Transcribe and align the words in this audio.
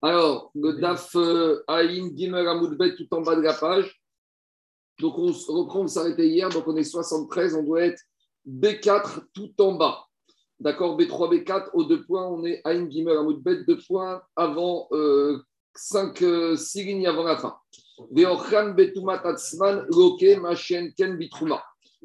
Alors, 0.00 0.52
le 0.54 0.74
DAF 0.74 1.16
euh, 1.16 1.64
Aïn 1.66 2.16
Gimel 2.16 2.46
Amoudbet 2.46 2.94
tout 2.94 3.08
en 3.12 3.22
bas 3.22 3.34
de 3.34 3.40
la 3.40 3.54
page. 3.54 4.00
Donc, 5.00 5.18
on 5.18 5.26
reprend, 5.26 5.80
on 5.80 5.88
s'arrêtait 5.88 6.28
hier, 6.28 6.48
donc 6.48 6.66
on 6.66 6.76
est 6.76 6.84
73, 6.84 7.54
on 7.54 7.62
doit 7.64 7.82
être 7.82 8.00
B4 8.48 9.22
tout 9.32 9.52
en 9.60 9.72
bas. 9.72 10.04
D'accord 10.60 10.98
B3, 10.98 11.44
B4, 11.44 11.70
aux 11.72 11.84
deux 11.84 12.04
points, 12.04 12.26
on 12.26 12.44
est 12.44 12.60
Aïn 12.64 12.90
Gimel 12.90 13.16
Amoudbet, 13.16 13.64
deux 13.64 13.78
points 13.86 14.22
avant, 14.36 14.88
euh, 14.92 15.38
5, 15.74 16.22
euh, 16.22 16.56
six 16.56 16.84
lignes 16.84 17.06
avant 17.06 17.24
la 17.24 17.36
fin. 17.36 17.56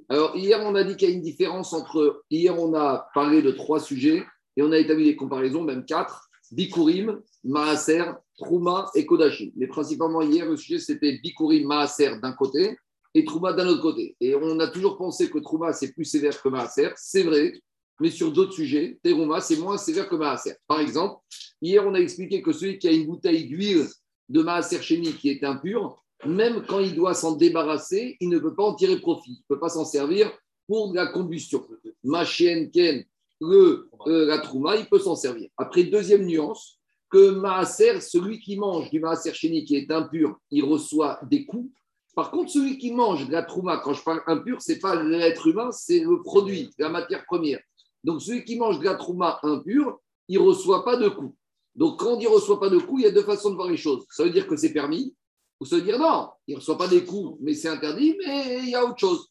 Alors, 0.10 0.36
hier, 0.36 0.60
on 0.62 0.76
a 0.76 0.84
dit 0.84 0.96
qu'il 0.96 1.10
y 1.10 1.12
a 1.12 1.16
une 1.16 1.22
différence 1.22 1.74
entre. 1.74 2.24
Hier, 2.30 2.60
on 2.60 2.74
a 2.74 3.08
parlé 3.14 3.42
de 3.42 3.52
trois 3.52 3.80
sujets 3.80 4.26
et 4.58 4.64
on 4.64 4.72
a 4.72 4.78
établi 4.78 5.06
des 5.06 5.16
comparaisons, 5.16 5.64
même 5.64 5.86
quatre. 5.86 6.30
Bikurim, 6.54 7.20
Maaser, 7.44 8.14
Trouma 8.38 8.90
et 8.96 9.06
Kodashim. 9.06 9.52
Mais 9.56 9.68
principalement 9.68 10.22
hier, 10.22 10.46
le 10.46 10.56
sujet 10.56 10.80
c'était 10.80 11.20
Bikurim, 11.24 11.68
Maaser 11.68 12.20
d'un 12.22 12.34
côté 12.34 12.78
et 13.14 13.26
Trouma 13.26 13.54
d'un 13.54 13.68
autre 13.68 13.82
côté. 13.82 14.16
Et 14.20 14.36
on 14.36 14.60
a 14.60 14.68
toujours 14.68 14.98
pensé 14.98 15.30
que 15.30 15.40
Trouma 15.40 15.74
c'est 15.74 15.92
plus 15.94 16.06
sévère 16.06 16.40
que 16.42 16.50
Maaser, 16.50 16.90
c'est 16.96 17.24
vrai, 17.24 17.54
mais 18.00 18.10
sur 18.10 18.32
d'autres 18.32 18.54
sujets, 18.54 19.00
Teruma 19.04 19.42
c'est 19.42 19.58
moins 19.58 19.78
sévère 19.78 20.08
que 20.08 20.16
Maaser. 20.16 20.54
Par 20.68 20.80
exemple, 20.80 21.22
hier 21.62 21.86
on 21.86 21.94
a 21.96 22.00
expliqué 22.00 22.42
que 22.42 22.54
celui 22.54 22.78
qui 22.78 22.88
a 22.88 22.92
une 22.92 23.08
bouteille 23.08 23.46
d'huile 23.48 23.88
de 24.30 24.42
Maaser 24.42 24.82
Chéni 24.82 25.14
qui 25.14 25.30
est 25.30 25.44
impure, 25.44 26.04
même 26.26 26.64
quand 26.68 26.80
il 26.80 26.96
doit 26.96 27.14
s'en 27.14 27.36
débarrasser, 27.36 28.16
il 28.20 28.30
ne 28.30 28.40
peut 28.40 28.56
pas 28.56 28.64
en 28.64 28.76
tirer 28.76 29.00
profit, 29.00 29.32
il 29.32 29.44
ne 29.50 29.56
peut 29.56 29.60
pas 29.60 29.70
s'en 29.70 29.86
servir 29.86 30.32
pour 30.68 30.94
la 30.94 31.08
combustion. 31.08 31.66
Machien 32.04 32.70
Ken, 32.70 33.04
le, 33.44 33.90
euh, 34.08 34.26
la 34.26 34.40
Trouma, 34.40 34.76
il 34.78 34.86
peut 34.88 35.00
s'en 35.00 35.16
servir. 35.16 35.50
Après, 35.58 35.84
deuxième 35.84 36.26
nuance, 36.26 36.80
que 37.10 37.30
Maaser, 37.30 38.02
celui 38.02 38.40
qui 38.40 38.58
mange 38.58 38.90
du 38.90 39.00
Maaser 39.00 39.34
chéni 39.34 39.66
qui 39.66 39.76
est 39.76 39.92
impur, 39.92 40.38
il 40.50 40.64
reçoit 40.64 41.20
des 41.30 41.46
coups. 41.46 41.72
Par 42.16 42.32
contre, 42.32 42.52
celui 42.52 42.78
qui 42.78 42.92
mange 42.92 43.28
de 43.28 43.32
la 43.32 43.44
Trouma, 43.44 43.78
quand 43.78 43.94
je 43.94 44.04
parle 44.04 44.22
impur, 44.28 44.62
ce 44.62 44.72
n'est 44.72 44.80
pas 44.80 45.02
l'être 45.02 45.48
humain, 45.48 45.72
c'est 45.72 46.00
le 46.00 46.22
produit, 46.22 46.70
la 46.78 46.90
matière 46.90 47.26
première. 47.26 47.60
Donc, 48.04 48.22
celui 48.22 48.44
qui 48.46 48.58
mange 48.58 48.80
de 48.80 48.86
la 48.86 48.96
Trouma 48.96 49.40
impure, 49.44 50.00
il 50.28 50.40
reçoit 50.40 50.84
pas 50.84 50.98
de 50.98 51.10
coups. 51.10 51.36
Donc, 51.76 52.00
quand 52.00 52.20
il 52.20 52.28
reçoit 52.28 52.60
pas 52.60 52.70
de 52.70 52.78
coups, 52.78 53.02
il 53.02 53.06
y 53.06 53.08
a 53.08 53.12
deux 53.12 53.24
façons 53.24 53.50
de 53.50 53.56
voir 53.56 53.70
les 53.70 53.78
choses. 53.78 54.06
Ça 54.10 54.24
veut 54.24 54.30
dire 54.30 54.48
que 54.48 54.56
c'est 54.56 54.74
permis, 54.74 55.16
ou 55.60 55.66
ça 55.66 55.76
veut 55.76 55.82
dire 55.82 56.00
non, 56.00 56.30
il 56.48 56.56
reçoit 56.56 56.78
pas 56.78 56.88
des 56.88 57.04
coups, 57.04 57.38
mais 57.42 57.54
c'est 57.54 57.70
interdit, 57.70 58.16
mais 58.20 58.60
il 58.64 58.70
y 58.70 58.76
a 58.76 58.86
autre 58.86 59.00
chose. 59.00 59.28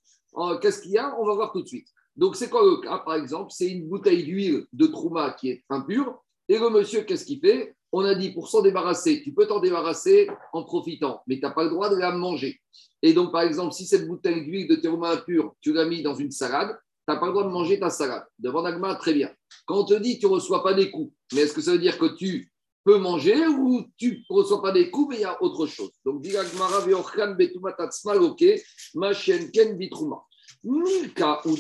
Qu'est-ce 0.60 0.82
qu'il 0.82 0.92
y 0.92 0.98
a? 0.98 1.16
On 1.20 1.26
va 1.26 1.34
voir 1.34 1.52
tout 1.52 1.62
de 1.62 1.68
suite. 1.68 1.88
Donc, 2.16 2.36
c'est 2.36 2.50
quoi 2.50 2.62
le 2.62 2.80
cas 2.80 2.98
Par 2.98 3.14
exemple, 3.14 3.50
c'est 3.50 3.70
une 3.70 3.88
bouteille 3.88 4.24
d'huile 4.24 4.66
de 4.72 4.86
Trouma 4.86 5.32
qui 5.32 5.50
est 5.50 5.64
impure. 5.70 6.22
Et 6.48 6.58
le 6.58 6.70
monsieur, 6.70 7.02
qu'est-ce 7.02 7.24
qu'il 7.24 7.40
fait? 7.40 7.74
On 7.92 8.04
a 8.04 8.14
dit 8.14 8.30
pour 8.30 8.48
s'en 8.48 8.62
débarrasser, 8.62 9.22
tu 9.22 9.32
peux 9.32 9.46
t'en 9.46 9.60
débarrasser 9.60 10.28
en 10.52 10.64
profitant, 10.64 11.22
mais 11.26 11.36
tu 11.36 11.42
n'as 11.42 11.50
pas 11.50 11.64
le 11.64 11.70
droit 11.70 11.90
de 11.90 11.96
la 11.96 12.10
manger. 12.10 12.60
Et 13.02 13.12
donc, 13.12 13.32
par 13.32 13.42
exemple, 13.42 13.72
si 13.72 13.86
cette 13.86 14.06
bouteille 14.06 14.44
d'huile 14.44 14.68
de 14.68 14.76
Trouma 14.76 15.12
impure, 15.12 15.54
tu 15.60 15.72
l'as 15.72 15.84
mis 15.84 16.02
dans 16.02 16.14
une 16.14 16.30
salade, 16.30 16.78
tu 17.06 17.12
n'as 17.12 17.18
pas 17.18 17.26
le 17.26 17.32
droit 17.32 17.44
de 17.44 17.50
manger 17.50 17.78
ta 17.78 17.90
salade. 17.90 18.24
Devant 18.38 18.62
Nagma, 18.62 18.94
très 18.94 19.12
bien. 19.12 19.30
Quand 19.66 19.80
on 19.80 19.84
te 19.84 19.94
dit 19.94 20.18
tu 20.18 20.26
ne 20.26 20.32
reçois 20.32 20.62
pas 20.62 20.72
des 20.72 20.90
coups, 20.90 21.12
mais 21.34 21.42
est-ce 21.42 21.52
que 21.52 21.60
ça 21.60 21.72
veut 21.72 21.78
dire 21.78 21.98
que 21.98 22.16
tu 22.16 22.50
peux 22.84 22.98
manger 22.98 23.46
ou 23.46 23.84
tu 23.96 24.24
ne 24.30 24.34
reçois 24.34 24.62
pas 24.62 24.72
des 24.72 24.90
coups, 24.90 25.10
mais 25.10 25.16
il 25.16 25.22
y 25.22 25.24
a 25.24 25.42
autre 25.42 25.66
chose? 25.66 25.90
Donc, 26.04 26.22
dit 26.22 26.34
ok, 26.36 28.44
ma 28.94 29.14
ken 29.14 29.76
bitrouma. 29.76 30.22
Milka 30.64 31.40
ou 31.44 31.56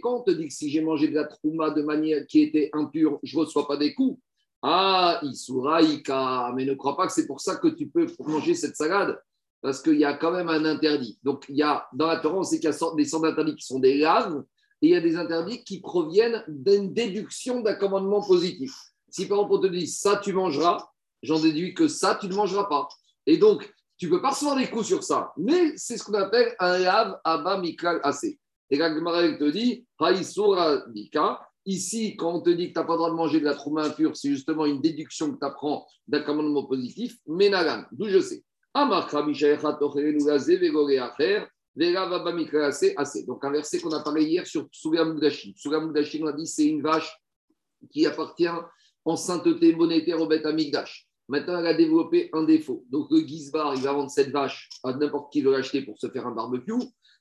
quand 0.00 0.16
on 0.16 0.22
te 0.22 0.30
dit 0.30 0.48
que 0.48 0.54
si 0.54 0.70
j'ai 0.70 0.80
mangé 0.80 1.08
de 1.08 1.14
la 1.14 1.24
trouma 1.24 1.70
de 1.70 1.82
manière 1.82 2.26
qui 2.26 2.42
était 2.42 2.70
impure, 2.72 3.18
je 3.22 3.36
ne 3.36 3.44
reçois 3.44 3.66
pas 3.66 3.76
des 3.76 3.94
coups. 3.94 4.20
Ah, 4.62 5.20
Isuraïka, 5.22 6.52
mais 6.54 6.64
ne 6.64 6.74
crois 6.74 6.96
pas 6.96 7.06
que 7.06 7.12
c'est 7.12 7.26
pour 7.26 7.40
ça 7.40 7.56
que 7.56 7.68
tu 7.68 7.88
peux 7.88 8.06
manger 8.20 8.54
cette 8.54 8.76
salade, 8.76 9.20
parce 9.60 9.80
qu'il 9.82 9.98
y 9.98 10.04
a 10.04 10.14
quand 10.14 10.32
même 10.32 10.48
un 10.48 10.64
interdit. 10.64 11.18
Donc, 11.22 11.44
il 11.48 11.56
y 11.56 11.62
a, 11.62 11.86
dans 11.92 12.08
la 12.08 12.18
Torah, 12.18 12.38
on 12.38 12.42
sait 12.42 12.58
qu'il 12.58 12.70
y 12.70 12.72
a 12.72 12.94
des 12.96 13.04
sortes 13.04 13.22
d'interdits 13.22 13.54
qui 13.54 13.66
sont 13.66 13.78
des 13.78 13.98
laves, 13.98 14.42
et 14.82 14.88
il 14.88 14.90
y 14.90 14.96
a 14.96 15.00
des 15.00 15.16
interdits 15.16 15.62
qui 15.64 15.80
proviennent 15.80 16.44
d'une 16.48 16.92
déduction 16.92 17.60
d'un 17.60 17.74
commandement 17.74 18.20
positif. 18.20 18.72
Si 19.10 19.26
par 19.26 19.38
exemple 19.38 19.54
on 19.54 19.60
te 19.60 19.66
dit 19.68 19.86
ça, 19.86 20.20
tu 20.22 20.32
mangeras, 20.32 20.88
j'en 21.22 21.40
déduis 21.40 21.74
que 21.74 21.88
ça, 21.88 22.16
tu 22.20 22.28
ne 22.28 22.34
mangeras 22.34 22.64
pas. 22.64 22.88
Et 23.26 23.36
donc, 23.36 23.72
tu 23.98 24.06
ne 24.06 24.12
peux 24.12 24.22
pas 24.22 24.30
recevoir 24.30 24.56
des 24.56 24.70
coups 24.70 24.86
sur 24.86 25.02
ça. 25.02 25.32
Mais 25.36 25.76
c'est 25.76 25.98
ce 25.98 26.04
qu'on 26.04 26.14
appelle 26.14 26.54
un 26.60 26.78
lave 26.78 27.18
Abba 27.24 27.58
Mikal 27.58 28.00
Assez. 28.04 28.38
Et 28.70 28.78
la 28.78 28.90
te 28.90 29.50
dit. 29.50 29.84
Ici, 31.66 32.16
quand 32.16 32.34
on 32.34 32.40
te 32.40 32.50
dit 32.50 32.68
que 32.68 32.72
tu 32.74 32.78
n'as 32.78 32.84
pas 32.86 32.92
le 32.92 32.98
droit 32.98 33.10
de 33.10 33.16
manger 33.16 33.40
de 33.40 33.44
la 33.44 33.54
trouma 33.54 33.84
impure, 33.84 34.16
c'est 34.16 34.30
justement 34.30 34.64
une 34.64 34.80
déduction 34.80 35.32
que 35.32 35.38
tu 35.38 35.44
apprends 35.44 35.86
d'un 36.06 36.22
commandement 36.22 36.64
positif. 36.64 37.18
Menagan, 37.26 37.84
d'où 37.92 38.08
je 38.08 38.20
sais. 38.20 38.44
Donc, 43.26 43.44
un 43.44 43.50
verset 43.50 43.80
qu'on 43.80 43.92
a 43.92 44.00
parlé 44.00 44.24
hier 44.24 44.46
sur 44.46 44.68
Suga 44.70 45.04
Mugdashim. 45.04 45.52
Suga 45.56 45.80
Mugdashim, 45.80 46.24
on 46.24 46.28
a 46.28 46.32
dit 46.32 46.46
c'est 46.46 46.66
une 46.66 46.82
vache 46.82 47.18
qui 47.90 48.06
appartient 48.06 48.48
en 49.04 49.16
sainteté 49.16 49.74
monétaire 49.74 50.20
au 50.20 50.26
Beth 50.26 50.46
Amigdash. 50.46 51.07
Maintenant, 51.28 51.58
elle 51.58 51.66
a 51.66 51.74
développé 51.74 52.30
un 52.32 52.44
défaut. 52.44 52.84
Donc, 52.90 53.08
le 53.10 53.20
Gizbar, 53.20 53.74
il 53.74 53.82
va 53.82 53.92
vendre 53.92 54.10
cette 54.10 54.30
vache 54.30 54.68
à 54.82 54.92
n'importe 54.94 55.30
qui 55.32 55.42
veut 55.42 55.52
l'acheter 55.52 55.82
pour 55.82 55.98
se 55.98 56.08
faire 56.08 56.26
un 56.26 56.34
barbecue. 56.34 56.72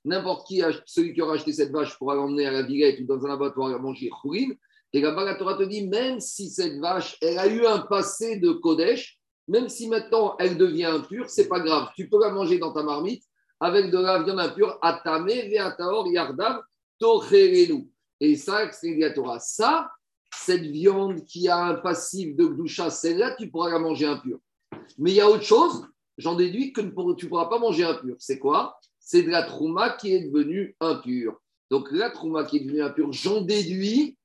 N'importe 0.05 0.47
qui, 0.47 0.61
celui 0.85 1.13
qui 1.13 1.21
aura 1.21 1.33
acheté 1.33 1.51
cette 1.51 1.71
vache 1.71 1.97
pourra 1.97 2.15
l'emmener 2.15 2.45
à 2.45 2.51
la 2.51 2.61
Villette 2.61 3.01
ou 3.01 3.05
dans 3.05 3.25
un 3.25 3.31
abattoir 3.31 3.73
à 3.73 3.77
manger 3.77 4.09
Khourin. 4.09 4.51
Et 4.93 5.01
là-bas, 5.01 5.25
la 5.25 5.35
Torah 5.35 5.55
te 5.55 5.63
dit, 5.63 5.87
même 5.87 6.21
si 6.21 6.49
cette 6.49 6.79
vache, 6.79 7.17
elle 7.21 7.37
a 7.37 7.47
eu 7.47 7.65
un 7.65 7.79
passé 7.79 8.37
de 8.37 8.51
Kodesh, 8.51 9.19
même 9.49 9.67
si 9.67 9.89
maintenant 9.89 10.35
elle 10.39 10.57
devient 10.57 10.85
impure, 10.85 11.29
c'est 11.29 11.47
pas 11.47 11.59
grave. 11.59 11.89
Tu 11.95 12.09
peux 12.09 12.19
la 12.19 12.29
manger 12.29 12.57
dans 12.57 12.71
ta 12.71 12.83
marmite 12.83 13.23
avec 13.59 13.91
de 13.91 13.97
la 13.97 14.23
viande 14.23 14.39
impure, 14.39 14.77
atame, 14.81 15.27
veataor, 15.27 16.07
yardav, 16.07 16.61
tocherelu. 16.99 17.87
Et 18.19 18.35
ça, 18.35 18.71
c'est 18.71 18.95
la 18.95 19.11
Torah. 19.11 19.39
Ça, 19.39 19.89
cette 20.35 20.63
viande 20.63 21.25
qui 21.25 21.47
a 21.47 21.57
un 21.57 21.75
passif 21.75 22.35
de 22.35 22.45
gdoucha, 22.45 22.89
celle-là, 22.89 23.35
tu 23.37 23.49
pourras 23.49 23.69
la 23.69 23.79
manger 23.79 24.05
impure. 24.05 24.39
Mais 24.97 25.11
il 25.11 25.15
y 25.15 25.21
a 25.21 25.29
autre 25.29 25.43
chose, 25.43 25.85
j'en 26.17 26.35
déduis 26.35 26.73
que 26.73 26.81
tu 26.81 26.87
ne 26.87 27.29
pourras 27.29 27.47
pas 27.47 27.59
manger 27.59 27.83
impure. 27.83 28.15
C'est 28.19 28.39
quoi? 28.39 28.77
C'est 28.99 29.23
de 29.23 29.29
la 29.29 29.43
trouma 29.43 29.91
qui 29.91 30.13
est 30.13 30.29
devenue 30.29 30.75
impure. 30.79 31.35
Donc 31.69 31.89
la 31.91 32.09
trouma 32.09 32.45
qui 32.45 32.57
est 32.57 32.59
devenue 32.61 32.81
impure, 32.81 33.11
j'en 33.11 33.41
déduis 33.41 34.17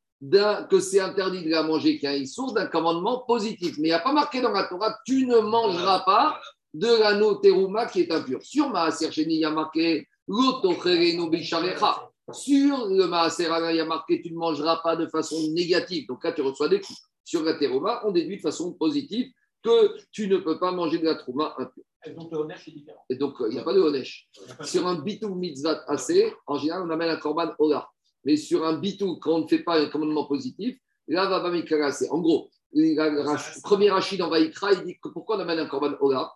que 0.71 0.79
c'est 0.81 1.01
interdit 1.01 1.45
de 1.45 1.51
la 1.51 1.65
manger 1.65 1.99
qu'un 1.99 2.13
issour 2.13 2.53
d'un 2.53 2.67
commandement 2.67 3.25
positif. 3.27 3.77
Mais 3.79 3.89
il 3.89 3.91
n'y 3.91 3.93
a 3.93 4.01
pas 4.01 4.13
marqué 4.13 4.41
dans 4.41 4.53
la 4.53 4.65
Torah, 4.65 4.97
tu 5.05 5.27
ne 5.27 5.39
mangeras 5.39 6.01
pas 6.01 6.41
de 6.75 6.87
l'anneau 6.87 7.35
terouma 7.37 7.87
qui 7.87 8.01
est 8.01 8.13
impur. 8.13 8.41
Sur 8.43 8.71
ma 8.71 8.89
il 9.17 9.33
y 9.33 9.45
a 9.45 9.51
marqué 9.51 10.07
l'otochereno 10.29 11.29
bisharecha. 11.29 12.12
Sur 12.33 12.87
le 12.89 13.07
Maaserana, 13.07 13.73
il 13.73 13.77
y 13.77 13.81
a 13.81 13.85
marqué 13.85 14.21
tu 14.21 14.33
ne 14.33 14.39
mangeras 14.39 14.81
pas 14.83 14.97
de 14.97 15.07
façon 15.07 15.37
négative. 15.53 16.07
Donc 16.07 16.25
là, 16.25 16.33
tu 16.33 16.43
reçois 16.43 16.69
des 16.69 16.81
coups. 16.81 16.99
Sur 17.25 17.43
la 17.45 17.55
teroma, 17.55 18.03
on 18.05 18.11
déduit 18.11 18.37
de 18.37 18.43
façon 18.43 18.73
positive 18.73 19.31
que 19.63 19.97
tu 20.11 20.27
ne 20.29 20.39
peux 20.39 20.59
pas 20.59 20.73
manger 20.73 20.99
de 20.99 21.05
la 21.05 21.15
trouma 21.15 21.55
impure. 21.59 21.85
Et 22.05 22.11
donc 22.11 22.33
le 22.33 22.39
Honesh 22.39 22.67
est 22.67 22.73
différent. 22.73 23.05
Et 23.09 23.15
donc, 23.15 23.37
il 23.41 23.55
n'y 23.55 23.59
a 23.59 23.63
pas 23.63 23.75
de 23.75 23.81
Honesh. 23.81 24.29
Sur 24.63 24.87
un 24.89 24.97
bitou 24.97 25.35
mitzvah 25.35 25.85
assez, 25.87 26.33
en 26.47 26.59
général, 26.59 26.83
on 26.83 26.91
amène 26.91 27.11
un 27.11 27.17
korban 27.17 27.53
ola. 27.59 27.89
Mais 28.25 28.37
sur 28.37 28.65
un 28.65 28.79
bitou, 28.79 29.19
quand 29.21 29.35
on 29.35 29.43
ne 29.43 29.47
fait 29.47 29.63
pas 29.63 29.81
un 29.81 29.87
commandement 29.87 30.27
positif, 30.27 30.77
là, 31.07 31.29
va 31.29 31.41
pas. 31.41 31.51
En 32.11 32.19
gros, 32.19 32.51
le 32.73 33.63
premier 33.63 33.91
Rachid 33.91 34.21
en 34.21 34.31
Vaikra, 34.31 34.73
il 34.73 34.83
dit 34.83 34.99
que 35.01 35.09
pourquoi 35.11 35.37
on 35.37 35.41
amène 35.41 35.61
un 35.61 35.67
korban 35.67 35.95
ola? 36.01 36.33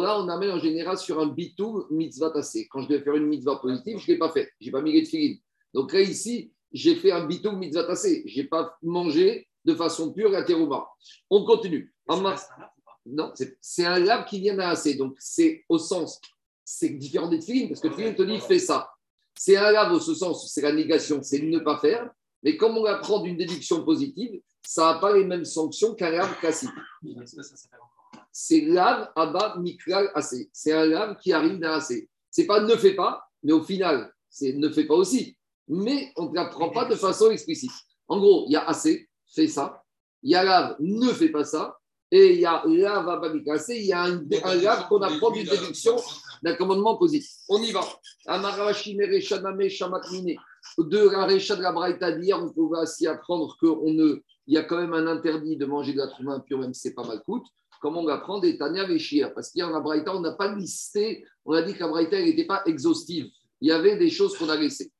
Là, 0.00 0.20
on 0.20 0.28
amène 0.28 0.50
en 0.50 0.58
général 0.58 0.96
sur 0.96 1.20
un 1.20 1.26
bitou 1.26 1.84
mitzvah 1.90 2.30
tassé. 2.30 2.68
Quand 2.70 2.80
je 2.82 2.88
devais 2.88 3.02
faire 3.02 3.14
une 3.14 3.26
mitzvah 3.26 3.56
positive, 3.56 3.98
je 3.98 4.10
ne 4.10 4.14
l'ai 4.14 4.18
pas 4.18 4.30
fait. 4.30 4.50
Je 4.60 4.66
n'ai 4.66 4.72
pas 4.72 4.80
mis 4.80 4.92
les 4.92 5.02
tefilines. 5.02 5.38
Donc 5.74 5.92
là, 5.92 6.00
ici, 6.00 6.52
j'ai 6.72 6.96
fait 6.96 7.12
un 7.12 7.26
bitou 7.26 7.52
mitzvah 7.52 7.84
tassé. 7.84 8.22
Je 8.26 8.40
n'ai 8.40 8.46
pas 8.46 8.76
mangé 8.82 9.48
de 9.64 9.74
façon 9.74 10.12
pure 10.12 10.30
la 10.30 10.42
terouma. 10.44 10.88
On 11.30 11.44
continue. 11.44 11.92
Non, 13.04 13.32
c'est 13.60 13.84
un 13.84 13.98
lave 13.98 14.24
qui 14.26 14.40
vient 14.40 14.58
assez. 14.60 14.94
Donc 14.94 15.16
c'est 15.18 15.64
au 15.68 15.78
sens, 15.78 16.20
c'est 16.64 16.90
différent 16.90 17.28
des 17.28 17.38
tefilines, 17.38 17.68
parce 17.68 17.80
que 17.80 17.88
le 17.88 18.14
te 18.14 18.22
dit 18.22 18.38
fais 18.38 18.58
ça. 18.58 18.90
C'est 19.34 19.56
un 19.56 19.72
lave 19.72 19.92
au 19.92 20.00
sens, 20.00 20.52
c'est 20.52 20.60
la 20.60 20.72
négation, 20.72 21.20
c'est 21.22 21.40
ne 21.40 21.58
pas 21.58 21.78
faire. 21.78 22.10
Mais 22.42 22.56
comme 22.56 22.76
on 22.76 22.84
apprend 22.84 23.20
d'une 23.20 23.36
déduction 23.36 23.84
positive, 23.84 24.40
ça 24.62 24.92
n'a 24.92 24.98
pas 25.00 25.16
les 25.16 25.24
mêmes 25.24 25.44
sanctions 25.44 25.94
qu'un 25.94 26.10
lave 26.10 26.38
classique 26.38 26.70
c'est 28.32 28.62
lave 28.62 29.10
Abba 29.14 29.56
Mikral 29.58 30.10
assez. 30.14 30.50
C'est 30.52 30.72
un 30.72 30.86
lave 30.86 31.16
qui 31.18 31.32
arrive 31.32 31.58
d'un 31.58 31.72
assez. 31.72 32.08
C'est 32.30 32.46
pas 32.46 32.60
ne 32.60 32.74
fais 32.76 32.94
pas, 32.94 33.22
mais 33.42 33.52
au 33.52 33.62
final, 33.62 34.12
c'est 34.30 34.54
ne 34.54 34.68
fais 34.70 34.86
pas 34.86 34.94
aussi. 34.94 35.36
Mais 35.68 36.10
on 36.16 36.30
ne 36.30 36.34
l'apprend 36.34 36.70
pas 36.70 36.86
de 36.86 36.94
façon 36.94 37.30
explicite. 37.30 37.72
En 38.08 38.18
gros, 38.18 38.46
il 38.48 38.52
y 38.52 38.56
a 38.56 38.66
assez, 38.66 39.08
fais 39.34 39.46
ça. 39.46 39.82
Il 40.22 40.30
y 40.30 40.34
a 40.34 40.42
lave, 40.42 40.76
ne 40.80 41.08
fais 41.08 41.28
pas 41.28 41.44
ça. 41.44 41.78
Et 42.10 42.34
il 42.34 42.40
y 42.40 42.46
a 42.46 42.62
lave 42.66 43.08
Abba 43.08 43.32
Mikral 43.32 43.56
assez. 43.56 43.76
Il 43.76 43.86
y 43.86 43.92
a 43.92 44.02
un, 44.02 44.24
un 44.44 44.54
lave 44.54 44.88
qu'on 44.88 45.02
apprend 45.02 45.30
d'une 45.30 45.46
déduction 45.46 45.96
d'un 46.42 46.56
commandement 46.56 46.96
positif. 46.96 47.30
On 47.48 47.62
y 47.62 47.70
va. 47.70 47.82
De 50.78 51.08
la 51.10 51.26
Recha 51.26 51.56
de 51.56 51.62
la 51.62 51.72
Braïta 51.72 52.12
d'hier, 52.12 52.42
on 52.42 52.50
pouvait 52.50 52.78
aussi 52.78 53.06
apprendre 53.06 53.56
qu'il 53.58 53.96
ne, 53.96 54.22
il 54.46 54.54
y 54.54 54.58
a 54.58 54.64
quand 54.64 54.76
même 54.76 54.92
un 54.92 55.06
interdit 55.06 55.56
de 55.56 55.66
manger 55.66 55.92
de 55.92 55.98
la 55.98 56.08
trouma 56.08 56.34
impure, 56.34 56.58
même 56.58 56.74
si 56.74 56.82
c'est 56.82 56.94
pas 56.94 57.06
mal 57.06 57.22
coûte. 57.22 57.46
Comme 57.82 57.96
on 57.96 58.06
apprend 58.06 58.38
des 58.38 58.56
Tania 58.56 58.84
Véchir. 58.84 59.34
Parce 59.34 59.50
qu'il 59.50 59.58
y 59.58 59.62
a 59.62 59.66
un 59.66 59.80
Braïta, 59.80 60.14
on 60.14 60.20
n'a 60.20 60.32
pas 60.32 60.54
listé, 60.54 61.24
on 61.44 61.52
a 61.52 61.62
dit 61.62 61.74
que 61.74 61.80
la 61.80 61.88
Braïta 61.88 62.22
n'était 62.22 62.46
pas 62.46 62.62
exhaustive. 62.64 63.26
Il 63.60 63.68
y 63.68 63.72
avait 63.72 63.96
des 63.96 64.08
choses 64.08 64.38
qu'on 64.38 64.48
a 64.48 64.56
laissées. 64.56 64.92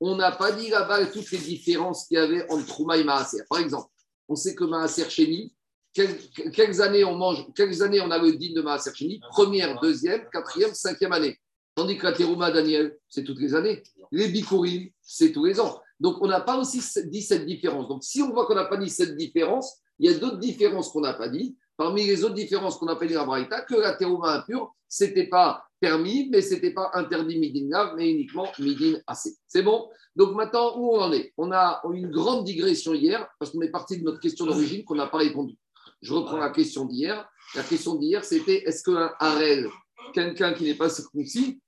On 0.00 0.16
n'a 0.16 0.32
pas 0.32 0.52
dit 0.52 0.68
là-bas 0.68 1.06
toutes 1.06 1.30
les 1.30 1.38
différences 1.38 2.06
qu'il 2.06 2.16
y 2.16 2.20
avait 2.20 2.50
entre 2.50 2.66
Trouma 2.66 2.96
et 2.96 3.04
Maaser. 3.04 3.42
Par 3.48 3.58
exemple, 3.58 3.88
on 4.28 4.34
sait 4.34 4.54
que 4.54 4.64
Maaser 4.64 5.08
Chéni, 5.10 5.54
quelques, 5.92 6.80
années 6.80 7.04
on 7.04 7.16
mange, 7.16 7.46
quelques 7.54 7.82
années 7.82 8.00
on 8.00 8.10
a 8.10 8.18
le 8.18 8.32
din 8.32 8.54
de 8.54 8.62
Maaser 8.62 8.94
Chéni, 8.94 9.20
première, 9.30 9.80
deuxième, 9.80 10.26
quatrième, 10.32 10.72
cinquième 10.72 11.12
année. 11.12 11.38
Tandis 11.74 11.98
que 11.98 12.04
la 12.04 12.12
Terouma 12.12 12.50
Daniel, 12.50 12.96
c'est 13.08 13.24
toutes 13.24 13.40
les 13.40 13.54
années. 13.54 13.82
Les 14.12 14.28
Bikurim, 14.28 14.88
c'est 15.02 15.32
tous 15.32 15.44
les 15.44 15.60
ans. 15.60 15.80
Donc 16.00 16.16
on 16.20 16.26
n'a 16.26 16.40
pas 16.40 16.58
aussi 16.58 16.82
dit 17.06 17.22
cette 17.22 17.46
différence. 17.46 17.88
Donc 17.88 18.02
si 18.02 18.22
on 18.22 18.32
voit 18.32 18.46
qu'on 18.46 18.54
n'a 18.54 18.64
pas 18.64 18.78
dit 18.78 18.88
cette 18.88 19.16
différence, 19.16 19.78
il 19.98 20.10
y 20.10 20.14
a 20.14 20.18
d'autres 20.18 20.38
différences 20.38 20.90
qu'on 20.90 21.02
n'a 21.02 21.14
pas 21.14 21.28
dit. 21.28 21.56
Parmi 21.76 22.04
les 22.06 22.24
autres 22.24 22.34
différences 22.34 22.76
qu'on 22.76 22.88
appelle 22.88 23.12
la 23.12 23.24
Braïta, 23.24 23.62
que 23.62 23.74
la 23.74 23.94
terouma 23.94 24.34
impure, 24.38 24.74
ce 24.88 25.04
n'était 25.04 25.28
pas 25.28 25.64
permis, 25.78 26.28
mais 26.30 26.42
ce 26.42 26.54
n'était 26.54 26.72
pas 26.72 26.90
interdit 26.92 27.38
midin 27.38 27.94
mais 27.96 28.10
uniquement 28.10 28.48
midin 28.58 28.98
assez. 29.06 29.36
C'est 29.46 29.62
bon? 29.62 29.88
Donc 30.14 30.34
maintenant, 30.34 30.76
où 30.76 30.94
on 30.94 31.00
en 31.00 31.12
est? 31.12 31.32
On 31.38 31.52
a 31.52 31.80
eu 31.90 31.96
une 31.96 32.10
grande 32.10 32.44
digression 32.44 32.92
hier, 32.92 33.26
parce 33.38 33.52
qu'on 33.52 33.62
est 33.62 33.70
parti 33.70 33.98
de 33.98 34.04
notre 34.04 34.20
question 34.20 34.44
d'origine 34.44 34.84
qu'on 34.84 34.96
n'a 34.96 35.06
pas 35.06 35.18
répondu. 35.18 35.56
Je 36.02 36.12
reprends 36.12 36.36
la 36.36 36.50
question 36.50 36.84
d'hier. 36.84 37.26
La 37.54 37.62
question 37.62 37.94
d'hier, 37.94 38.24
c'était 38.24 38.62
est-ce 38.66 38.82
qu'un 38.84 39.12
harel, 39.18 39.68
quelqu'un 40.12 40.52
qui 40.52 40.64
n'est 40.64 40.74
pas 40.74 40.90
circoncis, 40.90 41.60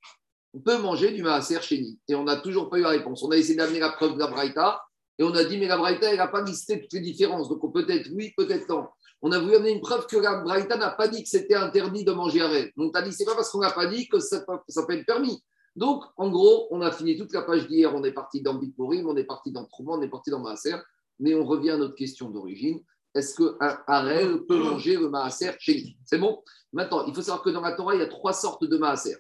peut 0.61 0.79
manger 0.79 1.13
du 1.13 1.23
maaser 1.23 1.61
chéni 1.63 1.99
Et 2.09 2.15
on 2.15 2.25
n'a 2.25 2.37
toujours 2.37 2.69
pas 2.69 2.79
eu 2.79 2.83
la 2.83 2.91
réponse. 2.91 3.23
On 3.23 3.31
a 3.31 3.37
essayé 3.37 3.57
d'amener 3.57 3.79
la 3.79 3.91
preuve 3.91 4.15
de 4.15 4.19
la 4.19 4.27
Braïta, 4.27 4.83
et 5.19 5.25
on 5.25 5.35
a 5.35 5.45
dit, 5.45 5.59
mais 5.59 5.67
la 5.67 5.77
Braïta, 5.77 6.11
elle 6.11 6.19
n'a 6.19 6.29
pas 6.29 6.43
listé 6.43 6.81
toutes 6.81 6.93
les 6.93 7.01
différences. 7.01 7.49
Donc 7.49 7.73
peut-être 7.73 8.11
oui, 8.13 8.33
peut-être 8.37 8.69
non 8.69 8.87
on 9.23 9.31
a 9.31 9.39
voulu 9.39 9.55
amener 9.55 9.71
une 9.71 9.81
preuve 9.81 10.07
que 10.07 10.17
la 10.17 10.41
Braïta 10.41 10.77
n'a 10.77 10.91
pas 10.91 11.07
dit 11.07 11.23
que 11.23 11.29
c'était 11.29 11.55
interdit 11.55 12.05
de 12.05 12.13
manger 12.13 12.41
avec. 12.41 12.77
Donc, 12.77 12.93
tu 12.93 12.99
as 12.99 13.03
dit, 13.03 13.13
c'est 13.13 13.25
pas 13.25 13.37
parce 13.37 13.51
qu'on 13.51 13.61
n'a 13.61 13.71
pas 13.71 13.87
dit 13.87 14.09
que 14.09 14.19
ça, 14.19 14.45
ça, 14.69 14.85
peut 14.85 14.95
être 14.95 15.07
permis. 15.07 15.41
Donc, 15.77 16.03
en 16.17 16.29
gros, 16.29 16.67
on 16.73 16.81
a 16.83 16.91
fini 16.91 17.17
toute 17.17 17.33
la 17.33 17.43
page 17.43 17.69
d'hier, 17.69 17.95
on 17.95 18.03
est 18.03 18.13
parti 18.13 18.43
dans 18.43 18.55
Bitmorim, 18.55 19.07
on 19.07 19.17
est 19.17 19.25
parti 19.25 19.53
dans 19.53 19.65
Trouman, 19.65 20.01
on 20.01 20.03
est 20.03 20.09
parti 20.09 20.31
dans 20.31 20.41
Maaser, 20.41 20.77
mais 21.21 21.35
on 21.37 21.45
revient 21.45 21.71
à 21.71 21.77
notre 21.77 21.95
question 21.95 22.31
d'origine. 22.31 22.81
Est-ce 23.15 23.37
qu'un 23.37 23.79
Harel 23.87 24.45
peut 24.47 24.59
manger 24.59 24.97
le 24.97 25.09
Maaser 25.09 25.53
chez 25.61 25.75
lui 25.75 25.97
C'est 26.05 26.19
bon? 26.19 26.43
Maintenant, 26.73 27.05
il 27.07 27.15
faut 27.15 27.23
savoir 27.23 27.43
que 27.43 27.51
dans 27.51 27.61
la 27.61 27.73
Torah, 27.73 27.95
il 27.95 28.01
y 28.01 28.05
a 28.05 28.09
trois 28.09 28.33
sortes 28.33 28.65
de 28.65 28.77
Maaser. 28.77 29.17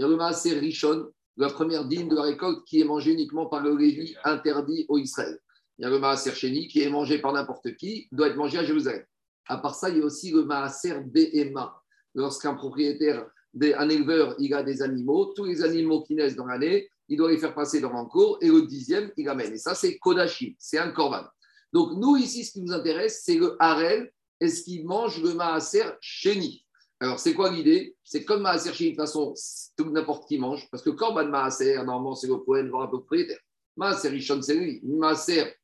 Il 0.00 0.04
y 0.04 0.06
a 0.06 0.08
le 0.08 0.16
Maaser 0.16 0.58
Rishon, 0.58 1.10
la 1.36 1.50
première 1.50 1.84
dîme 1.84 2.08
de 2.08 2.16
la 2.16 2.22
récolte 2.22 2.64
qui 2.64 2.80
est 2.80 2.84
mangée 2.84 3.12
uniquement 3.12 3.44
par 3.44 3.60
le 3.62 3.76
Lévi 3.76 4.16
interdit 4.24 4.86
au 4.88 4.96
Israël. 4.96 5.38
Il 5.76 5.82
y 5.82 5.84
a 5.84 5.90
le 5.90 5.98
Maaser 5.98 6.34
Chéni 6.34 6.68
qui 6.68 6.80
est 6.80 6.88
mangé 6.88 7.18
par 7.18 7.34
n'importe 7.34 7.76
qui, 7.76 8.08
doit 8.10 8.28
être 8.28 8.36
mangé 8.36 8.56
à 8.56 8.64
Jérusalem. 8.64 9.04
À 9.46 9.58
part 9.58 9.74
ça, 9.74 9.90
il 9.90 9.98
y 9.98 10.00
a 10.00 10.04
aussi 10.06 10.30
le 10.30 10.46
maaser 10.46 11.00
BMA. 11.00 11.82
Lorsqu'un 12.14 12.54
propriétaire, 12.54 13.26
un 13.62 13.88
éleveur, 13.90 14.36
il 14.38 14.54
a 14.54 14.62
des 14.62 14.80
animaux, 14.80 15.34
tous 15.36 15.44
les 15.44 15.62
animaux 15.62 16.02
qui 16.02 16.14
naissent 16.14 16.34
dans 16.36 16.46
l'année, 16.46 16.88
il 17.08 17.18
doit 17.18 17.30
les 17.30 17.36
faire 17.36 17.54
passer 17.54 17.82
dans 17.82 17.92
un 17.92 18.06
cours 18.06 18.38
et 18.40 18.48
le 18.48 18.62
dixième, 18.62 19.12
il 19.18 19.28
amène. 19.28 19.52
Et 19.52 19.58
ça, 19.58 19.74
c'est 19.74 19.98
Kodashim, 19.98 20.54
c'est 20.58 20.78
un 20.78 20.92
korban. 20.92 21.26
Donc, 21.74 21.92
nous, 21.98 22.16
ici, 22.16 22.46
ce 22.46 22.52
qui 22.52 22.62
nous 22.62 22.72
intéresse, 22.72 23.20
c'est 23.22 23.36
le 23.36 23.54
harel. 23.58 24.10
Est-ce 24.40 24.62
qu'il 24.62 24.86
mange 24.86 25.22
le 25.22 25.34
maaser 25.34 25.84
chéni 26.00 26.64
Alors, 27.02 27.18
c'est 27.18 27.32
quoi 27.32 27.50
l'idée? 27.50 27.96
C'est 28.04 28.24
comme 28.24 28.42
maaser 28.42 28.70
de 28.70 28.88
toute 28.88 28.96
façon, 28.96 29.32
tout 29.76 29.90
n'importe 29.90 30.28
qui 30.28 30.38
mange, 30.38 30.68
parce 30.70 30.82
que 30.82 30.90
korban 30.90 31.26
maaser, 31.26 31.76
normalement, 31.76 32.14
c'est 32.14 32.26
le 32.26 32.42
poète, 32.42 32.68
voire 32.68 32.82
un 32.82 32.88
peu 32.88 32.98
propriétaire. 32.98 33.38
Maaser 33.76 34.10
richon, 34.10 34.42
c'est 34.42 34.54
lui. 34.54 34.80
Maaser 34.84 35.56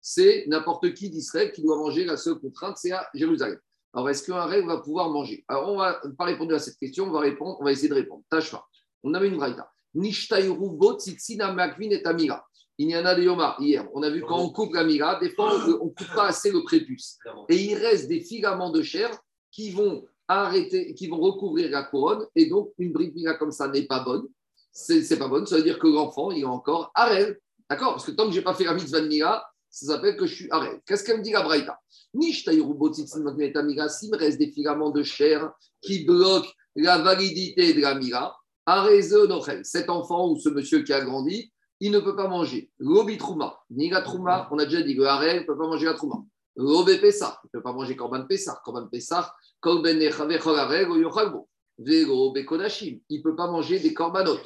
c'est 0.00 0.44
n'importe 0.46 0.94
qui 0.94 1.10
d'Israël 1.10 1.52
qui 1.52 1.62
doit 1.62 1.76
manger. 1.76 2.04
La 2.04 2.16
seule 2.16 2.36
contrainte, 2.36 2.76
c'est 2.76 2.92
à 2.92 3.08
Jérusalem. 3.12 3.58
Alors, 3.92 4.08
est-ce 4.08 4.24
qu'un 4.24 4.44
rêve 4.44 4.64
va 4.66 4.78
pouvoir 4.78 5.10
manger? 5.10 5.44
Alors, 5.48 5.68
on 5.68 5.78
va 5.78 6.00
pas 6.16 6.24
répondre 6.24 6.54
à 6.54 6.58
cette 6.58 6.76
question, 6.76 7.04
on 7.04 7.10
va 7.10 7.20
répondre, 7.20 7.56
on 7.60 7.64
va 7.64 7.72
essayer 7.72 7.88
de 7.88 7.94
répondre. 7.94 8.22
Tâche 8.30 8.54
On 9.02 9.14
avait 9.14 9.28
une 9.28 9.36
braïta. 9.36 9.70
Il 12.78 12.90
y 12.90 12.96
en 12.96 13.04
a 13.04 13.14
des 13.14 13.22
yoma 13.24 13.56
hier. 13.60 13.86
On 13.92 14.02
a 14.02 14.08
vu 14.10 14.22
quand 14.22 14.38
on 14.38 14.50
coupe 14.50 14.72
la 14.74 14.84
mira, 14.84 15.20
des 15.20 15.30
fois, 15.30 15.54
on 15.54 15.68
ne 15.68 15.74
coupe 15.74 16.14
pas 16.14 16.28
assez 16.28 16.50
le 16.50 16.62
prépuce. 16.62 17.18
Et 17.48 17.56
il 17.56 17.74
reste 17.74 18.08
des 18.08 18.20
filaments 18.20 18.70
de 18.70 18.80
chair 18.82 19.10
qui 19.50 19.70
vont 19.70 20.06
arrêter, 20.32 20.94
qui 20.94 21.08
vont 21.08 21.20
recouvrir 21.20 21.70
la 21.70 21.82
couronne. 21.84 22.26
Et 22.34 22.46
donc, 22.46 22.72
une 22.78 22.92
bride 22.92 23.14
mira 23.14 23.34
comme 23.34 23.52
ça 23.52 23.68
n'est 23.68 23.86
pas 23.86 24.00
bonne. 24.00 24.26
C'est 24.72 25.18
pas 25.18 25.28
bonne. 25.28 25.46
Ça 25.46 25.56
veut 25.56 25.62
dire 25.62 25.78
que 25.78 25.86
l'enfant, 25.86 26.30
il 26.30 26.42
est 26.42 26.44
encore 26.44 26.90
arrêt. 26.94 27.38
D'accord? 27.68 27.92
Parce 27.92 28.04
que 28.04 28.12
tant 28.12 28.26
que 28.26 28.32
je 28.32 28.38
n'ai 28.38 28.44
pas 28.44 28.54
fait 28.54 28.64
la 28.64 28.74
mitzvah 28.74 29.00
de 29.00 29.08
mira, 29.08 29.44
ça 29.70 29.86
s'appelle 29.86 30.16
que 30.16 30.26
je 30.26 30.34
suis 30.34 30.50
arrêt. 30.50 30.82
Qu'est-ce 30.86 31.04
qu'elle 31.04 31.18
me 31.18 31.22
dit 31.22 31.32
la 31.32 31.42
Braïta? 31.42 31.78
S'il 32.14 32.40
me 34.10 34.16
reste 34.16 34.38
des 34.38 34.50
filaments 34.50 34.90
de 34.90 35.02
chair 35.02 35.50
qui 35.80 36.04
bloquent 36.04 36.50
la 36.76 36.98
validité 36.98 37.72
de 37.72 37.80
la 37.80 37.94
mira, 37.94 38.36
cet 39.64 39.90
enfant 39.90 40.28
ou 40.28 40.38
ce 40.38 40.48
monsieur 40.50 40.82
qui 40.82 40.92
a 40.92 41.00
grandi, 41.00 41.52
il 41.80 41.90
ne 41.90 41.98
peut 41.98 42.14
pas 42.14 42.28
manger 42.28 42.70
l'obi 42.78 43.18
trouma, 43.18 43.58
ni 43.70 43.90
la 43.90 44.02
trouma, 44.02 44.46
on 44.52 44.58
a 44.58 44.66
déjà 44.66 44.82
dit 44.82 44.96
harel 45.04 45.40
ne 45.40 45.46
peut 45.46 45.58
pas 45.58 45.66
manger 45.66 45.86
la 45.86 45.94
trouma. 45.94 46.22
L'obé 46.54 46.98
pessar, 46.98 47.40
il 47.42 47.48
ne 47.48 47.58
peut 47.58 47.62
pas 47.62 47.72
manger 47.72 47.96
korban 47.96 48.24
pessar, 48.26 48.62
korban 48.62 48.86
pessar, 48.86 49.34
kodashim, 52.44 53.00
il 53.08 53.18
ne 53.18 53.22
peut 53.22 53.36
pas 53.36 53.50
manger 53.50 53.78
des 53.78 53.94
korbanot. 53.94 54.38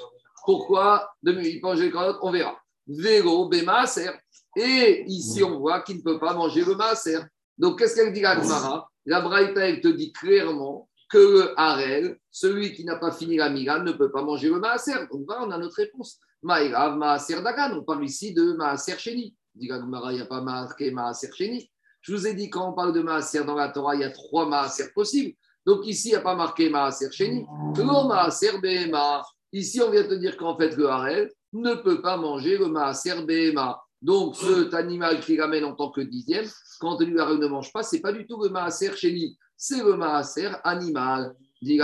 Pourquoi 0.44 1.10
Il 1.24 1.60
peut 1.60 1.66
manger 1.66 1.86
des 1.86 1.90
korbanot, 1.90 2.18
on 2.22 2.30
verra. 2.30 2.56
Vego 2.86 3.50
maaser, 3.64 4.10
et 4.56 5.04
ici, 5.06 5.44
on 5.44 5.58
voit 5.58 5.82
qu'il 5.82 5.98
ne 5.98 6.02
peut 6.02 6.18
pas 6.18 6.32
manger 6.32 6.64
le 6.64 6.74
maaser. 6.74 7.18
Donc, 7.58 7.78
qu'est-ce 7.78 7.94
qu'elle 7.94 8.12
dit 8.12 8.22
la 8.22 8.40
Gemara? 8.40 8.90
La 9.04 9.20
Braïta, 9.20 9.68
elle 9.68 9.82
te 9.82 9.88
dit 9.88 10.12
clairement 10.12 10.88
que 11.10 11.18
le 11.18 11.60
harel, 11.60 12.18
celui 12.30 12.72
qui 12.72 12.84
n'a 12.84 12.96
pas 12.96 13.12
fini 13.12 13.36
la 13.36 13.50
mira, 13.50 13.78
ne 13.80 13.92
peut 13.92 14.10
pas 14.10 14.22
manger 14.22 14.48
le 14.48 14.58
maaser. 14.58 14.94
Donc, 15.12 15.24
voilà, 15.26 15.44
on 15.44 15.50
a 15.50 15.58
notre 15.58 15.76
réponse. 15.76 16.18
Maïrav, 16.42 16.96
maaser 16.96 17.42
dagan. 17.42 17.76
On 17.76 17.82
parle 17.82 18.04
ici 18.04 18.32
de 18.32 18.54
maaser 18.54 18.96
chéni. 18.98 19.36
Dit 19.54 19.68
il 19.68 20.14
n'y 20.14 20.20
a 20.20 20.26
pas 20.26 20.40
marqué 20.40 20.90
maaser 20.90 21.30
chéni. 21.32 21.70
Je 22.06 22.14
vous 22.14 22.29
ai 22.29 22.35
dit, 22.35 22.49
quand 22.49 22.70
on 22.70 22.73
parle 22.73 22.93
de 22.93 23.00
maaser 23.00 23.43
dans 23.43 23.56
la 23.56 23.69
Torah, 23.69 23.97
il 23.97 24.03
y 24.03 24.05
a 24.05 24.11
trois 24.11 24.47
maaser 24.47 24.93
possibles. 24.94 25.35
Donc, 25.67 25.85
ici, 25.88 26.08
il 26.08 26.11
n'y 26.12 26.17
a 26.17 26.20
pas 26.20 26.37
marqué 26.37 26.70
maaser 26.70 27.11
chéni. 27.11 27.44
Le 27.76 27.82
maaser 27.82 28.58
bema. 28.62 29.25
Ici, 29.53 29.82
on 29.82 29.91
vient 29.91 30.05
te 30.05 30.14
dire 30.14 30.37
qu'en 30.37 30.56
fait, 30.56 30.76
le 30.76 30.87
harel 30.87 31.32
ne 31.53 31.75
peut 31.75 32.00
pas 32.00 32.17
manger 32.17 32.58
le 32.58 32.69
maaser 32.69 33.25
bema. 33.26 33.82
Donc, 34.00 34.37
cet 34.37 34.73
animal 34.75 35.19
qui 35.19 35.40
ramène 35.40 35.64
en 35.64 35.75
tant 35.75 35.90
que 35.90 36.00
dixième, 36.00 36.47
quand 36.78 37.00
lui 37.00 37.12
ne 37.12 37.47
mange 37.49 37.73
pas, 37.73 37.83
c'est 37.83 38.00
pas 38.00 38.12
du 38.12 38.25
tout 38.25 38.40
le 38.40 38.50
maaser 38.50 38.95
chéni, 38.95 39.37
c'est 39.57 39.83
le 39.83 39.97
maaser 39.97 40.50
animal. 40.62 41.35
Dit 41.61 41.80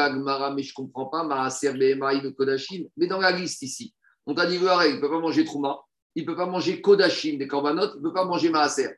mais 0.54 0.62
je 0.62 0.72
comprends 0.72 1.06
pas, 1.06 1.24
maaser 1.24 1.72
le 1.72 2.30
kodashim. 2.30 2.84
Mais 2.96 3.08
dans 3.08 3.18
la 3.18 3.32
liste 3.32 3.62
ici, 3.62 3.92
on 4.24 4.34
t'a 4.34 4.46
dit 4.46 4.54
il 4.54 4.62
ne 4.62 5.00
peut 5.00 5.10
pas 5.10 5.18
manger 5.18 5.44
trouma, 5.44 5.80
il 6.14 6.22
ne 6.22 6.26
peut 6.28 6.36
pas 6.36 6.46
manger 6.46 6.80
kodashim 6.80 7.38
des 7.38 7.48
korbanot, 7.48 7.94
il 7.94 7.96
ne 7.96 8.02
peut 8.02 8.12
pas 8.12 8.24
manger 8.24 8.50
maaser. 8.50 8.90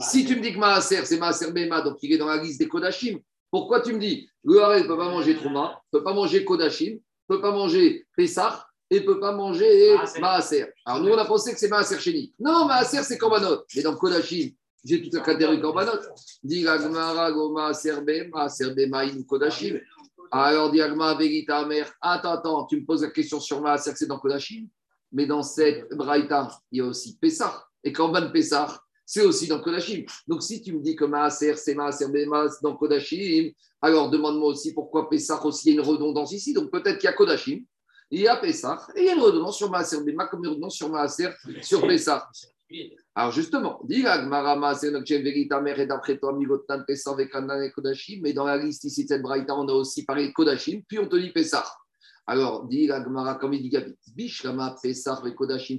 Si 0.00 0.24
tu 0.24 0.36
me 0.36 0.40
dis 0.40 0.52
que 0.52 0.58
maaser, 0.58 1.04
c'est 1.04 1.18
maaser 1.18 1.50
bema, 1.50 1.80
donc 1.80 1.98
il 2.02 2.12
est 2.12 2.18
dans 2.18 2.26
la 2.26 2.42
liste 2.42 2.60
des 2.60 2.68
kodashim, 2.68 3.18
pourquoi 3.50 3.80
tu 3.80 3.92
me 3.92 3.98
dis 3.98 4.28
le 4.44 4.54
ne 4.54 4.86
peut 4.86 4.96
pas 4.96 5.10
manger 5.10 5.36
trouma, 5.36 5.80
ne 5.92 5.98
peut 5.98 6.04
pas 6.04 6.14
manger 6.14 6.44
kodashim, 6.44 6.94
ne 6.94 7.36
peut 7.36 7.40
pas 7.40 7.52
manger 7.52 8.06
pesach, 8.16 8.54
et 8.90 9.00
ne 9.00 9.04
peut 9.06 9.20
pas 9.20 9.32
manger 9.32 9.96
maaser. 10.20 10.66
Alors 10.84 11.00
nous, 11.00 11.12
on 11.12 11.18
a 11.18 11.24
pensé 11.24 11.52
que 11.52 11.58
c'est 11.58 11.68
maaser 11.68 11.98
chéni. 11.98 12.34
Non, 12.38 12.66
maaser, 12.66 13.02
c'est 13.04 13.16
korbanot. 13.16 13.64
Mais 13.74 13.82
dans 13.82 13.96
Kodashim, 13.96 14.50
j'ai 14.84 15.00
toute 15.00 15.14
la 15.14 15.20
catégorie 15.20 15.60
korbanot. 15.60 16.00
Dit 16.42 16.62
Gagmara, 16.62 17.30
go 17.30 17.52
maaser 17.52 18.00
be, 18.00 18.28
maaser 18.32 18.74
be 18.74 18.88
maïn 18.88 19.22
Kodashim. 19.24 19.78
Alors 20.32 20.70
dit 20.70 20.80
Agma, 20.80 21.16
ta 21.46 21.64
mère, 21.66 21.92
attends, 22.00 22.32
attends, 22.32 22.64
tu 22.66 22.80
me 22.80 22.84
poses 22.84 23.02
la 23.02 23.10
question 23.10 23.38
sur 23.38 23.60
maaser, 23.60 23.92
c'est 23.94 24.06
dans 24.06 24.18
Kodashim. 24.18 24.66
Mais 25.12 25.26
dans 25.26 25.42
cette 25.42 25.88
braïta, 25.92 26.48
il 26.72 26.78
y 26.78 26.80
a 26.80 26.86
aussi 26.86 27.16
Pessah. 27.16 27.64
Et 27.82 27.92
Korban 27.92 28.30
Pessah, 28.30 28.80
c'est 29.12 29.22
aussi 29.22 29.48
dans 29.48 29.60
Kodashim. 29.60 30.04
Donc 30.28 30.40
si 30.40 30.62
tu 30.62 30.72
me 30.72 30.80
dis 30.80 30.94
que 30.94 31.04
maaser, 31.04 31.56
c'est 31.56 31.74
maaser 31.74 32.06
be, 32.06 32.30
dans 32.62 32.76
Kodashim, 32.76 33.50
alors 33.82 34.08
demande-moi 34.08 34.50
aussi 34.50 34.72
pourquoi 34.72 35.10
Pessah 35.10 35.44
aussi, 35.44 35.70
a 35.70 35.72
une 35.72 35.80
redondance 35.80 36.30
ici. 36.30 36.52
Donc 36.52 36.70
peut-être 36.70 36.98
qu'il 36.98 37.06
y 37.06 37.12
a 37.12 37.12
Kodashim 37.12 37.64
il 38.12 38.20
y 38.20 38.28
a 38.28 38.36
Pessah, 38.36 38.86
et 38.94 39.00
il 39.00 39.06
y 39.06 39.08
a 39.08 39.14
une 39.14 39.20
redondance 39.20 39.56
sur 39.56 39.68
Maaser 39.68 40.02
Bema 40.04 40.26
comme 40.26 40.44
une 40.44 40.50
redondance 40.50 40.76
sur 40.76 40.88
Maaser 40.90 41.30
sur 41.60 41.80
Pessah. 41.86 42.28
Alors 43.16 43.32
justement, 43.32 43.80
dit 43.82 44.04
et 44.04 45.86
d'après 45.86 46.18
toi, 46.18 46.32
Migotan 46.32 46.84
Pessah 46.86 47.14
Vekanan 47.14 47.62
et 47.62 47.72
Kodashim, 47.72 48.20
mais 48.22 48.32
dans 48.32 48.44
la 48.44 48.56
liste 48.56 48.84
ici 48.84 49.04
de 49.04 49.08
cette 49.08 49.22
Braïta, 49.22 49.56
on 49.56 49.66
a 49.66 49.72
aussi 49.72 50.04
parlé 50.04 50.28
de 50.28 50.32
Kodashim, 50.32 50.82
puis 50.86 51.00
on 51.00 51.08
te 51.08 51.16
dit 51.16 51.30
Pessah. 51.30 51.66
Alors, 52.28 52.66
dit 52.68 52.86
Gmara, 52.86 53.34
comme 53.36 53.54
il 53.54 53.62
dit 53.62 53.70
Gabi, 53.70 53.96
Bishlama 54.14 54.76
Pessah 54.80 55.20
et 55.26 55.34
Kodashim 55.34 55.78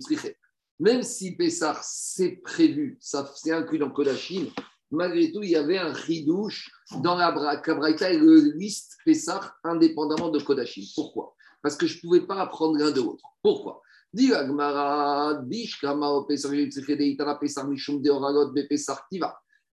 Même 0.82 1.04
si 1.04 1.36
Pessah 1.36 1.80
c'est 1.84 2.38
prévu, 2.38 2.98
ça 3.00 3.32
c'est 3.36 3.52
inclus 3.52 3.78
dans 3.78 3.92
Kodashim, 3.92 4.48
malgré 4.90 5.32
tout, 5.32 5.44
il 5.44 5.52
y 5.52 5.56
avait 5.56 5.78
un 5.78 5.94
ridouche 5.94 6.72
dans 7.04 7.16
la 7.16 7.32
Braïta 7.32 8.12
et 8.12 8.18
le 8.18 8.52
liste 8.58 8.98
Pessah 9.06 9.54
indépendamment 9.64 10.30
de 10.30 10.40
Kodashim. 10.40 10.84
Pourquoi? 10.96 11.36
Parce 11.62 11.76
que 11.76 11.86
je 11.86 11.98
ne 11.98 12.02
pouvais 12.02 12.22
pas 12.22 12.42
apprendre 12.42 12.80
l'un 12.80 12.90
de 12.90 13.00
l'autre. 13.00 13.24
Pourquoi? 13.44 13.84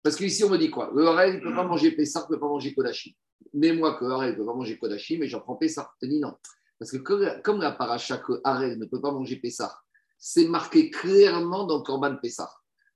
Parce 0.02 0.16
qu'ici, 0.16 0.42
on 0.44 0.50
me 0.50 0.58
dit 0.58 0.70
quoi? 0.70 0.90
Le 0.92 1.06
Harel, 1.06 1.36
ne 1.36 1.40
peut 1.40 1.54
pas 1.54 1.62
manger 1.62 1.92
Pessah, 1.92 2.20
il 2.20 2.22
ne 2.24 2.34
peut 2.34 2.40
pas 2.40 2.48
manger 2.48 2.74
Kodashim. 2.74 3.12
Mais 3.54 3.72
moi, 3.72 3.94
que 3.94 4.04
Harel 4.06 4.32
ne 4.32 4.36
peut 4.36 4.44
pas 4.44 4.54
manger 4.54 4.76
Kodashim, 4.76 5.20
mais 5.20 5.28
j'en 5.28 5.38
prends 5.38 5.54
Pessah. 5.54 5.88
Je 6.02 6.06
te 6.08 6.10
dis 6.10 6.18
non. 6.18 6.34
Parce 6.80 6.90
que 6.90 6.98
comme 7.42 7.60
la 7.60 7.70
paracha 7.70 8.18
que 8.18 8.40
Harel 8.42 8.76
ne 8.76 8.86
peut 8.86 9.00
pas 9.00 9.12
manger 9.12 9.36
Pessah, 9.36 9.72
c'est 10.18 10.48
marqué 10.48 10.90
clairement 10.90 11.64
dans 11.64 11.82
Korban 11.82 12.16
Pessah. 12.16 12.50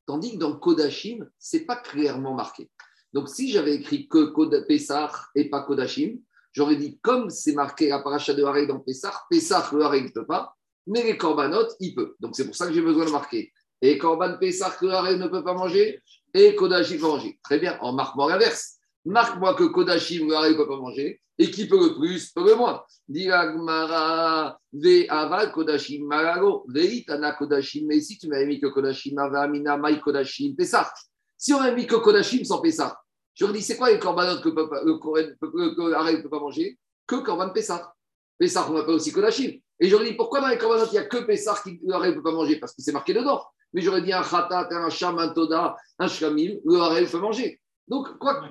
Tandis 0.07 0.33
que 0.33 0.39
dans 0.39 0.57
Kodashim, 0.57 1.29
ce 1.39 1.57
n'est 1.57 1.65
pas 1.65 1.77
clairement 1.77 2.35
marqué. 2.35 2.71
Donc, 3.12 3.29
si 3.29 3.50
j'avais 3.50 3.75
écrit 3.75 4.09
que 4.09 4.67
Pessah 4.67 5.11
et 5.35 5.49
pas 5.49 5.62
Kodashim, 5.62 6.19
j'aurais 6.53 6.77
dit 6.77 6.99
comme 7.00 7.31
c'est 7.31 7.53
marqué 7.53 7.89
la 7.89 8.00
paracha 8.00 8.35
de 8.35 8.43
Harel 8.45 8.67
dans 8.67 8.81
Pessah, 8.81 9.12
Pessah, 9.31 9.69
le 9.73 9.83
Harel 9.83 10.05
ne 10.05 10.09
peut 10.09 10.27
pas, 10.27 10.57
mais 10.87 11.03
les 11.03 11.17
Korbanot, 11.17 11.69
il 11.81 11.95
peut. 11.95 12.17
Donc, 12.21 12.35
c'est 12.35 12.47
pour 12.47 12.57
ça 12.57 12.67
que 12.67 12.73
j'ai 12.73 12.83
besoin 12.83 13.05
de 13.05 13.11
marquer. 13.11 13.53
Et 13.83 13.99
Korban 13.99 14.39
Pessah, 14.39 14.71
que 14.71 14.87
Harel 14.87 15.19
ne 15.19 15.29
peut 15.29 15.45
pas 15.45 15.55
manger, 15.55 16.03
et 16.35 16.55
Kodashim 16.55 16.99
peut 16.99 17.07
manger. 17.07 17.39
Très 17.43 17.59
bien, 17.59 17.79
en 17.81 17.93
marque-moi 17.93 18.29
l'inverse. 18.31 18.79
Marque-moi 19.04 19.54
que 19.54 19.64
Kodashim, 19.64 20.26
ne 20.26 20.57
peut 20.57 20.69
pas 20.69 20.76
manger, 20.76 21.21
et 21.38 21.50
qui 21.50 21.66
peut 21.66 21.78
le 21.78 21.95
plus, 21.95 22.30
peut 22.30 22.45
le 22.45 22.54
moins. 22.54 22.83
Diragmara, 23.09 24.59
ve 24.73 25.07
aval 25.09 25.52
Kodashim, 25.52 26.07
malago, 26.07 26.64
veitana 26.69 27.33
Kodashim, 27.33 27.87
mais 27.87 28.00
si 28.00 28.19
tu 28.19 28.28
m'avais 28.28 28.47
mis 28.47 28.61
que 28.61 28.66
Kodashim, 28.66 29.16
avamina, 29.19 29.76
mai 29.76 30.00
Kodashim, 30.00 30.54
Pessah. 30.54 30.92
Si 31.37 31.54
on 31.54 31.61
avait 31.61 31.75
mis 31.75 31.87
que 31.87 31.97
Kodashim 31.97 32.45
sans 32.45 32.61
Pessah, 32.61 33.00
je 33.35 33.45
leur 33.45 33.54
dis, 33.54 33.62
c'est 33.62 33.76
quoi 33.76 33.90
les 33.90 33.99
corbanotes 33.99 34.42
que 34.42 34.49
le 34.49 34.54
ne 34.54 36.23
peut 36.23 36.28
pas 36.28 36.40
manger? 36.40 36.78
Que 37.07 37.16
Korban 37.16 37.50
Pessah. 37.50 37.95
Pessah, 38.38 38.71
on 38.71 38.76
appelle 38.76 38.95
aussi 38.95 39.12
Kodashim. 39.12 39.59
Et 39.83 39.88
je 39.88 39.97
leur 39.97 40.04
dis, 40.04 40.12
pourquoi 40.12 40.42
dans 40.42 40.49
les 40.49 40.59
corbanotes, 40.59 40.90
il 40.92 40.97
n'y 40.97 40.99
a 40.99 41.07
que 41.07 41.19
Pessah 41.19 41.59
qui 41.62 41.80
ne 41.83 42.12
peut 42.12 42.23
pas 42.23 42.33
manger? 42.33 42.57
Parce 42.61 42.75
que 42.75 42.83
c'est 42.83 42.92
marqué 42.92 43.14
dedans 43.14 43.40
mais 43.73 43.83
j'aurais 43.83 44.02
dit 44.02 44.12
un 44.12 44.23
khatat, 44.23 44.69
un 44.71 44.90
sham, 44.90 45.19
un 45.19 45.28
toda, 45.28 45.76
un 45.99 46.09
shkamim, 46.09 46.59
le 46.64 46.76
harel 46.80 47.09
peut 47.09 47.19
manger. 47.19 47.61
Donc, 47.87 48.19
quoi 48.19 48.42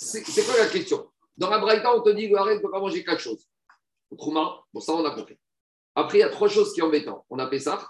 C'est 0.00 0.44
quoi 0.44 0.56
la 0.56 0.66
question? 0.66 1.10
Dans 1.36 1.50
la 1.50 1.58
braïta, 1.58 1.94
on 1.94 2.00
te 2.00 2.10
dit 2.10 2.30
que 2.30 2.34
le 2.34 2.54
ne 2.54 2.60
peut 2.60 2.70
pas 2.70 2.80
manger 2.80 3.04
quatre 3.04 3.20
choses. 3.20 3.46
Trouma, 4.16 4.62
bon, 4.72 4.80
ça, 4.80 4.94
on 4.94 5.04
a 5.04 5.10
compris. 5.14 5.38
Après, 5.94 6.18
il 6.18 6.20
y 6.22 6.24
a 6.24 6.30
trois 6.30 6.48
choses 6.48 6.72
qui 6.72 6.80
sont 6.80 6.86
embêtantes. 6.86 7.24
On 7.28 7.38
a 7.38 7.46
Pessah, 7.46 7.86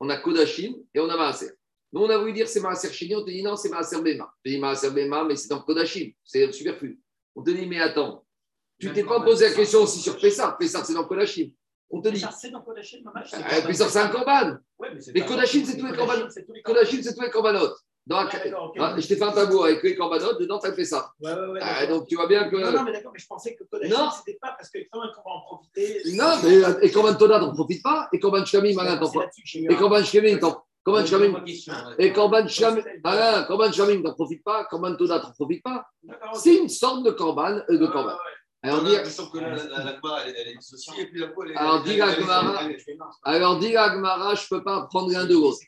on 0.00 0.08
a 0.08 0.16
Kodashim 0.16 0.74
et 0.92 1.00
on 1.00 1.08
a 1.08 1.16
Maaser. 1.16 1.52
Nous, 1.92 2.00
on 2.00 2.10
a 2.10 2.18
voulu 2.18 2.32
dire 2.32 2.48
c'est 2.48 2.60
Maaser 2.60 2.92
Chini, 2.92 3.14
on 3.14 3.24
te 3.24 3.30
dit 3.30 3.42
non, 3.42 3.56
c'est 3.56 3.68
Maaser 3.68 4.02
Bema. 4.02 4.32
Tu 4.44 4.50
dis 4.50 4.58
Maaser 4.58 4.90
Bema, 4.90 5.24
mais 5.24 5.36
c'est 5.36 5.48
dans 5.48 5.60
Kodashim, 5.60 6.12
c'est 6.24 6.50
superflu. 6.52 7.00
On 7.36 7.42
te 7.42 7.50
dit, 7.50 7.66
mais 7.66 7.80
attends, 7.80 8.24
tu 8.78 8.92
t'es 8.92 9.04
pas 9.04 9.20
posé 9.20 9.48
la 9.48 9.54
question 9.54 9.82
aussi 9.82 10.00
sur 10.00 10.18
Pessah. 10.18 10.56
Pessah, 10.58 10.84
c'est 10.84 10.94
dans 10.94 11.06
Kodashim. 11.06 11.52
On 11.90 12.00
te 12.00 12.08
dit. 12.08 12.24
C'est 12.36 12.50
dans 12.50 12.62
Kodachim, 12.62 13.04
euh, 13.06 13.72
c'est 13.72 13.96
un 13.96 14.08
korban. 14.08 14.58
mais 15.14 15.24
Kodachim, 15.24 15.64
c'est 15.64 15.76
tous 15.76 15.86
les. 15.86 16.62
Kodachim, 16.62 17.02
c'est 17.02 17.14
tous 17.14 17.22
les 17.22 17.30
korbanotes. 17.30 17.78
Ah, 18.10 18.28
je 18.98 19.06
t'ai 19.06 19.16
fait 19.16 19.22
un 19.22 19.32
tableau 19.32 19.64
avec 19.64 19.82
les 19.82 19.96
corbanotes, 19.96 20.38
dedans, 20.38 20.58
tu 20.58 20.66
as 20.66 20.74
fait 20.74 20.84
ça. 20.84 21.10
Ouais, 21.20 21.32
ouais, 21.32 21.46
ouais, 21.46 21.60
ah, 21.62 21.86
donc 21.86 22.06
tu 22.06 22.16
vois 22.16 22.26
bien 22.26 22.50
que. 22.50 22.56
Non, 22.56 22.70
non, 22.70 22.82
mais 22.84 22.92
d'accord, 22.92 23.12
mais 23.14 23.18
je 23.18 23.26
pensais 23.26 23.54
que 23.54 23.64
Kodachim, 23.64 23.94
c'était 24.18 24.38
pas 24.38 24.54
parce 24.58 24.68
que 24.68 24.78
quand 24.92 25.00
même, 25.00 25.10
on 25.24 25.28
va 25.28 25.36
en 25.36 25.40
profiter. 25.40 26.02
Non, 26.12 26.34
mais 26.42 26.64
euh, 26.64 26.80
et 26.82 26.90
Korban 26.90 27.14
Toda, 27.14 27.40
t'en 27.40 27.54
profites 27.54 27.82
pas. 27.82 28.08
Et 28.12 28.20
Korban 28.20 28.44
Shkamim, 28.44 28.78
Alain, 28.78 28.98
t'en 28.98 29.10
profites 29.10 29.66
pas. 29.66 29.72
Et 29.72 29.76
Korban 29.76 30.04
Shkamim, 30.04 30.38
t'en 30.38 30.64
Korban 30.84 31.06
Shkamim. 31.06 31.44
Et 31.98 32.12
Korban 32.12 32.46
Shkamim, 32.46 32.82
Alain, 33.04 33.44
Korban 33.44 33.72
Shkamim, 33.72 34.02
t'en 34.02 34.12
profites 34.12 34.44
pas. 34.44 34.64
Korban 34.66 34.96
Toda, 34.96 35.20
t'en 35.20 35.32
profites 35.32 35.62
pas. 35.62 35.86
C'est 36.34 36.56
une 36.56 36.68
sorte 36.68 37.04
de 37.04 37.10
Korban. 37.10 37.62
Euh, 37.70 37.78
de 37.78 37.86
korban. 37.86 38.16
Alors, 38.62 38.82
dit... 38.82 38.92
la, 38.92 39.02
la, 39.02 39.84
la 39.84 40.00
Alors, 41.56 41.82
dit 41.82 42.00
alors, 42.00 43.58
dit 43.58 43.72
je 43.72 43.74
ne 43.76 44.48
peux 44.48 44.64
pas 44.64 44.76
apprendre 44.76 45.14
un 45.14 45.24
de 45.26 45.34
l'autre. 45.34 45.58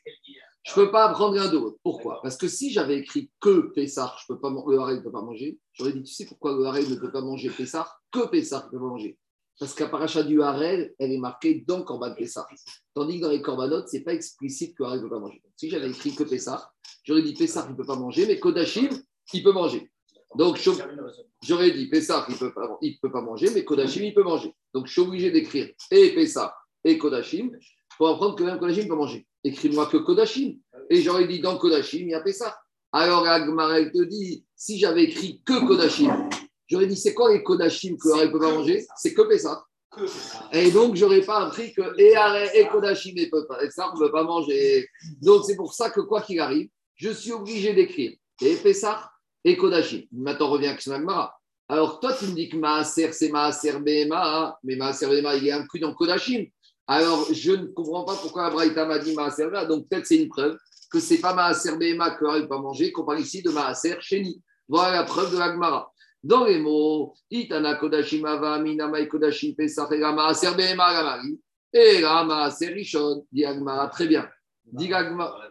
Je 0.67 0.73
ne 0.73 0.85
peux 0.85 0.91
pas 0.91 1.05
apprendre 1.05 1.41
un 1.41 1.49
de 1.49 1.59
l'autre. 1.59 1.79
Pourquoi 1.85 2.21
Parce 2.23 2.37
que 2.37 2.49
si 2.49 2.73
j'avais 2.73 2.99
écrit 2.99 3.31
que 3.41 3.73
Pessar, 3.73 4.19
je 4.21 4.27
peux 4.27 4.41
pas, 4.41 4.51
le 4.51 4.79
Harel 4.79 4.97
ne 4.97 5.01
peut 5.01 5.13
pas 5.13 5.23
manger, 5.23 5.61
j'aurais 5.73 5.93
dit, 5.93 6.03
tu 6.03 6.13
sais 6.13 6.27
pourquoi 6.27 6.57
le 6.57 6.65
Harel 6.65 6.91
ne 6.91 6.97
peut 6.97 7.13
pas 7.13 7.21
manger 7.21 7.51
Pessar 7.51 8.03
Que 8.11 8.27
Pessar 8.27 8.67
ne 8.67 8.71
peut 8.73 8.79
pas 8.79 8.87
manger. 8.87 9.17
Parce 9.61 9.75
qu'à 9.75 9.87
paracha 9.87 10.25
du 10.25 10.43
Harel, 10.43 10.93
elle 10.99 11.13
est 11.13 11.19
marquée 11.19 11.65
dans 11.67 11.85
Corban 11.85 12.13
Pessar. 12.15 12.49
Tandis 12.95 13.19
que 13.19 13.23
dans 13.23 13.31
les 13.31 13.41
Corbanotes, 13.41 13.89
ce 13.89 13.97
n'est 13.97 14.03
pas 14.03 14.13
explicite 14.13 14.77
que 14.77 14.83
le 14.83 14.89
Harel 14.89 14.99
ne 14.99 15.05
peut 15.05 15.11
pas 15.11 15.21
manger. 15.21 15.41
si 15.57 15.71
j'avais 15.71 15.89
écrit 15.89 16.17
que 16.17 16.25
Pessar, 16.25 16.75
j'aurais 17.05 17.23
dit 17.23 17.35
Pessar, 17.35 17.67
il 17.69 17.73
ne 17.73 17.77
peut 17.77 17.87
pas 17.87 17.97
manger, 17.97 18.27
mais 18.27 18.41
Kodachim, 18.41 18.91
il 19.33 19.43
peut 19.45 19.53
manger. 19.53 19.89
Donc, 20.35 20.61
j'aurais 21.43 21.71
dit 21.71 21.89
Pessah, 21.89 22.27
il 22.29 22.35
ne 22.35 22.39
peut, 22.39 22.53
pas, 22.53 22.79
peut 23.01 23.13
pas 23.13 23.23
manger, 23.23 23.51
mais 23.55 23.65
Kodashim, 23.65 24.03
il 24.03 24.15
peut 24.15 24.25
manger. 24.25 24.53
Donc, 24.75 24.89
je 24.89 24.93
suis 24.93 25.01
obligé 25.01 25.31
d'écrire 25.31 25.71
et 25.93 26.13
Pessah 26.13 26.57
et 26.83 26.99
Kodashim 26.99 27.53
pour 27.97 28.09
apprendre 28.09 28.37
que 28.37 28.45
même 28.45 28.59
Kodashim 28.59 28.89
peut 28.89 28.95
manger. 28.95 29.27
Écris-moi 29.45 29.87
que 29.87 29.97
Kodashim. 29.99 30.59
Et 30.91 31.03
j'aurais 31.03 31.27
dit 31.27 31.41
dans 31.41 31.57
Kodashim, 31.57 32.03
il 32.03 32.11
y 32.11 32.15
a 32.15 32.21
Pessah. 32.21 32.57
Alors, 32.93 33.27
Agmarel 33.27 33.91
te 33.93 34.03
dit 34.05 34.45
si 34.55 34.79
j'avais 34.79 35.05
écrit 35.05 35.43
que 35.45 35.67
Kodashim, 35.67 36.29
j'aurais 36.67 36.87
dit 36.87 36.97
c'est 36.97 37.15
quoi 37.15 37.33
les 37.33 37.43
Kodashim 37.43 37.97
que 37.97 38.25
ne 38.25 38.31
peut 38.31 38.39
pas 38.39 38.53
manger? 38.53 38.87
C'est 38.97 39.15
que 39.15 39.23
Pessah. 39.23 39.65
Et 40.53 40.71
donc, 40.71 40.95
j'aurais 40.97 41.23
pas 41.23 41.47
appris 41.47 41.73
que 41.73 41.99
et, 41.99 42.15
et 42.59 42.67
Kodashim 42.69 43.15
ne 43.15 43.25
peut 43.31 43.47
pas. 43.47 43.65
Et 43.65 43.71
ça, 43.71 43.91
on 43.91 43.99
ne 43.99 44.07
peut 44.07 44.13
pas 44.13 44.25
manger. 44.25 44.89
Donc, 45.23 45.45
c'est 45.45 45.57
pour 45.57 45.75
ça 45.75 45.91
que 45.91 46.01
quoi 46.01 46.23
qu'il 46.23 46.41
arrive, 46.41 46.69
je 46.95 47.11
suis 47.11 47.33
obligé 47.33 47.75
d'écrire 47.75 48.13
et 48.43 48.57
Pessah 48.57 49.11
et 49.45 49.57
Kodashim. 49.57 50.03
Maintenant, 50.13 50.49
on 50.49 50.51
revient 50.51 50.69
à 50.69 50.75
Kishnagmara. 50.75 51.35
Alors, 51.69 51.99
toi, 51.99 52.15
tu 52.15 52.27
me 52.27 52.33
dis 52.33 52.49
que 52.49 52.57
Maaser, 52.57 53.13
c'est 53.13 53.29
Maaser 53.29 53.81
Bema, 53.81 54.57
mais 54.63 54.77
Maaser 54.77 55.09
Bema, 55.09 55.35
il 55.35 55.49
est 55.49 55.53
inclus 55.53 55.81
dans 55.81 55.95
Kodashim. 55.95 56.47
Alors, 56.87 57.33
je 57.33 57.53
ne 57.53 57.67
comprends 57.67 58.05
pas 58.05 58.15
pourquoi 58.15 58.47
Abraïta 58.47 58.87
m'a 58.87 58.99
dit 58.99 59.15
Maaser 59.15 59.47
Bema. 59.47 59.65
Donc, 59.65 59.89
peut-être 59.89 60.07
c'est 60.07 60.23
une 60.23 60.29
preuve 60.29 60.57
que 60.91 61.01
ce 61.01 61.15
n'est 61.15 61.21
pas 61.21 61.35
Maaser 61.35 61.77
Bema 61.77 62.13
que 62.13 62.25
ne 62.25 62.47
pas 62.47 62.59
manger, 62.59 62.93
qu'on 62.93 63.05
parle 63.05 63.21
ici 63.21 63.43
de 63.43 63.51
Maaser 63.51 63.97
Sheni. 64.01 64.41
Voilà 64.69 64.99
la 64.99 65.05
preuve 65.05 65.33
de 65.33 65.39
l'Agmara. 65.39 65.93
Dans 66.23 66.45
les 66.45 66.61
mots, 66.61 67.15
Itana 67.31 67.75
Kodashim 67.75 68.25
Ava, 68.25 68.59
Minamai 68.61 69.09
Kodashim 69.09 69.55
Pesach, 69.55 69.91
et 69.93 69.99
Maaser 69.99 70.55
Bema, 70.57 70.93
Gamari, 70.93 71.41
et 71.73 72.03
Maaser 72.03 72.69
Rishon, 72.69 73.27
dit 73.33 73.45
Agmara. 73.45 73.89
Très 73.89 74.07
bien. 74.07 74.29
Dit 74.65 74.93
Agmara. 74.93 75.51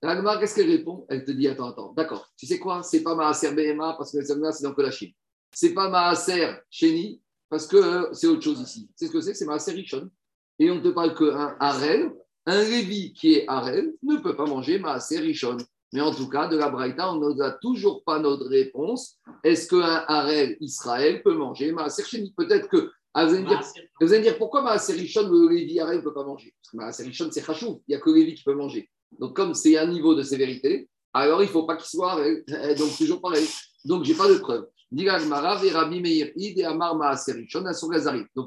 L'Agma, 0.00 0.38
qu'est-ce 0.38 0.54
qu'elle 0.54 0.70
répond? 0.70 1.06
Elle 1.08 1.24
te 1.24 1.32
dit 1.32 1.48
Attends, 1.48 1.70
attends, 1.70 1.92
d'accord. 1.92 2.30
Tu 2.36 2.46
sais 2.46 2.58
quoi? 2.58 2.82
C'est 2.82 3.02
pas 3.02 3.14
Maaser 3.14 3.52
BMA 3.52 3.94
parce 3.94 4.12
que 4.12 4.22
c'est 4.22 4.38
dans 4.38 4.72
Kodashim. 4.74 5.10
C'est 5.50 5.74
pas 5.74 5.88
Maaser 5.88 6.52
Sheni 6.70 7.20
parce 7.50 7.66
que 7.66 7.76
euh, 7.76 8.12
c'est 8.12 8.26
autre 8.26 8.42
chose 8.42 8.60
ici. 8.60 8.88
C'est 8.94 9.06
ce 9.06 9.12
que 9.12 9.20
c'est 9.20 9.34
C'est 9.34 9.46
Maaser 9.46 9.72
Rishon. 9.72 10.10
Et 10.58 10.70
on 10.70 10.76
ne 10.76 10.80
te 10.80 10.88
parle 10.88 11.14
qu'un 11.14 11.56
Harel, 11.60 12.12
un 12.46 12.62
Lévi 12.62 13.12
qui 13.12 13.34
est 13.34 13.44
Harel 13.48 13.94
ne 14.02 14.16
peut 14.16 14.36
pas 14.36 14.46
manger 14.46 14.78
Maaser 14.78 15.20
Rishon. 15.20 15.56
Mais 15.92 16.00
en 16.00 16.14
tout 16.14 16.28
cas, 16.28 16.48
de 16.48 16.56
la 16.56 16.68
Braïta, 16.68 17.12
on 17.12 17.34
n'a 17.34 17.52
toujours 17.52 18.04
pas 18.04 18.18
notre 18.18 18.46
réponse. 18.46 19.18
Est-ce 19.42 19.68
qu'un 19.68 20.04
Harel 20.06 20.56
Israël 20.60 21.22
peut 21.22 21.34
manger 21.34 21.72
Maaser 21.72 22.02
Peut-être 22.36 22.68
que. 22.68 22.90
Ah, 23.14 23.24
vous, 23.24 23.34
allez 23.34 23.42
me 23.42 23.48
dire, 23.48 23.60
vous 24.00 24.12
allez 24.12 24.22
dire 24.22 24.36
pourquoi 24.36 24.62
Maaser 24.62 24.94
le 24.94 25.48
Lévi 25.48 25.80
Harel 25.80 25.98
ne 25.98 26.02
peut 26.02 26.12
pas 26.12 26.24
manger? 26.24 26.54
Parce 26.60 26.70
que 26.70 26.76
Maaser 26.76 27.30
c'est 27.32 27.42
Khashou. 27.42 27.82
Il 27.88 27.92
n'y 27.92 27.94
a 27.94 28.00
que 28.00 28.10
Lévi 28.10 28.34
qui 28.34 28.44
peut 28.44 28.54
manger. 28.54 28.90
Donc, 29.18 29.34
comme 29.34 29.54
c'est 29.54 29.78
un 29.78 29.86
niveau 29.86 30.14
de 30.14 30.22
sévérité, 30.22 30.88
alors 31.14 31.42
il 31.42 31.46
ne 31.46 31.50
faut 31.50 31.64
pas 31.64 31.76
qu'il 31.76 31.88
soit 31.88 32.18
euh, 32.20 32.74
donc 32.78 32.96
toujours 32.96 33.20
pareil. 33.20 33.46
Donc, 33.84 34.04
je 34.04 34.12
n'ai 34.12 34.18
pas 34.18 34.28
de 34.28 34.38
preuve. 34.38 34.66
Donc, 34.90 35.04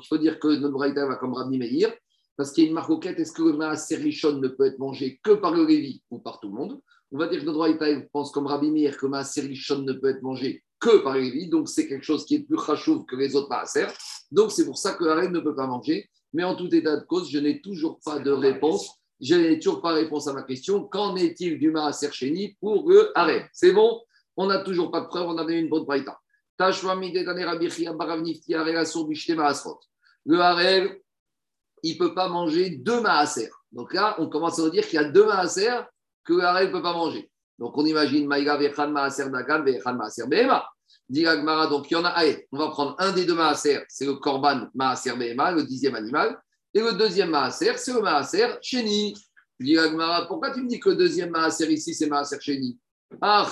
il 0.04 0.08
faut 0.08 0.18
dire 0.18 0.40
que 0.40 0.48
notre 0.48 0.74
braïta 0.74 1.06
va 1.06 1.16
comme 1.16 1.34
Rabbi 1.34 1.58
Meir, 1.60 1.94
parce 2.36 2.52
qu'il 2.52 2.64
y 2.64 2.68
a 2.68 2.70
une 2.70 2.76
marque 2.76 3.00
quête 3.02 3.20
est-ce 3.20 3.32
que 3.32 3.44
le 3.44 3.54
Maaserichon 3.54 4.38
ne 4.40 4.48
peut 4.48 4.66
être 4.66 4.80
mangé 4.80 5.20
que 5.24 5.32
par 5.32 5.52
le 5.52 5.66
Lévi 5.66 6.02
ou 6.10 6.20
par 6.20 6.40
tout 6.40 6.48
le 6.48 6.56
monde? 6.56 6.80
On 7.12 7.18
va 7.18 7.28
dire 7.28 7.42
que 7.42 7.46
notre 7.46 7.60
braïta 7.60 7.86
pense 8.12 8.32
comme 8.32 8.48
Rabbi 8.48 8.72
Meir 8.72 8.98
que 8.98 9.06
le 9.06 9.12
Maaserichon 9.12 9.84
ne 9.84 9.94
peut 9.94 10.10
être 10.10 10.24
mangé 10.24 10.64
que 10.80 10.98
par 11.04 11.14
le 11.14 11.22
Lévi, 11.22 11.48
donc 11.48 11.70
c'est 11.70 11.88
quelque 11.88 12.04
chose 12.04 12.26
qui 12.26 12.36
est 12.36 12.40
plus 12.40 12.58
rachouv 12.58 13.06
que 13.06 13.16
les 13.16 13.36
autres 13.36 13.50
Maaser. 13.50 13.88
Donc, 14.32 14.52
c'est 14.52 14.66
pour 14.66 14.78
ça 14.78 14.94
que 14.94 15.06
la 15.06 15.16
reine 15.16 15.32
ne 15.32 15.40
peut 15.40 15.56
pas 15.56 15.68
manger. 15.68 16.10
Mais 16.34 16.44
en 16.44 16.56
tout 16.56 16.74
état 16.74 16.98
de 16.98 17.06
cause, 17.06 17.30
je 17.30 17.38
n'ai 17.38 17.62
toujours 17.62 18.00
pas 18.04 18.20
de 18.20 18.32
réponse. 18.32 18.90
Je 19.20 19.36
n'ai 19.36 19.60
toujours 19.60 19.82
pas 19.82 19.94
réponse 19.94 20.28
à 20.28 20.34
ma 20.34 20.42
question. 20.42 20.86
Qu'en 20.86 21.16
est-il 21.16 21.60
du 21.60 21.70
Maaser 21.70 22.12
Sheni 22.12 22.58
pour 22.60 22.90
le 22.90 23.12
arrêt 23.16 23.50
C'est 23.54 23.74
bon? 23.74 24.02
On 24.36 24.48
n'a 24.48 24.60
toujours 24.64 24.90
pas 24.90 25.02
de 25.02 25.08
preuve, 25.08 25.28
on 25.28 25.38
avait 25.38 25.60
une 25.60 25.70
bonne 25.70 25.84
braïta. 25.84 26.21
Le 30.26 30.40
harel, 30.40 31.02
il 31.84 31.94
ne 31.94 31.98
peut 31.98 32.14
pas 32.14 32.28
manger 32.28 32.70
deux 32.70 33.02
maaser. 33.02 33.50
Donc 33.72 33.94
là, 33.94 34.16
on 34.20 34.30
commence 34.30 34.60
à 34.60 34.70
dire 34.70 34.86
qu'il 34.86 35.02
y 35.02 35.04
a 35.04 35.10
deux 35.10 35.26
maaser 35.26 35.72
que 36.24 36.34
le 36.34 36.44
harel 36.44 36.68
ne 36.68 36.72
peut 36.72 36.82
pas 36.82 36.94
manger. 36.94 37.32
Donc 37.58 37.78
on 37.78 37.86
imagine 37.86 38.28
Maïga 38.28 38.58
Vechan 38.58 38.90
Maaser 38.90 39.30
Dagan 39.30 39.64
Vechan 39.64 39.94
Maaser 39.94 40.28
Behema. 40.28 40.68
donc 41.70 41.92
il 41.92 41.94
y 41.94 41.96
en 41.96 42.06
a, 42.06 42.10
allez, 42.10 42.48
on 42.52 42.58
va 42.58 42.70
prendre 42.70 42.96
un 43.00 43.12
des 43.12 43.26
deux 43.26 43.36
maaser, 43.36 43.84
c'est 43.88 44.06
le 44.06 44.16
Korban 44.16 44.68
Maaser 44.74 45.16
Behema, 45.16 45.52
le 45.52 45.64
dixième 45.64 45.96
animal. 45.96 46.40
Et 46.74 46.80
le 46.80 46.94
deuxième 46.94 47.30
maaser, 47.30 47.78
c'est 47.78 47.94
le 47.94 48.02
maaser 48.02 48.48
Sheni. 48.62 49.14
Dit 49.60 49.78
pourquoi 50.28 50.52
tu 50.52 50.64
me 50.64 50.68
dis 50.68 50.80
que 50.80 50.90
le 50.90 50.96
deuxième 50.96 51.30
maaser 51.30 51.72
ici, 51.72 51.94
c'est 51.94 52.08
maaser 52.08 52.40
Sheni 52.40 52.80
Ah. 53.20 53.46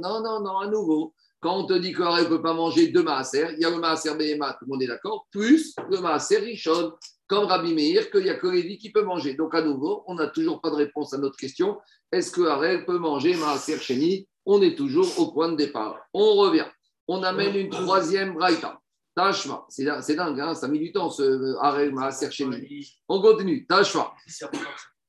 Non, 0.00 0.22
non, 0.22 0.40
non, 0.40 0.58
à 0.58 0.66
nouveau. 0.66 1.14
Quand 1.40 1.56
on 1.56 1.66
te 1.66 1.72
dit 1.72 1.92
que 1.92 2.02
ne 2.02 2.28
peut 2.28 2.42
pas 2.42 2.52
manger 2.52 2.88
deux 2.88 3.02
maaser, 3.02 3.46
il 3.54 3.60
y 3.60 3.64
a 3.64 3.70
le 3.70 3.78
maaser 3.78 4.14
Behema, 4.14 4.52
tout 4.58 4.66
le 4.66 4.72
monde 4.72 4.82
est 4.82 4.86
d'accord, 4.86 5.26
plus 5.30 5.74
le 5.88 5.98
maaser 5.98 6.54
comme 7.26 7.44
Rabbi 7.44 7.72
Meir, 7.72 8.10
qu'il 8.10 8.24
n'y 8.24 8.28
a 8.28 8.34
que 8.34 8.48
Lévi 8.48 8.76
qui 8.76 8.90
peut 8.90 9.04
manger. 9.04 9.34
Donc 9.34 9.54
à 9.54 9.62
nouveau, 9.62 10.02
on 10.06 10.16
n'a 10.16 10.26
toujours 10.26 10.60
pas 10.60 10.68
de 10.68 10.74
réponse 10.74 11.14
à 11.14 11.18
notre 11.18 11.36
question. 11.36 11.78
Est-ce 12.12 12.32
que 12.32 12.42
Harel 12.42 12.84
peut 12.84 12.98
manger 12.98 13.36
maaser 13.36 13.78
Sheni? 13.78 14.28
On 14.44 14.60
est 14.60 14.74
toujours 14.74 15.06
au 15.18 15.32
point 15.32 15.48
de 15.48 15.56
départ. 15.56 15.96
On 16.12 16.34
revient. 16.34 16.66
On 17.06 17.22
amène 17.22 17.54
une 17.54 17.70
troisième 17.70 18.34
braïta. 18.34 18.78
Tashma, 19.14 19.64
c'est 19.68 19.84
dingue, 19.84 20.40
hein, 20.40 20.54
ça 20.54 20.68
mis 20.68 20.78
du 20.78 20.92
temps 20.92 21.08
ce 21.08 21.56
Harel 21.60 21.94
maaser 21.94 22.30
Sheni. 22.30 22.98
On 23.08 23.22
continue. 23.22 23.64
Tashma. 23.66 24.12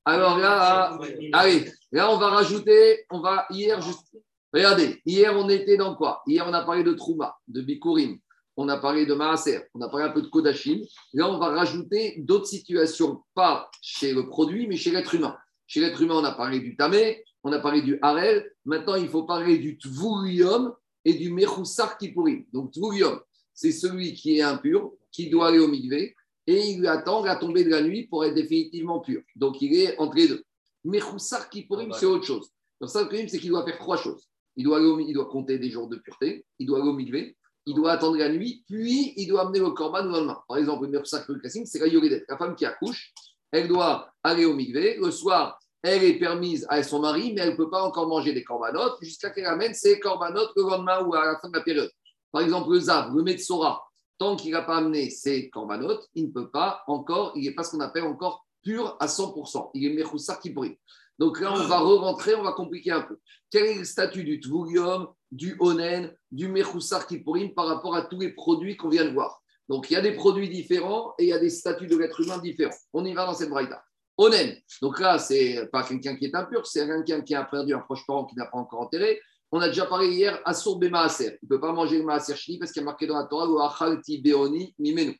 Alors 0.05 0.37
là, 0.39 0.97
allez, 1.33 1.71
là 1.91 2.11
on 2.11 2.17
va 2.17 2.29
rajouter, 2.29 3.05
on 3.09 3.19
va 3.19 3.45
hier 3.49 3.81
juste 3.81 4.07
Regardez, 4.53 5.01
hier 5.05 5.33
on 5.37 5.47
était 5.47 5.77
dans 5.77 5.95
quoi? 5.95 6.23
Hier 6.27 6.45
on 6.45 6.53
a 6.53 6.63
parlé 6.63 6.83
de 6.83 6.93
Trouma, 6.93 7.37
de 7.47 7.61
Bikurim, 7.61 8.17
on 8.57 8.67
a 8.67 8.77
parlé 8.77 9.05
de 9.05 9.13
Maaser, 9.13 9.61
on 9.73 9.81
a 9.81 9.87
parlé 9.87 10.05
un 10.05 10.09
peu 10.09 10.21
de 10.21 10.27
Kodashim. 10.27 10.81
Là 11.13 11.29
on 11.29 11.37
va 11.37 11.49
rajouter 11.49 12.15
d'autres 12.19 12.47
situations, 12.47 13.23
pas 13.33 13.69
chez 13.81 14.13
le 14.13 14.27
produit, 14.27 14.67
mais 14.67 14.75
chez 14.75 14.91
l'être 14.91 15.15
humain. 15.15 15.37
Chez 15.67 15.79
l'être 15.79 16.01
humain, 16.01 16.15
on 16.15 16.23
a 16.25 16.33
parlé 16.33 16.59
du 16.59 16.75
Tamé, 16.75 17.23
on 17.43 17.51
a 17.53 17.59
parlé 17.59 17.81
du 17.81 17.97
Harel. 18.01 18.51
Maintenant, 18.65 18.95
il 18.95 19.07
faut 19.07 19.23
parler 19.23 19.57
du 19.57 19.77
Tvurium 19.77 20.73
et 21.05 21.13
du 21.13 21.31
Mechoussar 21.31 21.97
Kippurim. 21.97 22.43
Donc, 22.51 22.73
Tvurium, 22.73 23.21
c'est 23.53 23.71
celui 23.71 24.13
qui 24.13 24.37
est 24.37 24.41
impur, 24.41 24.91
qui 25.11 25.29
doit 25.29 25.47
aller 25.47 25.59
au 25.59 25.69
Mikvé, 25.69 26.13
et 26.51 26.71
il 26.71 26.85
attend 26.87 27.23
la 27.23 27.37
tombée 27.37 27.63
de 27.63 27.69
la 27.69 27.81
nuit 27.81 28.07
pour 28.07 28.25
être 28.25 28.33
définitivement 28.33 28.99
pur. 28.99 29.21
Donc, 29.35 29.61
il 29.61 29.73
est 29.73 29.97
entre 29.97 30.15
les 30.15 30.27
deux. 30.27 30.43
Mechoussar 30.83 31.49
Kippurim, 31.49 31.93
c'est 31.93 32.05
autre 32.05 32.25
chose. 32.25 32.49
Donc, 32.79 32.89
ça, 32.89 33.03
le 33.03 33.27
c'est 33.27 33.39
qu'il 33.39 33.49
doit 33.49 33.63
faire 33.63 33.77
trois 33.77 33.97
choses. 33.97 34.27
Il 34.57 34.65
doit, 34.65 34.81
il 34.81 35.13
doit 35.13 35.29
compter 35.29 35.59
des 35.59 35.69
jours 35.69 35.87
de 35.87 35.95
pureté, 35.95 36.45
il 36.59 36.67
doit 36.67 36.79
aller 36.79 36.89
au 36.89 36.93
mikvé, 36.93 37.37
il 37.65 37.73
doit 37.73 37.93
attendre 37.93 38.17
la 38.17 38.27
nuit, 38.27 38.63
puis 38.67 39.13
il 39.15 39.27
doit 39.27 39.43
amener 39.43 39.59
le 39.59 39.71
corban 39.71 40.03
le 40.03 40.09
lendemain. 40.09 40.39
Par 40.47 40.57
exemple, 40.57 40.87
le 40.87 41.05
sacre 41.05 41.33
classique, 41.35 41.67
c'est 41.67 41.79
la 41.79 41.87
yoredet. 41.87 42.25
La 42.27 42.37
femme 42.37 42.55
qui 42.55 42.65
accouche, 42.65 43.13
elle 43.51 43.69
doit 43.69 44.11
aller 44.21 44.43
au 44.43 44.53
mikvé. 44.53 44.97
Le 44.97 45.09
soir, 45.09 45.57
elle 45.81 46.03
est 46.03 46.19
permise 46.19 46.65
à 46.69 46.83
son 46.83 46.99
mari, 46.99 47.33
mais 47.33 47.41
elle 47.41 47.51
ne 47.51 47.55
peut 47.55 47.69
pas 47.69 47.83
encore 47.83 48.07
manger 48.07 48.33
des 48.33 48.43
corbanotes 48.43 48.97
jusqu'à 49.01 49.29
qu'elle 49.29 49.45
amène 49.45 49.73
ses 49.73 49.99
corbanotes 49.99 50.51
le 50.57 50.63
lendemain 50.63 51.01
ou 51.05 51.13
à 51.15 51.25
la 51.25 51.39
fin 51.39 51.49
de 51.49 51.55
la 51.55 51.63
période. 51.63 51.89
Par 52.31 52.41
exemple, 52.41 52.71
le 52.71 52.79
zav, 52.79 53.15
le 53.15 53.23
Metsora, 53.23 53.81
tant 54.21 54.35
qu'il 54.35 54.51
n'a 54.51 54.61
pas 54.61 54.77
amené 54.77 55.09
ses 55.09 55.49
corbanotes, 55.49 56.07
il 56.13 56.27
ne 56.27 56.31
peut 56.31 56.51
pas 56.51 56.83
encore, 56.85 57.31
il 57.35 57.43
n'est 57.43 57.55
pas 57.55 57.63
ce 57.63 57.71
qu'on 57.71 57.79
appelle 57.79 58.03
encore 58.03 58.45
pur 58.61 58.95
à 58.99 59.07
100%. 59.07 59.71
Il 59.73 59.83
est 59.83 59.93
mechoussar 59.95 60.39
qui 60.39 60.51
brille. 60.51 60.77
Donc 61.17 61.41
là, 61.41 61.51
on 61.51 61.63
va 61.63 61.79
re-rentrer, 61.79 62.35
on 62.35 62.43
va 62.43 62.51
compliquer 62.51 62.91
un 62.91 63.01
peu. 63.01 63.17
Quel 63.49 63.65
est 63.65 63.79
le 63.79 63.83
statut 63.83 64.23
du 64.23 64.39
Tvurium, 64.39 65.07
du 65.31 65.55
Onen, 65.59 66.15
du 66.31 66.49
Mechoussar 66.49 67.07
Kippurim 67.07 67.55
par 67.55 67.65
rapport 67.65 67.95
à 67.95 68.03
tous 68.03 68.19
les 68.19 68.29
produits 68.29 68.77
qu'on 68.77 68.89
vient 68.89 69.05
de 69.05 69.09
voir? 69.09 69.41
Donc 69.67 69.89
il 69.89 69.93
y 69.93 69.97
a 69.97 70.01
des 70.01 70.13
produits 70.13 70.49
différents 70.49 71.15
et 71.17 71.23
il 71.23 71.29
y 71.29 71.33
a 71.33 71.39
des 71.39 71.49
statuts 71.49 71.87
de 71.87 71.97
l'être 71.97 72.21
humain 72.21 72.37
différents. 72.37 72.77
On 72.93 73.03
y 73.03 73.15
va 73.15 73.25
dans 73.25 73.33
cette 73.33 73.49
braïta. 73.49 73.83
Onen, 74.17 74.55
donc 74.83 74.99
là, 74.99 75.17
c'est 75.17 75.67
pas 75.71 75.81
quelqu'un 75.81 76.15
qui 76.15 76.25
est 76.25 76.35
impur, 76.35 76.67
c'est 76.67 76.85
quelqu'un 76.85 77.21
qui 77.21 77.33
a 77.33 77.43
perdu 77.43 77.73
un 77.73 77.79
proche 77.79 78.05
parent 78.05 78.25
qui 78.25 78.35
n'a 78.35 78.45
pas 78.45 78.59
encore 78.59 78.81
enterré. 78.81 79.19
On 79.53 79.59
a 79.59 79.67
déjà 79.67 79.85
parlé 79.85 80.07
hier, 80.07 80.41
Assour 80.45 80.79
Maaser. 80.79 81.37
Il 81.41 81.45
ne 81.45 81.49
peut 81.49 81.59
pas 81.59 81.73
manger 81.73 81.97
le 81.97 82.05
Maaser 82.05 82.35
Shini 82.35 82.57
parce 82.57 82.71
qu'il 82.71 82.81
y 82.81 82.83
a 82.83 82.85
marqué 82.85 83.05
dans 83.05 83.17
la 83.17 83.25
Torah, 83.25 83.69
Achalti 83.69 84.21
Beoni 84.21 84.73
Mimenu. 84.79 85.19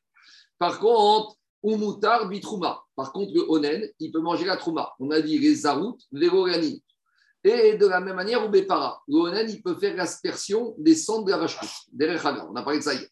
Par 0.57 0.79
contre, 0.79 1.35
Umutar 1.63 2.27
bitrouma. 2.27 2.81
Par 2.95 3.11
contre, 3.11 3.33
le 3.33 3.41
onen, 3.47 3.87
il 3.99 4.11
peut 4.11 4.21
manger 4.21 4.45
la 4.45 4.57
trouma. 4.57 4.93
On 4.99 5.11
a 5.11 5.21
dit 5.21 5.37
les 5.37 5.55
zarout, 5.55 5.97
les. 6.11 6.81
Et 7.43 7.75
de 7.75 7.87
la 7.87 7.99
même 7.99 8.15
manière, 8.15 8.45
au 8.45 8.49
bépara, 8.49 9.01
le 9.07 9.17
onen, 9.17 9.49
il 9.49 9.61
peut 9.61 9.75
faire 9.75 9.95
l'aspersion 9.95 10.75
des 10.77 10.95
cendres 10.95 11.25
de 11.25 11.31
la 11.31 11.37
vache 11.37 11.57
On 11.91 12.55
a 12.55 12.63
parlé 12.63 12.79
de 12.79 12.83
ça 12.83 12.93
hier. 12.93 13.07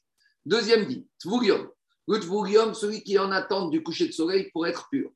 Deuxième 0.45 0.85
dit, 0.85 1.05
tvurium. 1.19 1.69
Le 2.07 2.73
celui 2.73 3.03
qui 3.03 3.15
est 3.15 3.19
en 3.19 3.31
attente 3.31 3.69
du 3.69 3.83
coucher 3.83 4.07
de 4.07 4.13
soleil 4.13 4.49
pour 4.51 4.65
être 4.65 4.87
pur. 4.89 5.11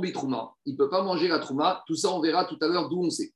Bitrouma. 0.00 0.54
Il 0.64 0.72
ne 0.72 0.78
peut 0.78 0.88
pas 0.88 1.02
manger 1.02 1.28
la 1.28 1.38
trouma. 1.38 1.84
Tout 1.86 1.94
ça, 1.94 2.10
on 2.10 2.20
verra 2.20 2.46
tout 2.46 2.58
à 2.60 2.66
l'heure 2.66 2.88
d'où 2.88 3.04
on 3.04 3.10
sait. 3.10 3.32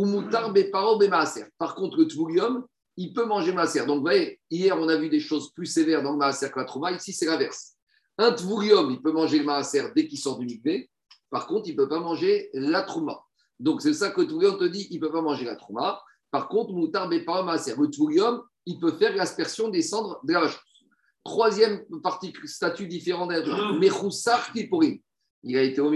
Umutar 0.00 0.52
bépara 0.52 0.96
bémaaser. 0.96 1.44
Par 1.58 1.74
contre, 1.74 1.98
le 1.98 2.06
tvurium, 2.06 2.64
il 2.96 3.12
peut 3.12 3.26
manger 3.26 3.52
maaser. 3.52 3.84
Donc, 3.84 3.96
vous 3.96 4.02
voyez, 4.02 4.40
hier, 4.50 4.76
on 4.78 4.88
a 4.88 4.96
vu 4.96 5.08
des 5.10 5.20
choses 5.20 5.52
plus 5.52 5.66
sévères 5.66 6.02
dans 6.02 6.12
le 6.12 6.18
maaser 6.18 6.50
que 6.50 6.58
la 6.58 6.64
trouma. 6.64 6.92
Ici, 6.92 7.12
c'est 7.12 7.26
l'inverse. 7.26 7.74
Un 8.18 8.32
tvurium, 8.32 8.90
il 8.90 9.02
peut 9.02 9.12
manger 9.12 9.38
le 9.38 9.44
maaser 9.44 9.84
dès 9.94 10.06
qu'il 10.06 10.18
sort 10.18 10.38
du 10.38 10.46
mikvé. 10.46 10.90
Par 11.28 11.46
contre, 11.46 11.68
il 11.68 11.72
ne 11.72 11.76
peut 11.76 11.88
pas 11.88 12.00
manger 12.00 12.48
la 12.54 12.82
trouma. 12.82 13.20
Donc, 13.58 13.82
c'est 13.82 13.92
ça 13.92 14.10
que 14.10 14.22
tvurium 14.22 14.58
te 14.58 14.64
dit, 14.64 14.88
il 14.90 14.96
ne 14.96 15.06
peut 15.06 15.12
pas 15.12 15.22
manger 15.22 15.44
la 15.44 15.56
trouma. 15.56 16.02
Par 16.30 16.48
contre, 16.48 16.72
moutar 16.72 17.10
pas 17.26 17.42
maaser. 17.42 17.74
Le 17.78 17.90
tvurium, 17.90 18.42
il 18.64 18.78
peut 18.78 18.92
faire 18.92 19.14
l'aspersion 19.14 19.68
des 19.68 19.82
cendres 19.82 20.20
de 20.24 20.32
la 20.32 20.40
vache. 20.40 20.58
Troisième 21.24 21.84
partie, 22.02 22.32
statut 22.44 22.86
différent 22.86 23.26
d'un 23.26 23.78
Mechoussar 23.78 24.52
Kippurim. 24.52 24.98
Il 25.42 25.56
a 25.58 25.62
été 25.62 25.80
au 25.80 25.92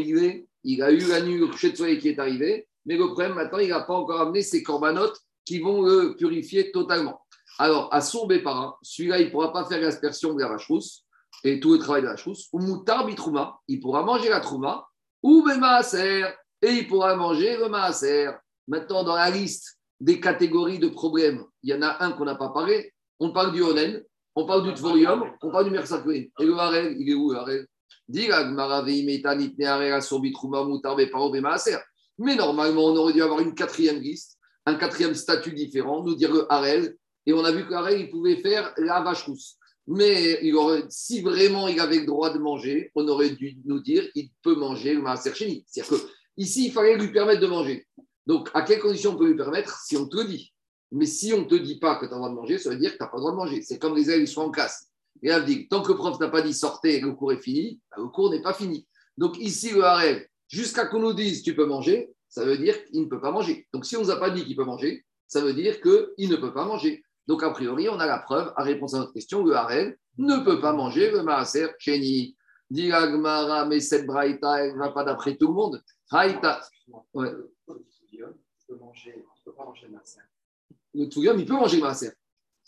il 0.67 0.83
a 0.83 0.91
eu 0.91 1.07
la 1.09 1.21
nuit, 1.21 1.39
le 1.39 1.47
coucher 1.47 1.71
de 1.71 1.77
soleil 1.77 1.99
qui 1.99 2.09
est 2.09 2.19
arrivé, 2.19 2.67
mais 2.87 2.97
le 2.97 3.07
problème 3.07 3.35
maintenant, 3.35 3.59
il 3.59 3.69
n'a 3.69 3.81
pas 3.81 3.95
encore 3.95 4.21
amené 4.21 4.43
ses 4.43 4.63
corbanotes 4.63 5.19
qui 5.45 5.59
vont 5.59 5.83
le 5.83 6.17
purifier 6.17 6.73
totalement. 6.73 7.21
Alors, 7.59 7.93
à 7.93 8.01
son 8.01 8.27
Bépara, 8.27 8.79
celui-là, 8.83 9.21
il 9.21 9.27
ne 9.27 9.31
pourra 9.31 9.53
pas 9.53 9.65
faire 9.65 9.81
l'aspersion 9.81 10.35
de 10.35 10.43
la 10.43 10.49
vache 10.49 10.69
et 11.45 11.61
tout 11.61 11.73
le 11.73 11.79
travail 11.79 12.03
de 12.03 12.09
la 12.09 12.17
chousse, 12.17 12.49
ou 12.53 12.59
moutar 12.59 13.07
bitrouma, 13.07 13.59
il 13.69 13.81
pourra 13.81 14.03
manger 14.03 14.31
la 14.31 14.41
trouma, 14.41 14.87
ou 15.23 15.43
maaser, 15.43 16.25
et 16.63 16.71
il 16.71 16.89
pourra 16.89 17.15
manger 17.17 17.57
le 17.57 17.69
maaser. 17.69 18.31
Maintenant, 18.67 19.05
dans 19.05 19.15
la 19.15 19.31
liste 19.31 19.79
des 20.01 20.21
catégories 20.21 20.79
de 20.79 20.89
problèmes, 20.89 21.45
il 21.63 21.71
y 21.71 21.75
en 21.75 21.83
a 21.83 22.03
un 22.03 22.13
qu'on 22.13 22.25
n'a 22.25 22.35
pas 22.35 22.49
parlé. 22.49 22.93
On 23.21 23.33
parle 23.33 23.53
du 23.53 23.63
onen, 23.63 24.03
on 24.35 24.47
parle 24.47 24.65
du 24.65 24.75
tvorium, 24.75 25.25
on 25.43 25.51
parle 25.51 25.65
du 25.65 25.71
mersakwe. 25.71 26.11
Et 26.11 26.33
le 26.41 26.55
harel, 26.55 26.97
il 26.99 27.11
est 27.11 27.15
où 27.15 27.33
harel? 27.33 27.67
Mais 32.19 32.37
normalement, 32.37 32.87
on 32.87 32.97
aurait 32.97 33.13
dû 33.13 33.23
avoir 33.23 33.41
une 33.41 33.55
quatrième 33.55 34.01
liste, 34.01 34.39
un 34.67 34.75
quatrième 34.75 35.15
statut 35.15 35.53
différent, 35.53 36.03
nous 36.03 36.15
dire 36.15 36.33
le 36.33 36.51
harel. 36.53 36.97
Et 37.27 37.33
on 37.33 37.45
a 37.45 37.53
vu 37.53 37.67
que 37.67 37.75
harel, 37.75 38.01
il 38.01 38.11
pouvait 38.11 38.37
faire 38.37 38.73
la 38.77 39.01
vache 39.01 39.25
rousse. 39.25 39.57
Mais 39.87 40.39
il 40.43 40.55
aurait, 40.55 40.85
si 40.89 41.21
vraiment 41.21 41.69
il 41.69 41.79
avait 41.79 42.01
le 42.01 42.07
droit 42.07 42.33
de 42.33 42.39
manger, 42.39 42.91
on 42.95 43.07
aurait 43.09 43.31
dû 43.31 43.59
nous 43.65 43.81
dire 43.81 44.11
qu'il 44.13 44.31
peut 44.43 44.55
manger 44.55 44.95
le 44.95 45.03
maaser 45.03 45.33
C'est-à-dire 45.35 45.89
que 45.89 45.95
ici, 46.37 46.67
il 46.67 46.73
fallait 46.73 46.97
lui 46.97 47.13
permettre 47.13 47.41
de 47.41 47.47
manger. 47.47 47.87
Donc, 48.27 48.49
à 48.55 48.63
quelles 48.63 48.81
conditions 48.81 49.13
on 49.13 49.17
peut 49.17 49.27
lui 49.27 49.37
permettre 49.37 49.79
Si 49.81 49.97
on 49.97 50.07
te 50.07 50.17
le 50.17 50.25
dit? 50.25 50.53
Mais 50.93 51.07
si 51.07 51.33
on 51.35 51.41
ne 51.41 51.45
te 51.45 51.57
dit 51.57 51.79
pas 51.79 51.97
que 51.97 52.07
tu 52.07 52.13
as 52.13 52.15
le 52.15 52.21
droit 52.21 52.31
de 52.31 52.35
manger, 52.35 52.59
ça 52.59 52.71
veut 52.71 52.77
dire 52.77 52.93
que 52.93 52.97
tu 52.97 53.03
n'as 53.03 53.09
pas 53.09 53.17
le 53.17 53.23
droit 53.23 53.33
de 53.33 53.37
manger. 53.37 53.63
C'est 53.63 53.79
comme 53.79 53.97
les 53.97 54.09
élèves, 54.09 54.23
ils 54.23 54.29
sont 54.29 54.43
en 54.43 54.51
classe. 54.51 54.89
Et 55.23 55.29
là, 55.29 55.41
dit, 55.41 55.69
tant 55.69 55.83
que 55.83 55.93
le 55.93 55.99
prof 55.99 56.19
n'a 56.21 56.29
pas 56.29 56.41
dit 56.41 56.55
sortez, 56.55 57.01
le 57.01 57.13
cours 57.13 57.33
est 57.33 57.41
fini, 57.41 57.81
bah, 57.91 57.97
le 57.99 58.09
cours 58.09 58.31
n'est 58.31 58.43
pas 58.43 58.55
fini. 58.55 58.87
Donc, 59.19 59.39
ici, 59.39 59.71
le 59.71 59.83
harem, 59.85 60.23
jusqu'à 60.55 60.87
qu'on 60.87 61.01
nous 61.01 61.13
dise 61.13 61.43
tu 61.43 61.55
peux 61.55 61.67
manger, 61.67 62.15
ça 62.29 62.45
veut 62.45 62.59
dire 62.59 62.85
qu'il 62.85 63.03
ne 63.03 63.07
peut 63.07 63.21
pas 63.21 63.33
manger. 63.33 63.67
Donc, 63.73 63.85
si 63.85 63.97
on 63.97 64.01
ne 64.01 64.07
nous 64.07 64.11
a 64.11 64.21
pas 64.21 64.31
dit 64.31 64.45
qu'il 64.45 64.57
peut 64.57 64.65
manger, 64.65 65.05
ça 65.27 65.41
veut 65.41 65.53
dire 65.53 65.81
qu'il 65.81 66.29
ne 66.29 66.37
peut 66.37 66.55
pas 66.55 66.65
manger. 66.65 67.03
Donc, 67.27 67.43
a 67.43 67.51
priori, 67.51 67.89
on 67.89 67.99
a 67.99 68.07
la 68.07 68.19
preuve 68.19 68.53
à 68.57 68.63
répondre 68.63 68.95
à 68.95 68.99
notre 69.01 69.13
question 69.13 69.45
le 69.45 69.55
Harel 69.55 69.99
ne 70.19 70.45
peut 70.45 70.61
pas 70.61 70.73
manger 70.73 71.11
le 71.11 71.23
Maaser 71.23 71.69
Cheni. 71.79 72.37
Dit 72.71 72.91
mais 73.69 73.81
cette 73.81 74.07
Braïta, 74.07 74.65
elle 74.65 74.75
ne 74.75 74.79
va 74.79 74.91
pas 74.91 75.05
d'après 75.05 75.37
tout 75.37 75.49
le 75.49 75.55
monde. 75.55 75.83
Braïta. 76.11 76.61
Ouais. 77.13 77.31
Le 80.95 81.09
Touyam, 81.09 81.39
il 81.41 81.47
peut 81.47 81.55
manger 81.55 81.77
le 81.77 81.83
Maaser. 81.83 82.13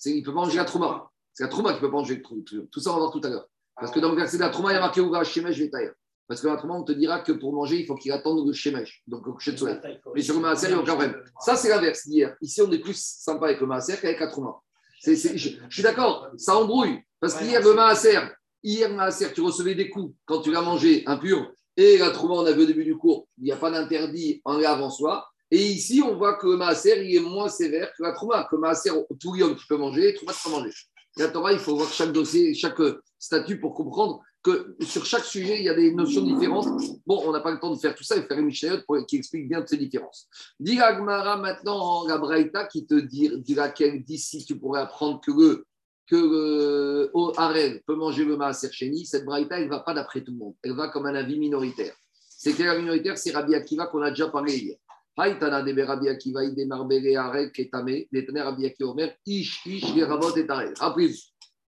Il 0.05 0.23
peut 0.23 0.33
manger 0.33 0.57
la 0.57 0.65
Trouma. 0.65 1.11
C'est 1.33 1.45
la 1.45 1.49
Trouma 1.49 1.73
qui 1.75 1.81
peut 1.81 1.89
manger 1.89 2.17
le 2.17 2.67
Tout 2.67 2.81
ça, 2.81 2.91
on 2.91 2.95
va 2.95 2.99
voir 3.01 3.13
tout 3.13 3.21
à 3.23 3.29
l'heure. 3.29 3.49
Parce 3.77 3.93
que 3.93 4.01
dans 4.01 4.11
le 4.11 4.17
verset 4.17 4.39
de 4.39 4.43
la 4.43 4.51
Trouma, 4.51 4.73
il 4.73 4.75
y 4.75 4.79
a 4.79 4.81
marqué 4.81 5.01
Ouva 5.01 5.23
Shemesh 5.23 5.59
Vetaïr. 5.59 5.93
Parce 6.29 6.41
que 6.41 6.57
Trouma, 6.57 6.75
on 6.75 6.83
te 6.83 6.93
dira 6.93 7.21
que 7.21 7.33
pour 7.33 7.53
manger, 7.53 7.81
il 7.81 7.87
faut 7.87 7.95
qu'il 7.95 8.11
attende 8.11 8.47
le 8.47 8.53
Shemesh, 8.53 9.03
donc 9.07 9.25
le 9.27 9.33
coucher 9.33 9.53
de 9.53 9.59
soleil. 9.59 9.79
Mais 10.15 10.23
sur 10.23 10.35
le 10.35 10.41
Maaser, 10.41 10.67
il 10.67 10.73
n'y 10.73 10.79
a 10.79 10.83
aucun 10.83 10.97
problème. 10.97 11.23
Ça, 11.41 11.55
c'est 11.55 11.69
l'inverse 11.69 12.07
d'hier. 12.07 12.35
Ici, 12.41 12.61
on 12.63 12.71
est 12.73 12.81
plus 12.81 12.99
sympa 12.99 13.47
avec 13.47 13.61
le 13.61 13.67
Maaser 13.67 13.97
qu'avec 14.01 14.19
la 14.19 14.27
Trouma. 14.27 14.57
je, 15.05 15.15
suis 15.15 15.83
d'accord, 15.83 16.29
ça 16.37 16.57
embrouille. 16.57 17.01
Parce 17.21 17.35
qu'hier, 17.35 17.63
le 17.63 17.75
Maaser, 17.75 18.19
hier, 18.63 18.93
Maaser, 18.93 19.33
tu 19.33 19.41
recevais 19.41 19.77
des 19.77 19.89
coups 19.89 20.15
quand 20.25 20.41
tu 20.41 20.51
l'as 20.51 20.63
mangé 20.63 21.05
impur. 21.07 21.53
Et 21.77 21.99
la 21.99 22.11
Trouma, 22.11 22.35
on 22.35 22.47
a 22.47 22.53
vu 22.53 22.63
au 22.63 22.67
début 22.67 22.85
du 22.85 22.97
cours, 22.97 23.29
il 23.39 23.45
n'y 23.45 23.53
a 23.53 23.57
pas 23.57 23.71
d'interdit 23.71 24.41
en 24.45 24.61
avant 24.63 24.91
soi. 24.91 25.29
Et 25.53 25.63
ici, 25.63 26.03
on 26.05 26.17
voit 26.17 26.35
que 26.35 26.49
le 26.49 26.57
Maaser, 26.57 27.05
il 27.05 27.17
est 27.17 27.21
moins 27.21 27.49
sévère 27.49 27.93
que 27.97 28.03
la 28.03 28.13
Trouma. 28.13 28.49
Que 28.51 28.57
le 28.57 28.63
Maaser, 28.63 28.91
tout 29.21 29.35
l'homme, 29.35 29.55
tu 29.55 29.67
peux 29.69 29.77
manger, 29.77 30.13
Trouma, 30.15 30.33
tu 30.33 30.43
peux 30.43 30.51
manger. 30.51 30.71
La 31.19 31.29
Torah, 31.29 31.53
il 31.53 31.61
faut 31.61 31.77
voir 31.77 31.91
chaque 31.91 32.13
dossier, 32.13 32.53
chaque 32.53 32.81
statut 33.19 33.61
pour 33.61 33.75
comprendre 33.75 34.21
sur 34.81 35.05
chaque 35.05 35.25
sujet, 35.25 35.59
il 35.59 35.65
y 35.65 35.69
a 35.69 35.75
des 35.75 35.93
notions 35.93 36.23
différentes. 36.23 36.69
Bon, 37.07 37.23
on 37.27 37.33
n'a 37.33 37.41
pas 37.41 37.51
le 37.51 37.59
temps 37.59 37.75
de 37.75 37.79
faire 37.79 37.95
tout 37.95 38.05
ça 38.05 38.17
et 38.17 38.23
faire 38.23 38.39
une 38.39 38.47
Mishnayot 38.47 38.83
qui 39.07 39.17
explique 39.17 39.49
bien 39.49 39.65
ces 39.67 39.77
différences. 39.77 40.29
Dis 40.61 40.81
Agmara 40.81 41.37
maintenant, 41.37 42.07
la 42.07 42.19
Braïta 42.19 42.67
qui 42.67 42.87
te 42.87 42.95
dit, 42.95 43.31
dit 43.39 43.55
laquelle 43.55 44.05
d'ici 44.05 44.45
tu 44.45 44.59
pourrais 44.59 44.81
apprendre 44.81 45.21
que 45.21 45.31
le 45.31 45.67
que 46.07 46.17
euh, 46.17 47.33
Harel 47.37 47.83
peut 47.85 47.97
manger 47.97 48.25
le 48.25 48.37
maaser 48.37 48.71
chéni, 48.71 49.05
cette 49.07 49.25
braïta, 49.25 49.59
elle 49.59 49.65
ne 49.65 49.71
va 49.71 49.81
pas 49.81 49.93
d'après 49.93 50.23
tout 50.23 50.31
le 50.31 50.39
monde. 50.39 50.55
Elle 50.63 50.75
va 50.75 50.89
comme 50.89 51.07
un 51.07 51.15
avis 51.15 51.37
minoritaire. 51.37 51.95
C'est 52.29 52.53
quel 52.53 52.69
avis 52.69 52.83
minoritaire 52.83 53.19
C'est 53.19 53.33
Rabbi 53.33 53.55
Akiva 53.55 53.87
qu'on 53.87 54.03
a 54.03 54.11
déjà 54.11 54.29
parlé 54.29 54.57
hier. 54.57 54.77
Haïtana 55.17 55.63
de 55.63 55.83
Rabbi 55.83 56.09
Akiva, 56.09 56.45
Idemarbele, 56.45 57.17
Arek, 57.17 57.53
Ketame, 57.53 58.05
Netane 58.13 58.41
Rabbi 58.41 58.67
Akiva, 58.67 58.91
Omer, 58.91 59.17
Ish, 59.27 59.67
Ish, 59.67 59.93
Rabot 60.03 60.37
et 60.37 60.49
Arek. 60.49 60.79
Rappelez-vous, 60.79 61.19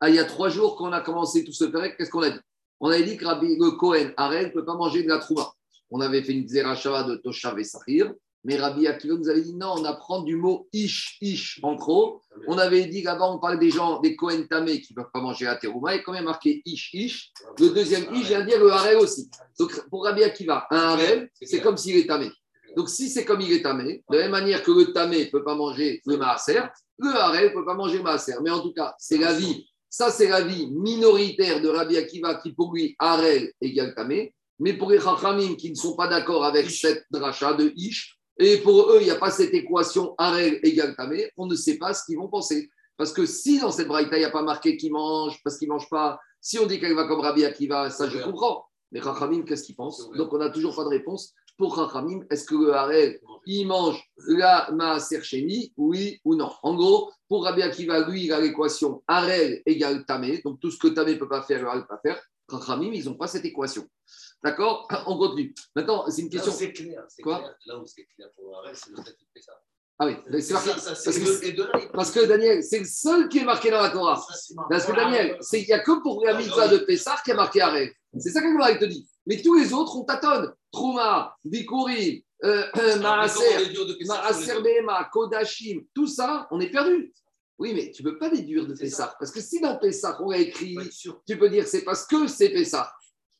ah, 0.01 0.09
il 0.09 0.15
y 0.15 0.19
a 0.19 0.25
trois 0.25 0.49
jours 0.49 0.75
qu'on 0.75 0.91
a 0.91 1.01
commencé 1.01 1.43
tout 1.43 1.53
ce 1.53 1.65
pérec, 1.65 1.95
qu'est-ce 1.97 2.09
qu'on 2.09 2.23
a 2.23 2.31
dit? 2.31 2.39
On 2.79 2.89
avait 2.89 3.03
dit 3.03 3.17
que 3.17 3.25
Rabbi, 3.25 3.55
le 3.57 3.71
Kohen, 3.71 4.13
Arek, 4.17 4.47
ne 4.47 4.59
peut 4.59 4.65
pas 4.65 4.75
manger 4.75 5.03
de 5.03 5.09
la 5.09 5.19
trouma. 5.19 5.51
On 5.91 6.01
avait 6.01 6.23
fait 6.23 6.33
une 6.33 6.47
Zerachava 6.47 7.03
de 7.03 7.15
Toshav 7.15 7.57
et 7.59 7.63
Sahir, 7.63 8.13
mais 8.43 8.57
Rabbi 8.57 8.87
Akiva 8.87 9.15
nous 9.15 9.29
avait 9.29 9.41
dit 9.41 9.55
non, 9.55 9.75
on 9.77 9.85
apprend 9.85 10.21
du 10.21 10.35
mot 10.35 10.67
Ish, 10.73 11.17
Ish 11.21 11.59
en 11.63 11.75
trop. 11.77 12.21
On 12.47 12.57
avait 12.57 12.85
dit 12.85 13.01
qu'avant, 13.01 13.35
on 13.35 13.39
parle 13.39 13.59
des 13.59 13.71
gens, 13.71 13.99
des 14.01 14.15
Kohen 14.15 14.47
Tamé 14.47 14.81
qui 14.81 14.93
ne 14.93 15.01
peuvent 15.01 15.11
pas 15.11 15.21
manger 15.21 15.45
la 15.45 15.55
terouma, 15.55 15.95
et 15.95 16.03
quand 16.03 16.11
même 16.11 16.25
marqué 16.25 16.61
Ish, 16.65 16.93
Ish. 16.93 17.31
Le 17.59 17.69
deuxième 17.69 18.13
Ish 18.13 18.27
vient 18.27 18.45
dire 18.45 18.59
le 18.59 18.71
Harel 18.71 18.97
aussi. 18.97 19.29
Donc 19.59 19.87
pour 19.89 20.05
Rabbi 20.05 20.23
Akiva, 20.23 20.67
un 20.69 20.77
Harel, 20.77 21.29
c'est 21.41 21.61
comme 21.61 21.77
s'il 21.77 21.97
est 21.97 22.07
tamé. 22.07 22.29
Donc, 22.75 22.89
si 22.89 23.09
c'est 23.09 23.23
comme 23.23 23.41
il 23.41 23.53
est 23.53 23.61
tamé, 23.61 24.03
de 24.09 24.17
la 24.17 24.23
même 24.23 24.31
manière 24.31 24.61
que 24.61 24.71
le 24.71 24.91
tamé 24.91 25.25
ne 25.25 25.29
peut 25.29 25.43
pas 25.43 25.55
manger 25.55 26.01
le 26.05 26.17
maaser, 26.17 26.59
le 26.97 27.09
harel 27.09 27.49
ne 27.49 27.53
peut 27.53 27.65
pas 27.65 27.73
manger 27.73 27.97
le 27.97 28.03
maaser. 28.03 28.33
Mais 28.43 28.49
en 28.49 28.59
tout 28.59 28.73
cas, 28.73 28.93
c'est 28.99 29.17
la 29.17 29.33
vie, 29.33 29.65
ça 29.97 30.11
c'est 30.11 30.27
la 30.27 30.41
vie 30.41 30.67
minoritaire 30.71 31.61
de 31.61 31.69
Rabbi 31.69 31.95
Akiva 31.95 32.35
qui 32.35 32.51
pour 32.51 32.73
lui, 32.73 32.97
harel 32.99 33.53
égale 33.61 33.95
tamé. 33.95 34.35
Mais 34.59 34.73
pour 34.73 34.91
les 34.91 34.99
chachamim 34.99 35.55
qui 35.55 35.69
ne 35.69 35.75
sont 35.75 35.95
pas 35.95 36.09
d'accord 36.09 36.43
avec 36.43 36.69
cette 36.69 37.05
dracha 37.09 37.53
de 37.53 37.71
ish, 37.77 38.19
et 38.37 38.57
pour 38.57 38.91
eux, 38.91 38.97
il 38.99 39.05
n'y 39.05 39.11
a 39.11 39.15
pas 39.15 39.31
cette 39.31 39.53
équation 39.53 40.13
harel 40.17 40.59
égale 40.63 40.97
tamé, 40.97 41.31
on 41.37 41.45
ne 41.45 41.55
sait 41.55 41.77
pas 41.77 41.93
ce 41.93 42.03
qu'ils 42.05 42.17
vont 42.17 42.27
penser. 42.27 42.69
Parce 42.97 43.13
que 43.13 43.25
si 43.25 43.57
dans 43.57 43.71
cette 43.71 43.87
braïta, 43.87 44.17
il 44.17 44.19
n'y 44.19 44.25
a 44.25 44.31
pas 44.31 44.41
marqué 44.41 44.75
qu'il 44.75 44.91
mange, 44.91 45.39
parce 45.45 45.57
qu'il 45.57 45.69
ne 45.69 45.73
mange 45.75 45.89
pas, 45.89 46.19
si 46.41 46.59
on 46.59 46.65
dit 46.65 46.77
qu'elle 46.81 46.93
va 46.93 47.07
comme 47.07 47.21
Rabbi 47.21 47.45
Akiva, 47.45 47.89
ça 47.89 48.09
je 48.09 48.19
comprends. 48.19 48.65
Mais 48.91 49.01
Chachamim, 49.01 49.43
qu'est-ce 49.43 49.63
qu'ils 49.63 49.77
pensent? 49.77 50.09
Donc 50.17 50.33
on 50.33 50.39
n'a 50.39 50.49
toujours 50.49 50.75
pas 50.75 50.83
de 50.83 50.89
réponse 50.89 51.33
pour 51.57 51.75
Chachamim, 51.75 52.25
est-ce 52.29 52.45
que 52.45 52.55
le 52.55 52.73
Harel, 52.73 53.19
il 53.45 53.65
mange 53.65 54.03
la 54.27 54.69
Maaser 54.71 55.21
oui 55.77 56.19
ou 56.23 56.35
non? 56.35 56.51
En 56.63 56.75
gros, 56.75 57.11
pour 57.27 57.45
Rabbi 57.45 57.61
Akiva, 57.61 58.07
lui, 58.07 58.25
il 58.25 58.33
a 58.33 58.39
l'équation 58.39 59.03
Harel 59.07 59.61
égale 59.65 60.05
Tamé, 60.05 60.41
donc 60.43 60.59
tout 60.59 60.71
ce 60.71 60.77
que 60.77 60.87
Tamé 60.87 61.13
ne 61.13 61.19
peut 61.19 61.29
pas 61.29 61.43
faire, 61.43 61.61
le 61.61 61.67
Harel 61.67 61.79
ne 61.79 61.83
peut 61.83 61.95
pas 61.95 62.01
faire. 62.01 62.21
Chachamim, 62.49 62.91
ils 62.93 63.05
n'ont 63.05 63.15
pas 63.15 63.27
cette 63.27 63.45
équation. 63.45 63.87
D'accord? 64.43 64.87
On 65.07 65.17
continue. 65.17 65.53
Maintenant, 65.75 66.09
c'est 66.09 66.21
une 66.21 66.29
question. 66.29 66.51
c'est 66.51 66.71
clair. 66.71 67.03
Quoi? 67.23 67.39
clair. 67.39 67.55
Là 67.65 67.79
où 67.79 67.85
c'est 67.85 68.05
clair 68.15 68.29
pour 68.35 68.57
Harel, 68.57 68.75
c'est 68.75 68.91
le 68.91 68.97
statut 68.97 69.25
de 69.35 69.41
ça. 69.41 69.53
Ah 69.97 70.07
oui, 70.07 70.41
c'est 70.41 70.53
marqué. 70.53 70.71
parce, 70.71 71.17
que, 71.17 71.91
parce, 71.93 72.11
que, 72.11 72.25
Daniel, 72.25 72.61
c'est 72.61 72.79
le 72.79 72.85
seul 72.85 73.29
qui 73.29 73.39
est 73.39 73.45
marqué 73.45 73.71
dans 73.71 73.81
la 73.81 73.89
Torah. 73.89 74.21
Parce 74.69 74.85
que 74.85 74.91
Daniel, 74.93 75.37
il 75.53 75.65
n'y 75.65 75.71
a 75.71 75.79
que 75.79 76.01
pour 76.01 76.25
la 76.25 76.37
mitzvah 76.37 76.67
de 76.67 76.79
Pessah 76.79 77.15
qui 77.23 77.31
a 77.31 77.35
marqué 77.35 77.61
Harel. 77.61 77.93
C'est 78.19 78.31
ça 78.31 78.41
que 78.41 78.47
le 78.47 78.79
te 78.79 78.85
dit. 78.85 79.07
Mais 79.25 79.41
tous 79.41 79.55
les 79.55 79.73
autres, 79.73 79.95
on 79.97 80.03
tâtonne. 80.03 80.53
Trouma, 80.71 81.35
Bikuri, 81.43 82.25
euh, 82.43 82.65
euh 82.77 82.99
Maaser, 82.99 84.61
Bema, 84.61 85.09
Kodashim, 85.11 85.81
tout 85.93 86.07
ça, 86.07 86.47
on 86.51 86.59
est 86.59 86.69
perdu. 86.69 87.13
Oui, 87.57 87.73
mais 87.73 87.91
tu 87.91 88.03
ne 88.03 88.09
peux 88.09 88.17
pas 88.17 88.29
déduire 88.29 88.67
de 88.67 88.73
Pessah. 88.73 89.15
Parce 89.17 89.31
que 89.31 89.39
si 89.39 89.61
dans 89.61 89.77
Pessah, 89.77 90.17
on 90.21 90.29
a 90.31 90.37
écrit, 90.37 90.77
tu 91.25 91.37
peux 91.37 91.49
dire 91.49 91.65
c'est 91.67 91.83
parce 91.83 92.05
que 92.05 92.27
c'est 92.27 92.49
Pessah. 92.49 92.91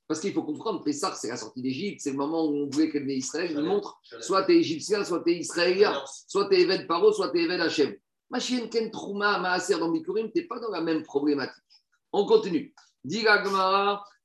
Parce 0.07 0.19
qu'il 0.19 0.33
faut 0.33 0.43
comprendre, 0.43 0.83
Pessah, 0.83 1.13
c'est 1.15 1.27
la 1.27 1.37
sortie 1.37 1.61
d'Égypte, 1.61 2.01
c'est 2.01 2.11
le 2.11 2.17
moment 2.17 2.45
où 2.45 2.55
on 2.55 2.69
voulait 2.69 2.89
que 2.89 2.97
Israël 3.09 3.53
nous 3.53 3.65
montre 3.65 3.99
soit 4.21 4.43
tu 4.45 4.53
es 4.53 4.57
égyptien, 4.59 5.03
soit 5.03 5.23
tu 5.23 5.31
es 5.31 5.39
israélien, 5.39 6.01
soit 6.27 6.47
tu 6.47 6.55
es 6.55 6.61
Eved 6.61 6.87
Paro, 6.87 7.11
soit 7.11 7.31
tu 7.31 7.39
es 7.39 7.43
Eved 7.43 7.59
Hachem. 7.59 7.95
Machine 8.29 8.69
Ken 8.69 8.89
Trouma, 8.89 9.39
Maaser 9.39 9.77
dans 9.77 9.91
Bikurim, 9.91 10.31
tu 10.31 10.39
n'es 10.39 10.47
pas 10.47 10.59
dans 10.59 10.69
la 10.69 10.81
même 10.81 11.03
problématique. 11.03 11.63
On 12.11 12.25
continue. 12.25 12.73
Dit 13.03 13.23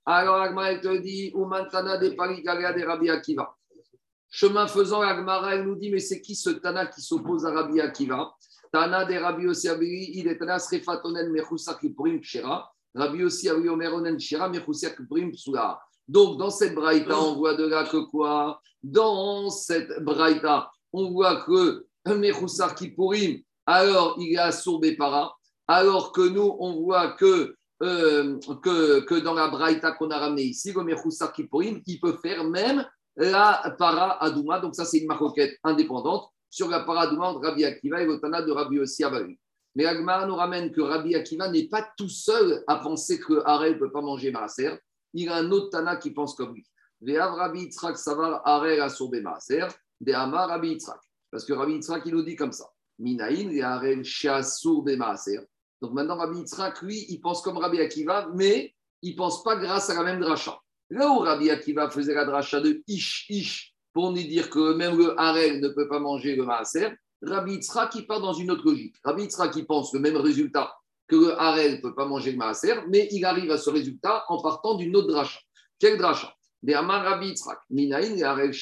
alors 0.06 0.36
Agmara, 0.36 0.72
elle 0.72 0.80
te 0.80 0.96
dit, 0.98 1.32
Umantana 1.34 1.98
de 1.98 2.10
Parikalia 2.10 2.72
de 2.72 2.82
Rabbi 2.84 3.10
Akiva. 3.10 3.54
Chemin 4.30 4.66
faisant, 4.66 5.02
Agmara, 5.02 5.54
elle 5.54 5.64
nous 5.64 5.76
dit, 5.76 5.90
mais 5.90 5.98
c'est 5.98 6.20
qui 6.20 6.34
ce 6.34 6.50
Tana 6.50 6.86
qui 6.86 7.00
s'oppose 7.00 7.44
à 7.44 7.52
Rabbi 7.52 7.80
Akiva? 7.80 8.32
Tana 8.72 9.04
de 9.04 9.14
Rabbi 9.14 9.46
Osiabiri, 9.46 10.12
il 10.14 10.28
est 10.28 10.38
Tana 10.38 10.58
Srefatonen 10.58 11.30
Mechusa 11.30 11.74
Kiprim 11.74 12.20
Pshera. 12.20 12.70
Rabbi 12.94 13.24
Osiabiri 13.24 13.68
Omeronen 13.68 14.18
Shera 14.18 14.48
Mechusa 14.48 14.90
Kiprim 14.90 15.32
Psula. 15.32 15.80
Donc, 16.08 16.38
dans 16.38 16.50
cette 16.50 16.74
braïta, 16.74 17.18
on 17.18 17.34
voit 17.34 17.54
de 17.54 17.66
là 17.66 17.84
que 17.84 17.98
quoi? 18.10 18.60
Dans 18.82 19.50
cette 19.50 20.02
braïta, 20.02 20.70
on 20.92 21.10
voit 21.10 21.42
que 21.42 21.86
Mechusa 22.06 22.70
Kiprim, 22.74 23.40
alors 23.66 24.16
il 24.18 24.32
est 24.32 24.38
assourdé 24.38 24.96
para, 24.96 25.34
alors 25.68 26.10
que 26.12 26.22
nous, 26.22 26.56
on 26.58 26.80
voit 26.80 27.12
que 27.12 27.54
euh, 27.82 28.38
que, 28.62 29.20
dans 29.20 29.34
la 29.34 29.48
braïta 29.48 29.92
qu'on 29.92 30.10
a 30.10 30.18
ramené 30.18 30.42
ici, 30.42 30.72
le 30.72 30.82
Mechoussa 30.82 31.28
Kipporim, 31.28 31.80
il 31.86 32.00
peut 32.00 32.16
faire 32.20 32.44
même 32.44 32.84
la 33.16 33.74
para 33.78 34.22
Adouma. 34.22 34.60
Donc, 34.60 34.74
ça, 34.74 34.84
c'est 34.84 34.98
une 34.98 35.06
maroquette 35.06 35.58
indépendante 35.64 36.28
sur 36.50 36.68
la 36.68 36.80
para 36.80 37.02
Adouma 37.02 37.28
entre 37.28 37.46
Rabbi 37.46 37.64
Akiva 37.64 38.02
et 38.02 38.06
le 38.06 38.18
Tana 38.20 38.42
de 38.42 38.52
Rabbi 38.52 38.78
Ossi 38.78 39.04
Mais 39.74 39.86
Agmar 39.86 40.26
nous 40.26 40.34
ramène 40.34 40.72
que 40.72 40.80
Rabbi 40.80 41.14
Akiva 41.14 41.48
n'est 41.50 41.68
pas 41.68 41.88
tout 41.96 42.08
seul 42.08 42.62
à 42.66 42.76
penser 42.76 43.18
que 43.18 43.42
Harel 43.46 43.74
ne 43.74 43.78
peut 43.78 43.92
pas 43.92 44.02
manger 44.02 44.30
Maaser. 44.30 44.74
Il 45.14 45.28
a 45.28 45.36
un 45.36 45.50
autre 45.50 45.70
Tana 45.70 45.96
qui 45.96 46.10
pense 46.10 46.34
comme 46.34 46.54
lui. 46.54 46.66
Ve'av 47.00 47.34
Rabbi 47.34 47.60
Yitzhak 47.60 47.96
Savar 47.96 48.42
Maaser. 48.44 49.68
Amar 50.14 50.48
Rabbi 50.48 50.68
Yitzhak. 50.68 51.00
Parce 51.30 51.44
que 51.44 51.52
Rabbi 51.52 51.74
Yitzhak, 51.74 52.02
il 52.04 52.14
nous 52.14 52.22
dit 52.22 52.36
comme 52.36 52.52
ça. 52.52 52.68
Minaïn, 52.98 53.58
Harel 53.62 54.04
Shasur 54.04 54.84
Maaser. 54.84 55.40
Donc 55.80 55.92
maintenant, 55.92 56.16
Rabbi 56.16 56.38
Yitzhak, 56.38 56.82
lui, 56.82 57.06
il 57.08 57.20
pense 57.20 57.42
comme 57.42 57.58
Rabbi 57.58 57.80
Akiva, 57.80 58.28
mais 58.34 58.74
il 59.02 59.16
pense 59.16 59.42
pas 59.42 59.56
grâce 59.56 59.88
à 59.90 59.94
la 59.94 60.02
même 60.02 60.20
dracha. 60.20 60.60
Là 60.90 61.08
où 61.08 61.18
Rabbi 61.18 61.50
Akiva 61.50 61.88
faisait 61.88 62.14
la 62.14 62.24
dracha 62.24 62.60
de 62.60 62.82
Ish 62.86 63.26
Ish, 63.30 63.74
pour 63.92 64.12
nous 64.12 64.22
dire 64.22 64.50
que 64.50 64.74
même 64.74 64.98
le 64.98 65.18
Harel 65.18 65.60
ne 65.60 65.68
peut 65.68 65.88
pas 65.88 65.98
manger 65.98 66.36
le 66.36 66.44
Maaser, 66.44 66.88
Rabbi 67.22 67.54
Yitzhak, 67.54 67.94
il 67.94 68.06
part 68.06 68.20
dans 68.20 68.32
une 68.32 68.50
autre 68.50 68.64
logique. 68.64 68.96
Rabbi 69.04 69.22
Yitzhak, 69.22 69.56
il 69.56 69.66
pense 69.66 69.92
le 69.94 70.00
même 70.00 70.16
résultat 70.16 70.74
que 71.08 71.16
le 71.16 71.40
Harel 71.40 71.76
ne 71.76 71.80
peut 71.80 71.94
pas 71.94 72.06
manger 72.06 72.32
le 72.32 72.38
Maaser, 72.38 72.74
mais 72.88 73.08
il 73.10 73.24
arrive 73.24 73.50
à 73.50 73.58
ce 73.58 73.70
résultat 73.70 74.24
en 74.28 74.40
partant 74.42 74.74
d'une 74.74 74.94
autre 74.96 75.08
dracha. 75.08 75.40
Quelle 75.78 75.96
dracha? 75.96 76.34
Rabbi 76.66 77.28
Yitzhak, 77.28 77.58
Minaïn, 77.70 78.22
Harel 78.22 78.52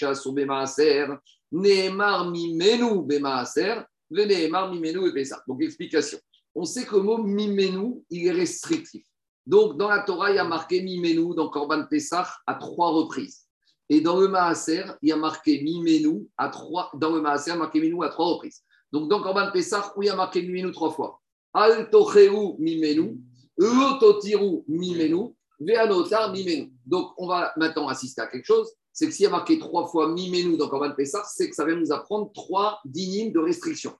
Nehemar 1.51 2.31
Mimenu 2.31 3.21
Maaser, 3.21 3.83
Venehemar 4.11 4.73
Mimenu 4.73 5.13
Bemaaser. 5.13 5.37
Donc, 5.47 5.63
explication 5.63 6.19
on 6.59 6.65
sait 6.65 6.85
que 6.85 6.97
le 6.97 7.03
mot 7.03 7.19
mimenu, 7.19 8.03
il 8.11 8.27
est 8.27 8.33
restrictif. 8.33 9.07
Donc, 9.47 9.79
dans 9.79 9.89
la 9.89 10.01
Torah, 10.01 10.31
il 10.31 10.37
y 10.37 10.39
a 10.41 10.45
marqué 10.45 10.83
mimenu 10.83 11.33
dans 11.37 11.49
Korban 11.49 11.85
Pessah 11.89 12.29
à 12.49 12.55
trois 12.55 12.91
reprises. 12.91 13.47
Et 13.89 14.01
dans 14.01 14.19
le 14.19 14.27
Maaser, 14.27 14.83
il 15.01 15.11
y 15.11 15.13
a 15.13 15.17
marqué 15.17 15.63
mimenu 15.63 16.27
à 16.37 16.49
trois. 16.49 16.91
Dans 16.95 17.15
le 17.15 17.21
Maaser, 17.21 17.55
marqué 17.55 17.81
mimenu 17.81 18.05
à 18.05 18.09
trois 18.09 18.27
reprises. 18.27 18.65
Donc, 18.91 19.09
dans 19.09 19.23
Korban 19.23 19.53
Pessah, 19.53 19.93
où 19.97 20.03
il 20.03 20.07
y 20.07 20.11
a 20.11 20.17
marqué 20.17 20.43
mimenu 20.43 20.73
trois 20.73 20.91
fois. 20.91 21.21
Al 21.55 21.91
tocheu 21.91 22.57
mimenu, 22.59 23.21
lototiru 23.57 24.65
mimenu, 24.67 25.37
veanotar 25.61 26.33
mimenu. 26.33 26.73
Donc, 26.85 27.13
on 27.19 27.29
va 27.29 27.53
maintenant 27.57 27.87
assister 27.87 28.23
à 28.23 28.27
quelque 28.27 28.47
chose. 28.47 28.69
C'est 28.93 29.07
que 29.07 29.13
s'il 29.13 29.25
y 29.25 29.27
a 29.27 29.31
marqué 29.31 29.61
trois 29.61 29.87
fois 29.87 30.09
mimenu 30.09 30.57
dans 30.57 30.69
Korban 30.69 30.91
Pessah, 30.97 31.23
c'est 31.25 31.49
que 31.49 31.55
ça 31.55 31.65
va 31.65 31.73
nous 31.73 31.93
apprendre 31.93 32.33
trois 32.33 32.81
dynimes 32.85 33.33
de 33.33 33.39
restriction. 33.39 33.93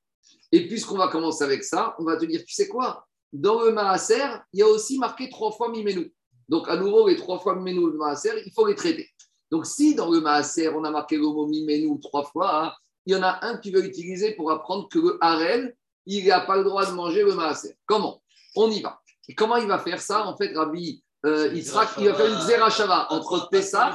Et 0.53 0.67
puisqu'on 0.67 0.97
va 0.97 1.09
commencer 1.09 1.45
avec 1.45 1.65
ça, 1.65 1.95
on 1.99 2.05
va 2.05 2.17
te 2.17 2.25
dire, 2.25 2.43
tu 2.47 2.55
sais 2.55 2.69
quoi? 2.69 3.07
Dans 3.33 3.63
le 3.63 3.73
Maaser, 3.73 4.25
il 4.53 4.61
y 4.61 4.63
a 4.63 4.67
aussi 4.67 4.99
marqué 4.99 5.29
trois 5.29 5.53
fois 5.53 5.71
Mimenu. 5.71 6.13
Donc, 6.49 6.69
à 6.69 6.77
nouveau, 6.77 7.09
les 7.09 7.17
trois 7.17 7.39
fois 7.39 7.55
Mimenu 7.55 7.91
le 7.91 7.99
Maaser, 7.99 8.43
il 8.47 8.53
faut 8.53 8.67
les 8.67 8.75
traiter. 8.75 9.09
Donc, 9.51 9.67
si 9.67 9.95
dans 9.95 10.11
le 10.11 10.21
Maaser, 10.21 10.69
on 10.71 10.85
a 10.85 10.91
marqué 10.91 11.17
le 11.17 11.23
mot 11.23 11.47
Mimenu 11.47 12.01
trois 12.01 12.25
fois, 12.25 12.65
hein, 12.65 12.73
il 13.05 13.13
y 13.13 13.17
en 13.17 13.23
a 13.23 13.39
un 13.43 13.59
qui 13.59 13.71
va 13.71 13.81
utiliser 13.81 14.35
pour 14.35 14.51
apprendre 14.51 14.89
que 14.89 14.99
le 14.99 15.19
Harel, 15.21 15.75
il 16.07 16.27
n'a 16.27 16.41
pas 16.41 16.57
le 16.57 16.65
droit 16.65 16.87
de 16.87 16.93
manger 16.93 17.23
le 17.23 17.35
Maaser. 17.35 17.77
Comment? 17.87 18.23
On 18.57 18.71
y 18.71 18.81
va. 18.81 19.01
Et 19.29 19.35
comment 19.35 19.57
il 19.57 19.67
va 19.67 19.79
faire 19.79 20.01
ça 20.01 20.27
En 20.27 20.37
fait, 20.37 20.55
Rabbi 20.55 21.03
euh, 21.27 21.53
Israq, 21.55 21.91
il 21.99 22.09
va 22.09 22.15
faire 22.15 22.33
une 22.33 22.41
Zerachava 22.41 23.07
entre 23.11 23.49
Pessah 23.51 23.95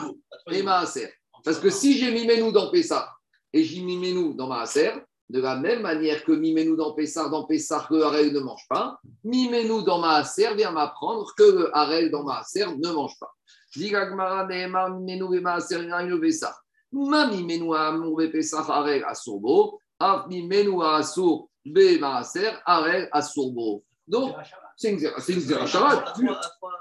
et 0.51 0.61
Maaser. 0.61 1.11
Parce 1.43 1.57
que 1.57 1.69
si 1.69 1.97
j'ai 1.97 2.11
Mimenu 2.11 2.51
dans 2.51 2.69
Pessah 2.69 3.11
et 3.51 3.63
j'ai 3.63 3.81
Mimenu 3.81 4.35
dans 4.35 4.47
Maaser, 4.47 4.91
de 5.33 5.41
la 5.41 5.55
même 5.55 5.81
manière 5.81 6.23
que 6.23 6.31
Mimenu 6.31 6.77
dans 6.77 6.93
Pessar, 6.93 7.31
dans 7.31 7.45
Pessar, 7.45 7.87
que 7.87 7.99
Harel 8.03 8.31
ne 8.31 8.39
mange 8.39 8.67
pas, 8.69 8.99
Mimenu 9.23 9.83
dans 9.83 9.97
Maaser 9.97 10.53
vient 10.53 10.69
m'apprendre 10.69 11.33
que 11.35 11.43
le 11.43 11.75
Harel 11.75 12.11
dans 12.11 12.23
Maaser 12.23 12.67
ne 12.67 12.91
mange 12.91 13.17
pas. 13.19 13.33
Digagmara 13.75 14.45
Nehema 14.45 14.89
Mimenu 14.89 15.41
Maaser 15.41 15.79
Pessar. 16.21 16.53
Ma 16.91 17.25
Mimenu 17.25 17.73
Amouve 17.75 18.29
Pessar 18.29 18.69
Harel 18.69 19.03
Asurbo, 19.05 19.79
Af 19.99 20.27
Mimenu 20.27 20.83
Asur 20.83 21.47
Be 21.65 21.99
Maaser 21.99 22.51
Harel 22.63 23.09
Asurbo. 23.11 23.83
Donc, 24.07 24.35
c'est 24.77 24.91
une 24.91 24.99
zérachavat. 25.39 26.13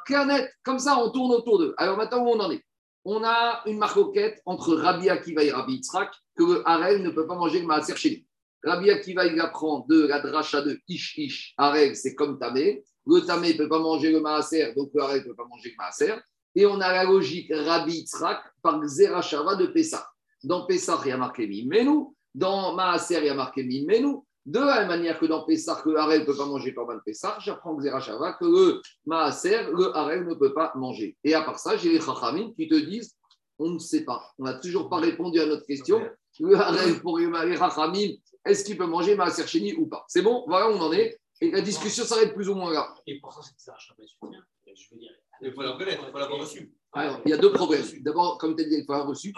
Clair 0.05 0.27
net, 0.27 0.53
comme 0.63 0.79
ça, 0.79 0.99
on 0.99 1.09
tourne 1.09 1.33
autour 1.33 1.59
d'eux. 1.59 1.75
Alors 1.79 1.97
maintenant, 1.97 2.23
où 2.23 2.29
on 2.29 2.41
en 2.41 2.51
est? 2.51 2.63
On 3.07 3.25
a 3.25 3.63
une 3.65 3.79
marcoquette 3.79 4.43
entre 4.45 4.75
Rabbi 4.75 5.09
Akiva 5.09 5.43
et 5.43 5.51
Rabbi 5.51 5.77
Yitzhak 5.77 6.13
que 6.37 6.43
le 6.45 6.69
Harel 6.69 7.03
ne 7.03 7.09
peut 7.09 7.27
pas 7.27 7.35
manger 7.35 7.61
le 7.61 7.67
Maaser 7.67 7.97
chez 7.97 8.11
lui. 8.11 8.27
Rabbi 8.65 8.91
Akiva, 8.91 9.27
il 9.27 9.41
apprend 9.41 9.85
de 9.89 10.07
la 10.07 10.21
dracha 10.21 10.63
de 10.63 10.79
Ish 10.89 11.19
Ish, 11.19 11.55
Arel, 11.57 11.97
c'est 11.97 12.15
comme 12.15 12.39
Tamé. 12.39 12.85
Le 13.07 13.21
Tamé 13.21 13.55
ne 13.55 13.59
peut 13.59 13.69
pas 13.69 13.81
manger 13.81 14.13
le 14.13 14.21
Maaser, 14.21 14.73
donc 14.77 14.91
le 14.95 15.03
Arel 15.03 15.23
ne 15.23 15.29
peut 15.29 15.35
pas 15.35 15.47
manger 15.49 15.71
le 15.71 15.77
Maaser. 15.77 16.15
Et 16.55 16.67
on 16.67 16.81
a 16.81 16.93
la 16.93 17.05
logique 17.05 17.53
Rabbi 17.53 17.93
Yitzhak 17.93 18.43
par 18.63 18.81
Zerachava 18.87 19.57
de 19.57 19.67
Pessah. 19.67 20.07
Dans 20.45 20.67
Pessah, 20.67 21.01
il 21.05 21.09
y 21.09 21.13
a 21.13 21.17
marqué 21.17 21.47
Mimenu. 21.47 22.07
Dans 22.35 22.75
Maaser, 22.75 23.19
il 23.19 23.27
y 23.27 23.29
a 23.31 23.35
marqué 23.35 23.65
Mimenu. 23.65 24.19
De 24.45 24.59
la 24.59 24.81
même 24.81 24.89
manière 24.89 25.21
que 25.21 25.27
dans 25.27 25.45
Pessar, 25.45 25.83
que 25.83 25.91
le 25.91 25.99
Harel 25.99 26.21
ne 26.21 26.27
peut 26.27 26.37
pas 26.37 26.47
manger 26.47 26.75
Korban 26.75 26.99
Pessar, 27.05 27.41
j'apprends 27.41 27.77
que 27.77 27.83
Zerachava 27.83 28.33
que 28.35 28.45
le 28.45 28.83
Maaser, 29.07 29.71
le 29.73 29.97
Harel 29.97 30.27
ne 30.27 30.35
peut 30.35 30.53
pas 30.53 30.73
manger. 30.77 31.17
Et 31.25 31.35
à 31.35 31.43
part 31.43 31.59
ça, 31.59 31.77
j'ai 31.77 31.91
les 31.91 32.01
Chachamim 32.01 32.53
qui 32.57 32.69
te 32.69 32.75
disent 32.75 33.17
on 33.59 33.71
ne 33.71 33.79
sait 33.79 34.05
pas. 34.05 34.33
On 34.39 34.45
n'a 34.45 34.55
toujours 34.55 34.89
pas 34.89 34.99
répondu 34.99 35.39
à 35.39 35.47
notre 35.47 35.65
question. 35.65 36.01
Le 36.41 36.57
Harel 36.57 37.01
pour 37.01 37.19
les 37.19 37.57
Chachamim, 37.57 38.11
est-ce 38.45 38.65
qu'il 38.65 38.77
peut 38.77 38.87
manger 38.87 39.15
Maaser 39.15 39.47
Chéni 39.47 39.75
ou 39.75 39.87
pas 39.87 40.05
C'est 40.09 40.23
bon, 40.23 40.45
voilà 40.47 40.69
où 40.71 40.73
on 40.75 40.81
en 40.81 40.93
est. 40.93 41.19
Et 41.41 41.51
la 41.51 41.61
discussion 41.61 42.05
s'arrête 42.05 42.35
plus 42.35 42.49
ou 42.49 42.55
moins 42.55 42.73
là. 42.73 42.95
Et 43.07 43.19
pour 43.21 43.33
ça, 43.33 43.41
c'est 43.43 43.55
que 43.55 43.61
Zerachava 43.61 43.97
est 44.03 44.29
bien. 44.31 44.41
Je 44.75 44.83
veux 44.93 44.99
dire. 45.01 45.11
Il 45.41 45.53
faut 45.53 45.63
la 45.63 45.73
connaître, 45.73 46.05
il 46.07 46.13
faut 46.13 46.19
l'avoir 46.19 46.41
reçue. 46.41 46.73
Alors, 46.93 47.21
il 47.25 47.31
y 47.31 47.33
a 47.35 47.37
deux 47.37 47.53
problèmes. 47.53 47.85
D'abord, 48.01 48.39
comme 48.39 48.55
tu 48.55 48.63
as 48.63 48.69
dit, 48.69 48.77
il 48.77 48.85
faut 48.85 48.93
l'avoir 48.93 49.09
reçue. 49.09 49.33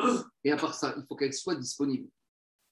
Et 0.45 0.53
à 0.53 0.57
part 0.57 0.75
ça, 0.75 0.95
il 0.99 1.05
faut 1.09 1.17
qu'elle 1.17 1.33
soit 1.33 1.55
disponible. 1.55 2.09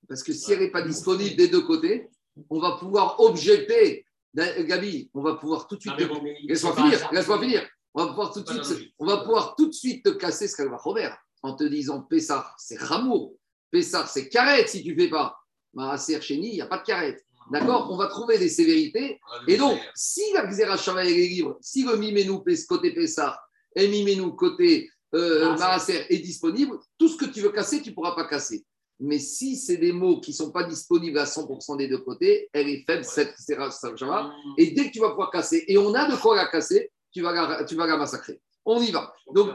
Parce 0.09 0.23
que 0.23 0.33
si 0.33 0.53
elle 0.53 0.61
n'est 0.61 0.71
pas 0.71 0.83
disponible 0.83 1.37
des 1.37 1.49
deux 1.49 1.62
côtés, 1.62 2.09
on 2.51 2.61
va 2.61 2.73
pouvoir 2.77 3.18
objecter. 3.21 4.05
Gabi, 4.35 5.11
on 5.14 5.23
va 5.23 5.35
pouvoir 5.37 5.66
tout 5.66 5.77
de 5.77 5.81
suite. 5.83 6.09
Bon, 6.09 6.23
Laisse-moi 6.45 6.75
finir, 6.75 7.01
pas- 7.01 7.14
laisse-moi 7.14 7.38
finir. 7.40 7.68
On 7.95 8.03
va 8.05 8.09
pouvoir 8.09 8.33
tout 8.33 8.40
de 8.40 8.47
Pas 8.47 8.64
suite, 8.64 8.92
on 8.99 9.05
va 9.07 9.18
pouvoir 9.18 9.55
tout 9.55 9.66
de 9.66 9.73
suite 9.73 10.03
te 10.05 10.09
casser 10.11 10.49
ce 10.49 10.57
qu'elle 10.57 10.71
va 10.71 10.79
Robert 10.79 11.18
en 11.42 11.55
te 11.55 11.64
disant 11.64 12.01
Pessar, 12.03 12.55
c'est 12.59 12.79
Ramour. 12.81 13.35
Pessar, 13.71 14.09
c'est 14.09 14.29
carrette 14.31 14.68
si 14.71 14.83
tu 14.83 14.95
fais 14.95 15.09
pas. 15.11 15.37
Maaser 15.75 16.21
Chéni, 16.21 16.49
il 16.49 16.55
n'y 16.55 16.61
a 16.61 16.67
pas 16.67 16.79
de 16.79 16.85
carette. 16.85 17.25
D'accord? 17.51 17.89
On 17.91 17.97
va 17.97 18.07
trouver 18.07 18.39
des 18.39 18.49
sévérités. 18.49 19.21
Et 19.49 19.57
donc, 19.57 19.79
si 19.95 20.23
la 20.33 20.47
Xerachava 20.47 21.05
est 21.05 21.13
libre, 21.13 21.59
si 21.61 21.83
le 21.85 21.97
Mimenu 21.97 22.41
côté 22.69 22.93
Pessar 22.93 23.39
et 23.75 23.89
Mimenu 23.89 24.35
côté 24.37 24.91
euh, 25.15 25.51
Maaser. 25.51 25.65
Maaser 25.65 26.15
est 26.15 26.19
disponible, 26.19 26.79
tout 26.99 27.09
ce 27.09 27.17
que 27.17 27.27
tu 27.27 27.41
veux 27.41 27.51
casser, 27.51 27.83
tu 27.83 27.91
ne 27.91 27.95
pourras 27.95 28.15
pas 28.15 28.27
casser. 28.27 28.65
Mais 29.01 29.19
si 29.19 29.57
c'est 29.57 29.79
des 29.79 29.93
mots 29.93 30.21
qui 30.21 30.31
ne 30.31 30.37
sont 30.37 30.53
pas 30.53 30.63
disponibles 30.63 31.19
à 31.19 31.25
100% 31.25 31.77
des 31.77 31.89
deux 31.89 31.99
côtés, 31.99 32.49
elle 32.53 32.69
est 32.69 32.85
faible, 32.87 33.05
cette 33.05 33.35
Xerachava. 33.35 34.33
Et 34.57 34.71
dès 34.71 34.87
que 34.87 34.93
tu 34.93 35.01
vas 35.01 35.11
pouvoir 35.11 35.31
casser, 35.31 35.65
et 35.67 35.77
on 35.77 35.93
a 35.95 36.09
de 36.09 36.17
quoi 36.17 36.37
la 36.37 36.47
casser, 36.47 36.91
tu 37.11 37.21
vas 37.21 37.33
la, 37.33 37.65
tu 37.65 37.75
vas 37.75 37.87
la 37.87 37.97
massacrer. 37.97 38.41
On 38.65 38.81
y 38.81 38.93
va. 38.93 39.13
Donc, 39.35 39.51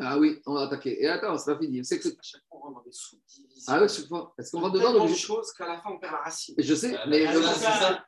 ah 0.00 0.18
oui, 0.18 0.40
on 0.46 0.54
va 0.54 0.62
attaquer. 0.62 1.02
Et 1.02 1.08
attends, 1.08 1.36
c'est 1.38 1.52
pas 1.54 1.58
fini. 1.60 1.84
C'est 1.84 1.98
que... 1.98 2.08
À 2.08 2.12
chaque 2.22 2.42
fois, 2.48 2.58
on 2.58 2.64
rentre 2.64 2.74
dans 2.76 2.82
des 2.84 2.92
sous-divisions. 2.92 3.64
Ah 3.68 3.80
oui, 3.82 3.88
chaque 3.88 4.06
fois. 4.08 4.34
Est-ce 4.38 4.50
qu'on 4.52 4.60
rentre 4.60 4.72
dedans 4.74 4.84
Tellement 4.86 5.00
donc 5.00 5.10
de 5.10 5.14
je- 5.14 5.26
choses 5.26 5.52
qu'à 5.52 5.66
la 5.66 5.78
fin, 5.78 5.90
on 5.92 5.98
perd 5.98 6.12
la 6.12 6.18
racine. 6.18 6.54
Je 6.58 6.74
sais, 6.74 6.94
Ah, 6.96 7.06
mais 7.08 7.26
c'est 7.26 7.42
ça. 7.42 8.04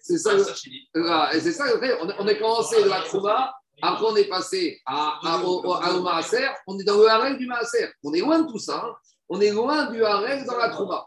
C'est 0.00 0.18
ça. 0.18 0.30
Voilà, 0.94 1.34
et 1.34 1.40
c'est 1.40 1.52
ça, 1.52 1.64
après, 1.64 1.98
on, 2.02 2.08
on 2.18 2.26
est 2.28 2.38
commencé 2.38 2.82
de 2.82 2.88
la 2.88 3.00
Trouma, 3.02 3.54
après 3.82 4.04
on 4.06 4.16
est 4.16 4.28
passé 4.28 4.80
à, 4.86 5.18
à, 5.22 5.42
au, 5.42 5.62
au- 5.64 5.72
à- 5.74 5.94
au 5.94 6.02
Maaser, 6.02 6.46
on 6.66 6.78
est 6.78 6.84
dans 6.84 6.96
le 6.98 7.08
Harel 7.08 7.38
du 7.38 7.46
Maaser. 7.46 7.88
On 8.04 8.12
est 8.12 8.20
loin 8.20 8.40
de 8.40 8.50
tout 8.50 8.58
ça. 8.58 8.82
hein. 8.84 8.94
On 9.28 9.40
est 9.40 9.50
loin 9.50 9.90
du 9.90 10.04
Harel 10.04 10.44
dans 10.44 10.56
la 10.56 10.68
Trouma. 10.70 11.06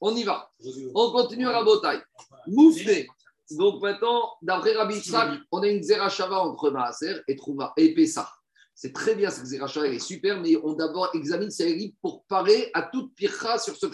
On 0.00 0.14
y 0.16 0.22
va. 0.24 0.50
On 0.94 1.10
continue 1.12 1.46
à 1.48 1.52
la 1.52 1.62
bataille. 1.64 2.00
Moufné. 2.46 3.08
Donc 3.50 3.82
maintenant, 3.82 4.34
d'après 4.42 4.74
Rabbi 4.74 4.96
Yitzhak, 4.96 5.40
on 5.50 5.62
a 5.62 5.68
une 5.68 5.82
Zerachava 5.82 6.40
entre 6.40 6.70
Maaser 6.70 7.16
et 7.26 7.36
Trouma 7.36 7.72
et 7.76 7.94
Pessah. 7.94 8.30
C'est 8.74 8.92
très 8.92 9.14
bien, 9.14 9.30
cette 9.30 9.46
Zerachava, 9.46 9.86
elle 9.86 9.94
est 9.94 9.98
super, 9.98 10.40
mais 10.40 10.56
on 10.62 10.74
d'abord 10.74 11.10
examine 11.14 11.48
est 11.48 11.74
libre 11.74 11.96
pour 12.00 12.24
parer 12.26 12.70
à 12.74 12.82
toute 12.82 13.14
pircha 13.14 13.58
sur 13.58 13.76
ce 13.76 13.86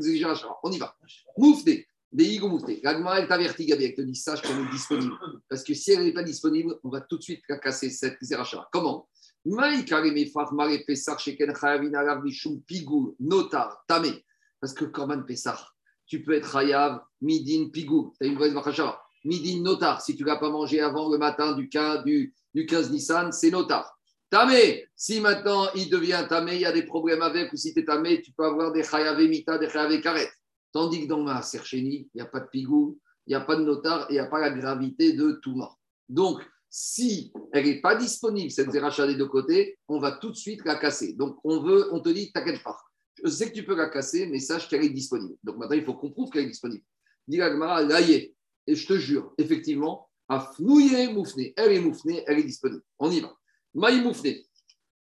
Zerachava. 0.00 0.56
On 0.62 0.70
y 0.70 0.78
va. 0.78 0.94
Moufné. 1.36 1.86
Des. 2.12 2.40
L'Agmara, 2.82 3.20
elle 3.20 3.28
t'avertit, 3.28 3.66
Gabi, 3.66 3.84
elle 3.84 3.94
te 3.94 4.02
dit, 4.02 4.16
sache 4.16 4.42
qu'elle 4.42 4.58
est 4.58 4.70
disponible. 4.70 5.14
Parce 5.48 5.62
que 5.62 5.74
si 5.74 5.92
elle 5.92 6.04
n'est 6.04 6.12
pas 6.12 6.24
disponible, 6.24 6.78
on 6.82 6.88
va 6.90 7.00
tout 7.00 7.18
de 7.18 7.22
suite 7.22 7.42
casser, 7.62 7.88
cette 7.88 8.18
Zerachava. 8.20 8.68
Comment? 8.72 9.08
Parce 14.60 14.74
que 14.74 14.84
Korban 14.84 15.22
Pessah, 15.22 15.69
tu 16.10 16.22
peux 16.22 16.32
être 16.32 16.56
Hayav, 16.56 17.00
Midin, 17.22 17.70
Pigou. 17.72 18.12
Tu 18.20 18.26
as 18.26 18.30
une 18.30 18.36
vraie 18.36 18.50
Machashava. 18.50 19.00
Midin, 19.24 19.62
Notar. 19.62 20.02
Si 20.02 20.16
tu 20.16 20.24
l'as 20.24 20.36
pas 20.36 20.50
mangé 20.50 20.80
avant 20.80 21.08
le 21.08 21.18
matin 21.18 21.52
du 21.52 21.68
15, 21.68 22.04
du, 22.04 22.34
du 22.52 22.66
15 22.66 22.90
Nissan, 22.90 23.32
c'est 23.32 23.50
Notar. 23.50 23.96
Tamé. 24.28 24.86
Si 24.96 25.20
maintenant 25.20 25.68
il 25.74 25.88
devient 25.88 26.26
Tamé, 26.28 26.56
il 26.56 26.62
y 26.62 26.66
a 26.66 26.72
des 26.72 26.82
problèmes 26.82 27.22
avec, 27.22 27.52
ou 27.52 27.56
si 27.56 27.72
tu 27.72 27.80
es 27.80 27.84
Tamé, 27.84 28.20
tu 28.22 28.32
peux 28.32 28.44
avoir 28.44 28.72
des 28.72 28.82
Hayavé 28.82 29.28
Mita, 29.28 29.56
des 29.56 29.66
Hayavé 29.66 30.00
Karet. 30.00 30.28
Tandis 30.72 31.02
que 31.02 31.06
dans 31.06 31.22
ma 31.22 31.42
Sercheni, 31.42 32.10
il 32.12 32.16
n'y 32.16 32.20
a 32.20 32.26
pas 32.26 32.40
de 32.40 32.48
Pigou, 32.48 32.98
il 33.26 33.30
n'y 33.30 33.36
a 33.36 33.40
pas 33.40 33.54
de 33.54 33.62
Notar 33.62 34.10
et 34.10 34.14
il 34.14 34.14
n'y 34.14 34.18
a 34.18 34.26
pas 34.26 34.40
la 34.40 34.50
gravité 34.50 35.12
de 35.12 35.38
Touma. 35.42 35.70
Donc, 36.08 36.42
si 36.68 37.32
elle 37.52 37.66
n'est 37.66 37.80
pas 37.80 37.94
disponible, 37.94 38.50
cette 38.50 38.72
Zeracha 38.72 39.06
des 39.06 39.16
deux 39.16 39.26
côtés, 39.26 39.78
on 39.86 40.00
va 40.00 40.12
tout 40.12 40.30
de 40.30 40.36
suite 40.36 40.64
la 40.64 40.74
casser. 40.74 41.12
Donc, 41.14 41.38
on 41.44 41.60
veut, 41.60 41.88
on 41.92 42.00
te 42.00 42.08
dit, 42.08 42.32
t'inquiète 42.32 42.62
pas. 42.64 42.78
Je 43.22 43.28
sais 43.28 43.50
que 43.50 43.54
tu 43.54 43.64
peux 43.64 43.76
la 43.76 43.88
casser, 43.88 44.26
mais 44.26 44.38
sache 44.38 44.68
qu'elle 44.68 44.84
est 44.84 44.90
disponible. 44.90 45.36
Donc 45.42 45.56
maintenant, 45.56 45.76
il 45.76 45.84
faut 45.84 45.94
qu'on 45.94 46.10
prouve 46.10 46.30
qu'elle 46.30 46.44
est 46.44 46.48
disponible. 46.48 46.84
Dis 47.26 47.36
l'agmara, 47.36 47.82
là 47.82 48.00
y. 48.00 48.34
Et 48.66 48.74
je 48.74 48.86
te 48.86 48.94
jure, 48.94 49.34
effectivement, 49.38 50.08
à 50.28 50.40
fnouiller 50.40 51.12
moufné, 51.12 51.52
elle 51.56 51.72
est 51.72 51.80
moufnée, 51.80 52.22
elle 52.26 52.38
est 52.38 52.44
disponible. 52.44 52.82
On 52.98 53.10
y 53.10 53.20
va. 53.20 53.34
Maï 53.74 54.00
moufné. 54.00 54.46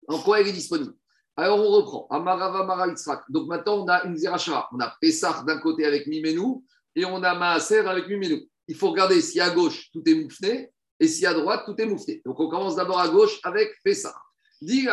En 0.07 0.19
quoi 0.19 0.39
elle 0.39 0.47
est 0.47 0.53
disponible? 0.53 0.93
Alors 1.35 1.59
on 1.59 1.69
reprend. 1.69 2.07
Amarava 2.09 2.65
Mara. 2.65 2.87
Donc 3.29 3.47
maintenant, 3.47 3.83
on 3.83 3.87
a 3.87 4.03
une 4.05 4.15
Zeracha. 4.15 4.67
On 4.71 4.79
a 4.79 4.95
Pessah 5.01 5.43
d'un 5.45 5.59
côté 5.59 5.85
avec 5.85 6.07
Mimenu 6.07 6.63
et 6.95 7.05
on 7.05 7.21
a 7.23 7.35
Maaser 7.35 7.79
avec 7.79 8.07
Mimenu. 8.07 8.47
Il 8.67 8.75
faut 8.75 8.91
regarder 8.91 9.21
si 9.21 9.39
à 9.39 9.49
gauche, 9.49 9.89
tout 9.91 10.03
est 10.05 10.15
moufné 10.15 10.71
et 10.99 11.07
si 11.07 11.25
à 11.25 11.33
droite, 11.33 11.63
tout 11.65 11.75
est 11.77 11.85
moufné. 11.85 12.21
Donc 12.25 12.39
on 12.39 12.49
commence 12.49 12.75
d'abord 12.75 12.99
à 12.99 13.09
gauche 13.09 13.39
avec 13.43 13.69
Pessah. 13.83 14.15
Il 14.63 14.83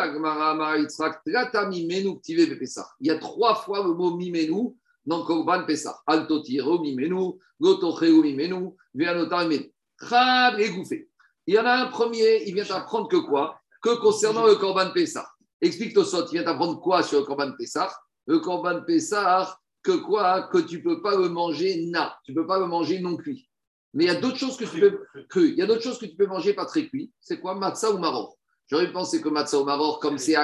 y 3.01 3.09
a 3.09 3.17
trois 3.19 3.55
fois 3.55 3.83
le 3.83 3.93
mot 3.93 4.15
Mimenu 4.15 4.75
dans 5.05 5.23
Korban 5.23 5.63
Pessah. 5.65 6.01
Alto 6.07 6.39
Tiro 6.39 6.79
Mimenu, 6.79 7.33
Goto 7.59 7.95
Cheu 7.99 8.19
Mimenu, 8.23 8.71
Vianota 8.95 9.45
Mimenu. 9.45 9.71
Chab 10.01 10.59
et 10.59 10.71
Gouffé. 10.71 11.07
Il 11.45 11.53
y 11.53 11.59
en 11.59 11.65
a 11.65 11.73
un 11.73 11.85
premier, 11.87 12.47
il 12.47 12.55
vient 12.55 12.65
t'apprendre 12.65 13.07
que 13.09 13.17
quoi? 13.17 13.59
Que 13.83 13.95
concernant 14.01 14.47
le 14.47 14.55
Korban 14.55 14.91
Pessah. 14.91 15.29
Explique 15.61 15.93
Tosot, 15.93 16.25
il 16.27 16.31
vient 16.31 16.43
t'apprendre 16.43 16.79
quoi 16.79 17.03
sur 17.03 17.19
le 17.19 17.25
Korban 17.25 17.51
Pessah 17.55 17.91
Le 18.25 18.39
Korban 18.39 18.81
Pessah, 18.81 19.55
que 19.83 19.97
quoi? 19.97 20.47
Que 20.51 20.57
tu 20.57 20.77
ne 20.77 20.83
peux 20.83 21.01
pas 21.03 21.15
le 21.15 21.29
manger 21.29 21.85
na, 21.91 22.17
tu 22.23 22.31
ne 22.31 22.37
peux 22.37 22.47
pas 22.47 22.57
le 22.57 22.65
manger 22.65 22.99
non 22.99 23.17
cuit. 23.17 23.47
Mais 23.93 24.05
il 24.05 24.07
y 24.07 24.11
a 24.11 24.19
d'autres 24.19 24.37
choses 24.37 24.57
que 24.57 24.65
tu 24.65 24.79
peux 24.79 24.99
cru. 25.29 25.49
Il 25.49 25.57
y 25.57 25.61
a 25.61 25.67
d'autres 25.67 25.83
choses 25.83 25.99
que 25.99 26.07
tu 26.07 26.15
peux 26.15 26.27
manger 26.27 26.53
pas 26.53 26.65
très 26.65 26.87
cuit. 26.87 27.11
C'est 27.19 27.39
quoi? 27.39 27.53
Matzah 27.53 27.91
ou 27.91 27.99
maror? 27.99 28.38
J'aurais 28.69 28.91
pensé 28.91 29.19
que 29.19 29.29
matzah 29.29 29.59
ou 29.59 29.65
maror, 29.65 29.99
comme 29.99 30.17
c'est 30.17 30.35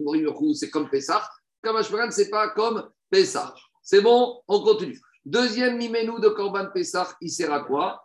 Morimurou, 0.00 0.54
c'est 0.54 0.70
comme 0.70 0.88
Pessah. 0.88 1.28
Kamashparan, 1.62 2.10
c'est 2.10 2.30
pas 2.30 2.48
comme 2.50 2.88
Pessah. 3.10 3.54
C'est 3.82 4.00
bon, 4.00 4.40
on 4.48 4.62
continue. 4.62 4.98
Deuxième 5.24 5.76
miménou 5.76 6.18
de 6.18 6.28
Korban 6.28 6.66
Pessah, 6.72 7.14
il 7.20 7.30
sert 7.30 7.52
à 7.52 7.60
quoi? 7.60 8.02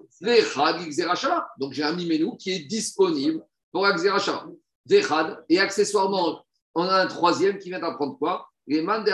Donc 1.58 1.74
j'ai 1.74 1.84
un 1.84 1.94
miménou 1.94 2.36
qui 2.36 2.52
est 2.52 2.60
disponible 2.60 3.42
pour 3.72 3.88
Xerachava. 3.88 4.48
Vechad. 4.86 5.44
Et 5.50 5.60
accessoirement, 5.60 6.44
on 6.76 6.84
a 6.84 7.04
un 7.04 7.08
troisième 7.08 7.58
qui 7.60 7.70
vient 7.70 7.80
d'apprendre 7.80 8.18
quoi? 8.18 8.50
Les. 8.68 8.82
Donc 8.82 9.08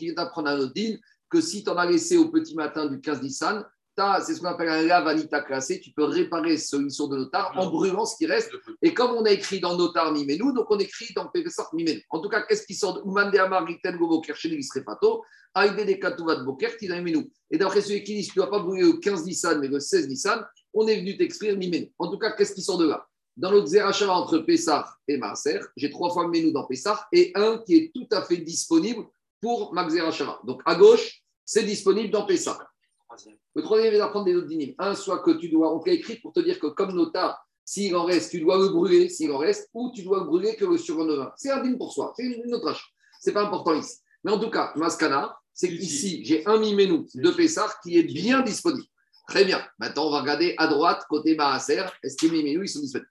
il 0.00 0.04
vient 0.04 0.14
d'apprendre 0.14 0.48
à 0.48 0.56
Nodine 0.56 0.98
que 1.28 1.40
si 1.40 1.64
tu 1.64 1.70
en 1.70 1.76
as 1.76 1.86
laissé 1.86 2.16
au 2.16 2.28
petit 2.30 2.54
matin 2.54 2.86
du 2.86 3.00
15 3.00 3.22
Nissan, 3.22 3.64
c'est 3.96 4.34
ce 4.34 4.40
qu'on 4.40 4.48
appelle 4.48 4.68
un 4.68 4.82
lavanita 4.82 5.40
classé, 5.40 5.80
tu 5.80 5.92
peux 5.92 6.04
réparer 6.04 6.56
ce 6.56 6.68
solution 6.68 7.06
de 7.06 7.16
notar 7.16 7.52
en 7.56 7.70
brûlant 7.70 8.04
ce 8.04 8.16
qui 8.16 8.26
reste. 8.26 8.50
Et 8.82 8.92
comme 8.92 9.12
on 9.12 9.24
a 9.24 9.30
écrit 9.30 9.60
dans 9.60 9.76
notar 9.76 10.12
Mimenu, 10.12 10.52
donc 10.52 10.66
on 10.70 10.78
écrit 10.78 11.12
dans 11.14 11.28
Pépessar 11.28 11.70
Mimenu. 11.74 12.02
En 12.10 12.20
tout 12.20 12.28
cas, 12.28 12.42
qu'est-ce 12.42 12.66
qui 12.66 12.74
sort 12.74 12.94
de 12.94 13.00
Ouman 13.02 13.30
de 13.30 13.38
Amar, 13.38 13.64
Riten, 13.64 13.96
Gobo, 13.96 14.20
Kersheli, 14.20 14.56
Isrefato, 14.56 15.22
Aïdé 15.54 15.84
de 15.84 15.92
Katouvat, 15.92 16.42
Boker, 16.42 16.76
Tina 16.76 17.00
Mimenu. 17.00 17.30
Et 17.50 17.58
d'après 17.58 17.82
celui 17.82 18.02
qui 18.02 18.16
dit 18.16 18.26
tu 18.26 18.38
ne 18.38 18.44
dois 18.44 18.50
pas 18.50 18.58
brûler 18.58 18.82
le 18.82 18.94
15 18.94 19.24
Nissan, 19.24 19.60
mais 19.60 19.68
le 19.68 19.78
16 19.78 20.08
Nissan, 20.08 20.44
on 20.72 20.86
est 20.88 20.96
venu 20.96 21.16
t'exprimer 21.16 21.56
Mimenu. 21.56 21.92
En 21.98 22.10
tout 22.10 22.18
cas, 22.18 22.32
qu'est-ce 22.32 22.54
qui 22.54 22.62
sort 22.62 22.78
de 22.78 22.88
là? 22.88 23.06
Dans 23.36 23.50
notre 23.50 23.66
Zerachava 23.66 24.14
entre 24.14 24.38
Pessar 24.38 24.98
et 25.08 25.16
Maaser, 25.18 25.60
j'ai 25.76 25.90
trois 25.90 26.10
fois 26.10 26.28
Mimenu 26.28 26.52
dans 26.52 26.64
Pessar 26.64 27.06
et 27.12 27.32
un 27.34 27.58
qui 27.58 27.76
est 27.76 27.92
tout 27.94 28.08
à 28.12 28.22
fait 28.22 28.38
disponible 28.38 29.04
pour 29.40 29.72
Max 29.74 29.92
Zerachava. 29.92 30.40
Donc 30.44 30.62
à 30.64 30.74
gauche, 30.74 31.22
c'est 31.44 31.64
disponible 31.64 32.10
dans 32.10 32.26
Pessar. 32.26 32.73
Le 33.54 33.62
troisième 33.62 33.94
est 33.94 33.98
d'apprendre 33.98 34.26
des 34.26 34.34
autres 34.34 34.48
dynimes. 34.48 34.74
Un, 34.78 34.94
soit 34.94 35.20
que 35.20 35.30
tu 35.32 35.48
dois, 35.48 35.74
on 35.74 35.78
t'a 35.78 35.92
écrit 35.92 36.16
pour 36.16 36.32
te 36.32 36.40
dire 36.40 36.58
que 36.58 36.66
comme 36.66 36.92
notar, 36.92 37.46
s'il 37.64 37.94
en 37.96 38.04
reste, 38.04 38.30
tu 38.30 38.40
dois 38.40 38.58
le 38.58 38.68
brûler, 38.68 39.08
s'il 39.08 39.30
en 39.32 39.38
reste, 39.38 39.70
ou 39.72 39.90
tu 39.94 40.02
dois 40.02 40.18
le 40.20 40.24
brûler 40.24 40.56
que 40.56 40.64
le 40.64 40.76
surlendemain. 40.76 41.32
C'est 41.36 41.50
un 41.50 41.62
dîme 41.62 41.78
pour 41.78 41.92
soi, 41.92 42.12
c'est 42.16 42.24
une 42.24 42.54
autre 42.54 42.66
tâche. 42.66 42.92
C'est 43.20 43.32
pas 43.32 43.44
important 43.44 43.74
ici. 43.74 43.98
Mais 44.22 44.32
en 44.32 44.38
tout 44.38 44.50
cas, 44.50 44.72
Maskana, 44.76 45.36
c'est 45.52 45.68
qu'ici, 45.68 46.24
j'ai 46.24 46.46
un 46.46 46.58
miménou 46.58 47.06
de 47.14 47.30
Pessar 47.30 47.80
qui 47.80 47.98
est 47.98 48.02
bien 48.02 48.42
disponible. 48.42 48.86
Très 49.28 49.44
bien. 49.44 49.64
Maintenant, 49.78 50.08
on 50.08 50.10
va 50.10 50.20
regarder 50.20 50.54
à 50.58 50.66
droite, 50.66 51.04
côté 51.08 51.34
Maaser. 51.34 51.84
Est-ce 52.02 52.16
que 52.16 52.26
les 52.26 52.42
miménous, 52.42 52.64
ils 52.64 52.68
sont 52.68 52.80
disponibles? 52.80 53.08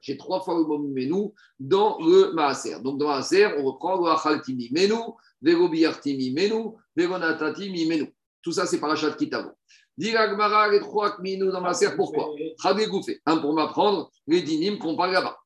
J'ai 0.00 0.16
trois 0.16 0.40
fois 0.40 0.54
le 0.54 0.64
mot 0.64 0.78
menou 0.78 1.34
dans 1.60 1.98
le 1.98 2.32
maaser. 2.32 2.80
Donc 2.82 2.98
dans 2.98 3.08
maaser, 3.08 3.46
on 3.58 3.64
reprend 3.64 4.00
le 4.00 4.10
achaltimi 4.10 4.70
menou, 4.72 5.16
vego 5.42 5.68
biartimi 5.68 6.32
menou, 6.32 6.32
vego 6.32 6.32
natatimi 6.32 6.32
menou. 6.32 6.78
Tout 8.42 8.52
ça, 8.52 8.66
c'est 8.66 8.78
parachat 8.78 9.12
Kitavo. 9.12 9.50
Diragmara, 9.98 10.68
les 10.68 10.80
trois 10.80 11.16
minou 11.20 11.50
dans 11.50 11.60
ma 11.60 11.74
serre, 11.74 11.96
pourquoi? 11.96 12.34
Chadé 12.62 12.86
Gouffé. 12.86 13.20
Un 13.26 13.38
pour 13.38 13.54
m'apprendre 13.54 14.10
les 14.26 14.42
dinim 14.42 14.78
qu'on 14.78 14.96
parle 14.96 15.12
là-bas. 15.12 15.38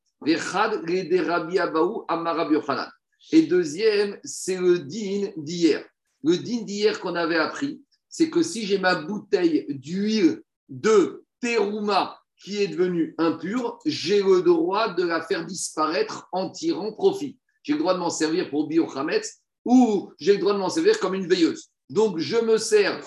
Et 3.32 3.42
deuxième, 3.42 4.18
c'est 4.24 4.56
le 4.56 4.78
din 4.80 5.30
d'hier. 5.36 5.84
Le 6.22 6.36
din 6.36 6.62
d'hier 6.62 7.00
qu'on 7.00 7.14
avait 7.14 7.38
appris, 7.38 7.82
c'est 8.08 8.28
que 8.28 8.42
si 8.42 8.66
j'ai 8.66 8.78
ma 8.78 8.96
bouteille 8.96 9.66
d'huile 9.70 10.42
de 10.68 11.24
terouma 11.40 12.18
qui 12.36 12.62
est 12.62 12.68
devenue 12.68 13.14
impure, 13.18 13.78
j'ai 13.86 14.22
le 14.22 14.42
droit 14.42 14.92
de 14.92 15.04
la 15.04 15.22
faire 15.22 15.46
disparaître 15.46 16.28
en 16.32 16.50
tirant 16.50 16.92
profit. 16.92 17.38
J'ai 17.62 17.74
le 17.74 17.78
droit 17.78 17.94
de 17.94 17.98
m'en 17.98 18.10
servir 18.10 18.50
pour 18.50 18.66
biochametz 18.66 19.40
ou 19.64 20.12
j'ai 20.18 20.34
le 20.34 20.38
droit 20.38 20.52
de 20.52 20.58
m'en 20.58 20.70
servir 20.70 20.98
comme 20.98 21.14
une 21.14 21.26
veilleuse. 21.26 21.70
Donc, 21.88 22.18
je 22.18 22.36
me 22.36 22.56
sers. 22.56 23.00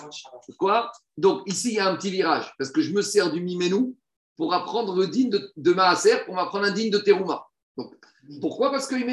Quoi? 0.58 0.92
Donc, 1.16 1.42
ici, 1.46 1.68
il 1.68 1.74
y 1.74 1.78
a 1.78 1.88
un 1.88 1.96
petit 1.96 2.10
virage 2.10 2.52
parce 2.58 2.70
que 2.70 2.80
je 2.80 2.92
me 2.92 3.02
sers 3.02 3.32
du 3.32 3.40
miménou 3.40 3.96
pour 4.36 4.52
apprendre 4.52 4.96
le 4.96 5.06
digne 5.06 5.30
de, 5.30 5.50
de 5.56 5.72
Maaser, 5.72 6.24
pour 6.26 6.34
m'apprendre 6.34 6.66
un 6.66 6.72
digne 6.72 6.90
de 6.90 6.98
Terouma. 6.98 7.46
Donc, 7.76 7.94
pourquoi? 8.40 8.70
Parce 8.70 8.86
que 8.86 8.96
s'il 8.96 9.06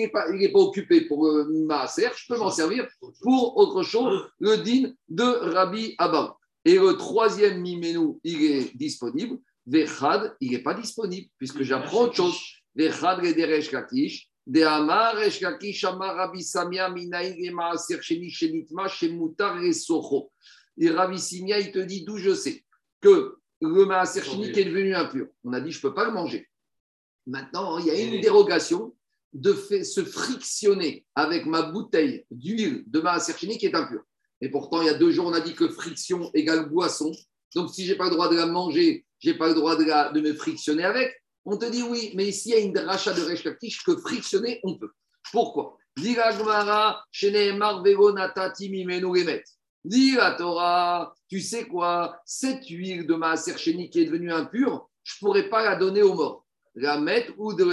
n'est 0.00 0.08
pas, 0.08 0.26
pas 0.26 0.58
occupé 0.58 1.02
pour 1.02 1.26
euh, 1.26 1.44
Maaser, 1.66 2.08
je 2.16 2.26
peux 2.28 2.38
m'en 2.38 2.50
servir 2.50 2.86
pour 3.22 3.56
autre 3.56 3.82
chose, 3.82 4.28
le 4.38 4.56
digne 4.56 4.94
de 5.08 5.24
Rabbi 5.24 5.94
Abba. 5.98 6.36
Et 6.64 6.78
le 6.78 6.92
troisième 6.96 7.60
miménou, 7.60 8.20
il 8.22 8.44
est 8.44 8.76
disponible. 8.76 9.38
Vechad, 9.66 10.34
il 10.40 10.52
n'est 10.52 10.62
pas 10.62 10.74
disponible, 10.74 11.28
puisque 11.38 11.62
j'apprends 11.62 12.02
autre 12.02 12.14
chose. 12.14 12.38
Vechad, 12.74 13.22
le 13.22 13.34
deresh 13.34 13.70
et 20.78 20.90
Rabbi 20.90 21.18
Samia, 21.18 21.60
il 21.60 21.72
te 21.72 21.78
dit 21.78 22.04
d'où 22.04 22.16
je 22.18 22.34
sais 22.34 22.64
que 23.00 23.36
le 23.60 23.84
maaser 23.84 24.22
qui 24.22 24.42
est 24.42 24.64
devenu 24.64 24.94
impur. 24.94 25.28
On 25.44 25.52
a 25.52 25.60
dit, 25.60 25.70
je 25.70 25.78
ne 25.78 25.82
peux 25.82 25.94
pas 25.94 26.04
le 26.04 26.12
manger. 26.12 26.48
Maintenant, 27.26 27.78
il 27.78 27.86
y 27.86 27.90
a 27.90 28.00
une 28.00 28.20
dérogation 28.20 28.94
de 29.32 29.52
fait, 29.52 29.84
se 29.84 30.04
frictionner 30.04 31.06
avec 31.14 31.46
ma 31.46 31.62
bouteille 31.62 32.26
d'huile 32.30 32.84
de 32.86 33.00
maaser 33.00 33.34
qui 33.34 33.46
est 33.46 33.74
impure. 33.74 34.02
Et 34.40 34.50
pourtant, 34.50 34.82
il 34.82 34.86
y 34.86 34.90
a 34.90 34.94
deux 34.94 35.12
jours, 35.12 35.26
on 35.26 35.32
a 35.32 35.40
dit 35.40 35.54
que 35.54 35.68
friction 35.68 36.30
égale 36.34 36.68
boisson. 36.68 37.12
Donc, 37.54 37.70
si 37.72 37.84
je 37.86 37.92
n'ai 37.92 37.98
pas 37.98 38.06
le 38.06 38.10
droit 38.10 38.28
de 38.28 38.36
la 38.36 38.46
manger, 38.46 39.06
je 39.20 39.30
n'ai 39.30 39.38
pas 39.38 39.48
le 39.48 39.54
droit 39.54 39.76
de, 39.76 39.84
de, 39.84 40.20
me 40.20 40.34
frictionner 40.34 40.84
avec. 40.84 41.21
On 41.44 41.56
te 41.56 41.64
dit 41.64 41.82
oui, 41.82 42.12
mais 42.14 42.26
ici, 42.28 42.50
il 42.50 42.52
y 42.52 42.56
a 42.56 42.60
une 42.60 42.78
rachat 42.78 43.12
de 43.12 43.22
Reshkaktish 43.22 43.82
que 43.84 43.96
frictionner, 43.96 44.60
on 44.62 44.78
peut. 44.78 44.92
Pourquoi? 45.32 45.76
Dis 45.96 46.14
la 46.14 46.32
Torah, 50.34 51.14
tu 51.28 51.40
sais 51.40 51.66
quoi? 51.66 52.20
Cette 52.24 52.66
huile 52.68 53.06
de 53.06 53.14
Maaser 53.14 53.58
Sheni 53.58 53.90
qui 53.90 54.00
est 54.00 54.04
devenue 54.06 54.32
impure, 54.32 54.88
je 55.02 55.14
ne 55.16 55.18
pourrais 55.26 55.48
pas 55.48 55.64
la 55.64 55.74
donner 55.76 56.02
aux 56.02 56.14
morts. 56.14 56.46
La 56.74 56.98
mettre 56.98 57.32
ou 57.36 57.52
de 57.52 57.64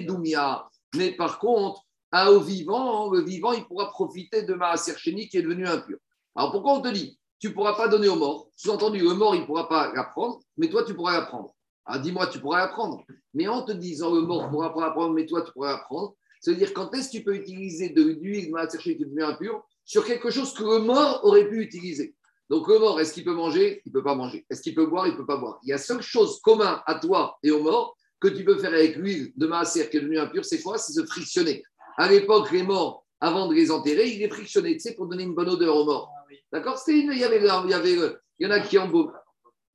Dumia. 0.00 0.68
Mais 0.94 1.12
par 1.12 1.38
contre, 1.38 1.82
à 2.12 2.30
au 2.30 2.40
vivant, 2.40 3.10
le 3.10 3.22
vivant, 3.22 3.52
il 3.52 3.64
pourra 3.64 3.90
profiter 3.90 4.42
de 4.42 4.54
Maaser 4.54 4.96
Sheni 4.98 5.28
qui 5.28 5.38
est 5.38 5.42
devenu 5.42 5.66
impur. 5.66 5.98
Alors 6.36 6.52
pourquoi 6.52 6.74
on 6.74 6.82
te 6.82 6.88
dit 6.88 7.18
tu 7.40 7.48
ne 7.48 7.54
pourras 7.54 7.74
pas 7.74 7.88
donner 7.88 8.08
aux 8.08 8.16
morts? 8.16 8.50
Sous-entendu, 8.54 8.98
le 8.98 9.14
mort, 9.14 9.34
il 9.34 9.40
ne 9.40 9.46
pourra 9.46 9.66
pas 9.66 9.92
la 9.94 10.04
prendre, 10.04 10.40
mais 10.58 10.68
toi, 10.68 10.84
tu 10.84 10.94
pourras 10.94 11.14
la 11.18 11.22
prendre. 11.22 11.54
Alors 11.90 12.02
dis-moi, 12.02 12.28
tu 12.28 12.38
pourras 12.38 12.60
la 12.60 12.68
prendre. 12.68 13.04
Mais 13.34 13.48
en 13.48 13.62
te 13.62 13.72
disant 13.72 14.14
le 14.14 14.20
mort 14.20 14.48
pourra 14.48 14.72
pas 14.72 14.82
la 14.82 14.90
prendre, 14.92 15.12
mais 15.12 15.26
toi, 15.26 15.42
tu 15.42 15.50
pourras 15.50 15.72
la 15.72 15.78
prendre, 15.78 16.14
cest 16.40 16.56
à 16.56 16.58
dire 16.58 16.72
quand 16.72 16.94
est-ce 16.94 17.08
que 17.08 17.16
tu 17.16 17.24
peux 17.24 17.34
utiliser 17.34 17.88
de 17.88 18.02
l'huile 18.02 18.52
de 18.52 18.78
Sheni 18.78 18.96
qui 18.96 19.02
est 19.02 19.06
devenue 19.06 19.24
impure 19.24 19.64
sur 19.84 20.04
quelque 20.04 20.30
chose 20.30 20.54
que 20.54 20.62
le 20.62 20.78
mort 20.78 21.20
aurait 21.24 21.48
pu 21.48 21.60
utiliser? 21.60 22.14
Donc 22.48 22.68
le 22.68 22.78
mort, 22.78 23.00
est-ce 23.00 23.12
qu'il 23.12 23.24
peut 23.24 23.34
manger? 23.34 23.82
Il 23.84 23.88
ne 23.88 23.92
peut 23.92 24.04
pas 24.04 24.14
manger. 24.14 24.46
Est-ce 24.48 24.62
qu'il 24.62 24.74
peut 24.76 24.86
boire? 24.86 25.08
Il 25.08 25.14
ne 25.14 25.16
peut 25.16 25.26
pas 25.26 25.36
boire. 25.36 25.58
Il 25.64 25.70
y 25.70 25.72
a 25.72 25.78
seule 25.78 26.00
chose 26.00 26.40
commune 26.40 26.78
à 26.86 26.94
toi 26.94 27.36
et 27.42 27.50
au 27.50 27.60
mort 27.60 27.96
que 28.20 28.28
tu 28.28 28.44
peux 28.44 28.56
faire 28.58 28.72
avec 28.72 28.94
l'huile 28.94 29.32
de 29.34 29.46
maaser 29.48 29.90
qui 29.90 29.96
est 29.96 30.00
devenue 30.00 30.18
impure, 30.20 30.44
c'est 30.44 30.62
quoi? 30.62 30.78
C'est 30.78 30.92
se 30.92 31.04
frictionner. 31.04 31.64
À 31.96 32.08
l'époque, 32.08 32.52
les 32.52 32.62
morts, 32.62 33.04
avant 33.20 33.48
de 33.48 33.54
les 33.54 33.72
enterrer, 33.72 34.08
ils 34.10 34.20
les 34.20 34.28
frictionnaient, 34.28 34.74
tu 34.74 34.80
sais, 34.80 34.94
pour 34.94 35.08
donner 35.08 35.24
une 35.24 35.34
bonne 35.34 35.48
odeur 35.48 35.76
aux 35.76 35.84
morts. 35.84 36.12
Ah 36.16 36.34
D'accord? 36.52 36.80
Il, 36.86 37.10
il, 37.12 37.18
y 37.18 37.24
avait, 37.24 37.40
il 37.40 38.44
y 38.44 38.46
en 38.46 38.50
a 38.50 38.60
qui 38.60 38.78
en 38.78 38.88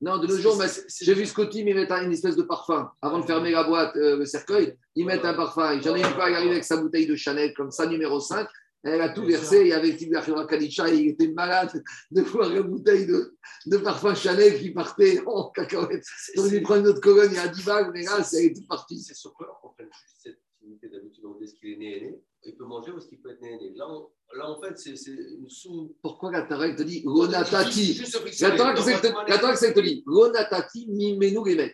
Non, 0.02 0.18
de 0.18 0.28
nos 0.28 0.38
jours, 0.38 0.62
j'ai 1.02 1.14
vu 1.14 1.26
Scotty, 1.26 1.64
mais 1.64 1.74
mettre 1.74 1.94
une 1.94 2.12
espèce 2.12 2.36
de 2.36 2.44
parfum. 2.44 2.92
Avant 3.02 3.20
de 3.20 3.26
fermer 3.26 3.52
la 3.52 3.64
boîte, 3.64 3.96
euh, 3.96 4.18
le 4.18 4.26
cercueil, 4.26 4.78
ils 4.96 5.06
mettent 5.06 5.24
un 5.24 5.34
parfum. 5.34 5.80
J'en 5.82 5.96
ai 5.96 6.00
une 6.00 6.06
fois, 6.06 6.30
il 6.30 6.36
arrive 6.36 6.52
avec 6.52 6.66
sa 6.66 6.78
bouteille 6.78 7.08
de 7.08 7.16
Chanel, 7.16 7.54
comme 7.54 7.72
ça, 7.72 7.86
numéro 7.86 8.20
5. 8.20 8.48
Elle 8.84 9.02
a 9.02 9.10
tout 9.10 9.26
versé. 9.26 9.62
Il 9.62 9.68
y 9.68 9.74
avait 9.74 9.96
Tibia 9.96 10.22
Kadisha, 10.22 10.90
il 10.90 11.10
était 11.10 11.30
malade 11.30 11.82
de 12.12 12.22
voir 12.22 12.52
une 12.52 12.64
bouteille 12.64 13.08
de, 13.08 13.36
de, 13.66 13.78
parfum 13.78 14.14
Chanel 14.14 14.60
qui 14.60 14.72
partait 14.72 15.22
en 15.26 15.50
cacahuète. 15.50 16.06
Donc, 16.36 16.52
il 16.52 16.62
prend 16.62 16.76
une 16.76 16.88
autre 16.88 17.02
colonne, 17.02 17.32
il 17.32 17.38
y 17.38 17.40
a 17.40 17.48
10 17.48 17.64
balles, 17.64 17.92
mais 17.94 18.04
là, 18.04 18.22
c'est 18.22 18.54
tout 18.54 18.68
parti. 18.68 19.02
C'est 19.02 19.16
surprenant 19.16 19.54
prenne 19.76 19.90
juste 19.92 20.18
cette 20.24 20.40
d'habitude. 20.84 21.24
On 21.26 21.40
dit 21.40 21.48
ce 21.48 21.56
qu'il 21.56 21.74
est 21.74 21.78
né, 21.78 22.02
né. 22.02 22.20
Il 22.44 22.56
peut 22.56 22.66
manger 22.66 22.92
ou 22.92 22.98
est-ce 22.98 23.08
qu'il 23.08 23.22
peut 23.22 23.32
être 23.32 23.42
né, 23.42 23.58
né. 23.58 23.74
Là, 23.76 23.88
là, 24.36 24.50
en 24.50 24.62
fait, 24.62 24.78
c'est 24.78 25.12
une 25.12 25.50
sous. 25.50 25.96
Pourquoi 26.02 26.32
la 26.32 26.44
Torah 26.44 26.70
te 26.74 26.84
dit 26.84 27.04
Ronatati? 27.06 28.02
La 28.42 28.52
Torah, 28.52 29.56
c'est 29.56 29.74
te 29.74 29.80
dit? 29.80 30.04
Ronatati 30.06 30.88
mimenu 30.90 31.50
gemet. 31.50 31.74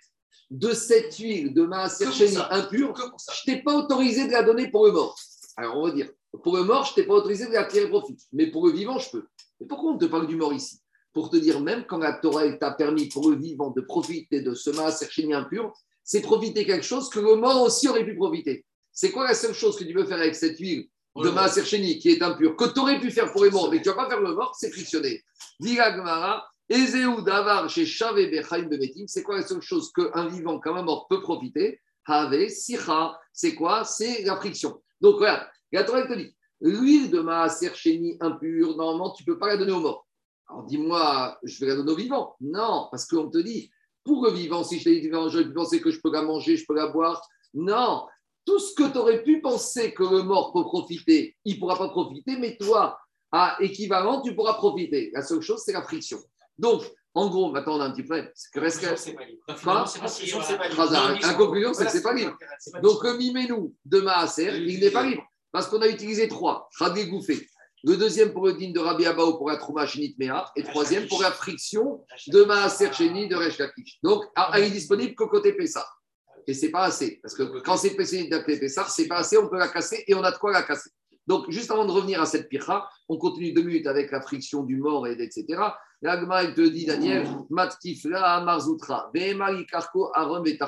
De 0.50 0.74
cette 0.74 1.16
huile 1.16 1.54
de 1.54 1.64
maaser 1.64 2.06
impure, 2.50 2.94
je 3.34 3.46
t'ai 3.46 3.62
pas 3.62 3.74
autorisé 3.74 4.28
de 4.28 4.34
la 4.34 4.44
donner 4.44 4.70
pour 4.70 4.86
le 4.86 4.92
mort. 4.92 5.18
Alors, 5.56 5.78
on 5.78 5.88
va 5.88 5.92
dire 5.92 6.10
pour 6.44 6.56
le 6.56 6.64
mort, 6.64 6.86
je 6.86 6.96
t'ai 6.96 7.04
pas 7.04 7.14
autorisé 7.16 7.48
de 7.48 7.54
la 7.54 7.66
tirer 7.66 7.90
profit. 7.90 8.18
Mais 8.32 8.50
pour 8.50 8.66
le 8.68 8.74
vivant, 8.74 8.98
je 9.00 9.12
peux. 9.12 9.26
Et 9.60 9.66
pourquoi 9.66 9.92
on 9.92 9.98
te 9.98 10.06
parle 10.06 10.28
du 10.28 10.36
mort 10.36 10.54
ici? 10.54 10.82
Pour 11.14 11.30
te 11.30 11.38
dire, 11.38 11.60
même 11.60 11.86
quand 11.86 11.98
la 11.98 12.14
Torah 12.14 12.50
t'a 12.54 12.72
permis 12.72 13.10
pour 13.10 13.30
le 13.30 13.36
vivant 13.36 13.72
de 13.72 13.82
profiter 13.82 14.42
de 14.42 14.54
ce 14.54 14.70
maaser 14.70 15.34
impur, 15.34 15.74
c'est 16.04 16.22
profiter 16.22 16.66
quelque 16.66 16.86
chose 16.86 17.10
que 17.10 17.20
le 17.20 17.36
mort 17.36 17.62
aussi 17.62 17.88
aurait 17.90 18.06
pu 18.06 18.16
profiter. 18.16 18.66
C'est 19.02 19.10
quoi 19.10 19.24
la 19.24 19.34
seule 19.34 19.56
chose 19.56 19.80
que 19.80 19.84
tu 19.84 19.94
veux 19.94 20.06
faire 20.06 20.20
avec 20.20 20.36
cette 20.36 20.60
huile 20.60 20.88
de 21.16 21.30
maaser 21.32 21.64
qui 21.64 22.10
est 22.10 22.22
impure, 22.22 22.56
que 22.56 22.72
tu 22.72 22.80
aurais 22.82 23.00
pu 23.00 23.10
faire 23.10 23.32
pour 23.32 23.44
les 23.44 23.50
morts, 23.50 23.72
mais 23.72 23.80
que 23.80 23.84
tu 23.84 23.90
ne 23.90 23.96
vas 23.96 24.04
pas 24.04 24.10
faire 24.12 24.22
le 24.22 24.36
mort, 24.36 24.54
c'est 24.56 24.70
frictionner. 24.70 25.24
Diga 25.60 26.46
Ezeu 26.70 27.20
Davar 27.24 27.68
chez 27.68 27.88
c'est 27.88 29.24
quoi 29.24 29.38
la 29.38 29.42
seule 29.42 29.64
chose 29.64 29.92
qu'un 29.92 30.28
vivant 30.28 30.60
comme 30.60 30.78
un 30.78 30.84
mort 30.84 31.08
peut 31.08 31.20
profiter? 31.20 31.82
Have, 32.06 32.48
Sicha, 32.48 33.20
c'est 33.34 33.56
quoi? 33.56 33.86
C'est 33.86 34.22
la 34.22 34.36
friction. 34.36 34.80
Donc 35.02 35.16
regarde, 35.16 35.48
la 35.72 35.84
Torah 35.84 36.06
te 36.06 36.14
dit, 36.14 36.36
l'huile 36.60 37.10
de 37.10 37.22
Maaser 37.22 37.72
impure, 38.20 38.78
normalement, 38.78 39.10
tu 39.14 39.24
ne 39.24 39.34
peux 39.34 39.40
pas 39.40 39.48
la 39.48 39.58
donner 39.58 39.72
aux 39.72 39.80
morts. 39.80 40.08
Alors 40.48 40.66
dis-moi, 40.66 41.40
je 41.42 41.60
vais 41.60 41.72
la 41.72 41.76
donner 41.78 41.92
aux 41.92 41.96
vivants. 41.96 42.36
Non, 42.40 42.88
parce 42.92 43.08
qu'on 43.08 43.32
te 43.32 43.40
dit, 43.40 43.72
pour 44.04 44.24
le 44.24 44.32
vivant, 44.32 44.64
si 44.64 44.78
je 44.78 44.84
t'ai 44.84 45.02
dit, 45.02 45.10
j'aurais 45.12 45.46
pu 45.46 45.54
penser 45.54 45.82
que 45.82 45.90
je 45.90 46.00
peux 46.00 46.12
la 46.12 46.22
manger, 46.22 46.56
je 46.56 46.68
peux 46.68 46.76
la 46.76 46.86
boire. 46.86 47.28
Non, 47.56 48.06
tout 48.46 48.60
ce 48.60 48.74
que 48.74 48.92
tu 48.92 48.98
aurais 48.98 49.24
pu 49.24 49.42
penser 49.42 49.94
que 49.94 50.04
le 50.04 50.24
mort 50.24 50.54
peut 50.54 50.64
profiter, 50.64 51.36
il 51.46 51.56
ne 51.56 51.60
pourra 51.60 51.78
pas 51.78 51.90
profiter, 51.90 52.38
mais 52.38 52.58
toi, 52.58 53.00
à 53.32 53.58
équivalent, 53.62 54.22
tu 54.22 54.36
pourras 54.36 54.56
profiter. 54.56 55.12
La 55.14 55.22
seule 55.22 55.42
chose, 55.42 55.62
c'est 55.64 55.74
la 55.74 55.84
friction. 55.84 56.20
Donc, 56.58 56.84
en 57.14 57.30
gros, 57.30 57.52
maintenant, 57.52 57.78
on 57.78 57.82
a 57.82 57.86
un 57.86 57.92
petit 57.92 58.04
problème. 58.04 58.30
C'est 58.34 58.52
que 58.54 58.60
reste 58.60 58.80
Quoi 59.64 59.86
La 61.22 61.34
conclusion, 61.34 61.74
c'est 61.74 61.86
que 61.86 61.92
c'est 61.92 62.02
pas 62.02 62.14
libre. 62.14 62.38
Donc, 62.82 63.04
le 63.04 63.18
miménou 63.18 63.76
de 63.86 64.00
Maaser, 64.00 64.58
il 64.58 64.80
n'est 64.80 64.92
pas 64.92 65.04
libre. 65.04 65.24
Parce 65.52 65.68
qu'on 65.68 65.82
a 65.82 65.88
utilisé 65.88 66.28
trois. 66.28 66.70
Rabbi 66.80 67.08
Gouffé. 67.08 67.48
Le 67.84 67.98
deuxième 67.98 68.32
pour 68.32 68.46
le 68.46 68.54
din 68.54 68.72
de 68.72 68.80
Rabbi 68.80 69.06
Abao 69.08 69.38
pour 69.38 69.50
la 69.50 69.58
Trouma 69.58 69.86
Shinit 69.86 70.16
Mea. 70.20 70.46
Et 70.56 70.64
troisième 70.64 71.08
pour 71.08 71.22
la 71.22 71.32
friction 71.32 72.06
de 72.28 72.44
Maaser 72.44 72.94
Sheni 72.94 73.28
de 73.28 73.36
Resh 73.36 73.58
Donc, 74.04 74.24
ah, 74.36 74.52
elle 74.54 74.66
est 74.66 74.70
disponible 74.70 75.16
qu'au 75.16 75.28
côté 75.28 75.54
Pessah. 75.54 75.86
Et 76.48 76.54
c'est 76.54 76.70
pas 76.70 76.84
assez. 76.84 77.20
Parce 77.22 77.36
que 77.36 77.60
quand 77.62 77.78
c'est 77.78 77.96
Pessah, 77.96 78.88
c'est 78.88 79.08
pas 79.08 79.18
assez, 79.18 79.38
on 79.38 79.48
peut 79.48 79.58
la 79.58 79.68
casser 79.68 80.04
et 80.08 80.14
on 80.14 80.24
a 80.24 80.32
de 80.32 80.38
quoi 80.38 80.52
la 80.52 80.64
casser. 80.64 80.90
Donc, 81.28 81.50
juste 81.50 81.70
avant 81.72 81.86
de 81.86 81.92
revenir 81.92 82.22
à 82.22 82.26
cette 82.26 82.50
pira, 82.50 82.90
on 83.08 83.18
continue 83.18 83.54
deux 83.54 83.62
minutes 83.62 83.88
avec 83.88 84.12
la 84.12 84.22
friction 84.22 84.64
du 84.64 84.78
mort, 84.78 85.08
et 85.08 85.14
etc. 85.14 85.46
L'agma, 86.02 86.44
il 86.44 86.56
te 86.56 86.62
dit, 86.62 86.86
Daniel, 86.86 87.28
Matkifla, 87.50 88.42
Marzoutra, 88.42 89.12
Karko, 89.70 90.12
et 90.46 90.60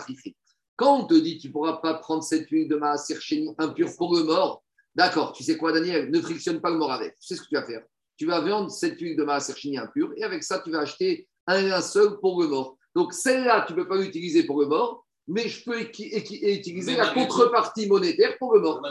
Quand 0.76 1.00
on 1.00 1.06
te 1.06 1.16
dit 1.16 1.40
tu 1.40 1.48
ne 1.48 1.54
pourras 1.54 1.78
pas 1.78 1.96
prendre 1.96 2.24
cette 2.24 2.48
huile 2.50 2.70
de 2.70 2.76
Maaser 2.76 3.18
impure 3.58 3.90
pour 3.98 4.16
le 4.16 4.24
mort, 4.24 4.64
D'accord, 4.96 5.34
tu 5.34 5.44
sais 5.44 5.58
quoi, 5.58 5.72
Daniel 5.72 6.12
Ne 6.12 6.22
frictionne 6.22 6.62
pas 6.62 6.70
le 6.70 6.78
mort 6.78 6.92
avec. 6.92 7.18
Tu 7.20 7.28
sais 7.28 7.36
ce 7.36 7.42
que 7.42 7.48
tu 7.48 7.56
vas 7.56 7.66
faire 7.66 7.84
Tu 8.18 8.26
vas 8.26 8.42
vendre 8.42 8.70
cette 8.70 9.00
huile 9.00 9.18
de 9.18 9.24
maaser 9.24 9.78
impure 9.78 10.12
et 10.16 10.24
avec 10.24 10.44
ça, 10.44 10.60
tu 10.60 10.72
vas 10.72 10.82
acheter 10.82 11.28
un 11.48 11.82
seul 11.82 12.20
pour 12.20 12.42
le 12.42 12.48
mort. 12.48 12.78
Donc, 12.96 13.14
celle-là, 13.14 13.66
tu 13.68 13.74
ne 13.74 13.78
peux 13.80 13.88
pas 13.88 13.98
l'utiliser 13.98 14.44
pour 14.44 14.62
le 14.62 14.68
mort, 14.68 15.03
mais 15.28 15.48
je 15.48 15.64
peux 15.64 15.80
utiliser 15.82 16.96
la 16.96 17.14
contrepartie 17.14 17.88
monétaire 17.88 18.38
pour 18.38 18.54
le 18.56 18.62
mort. 18.62 18.82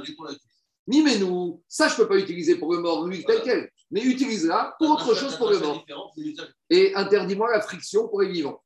Ni 0.89 1.03
mais 1.03 1.19
nous, 1.19 1.63
ça, 1.69 1.87
je 1.89 1.93
ne 1.93 1.99
peux 1.99 2.09
pas 2.09 2.19
utiliser 2.19 2.57
pour 2.57 2.73
le 2.73 2.81
mort, 2.81 3.07
l'huile 3.07 3.25
telle 3.25 3.43
quelle, 3.43 3.71
mais 3.91 4.03
utilise-la 4.03 4.75
pour 4.79 4.91
autre 4.91 5.15
chose 5.15 5.37
pour 5.37 5.51
le 5.51 5.59
mort. 5.59 5.85
Et 6.71 6.95
interdis-moi 6.95 7.51
la 7.53 7.61
friction 7.61 8.09
pour 8.09 8.23
les 8.23 8.29
vivants. 8.29 8.61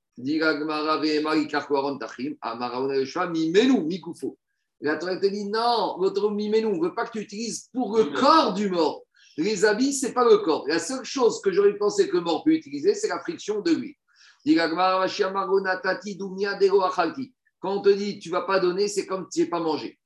La 4.80 4.96
Torah 4.96 5.16
te 5.16 5.26
dit 5.26 5.44
non, 5.46 5.96
votre 5.98 6.30
miménou, 6.30 6.70
on 6.70 6.76
ne 6.76 6.88
veut 6.88 6.94
pas 6.94 7.06
que 7.06 7.12
tu 7.12 7.20
utilises 7.20 7.68
pour 7.72 7.96
le 7.96 8.04
corps 8.04 8.54
du 8.54 8.70
mort. 8.70 9.02
Les 9.36 9.66
habits, 9.66 9.92
ce 9.92 10.06
n'est 10.06 10.12
pas 10.12 10.24
le 10.24 10.38
corps. 10.38 10.64
La 10.66 10.78
seule 10.78 11.04
chose 11.04 11.42
que 11.42 11.52
j'aurais 11.52 11.76
pensé 11.76 12.08
que 12.08 12.16
le 12.16 12.22
mort 12.22 12.44
peut 12.44 12.52
utiliser, 12.52 12.94
c'est 12.94 13.08
la 13.08 13.20
friction 13.20 13.60
de 13.60 13.72
l'huile. 13.72 13.94
Quand 17.60 17.78
on 17.78 17.80
te 17.80 17.88
dit 17.88 18.18
tu 18.18 18.30
vas 18.30 18.42
pas 18.42 18.60
donner, 18.60 18.88
c'est 18.88 19.06
comme 19.06 19.28
tu 19.32 19.40
n'es 19.40 19.46
pas 19.46 19.60
mangé. 19.60 19.98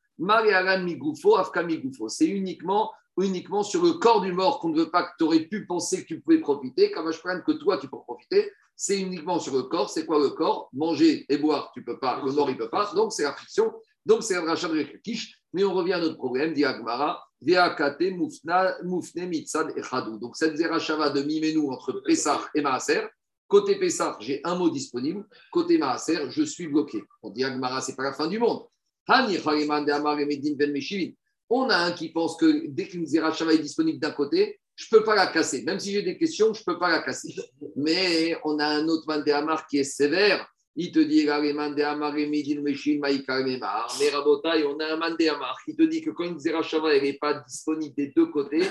C'est 2.08 2.26
uniquement, 2.26 2.92
uniquement 3.18 3.62
sur 3.62 3.82
le 3.82 3.92
corps 3.94 4.20
du 4.20 4.32
mort 4.32 4.60
qu'on 4.60 4.68
ne 4.68 4.78
veut 4.78 4.90
pas 4.90 5.04
que 5.04 5.10
tu 5.18 5.24
aurais 5.24 5.40
pu 5.40 5.66
penser 5.66 6.02
que 6.02 6.08
tu 6.08 6.20
pouvais 6.20 6.40
profiter. 6.40 6.90
Comme 6.90 7.12
je 7.12 7.20
que 7.20 7.52
toi, 7.52 7.78
tu 7.78 7.88
peux 7.88 7.98
profiter. 7.98 8.50
C'est 8.76 9.00
uniquement 9.00 9.38
sur 9.38 9.54
le 9.54 9.64
corps. 9.64 9.90
C'est 9.90 10.06
quoi 10.06 10.18
le 10.18 10.30
corps? 10.30 10.70
Manger 10.72 11.26
et 11.28 11.38
boire, 11.38 11.70
tu 11.72 11.82
peux 11.82 11.98
pas. 11.98 12.22
Le 12.24 12.32
mort, 12.32 12.50
il 12.50 12.56
peut 12.56 12.70
pas. 12.70 12.92
Donc, 12.94 13.12
c'est 13.12 13.24
la 13.24 13.32
friction. 13.32 13.72
Donc, 14.04 14.22
c'est 14.22 14.36
un 14.36 14.44
rachat 14.44 14.68
de 14.68 14.82
Kish. 15.02 15.36
Mais 15.52 15.64
on 15.64 15.74
revient 15.74 15.94
à 15.94 16.00
notre 16.00 16.16
problème, 16.16 16.52
dit 16.52 16.64
Agmara. 16.64 17.24
Donc, 17.42 17.56
cette 20.36 20.56
zerachava 20.56 21.10
de 21.10 21.22
Mimenu 21.22 21.70
entre 21.70 21.92
Pessah 22.04 22.40
et 22.54 22.60
Maaser, 22.60 23.08
côté 23.50 23.74
Pessah, 23.76 24.16
j'ai 24.20 24.40
un 24.44 24.54
mot 24.54 24.70
disponible. 24.70 25.26
Côté 25.50 25.76
Maaser, 25.76 26.30
je 26.30 26.42
suis 26.44 26.68
bloqué. 26.68 27.02
On 27.22 27.30
dit 27.30 27.44
Agmara, 27.44 27.82
ce 27.82 27.90
n'est 27.90 27.96
pas 27.96 28.04
la 28.04 28.12
fin 28.14 28.28
du 28.28 28.38
monde. 28.38 28.62
On 31.52 31.68
a 31.68 31.76
un 31.76 31.92
qui 31.92 32.10
pense 32.10 32.36
que 32.36 32.66
dès 32.68 32.86
qu'une 32.86 33.06
Zerachava 33.06 33.52
est 33.52 33.58
disponible 33.58 33.98
d'un 33.98 34.12
côté, 34.12 34.60
je 34.76 34.86
ne 34.90 34.98
peux 34.98 35.04
pas 35.04 35.16
la 35.16 35.26
casser. 35.26 35.62
Même 35.64 35.80
si 35.80 35.92
j'ai 35.92 36.02
des 36.02 36.16
questions, 36.16 36.54
je 36.54 36.60
ne 36.60 36.64
peux 36.64 36.78
pas 36.78 36.90
la 36.90 37.02
casser. 37.02 37.34
Mais 37.76 38.38
on 38.44 38.58
a 38.60 38.66
un 38.66 38.86
autre 38.88 39.04
Mandéamar 39.08 39.66
qui 39.66 39.78
est 39.78 39.84
sévère. 39.84 40.46
Il 40.76 40.92
te 40.92 41.00
dit, 41.00 41.26
mais 41.26 41.32
Rabotai, 44.10 44.64
on 44.64 44.78
a 44.78 44.86
un 44.92 44.96
Mandéamar 44.96 45.58
qui 45.64 45.74
te 45.74 45.82
dit 45.82 46.00
que 46.00 46.10
quand 46.10 46.24
une 46.24 46.38
Zerachava 46.38 46.96
n'est 47.00 47.14
pas 47.14 47.34
disponible 47.34 47.94
des 47.96 48.12
deux 48.14 48.26
côtés, 48.26 48.62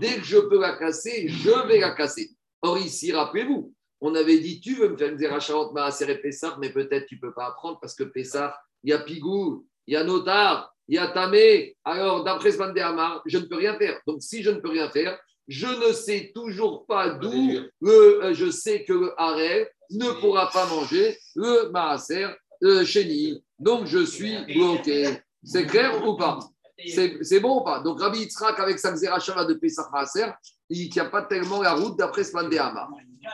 dès 0.00 0.16
que 0.16 0.24
je 0.24 0.38
peux 0.38 0.58
la 0.60 0.76
casser, 0.76 1.28
je 1.28 1.68
vais 1.68 1.78
la 1.78 1.92
casser. 1.92 2.30
Or, 2.60 2.78
ici, 2.78 3.12
rappelez-vous, 3.12 3.73
on 4.06 4.14
avait 4.14 4.38
dit, 4.38 4.60
tu 4.60 4.74
veux 4.74 4.90
me 4.90 4.96
faire 4.98 5.10
une 5.10 5.18
Zerachava 5.18 5.88
et 6.08 6.14
Pessah, 6.16 6.58
mais 6.60 6.70
peut-être 6.70 7.06
tu 7.06 7.14
ne 7.14 7.20
peux 7.20 7.32
pas 7.32 7.46
apprendre 7.46 7.78
parce 7.80 7.94
que 7.94 8.04
Pessah, 8.04 8.54
il 8.82 8.90
y 8.90 8.92
a 8.92 8.98
Pigou, 8.98 9.66
il 9.86 9.94
y 9.94 9.96
a 9.96 10.04
Notar, 10.04 10.74
il 10.88 10.96
y 10.96 10.98
a 10.98 11.08
Tamé. 11.08 11.74
Alors, 11.84 12.22
d'après 12.22 12.52
ce 12.52 12.60
Amar, 12.60 13.22
je 13.24 13.38
ne 13.38 13.44
peux 13.44 13.56
rien 13.56 13.78
faire. 13.78 13.98
Donc, 14.06 14.22
si 14.22 14.42
je 14.42 14.50
ne 14.50 14.60
peux 14.60 14.68
rien 14.68 14.90
faire, 14.90 15.18
je 15.48 15.66
ne 15.66 15.92
sais 15.94 16.32
toujours 16.34 16.84
pas 16.84 17.10
d'où 17.10 17.50
euh, 17.82 18.34
je 18.34 18.50
sais 18.50 18.84
que 18.84 18.92
le 18.92 19.18
Harel 19.18 19.68
ne 19.90 20.10
pourra 20.20 20.50
pas 20.50 20.66
manger 20.66 21.16
le 21.34 21.70
Maaser 21.70 22.28
le 22.60 22.84
Chéni. 22.84 23.42
Donc, 23.58 23.86
je 23.86 24.04
suis 24.04 24.36
bloqué. 24.52 25.08
C'est 25.42 25.66
clair 25.66 26.06
ou 26.06 26.14
pas? 26.16 26.38
C'est 26.86 27.40
bon 27.40 27.60
ou 27.60 27.64
pas? 27.64 27.80
Donc, 27.80 28.00
Rabbi 28.00 28.20
Yitzhak, 28.20 28.58
avec 28.58 28.78
sa 28.78 28.94
Shava 29.18 29.46
de 29.46 29.54
Pesach 29.54 29.86
Maaser, 29.90 30.26
il 30.68 30.90
n'y 30.90 31.00
a 31.00 31.06
pas 31.06 31.22
tellement 31.22 31.62
la 31.62 31.72
route 31.72 31.98
d'après 31.98 32.24
ce 32.24 32.36
Amar. 32.36 32.90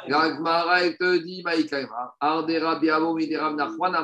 Elle 0.06 0.96
te 0.96 1.18
dit, 1.18 1.42
Maïkaïma, 1.42 2.14
Arde 2.20 2.50
Rabbi 2.50 2.90
Avo, 2.90 3.14
Midiram 3.14 3.56
Nachwan. 3.56 3.94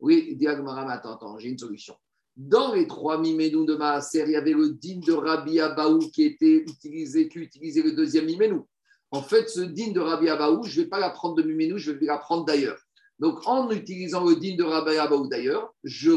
Oui, 0.00 0.36
Diagmara, 0.36 0.90
attends, 0.90 1.14
attends, 1.14 1.38
j'ai 1.38 1.48
une 1.48 1.58
solution. 1.58 1.94
Dans 2.36 2.74
les 2.74 2.86
trois 2.86 3.18
miménous 3.18 3.64
de 3.64 3.76
Maaser, 3.76 4.24
il 4.26 4.32
y 4.32 4.36
avait 4.36 4.52
le 4.52 4.70
din 4.70 4.98
de 4.98 5.12
Rabbi 5.12 5.60
Abaou 5.60 5.98
qui 6.10 6.24
était 6.24 6.56
utilisé, 6.56 7.28
qui 7.28 7.38
utilisait 7.38 7.82
le 7.82 7.92
deuxième 7.92 8.26
miménou. 8.26 8.66
En 9.12 9.22
fait, 9.22 9.48
ce 9.48 9.60
din 9.60 9.92
de 9.92 10.00
Rabbi 10.00 10.28
Abaou, 10.28 10.64
je 10.64 10.78
ne 10.78 10.84
vais 10.84 10.90
pas 10.90 10.98
l'apprendre 10.98 11.36
de 11.36 11.42
miménou, 11.42 11.78
je 11.78 11.92
vais 11.92 12.06
l'apprendre 12.06 12.44
d'ailleurs. 12.44 12.78
Donc, 13.20 13.46
en 13.46 13.70
utilisant 13.70 14.24
le 14.24 14.34
din 14.34 14.56
de 14.56 14.64
Rabbi 14.64 14.96
Abaou 14.96 15.28
d'ailleurs, 15.28 15.72
je 15.84 16.10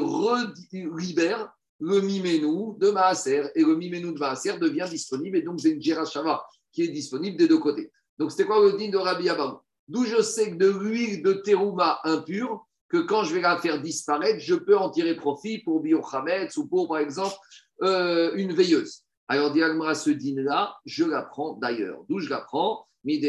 libère 0.98 1.54
le 1.80 2.02
miménou 2.02 2.76
de 2.80 2.90
Maaser 2.90 3.44
et 3.54 3.64
le 3.64 3.76
miménou 3.76 4.12
de 4.12 4.20
Maaser 4.20 4.58
devient 4.58 4.88
disponible 4.90 5.38
et 5.38 5.44
donc 5.44 5.64
une 5.64 5.82
Shava 5.82 6.44
qui 6.72 6.82
est 6.84 6.88
disponible 6.88 7.38
des 7.38 7.48
deux 7.48 7.60
côtés. 7.60 7.92
Donc, 8.18 8.32
c'était 8.32 8.46
quoi 8.46 8.62
le 8.64 8.74
din 8.74 8.90
de 8.90 8.98
Rabbi 8.98 9.30
Abaou 9.30 9.60
D'où 9.88 10.04
je 10.06 10.22
sais 10.22 10.52
que 10.52 10.56
de 10.56 10.70
l'huile 10.70 11.24
de 11.24 11.34
terouma 11.34 12.00
impure, 12.04 12.66
que 12.90 12.98
quand 12.98 13.24
je 13.24 13.34
vais 13.34 13.42
la 13.42 13.58
faire 13.58 13.82
disparaître, 13.82 14.40
je 14.40 14.56
peux 14.56 14.78
en 14.78 14.90
tirer 14.90 15.16
profit 15.16 15.60
pour 15.60 15.82
Biochametz 15.82 16.58
ou 16.58 16.68
pour, 16.68 16.88
par 16.88 16.98
exemple, 16.98 17.36
euh, 17.84 18.32
une 18.36 18.54
veilleuse. 18.54 19.04
Alors, 19.28 19.52
Diagmara, 19.52 19.94
ce 19.94 20.10
dîner-là, 20.10 20.76
je 20.86 21.04
la 21.04 21.22
prends 21.22 21.54
d'ailleurs. 21.54 22.00
D'où 22.10 22.20
je 22.20 22.30
la 22.30 22.42
prends? 22.42 22.88
Il 23.04 23.24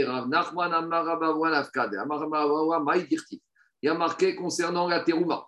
y 3.82 3.88
a 3.88 3.94
marqué 3.94 4.34
concernant 4.34 4.88
la 4.88 5.00
terouma. 5.00 5.46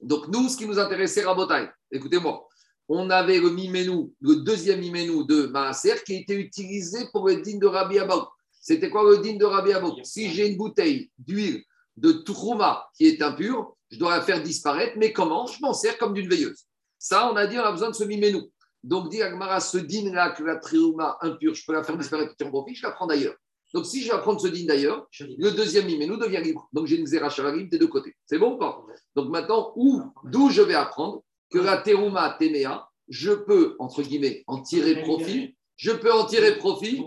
Donc, 0.00 0.28
nous, 0.28 0.48
ce 0.48 0.56
qui 0.56 0.66
nous 0.66 0.78
intéressait, 0.78 1.24
Rabotai, 1.24 1.68
écoutez-moi, 1.90 2.46
on 2.88 3.10
avait 3.10 3.38
le 3.38 3.50
miménou, 3.50 4.14
le 4.20 4.36
deuxième 4.36 4.80
miménou 4.80 5.24
de 5.24 5.46
Maaser 5.46 6.02
qui 6.04 6.16
était 6.16 6.34
utilisé 6.34 7.06
pour 7.12 7.28
le 7.28 7.36
din 7.36 7.58
de 7.58 7.66
Rabbi 7.66 7.98
Abou. 7.98 8.26
C'était 8.60 8.90
quoi 8.90 9.10
le 9.10 9.18
din 9.18 9.36
de 9.36 9.44
Rabbi 9.44 9.72
Abou? 9.72 9.96
Si 10.04 10.30
j'ai 10.30 10.48
une 10.48 10.58
bouteille 10.58 11.10
d'huile 11.18 11.62
de 11.96 12.12
Trouma 12.12 12.88
qui 12.94 13.06
est 13.06 13.22
impure, 13.22 13.76
je 13.90 13.98
dois 13.98 14.16
la 14.16 14.22
faire 14.22 14.42
disparaître. 14.42 14.94
Mais 14.96 15.12
comment? 15.12 15.46
Je 15.46 15.60
m'en 15.60 15.72
sers 15.72 15.96
comme 15.98 16.14
d'une 16.14 16.28
veilleuse. 16.28 16.66
Ça, 16.98 17.30
on 17.32 17.36
a 17.36 17.46
dit, 17.46 17.58
on 17.58 17.62
a 17.62 17.72
besoin 17.72 17.90
de 17.90 17.94
ce 17.94 18.04
miménou. 18.04 18.50
Donc, 18.84 19.10
dit 19.10 19.22
Agmara, 19.22 19.60
ce 19.60 19.78
din-là, 19.78 20.30
que 20.30 20.42
la 20.42 20.56
Trouma 20.56 21.18
impure, 21.22 21.54
je 21.54 21.64
peux 21.66 21.72
la 21.72 21.82
faire 21.82 21.96
disparaître 21.96 22.34
en 22.44 22.48
profit, 22.48 22.74
je 22.74 22.82
la 22.82 22.92
prends 22.92 23.06
d'ailleurs. 23.06 23.34
Donc, 23.72 23.86
si 23.86 24.02
je 24.02 24.12
vais 24.12 24.18
prendre 24.18 24.40
ce 24.40 24.48
din 24.48 24.66
d'ailleurs, 24.66 25.06
le 25.20 25.50
deuxième 25.50 25.86
miménou 25.86 26.16
devient 26.16 26.40
libre. 26.42 26.68
Donc, 26.72 26.86
j'ai 26.86 26.96
une 26.96 27.06
zérachavarib 27.06 27.70
des 27.70 27.78
deux 27.78 27.86
côtés. 27.86 28.14
C'est 28.26 28.38
bon 28.38 28.54
ou 28.54 28.58
pas? 28.58 28.84
Donc, 29.14 29.30
maintenant, 29.30 29.72
où, 29.76 30.02
d'où 30.24 30.50
je 30.50 30.62
vais 30.62 30.74
apprendre 30.74 31.22
que 31.50 31.58
la 31.58 31.78
terouma 31.78 32.36
téméa, 32.38 32.88
je 33.08 33.32
peux, 33.32 33.76
entre 33.78 34.02
guillemets, 34.02 34.44
en 34.46 34.60
tirer 34.60 35.02
profit. 35.02 35.56
Je 35.76 35.92
peux 35.92 36.12
en 36.12 36.26
tirer 36.26 36.58
profit 36.58 37.02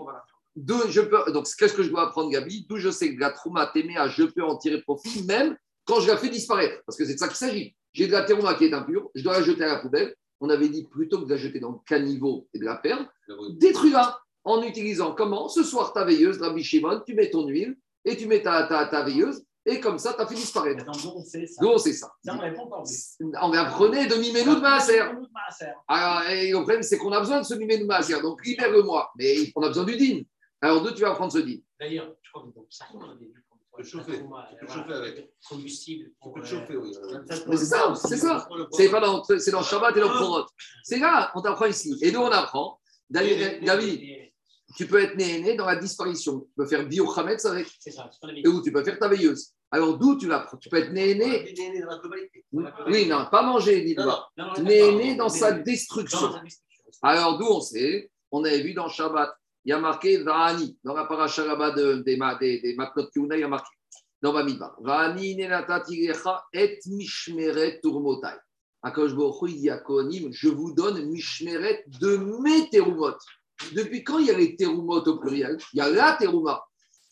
je 0.55 1.01
peux, 1.01 1.31
donc, 1.31 1.47
qu'est-ce 1.57 1.73
que 1.73 1.83
je 1.83 1.89
dois 1.89 2.07
apprendre, 2.07 2.29
Gabi? 2.29 2.65
D'où 2.69 2.77
je 2.77 2.89
sais 2.89 3.15
que 3.15 3.19
la 3.19 3.31
trouma 3.31 3.67
téméa, 3.67 4.07
je 4.07 4.23
peux 4.23 4.43
en 4.43 4.57
tirer 4.57 4.81
profit, 4.81 5.23
même 5.23 5.57
quand 5.85 5.99
je 5.99 6.07
la 6.07 6.17
fais 6.17 6.29
disparaître. 6.29 6.81
Parce 6.85 6.97
que 6.97 7.05
c'est 7.05 7.15
de 7.15 7.19
ça 7.19 7.27
qu'il 7.27 7.37
s'agit. 7.37 7.75
J'ai 7.93 8.07
de 8.07 8.11
la 8.11 8.23
terouma 8.23 8.55
qui 8.55 8.65
est 8.65 8.73
impure, 8.73 9.09
je 9.13 9.23
dois 9.23 9.33
la 9.33 9.43
jeter 9.43 9.63
à 9.63 9.67
la 9.67 9.79
poubelle. 9.79 10.15
On 10.39 10.49
avait 10.49 10.67
dit 10.67 10.83
plutôt 10.83 11.19
que 11.19 11.25
de 11.25 11.29
la 11.29 11.37
jeter 11.37 11.59
dans 11.59 11.71
le 11.71 11.77
caniveau 11.85 12.47
et 12.53 12.59
de 12.59 12.65
la 12.65 12.75
perdre, 12.75 13.07
détruis-la 13.51 14.19
en 14.43 14.61
utilisant 14.63 15.13
comment? 15.13 15.47
Ce 15.47 15.63
soir, 15.63 15.93
ta 15.93 16.03
veilleuse, 16.03 16.41
Rabbi 16.41 16.63
Shimon, 16.63 17.01
tu 17.05 17.13
mets 17.13 17.29
ton 17.29 17.47
huile 17.47 17.77
et 18.03 18.17
tu 18.17 18.27
mets 18.27 18.41
ta, 18.41 18.63
ta, 18.63 18.87
ta 18.87 19.03
veilleuse 19.03 19.43
et 19.65 19.79
comme 19.79 19.97
ça, 19.97 20.13
tu 20.13 20.21
as 20.21 20.27
fait 20.27 20.35
disparaître. 20.35 20.83
Nous, 20.85 21.11
on 21.15 21.23
sait 21.23 21.47
ça? 21.47 21.61
Nous, 21.61 21.69
on 21.69 21.77
sait 21.77 21.93
ça? 21.93 22.11
ça? 22.25 22.37
On, 23.21 23.31
on 23.41 23.53
apprenait 23.53 24.07
de 24.07 24.15
Miménou 24.15 24.55
de 24.55 24.59
Maaser. 24.59 24.99
Alors, 25.87 26.29
et 26.29 26.49
le 26.49 26.57
problème, 26.57 26.83
c'est 26.83 26.97
qu'on 26.97 27.13
a 27.13 27.19
besoin 27.21 27.39
de 27.39 27.45
ce 27.45 27.53
Miménou 27.53 27.83
de 27.83 27.87
Maaser. 27.87 28.21
Donc, 28.21 28.45
libère-le-moi. 28.45 29.11
Mais 29.17 29.53
on 29.55 29.61
a 29.61 29.69
besoin 29.69 29.85
du 29.85 29.95
din. 29.95 30.23
Alors, 30.63 30.81
d'où 30.81 30.91
tu 30.91 31.01
vas 31.01 31.13
prendre 31.13 31.33
ce 31.33 31.39
dit 31.39 31.61
D'ailleurs, 31.77 32.15
je 32.21 32.31
crois 32.31 32.43
que 32.43 32.55
donc, 32.55 32.67
ça, 32.69 32.85
on 32.93 33.01
a 33.01 33.15
vu 33.15 33.33
pour 33.69 33.79
le 33.79 33.83
chauffer, 33.83 34.23
chauffer 34.69 34.93
avec. 34.93 35.33
Combustible. 35.49 36.11
Pour, 36.21 36.37
le 36.37 36.45
chauffer, 36.45 36.77
oui. 36.77 36.95
Mais 37.49 37.57
c'est 37.57 37.65
ça, 37.65 37.93
c'est 37.95 38.15
ça. 38.15 38.47
C'est 38.71 38.89
pas 38.89 39.01
dans, 39.01 39.21
c'est 39.25 39.51
dans 39.51 39.61
Shabbat 39.61 39.97
et 39.97 39.99
dans 39.99 40.09
Prorot. 40.09 40.45
C'est 40.83 40.99
là, 40.99 41.31
on 41.35 41.41
t'apprend 41.41 41.65
ici. 41.65 41.97
Et 42.01 42.13
nous, 42.13 42.21
on 42.21 42.31
apprend. 42.31 42.79
David, 43.09 44.31
tu 44.77 44.87
peux 44.87 45.01
être 45.03 45.17
né 45.17 45.55
dans 45.55 45.65
la 45.65 45.75
disparition. 45.75 46.39
Tu 46.39 46.53
peux 46.55 46.65
faire 46.65 46.87
biochametz 46.87 47.43
avec. 47.43 47.67
C'est 47.79 47.91
ça. 47.91 48.09
Et 48.33 48.47
où 48.47 48.61
tu 48.61 48.71
peux 48.71 48.85
faire 48.85 48.97
ta 48.97 49.09
veilleuse. 49.09 49.53
Alors 49.69 49.97
d'où 49.97 50.17
tu 50.17 50.27
l'apprends 50.29 50.57
Tu 50.57 50.69
peux 50.69 50.77
être 50.77 50.93
né 50.93 51.15
né. 51.15 51.53
Oui, 52.87 53.07
non, 53.07 53.25
pas 53.29 53.41
manger, 53.41 53.81
dis-toi. 53.81 54.29
Né 54.61 55.15
dans 55.15 55.29
sa 55.29 55.51
destruction. 55.51 56.35
Alors 57.01 57.37
d'où 57.37 57.47
on 57.47 57.59
sait 57.59 58.09
On 58.31 58.45
avait 58.45 58.61
vu 58.61 58.73
dans 58.73 58.87
Shabbat 58.87 59.35
il 59.65 59.69
y 59.69 59.73
a 59.73 59.79
marqué 59.79 60.17
Va'ani. 60.17 60.77
Dans 60.83 60.93
la 60.93 61.05
paracha 61.05 61.45
là-bas 61.45 61.71
de, 61.71 61.95
des, 62.05 62.19
des, 62.39 62.59
des 62.61 62.75
Matnot 62.75 63.07
Kiuna, 63.07 63.35
il 63.37 63.41
y 63.41 63.43
a 63.43 63.47
marqué 63.47 63.69
dans 64.21 64.33
Bamidbar. 64.33 64.75
Va'ani 64.81 65.35
nenatatirecha 65.35 66.45
et 66.53 66.79
mishmeret 66.87 67.79
turmotai. 67.81 68.37
Akash 68.81 69.11
il 69.11 70.29
je 70.31 70.49
vous 70.49 70.73
donne 70.73 71.05
mishmeret 71.05 71.85
de 71.87 72.17
mes. 72.17 72.69
Depuis 73.73 74.03
quand 74.03 74.19
il 74.19 74.27
y 74.27 74.31
a 74.31 74.37
les 74.37 74.55
terumot 74.55 75.03
au 75.07 75.19
pluriel? 75.19 75.57
Il 75.73 75.77
y 75.77 75.81
a 75.81 75.89
la 75.89 76.13
teruma. 76.13 76.63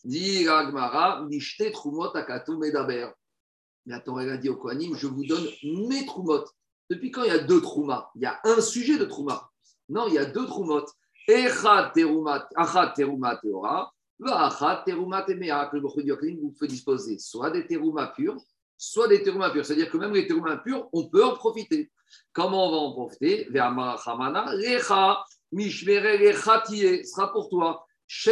Dit 0.03 0.47
Ragmara, 0.47 1.23
mishte 1.29 1.71
trumot 1.71 2.15
akatu 2.15 2.57
medaber. 2.57 3.07
Mais 3.85 3.93
attends, 3.93 4.19
elle 4.19 4.31
a 4.31 4.37
dit 4.37 4.49
au 4.49 4.57
Kohanim, 4.57 4.95
je 4.97 5.07
vous 5.07 5.25
donne 5.25 5.47
mes 5.63 6.05
trumot. 6.05 6.43
Depuis 6.89 7.11
quand 7.11 7.23
il 7.23 7.29
y 7.29 7.31
a 7.31 7.39
deux 7.39 7.61
trumas 7.61 8.09
Il 8.15 8.23
y 8.23 8.25
a 8.25 8.39
un 8.43 8.59
sujet 8.59 8.97
de 8.97 9.05
truma. 9.05 9.49
Non, 9.87 10.07
il 10.07 10.15
y 10.15 10.17
a 10.17 10.25
deux 10.25 10.45
trumot. 11.27 12.47
Achat 12.55 12.93
teruma 12.95 13.35
teora, 13.37 13.91
achat 14.25 14.83
teruma 14.85 15.23
temea, 15.23 15.69
que 15.71 15.77
le 15.77 16.41
vous 16.41 16.51
pouvez 16.51 16.67
disposer 16.67 17.17
soit 17.19 17.51
des 17.51 17.65
terumas 17.65 18.07
purs, 18.07 18.37
soit 18.77 19.07
des 19.07 19.23
terumas 19.23 19.51
purs. 19.51 19.65
C'est-à-dire 19.65 19.89
que 19.89 19.97
même 19.97 20.13
les 20.13 20.27
terumas 20.27 20.57
purs, 20.57 20.89
on 20.93 21.09
peut 21.09 21.23
en 21.23 21.35
profiter. 21.35 21.89
Comment 22.33 22.67
on 22.67 22.71
va 22.71 22.77
en 22.77 22.91
profiter? 22.93 23.47
Lecha, 23.49 25.23
mishmere 25.51 26.17
lecha 26.17 26.63
sera 26.65 27.31
pour 27.31 27.49
toi. 27.49 27.85
Si 28.13 28.29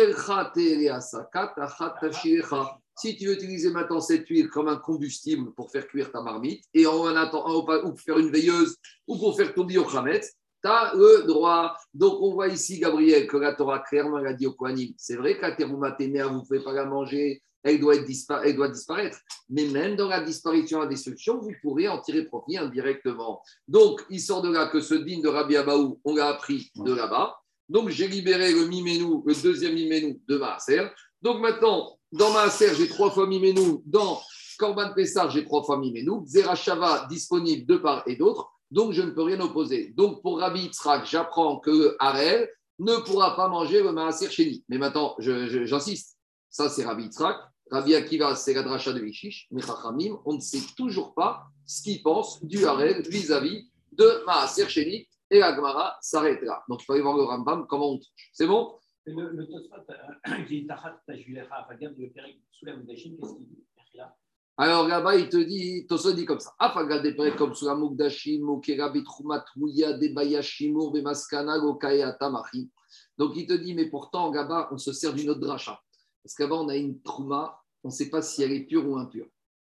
tu 3.15 3.27
veux 3.27 3.33
utiliser 3.33 3.71
maintenant 3.71 4.01
cette 4.01 4.27
huile 4.27 4.49
comme 4.49 4.67
un 4.67 4.75
combustible 4.75 5.53
pour 5.53 5.71
faire 5.71 5.87
cuire 5.87 6.11
ta 6.11 6.21
marmite, 6.21 6.65
et 6.73 6.85
en 6.85 7.15
attendant, 7.15 7.63
ou 7.85 7.91
pour 7.91 8.01
faire 8.01 8.17
une 8.17 8.29
veilleuse, 8.29 8.75
ou 9.07 9.17
pour 9.17 9.37
faire 9.37 9.53
ton 9.53 9.63
biochametz, 9.63 10.33
tu 10.63 10.69
as 10.69 10.93
le 10.95 11.23
droit. 11.25 11.75
Donc, 11.93 12.21
on 12.21 12.33
voit 12.33 12.47
ici, 12.47 12.79
Gabriel, 12.79 13.27
que 13.27 13.37
la 13.37 13.53
Torah 13.53 13.79
clairement 13.79 14.17
a 14.17 14.33
dit 14.33 14.47
au 14.47 14.53
Kohanim 14.53 14.93
c'est 14.97 15.15
vrai 15.15 15.37
que 15.37 15.41
la 15.41 15.65
vous 15.65 15.77
ne 15.77 16.45
pouvez 16.45 16.63
pas 16.63 16.73
la 16.73 16.85
manger, 16.85 17.41
elle 17.63 17.79
doit, 17.79 17.95
être 17.95 18.05
disparaître. 18.05 19.19
Mais 19.49 19.65
même 19.65 19.95
dans 19.95 20.07
la 20.07 20.21
disparition, 20.21 20.79
la 20.79 20.87
destruction, 20.87 21.39
vous 21.39 21.51
pourrez 21.61 21.87
en 21.87 21.99
tirer 21.99 22.23
profit 22.23 22.57
indirectement. 22.57 23.41
Donc, 23.67 24.05
il 24.09 24.19
sort 24.19 24.41
de 24.41 24.49
là 24.51 24.67
que 24.67 24.79
ce 24.79 24.95
digne 24.95 25.21
de 25.21 25.27
Rabbi 25.27 25.57
Abaou, 25.57 25.99
on 26.03 26.15
l'a 26.15 26.27
appris 26.27 26.71
de 26.75 26.93
là-bas. 26.93 27.37
Donc, 27.67 27.89
j'ai 27.89 28.07
libéré 28.07 28.51
le 28.53 28.65
Miménou, 28.65 29.23
le 29.25 29.35
deuxième 29.35 29.73
Miménou 29.75 30.19
de 30.27 30.37
Maaser. 30.37 30.87
Donc, 31.21 31.41
maintenant, 31.41 31.97
dans 32.11 32.31
Maaser, 32.31 32.73
j'ai 32.75 32.87
trois 32.87 33.11
fois 33.11 33.27
Miménou. 33.27 33.83
Dans 33.85 34.19
Korban 34.57 34.93
Pessar, 34.93 35.29
j'ai 35.29 35.43
trois 35.43 35.63
fois 35.63 35.77
Miménou. 35.77 36.23
Zerachava 36.25 37.07
disponible 37.09 37.65
de 37.65 37.77
part 37.77 38.03
et 38.07 38.15
d'autre. 38.15 38.49
Donc, 38.71 38.93
je 38.93 39.01
ne 39.01 39.11
peux 39.11 39.23
rien 39.23 39.39
opposer. 39.39 39.93
Donc, 39.95 40.21
pour 40.21 40.39
Rabbi 40.39 40.61
Yitzhak, 40.61 41.05
j'apprends 41.05 41.59
que 41.59 41.95
Harel 41.99 42.49
ne 42.77 42.95
pourra 42.97 43.35
pas 43.35 43.47
manger 43.47 43.81
le 43.81 43.91
Maaser 43.91 44.29
chez 44.29 44.63
Mais 44.69 44.77
maintenant, 44.77 45.15
j'insiste. 45.19 46.17
Ça, 46.49 46.69
c'est 46.69 46.85
Rabbi 46.85 47.03
Yitzhak. 47.03 47.37
Rabbi 47.71 47.95
Akiva, 47.95 48.35
c'est 48.35 48.53
la 48.53 48.63
dracha 48.63 48.93
de 48.93 48.99
Vishish. 48.99 49.47
Mais 49.51 49.61
Chachamim, 49.61 50.19
on 50.25 50.33
ne 50.33 50.39
sait 50.39 50.61
toujours 50.75 51.13
pas 51.13 51.43
ce 51.65 51.83
qu'il 51.83 52.01
pense 52.01 52.43
du 52.43 52.65
Harel 52.65 53.03
vis-à-vis 53.07 53.69
de 53.91 54.23
Maaser 54.25 54.67
Sheni. 54.69 55.07
Et 55.31 55.39
la 55.39 55.55
Gemara 55.55 55.97
s'arrête 56.01 56.41
là. 56.41 56.63
Donc, 56.67 56.81
il 56.81 56.85
faut 56.85 56.93
aller 56.93 57.03
voir 57.03 57.15
le 57.15 57.23
Rambam, 57.23 57.67
comment 57.67 57.91
on 57.91 57.97
touche. 57.97 58.31
C'est 58.33 58.47
bon? 58.47 58.75
Le, 59.05 59.23
euh, 59.23 60.43
qui 60.47 60.59
est 60.59 60.67
Tachat 60.67 60.99
qu'est-ce 61.07 61.23
qu'il 61.23 63.15
dit? 63.15 63.65
Alors 64.61 64.89
là-bas, 64.89 65.15
il 65.15 65.29
te 65.29 65.37
dit, 65.37 65.87
Tosso 65.87 66.11
dit 66.11 66.25
comme 66.25 66.41
ça. 66.41 66.53
Afaga 66.59 67.01
comme 67.37 67.53
Mokera 68.41 68.89
Bitrumat, 68.89 69.45
Mouya, 69.55 69.93
Debayashimur, 69.93 70.91
Bemaskana, 70.91 71.59
Gokayata, 71.59 72.29
Machi. 72.29 72.69
Donc 73.17 73.37
il 73.37 73.47
te 73.47 73.53
dit, 73.53 73.73
mais 73.73 73.89
pourtant, 73.89 74.33
là-bas, 74.33 74.67
on 74.73 74.77
se 74.77 74.91
sert 74.91 75.13
d'une 75.13 75.29
autre 75.29 75.39
dracha. 75.39 75.79
Parce 76.21 76.35
qu'avant, 76.35 76.65
on 76.65 76.67
a 76.67 76.75
une 76.75 77.01
trouma, 77.01 77.57
on 77.85 77.87
ne 77.87 77.93
sait 77.93 78.09
pas 78.09 78.21
si 78.21 78.43
elle 78.43 78.51
est 78.51 78.65
pure 78.65 78.85
ou 78.85 78.97
impure. 78.97 79.27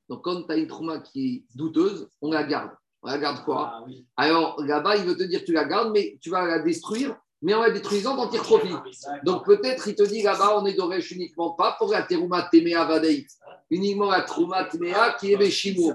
Donc 0.08 0.24
quand 0.24 0.44
tu 0.44 0.52
as 0.52 0.56
une 0.56 0.68
trouma 0.68 1.00
qui 1.00 1.28
est 1.28 1.44
douteuse, 1.54 2.08
on 2.22 2.32
la 2.32 2.44
garde. 2.44 2.70
On 3.02 3.08
la 3.08 3.18
garde 3.18 3.44
quoi? 3.44 3.70
Ah, 3.74 3.84
Alors 4.16 4.58
là-bas, 4.64 4.96
il 4.96 5.04
veut 5.04 5.18
te 5.18 5.22
dire 5.22 5.44
tu 5.44 5.52
la 5.52 5.66
gardes, 5.66 5.92
mais 5.92 6.16
tu 6.22 6.30
vas 6.30 6.46
la 6.46 6.60
détruire, 6.60 7.14
mais 7.42 7.54
en 7.54 7.62
la 7.62 7.70
détruisant, 7.70 8.16
profit. 8.28 8.74
Ah, 9.06 9.18
Donc 9.22 9.44
peut-être 9.44 9.86
il 9.86 9.94
te 9.94 10.02
dit 10.02 10.22
là-bas, 10.22 10.58
on 10.58 10.66
est 10.66 10.74
d'orèche 10.74 11.10
uniquement 11.12 11.52
pas 11.52 11.76
pour 11.78 11.90
la 11.90 12.02
terouma 12.02 12.48
temea 12.50 12.84
vadeit, 12.84 13.26
uniquement 13.70 14.10
la 14.10 14.22
trouma 14.22 14.64
temea 14.64 15.16
qui 15.18 15.32
est 15.32 15.36
béchimo. 15.36 15.92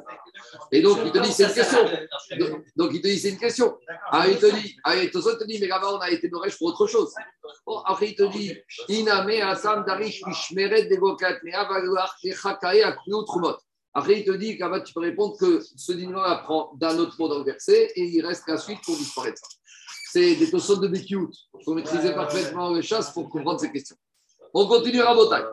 Et 0.72 0.82
donc 0.82 1.00
il 1.06 1.12
te 1.12 1.20
dit 1.20 1.32
c'est 1.32 1.46
une 1.46 1.54
question. 1.54 1.86
Donc, 2.76 2.92
il 2.94 3.02
te 3.02 3.08
dit 3.08 3.20
c'est 3.20 3.30
une 3.30 3.38
question. 3.38 3.78
Ah, 4.10 4.28
il 4.28 4.38
te 4.38 4.46
dit, 4.46 4.76
ah, 4.84 4.96
il 4.96 5.12
te 5.12 5.44
dit, 5.46 5.60
mais 5.60 5.68
là-bas 5.68 5.94
on 5.94 6.00
a 6.00 6.10
été 6.10 6.30
d'orèche 6.30 6.58
pour 6.58 6.68
autre 6.68 6.88
chose. 6.88 7.14
après 7.86 8.10
il 8.10 8.16
te 8.16 8.24
dit, 8.24 8.56
iname 8.88 9.42
asam 9.42 9.84
darish 9.86 10.26
mishmeret 10.26 10.86
degokat 10.86 11.40
mea 11.44 11.66
valuach 11.66 12.16
echakae 12.24 12.84
trumot. 13.28 13.58
Après, 13.96 14.20
il 14.20 14.26
te 14.26 14.32
dit 14.32 14.58
qu'à 14.58 14.80
tu 14.82 14.92
peux 14.92 15.02
répondre 15.02 15.38
que 15.38 15.62
ce 15.76 15.92
dîner 15.92 16.20
apprend 16.26 16.72
d'un 16.78 16.98
autre 16.98 17.16
mot 17.20 17.28
dans 17.28 17.38
le 17.38 17.44
verset 17.44 17.92
et 17.96 18.04
il 18.04 18.26
reste 18.26 18.48
la 18.48 18.58
suite 18.58 18.80
pour 18.84 18.98
disparaître. 18.98 19.42
C'est 20.14 20.36
des 20.36 20.52
tossons 20.52 20.78
de 20.78 20.88
Békiout. 20.88 21.32
Il 21.60 21.64
faut 21.66 21.74
maîtriser 21.74 22.14
parfaitement 22.14 22.70
le 22.70 22.84
chasse 22.84 23.12
pour 23.12 23.28
comprendre 23.30 23.60
ces 23.60 23.72
questions. 23.72 23.96
On 24.54 24.68
continue 24.68 25.02
à 25.02 25.12
Botaï. 25.16 25.44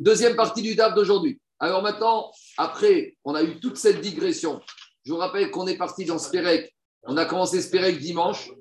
Deuxième 0.00 0.36
partie 0.36 0.62
du 0.62 0.76
DAF 0.76 0.94
d'aujourd'hui. 0.94 1.40
Alors 1.58 1.82
maintenant, 1.82 2.30
après, 2.56 3.16
on 3.24 3.34
a 3.34 3.42
eu 3.42 3.58
toute 3.58 3.76
cette 3.78 4.00
digression. 4.00 4.60
Je 5.02 5.12
vous 5.12 5.18
rappelle 5.18 5.50
qu'on 5.50 5.66
est 5.66 5.76
parti 5.76 6.04
dans 6.04 6.18
Spérec. 6.18 6.72
On 7.02 7.16
a 7.16 7.24
commencé 7.24 7.60
Spérec 7.60 7.98
dimanche. 7.98 8.52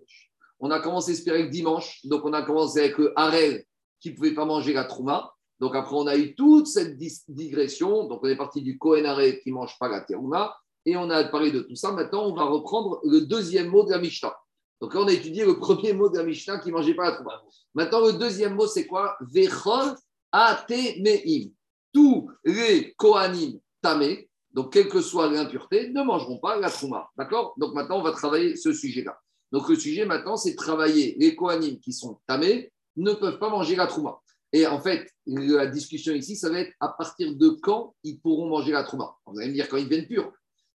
On 0.60 0.72
a 0.72 0.80
commencé 0.80 1.14
Spérec 1.14 1.52
dimanche. 1.52 2.04
Donc, 2.06 2.26
on 2.26 2.34
a 2.34 2.42
commencé 2.42 2.80
avec 2.80 2.98
le 2.98 3.14
Harel 3.16 3.66
qui 4.00 4.10
ne 4.10 4.16
pouvait 4.16 4.34
pas 4.34 4.46
manger 4.46 4.74
la 4.74 4.86
Trouma. 4.86 5.32
Donc 5.60 5.76
après, 5.76 5.96
on 5.96 6.08
a 6.08 6.18
eu 6.18 6.34
toute 6.34 6.66
cette 6.66 6.98
digression. 7.28 8.08
Donc 8.08 8.22
on 8.24 8.28
est 8.28 8.36
parti 8.36 8.64
du 8.64 8.80
Kohen 8.80 9.06
qui 9.44 9.52
ne 9.52 9.54
mange 9.54 9.78
pas 9.78 9.90
la 9.90 10.02
terouma. 10.02 10.58
Et 10.88 10.98
on 10.98 11.08
a 11.12 11.24
parlé 11.26 11.52
de 11.52 11.60
tout 11.60 11.76
ça. 11.76 11.92
Maintenant, 11.92 12.26
on 12.26 12.34
va 12.34 12.46
reprendre 12.46 13.00
le 13.04 13.22
deuxième 13.22 13.68
mot 13.68 13.84
de 13.84 13.92
la 13.92 14.00
Mishnah. 14.00 14.36
Donc 14.82 14.94
là, 14.94 15.02
on 15.02 15.08
a 15.08 15.12
étudié 15.12 15.46
le 15.46 15.60
premier 15.60 15.94
mot 15.94 16.10
de 16.10 16.18
la 16.18 16.24
Mishnah 16.24 16.60
qui 16.60 16.70
ne 16.70 16.74
mangeait 16.74 16.94
pas 16.94 17.10
la 17.10 17.16
trouma. 17.16 17.42
Maintenant, 17.74 18.06
le 18.06 18.14
deuxième 18.14 18.56
mot, 18.56 18.68
c'est 18.68 18.88
quoi? 18.88 19.18
Vechol 19.22 19.96
atemeim. 20.32 21.52
Tous 21.92 22.30
les 22.46 22.94
Kohanim 22.94 23.60
tamés, 23.82 24.30
donc 24.52 24.72
quelle 24.74 24.88
que 24.88 25.02
soit 25.02 25.30
l'impureté, 25.30 25.90
ne 25.90 26.04
mangeront 26.04 26.38
pas 26.38 26.58
la 26.60 26.70
trouma. 26.70 27.10
D'accord? 27.18 27.54
Donc 27.58 27.74
maintenant, 27.74 28.00
on 28.00 28.04
va 28.04 28.12
travailler 28.12 28.56
ce 28.56 28.72
sujet-là. 28.72 29.18
Donc 29.52 29.68
le 29.68 29.76
sujet 29.76 30.06
maintenant, 30.06 30.38
c'est 30.38 30.56
travailler 30.56 31.16
les 31.20 31.36
Kohanim 31.36 31.80
qui 31.80 31.92
sont 31.92 32.20
tamés 32.28 32.72
ne 32.96 33.14
peuvent 33.14 33.40
pas 33.40 33.50
manger 33.50 33.76
la 33.76 33.88
trouma. 33.88 34.20
Et 34.52 34.66
en 34.66 34.80
fait, 34.82 35.08
la 35.26 35.68
discussion 35.68 36.14
ici, 36.14 36.36
ça 36.36 36.50
va 36.50 36.60
être 36.60 36.74
à 36.80 36.90
partir 36.90 37.36
de 37.36 37.50
quand 37.62 37.96
ils 38.04 38.20
pourront 38.20 38.48
manger 38.48 38.72
la 38.72 38.84
trouma. 38.84 39.16
Vous 39.26 39.40
allez 39.40 39.50
me 39.50 39.54
dire 39.54 39.70
quand 39.70 39.78
ils 39.78 39.86
deviennent 39.86 40.08
purs. 40.08 40.32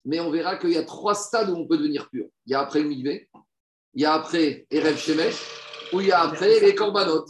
Mais 0.03 0.19
on 0.19 0.31
verra 0.31 0.57
qu'il 0.57 0.71
y 0.71 0.77
a 0.77 0.83
trois 0.83 1.15
stades 1.15 1.49
où 1.49 1.55
on 1.55 1.67
peut 1.67 1.77
devenir 1.77 2.09
pur. 2.09 2.25
Il 2.45 2.51
y 2.51 2.55
a 2.55 2.61
après 2.61 2.81
le 2.81 2.89
migvé, 2.89 3.29
il 3.93 4.01
y 4.01 4.05
a 4.05 4.13
après 4.13 4.65
Erev 4.69 4.97
Shemesh, 4.97 5.35
ou 5.93 6.01
il 6.01 6.07
y 6.07 6.11
a 6.11 6.21
après 6.21 6.59
les 6.59 6.75
korbanot. 6.75 7.25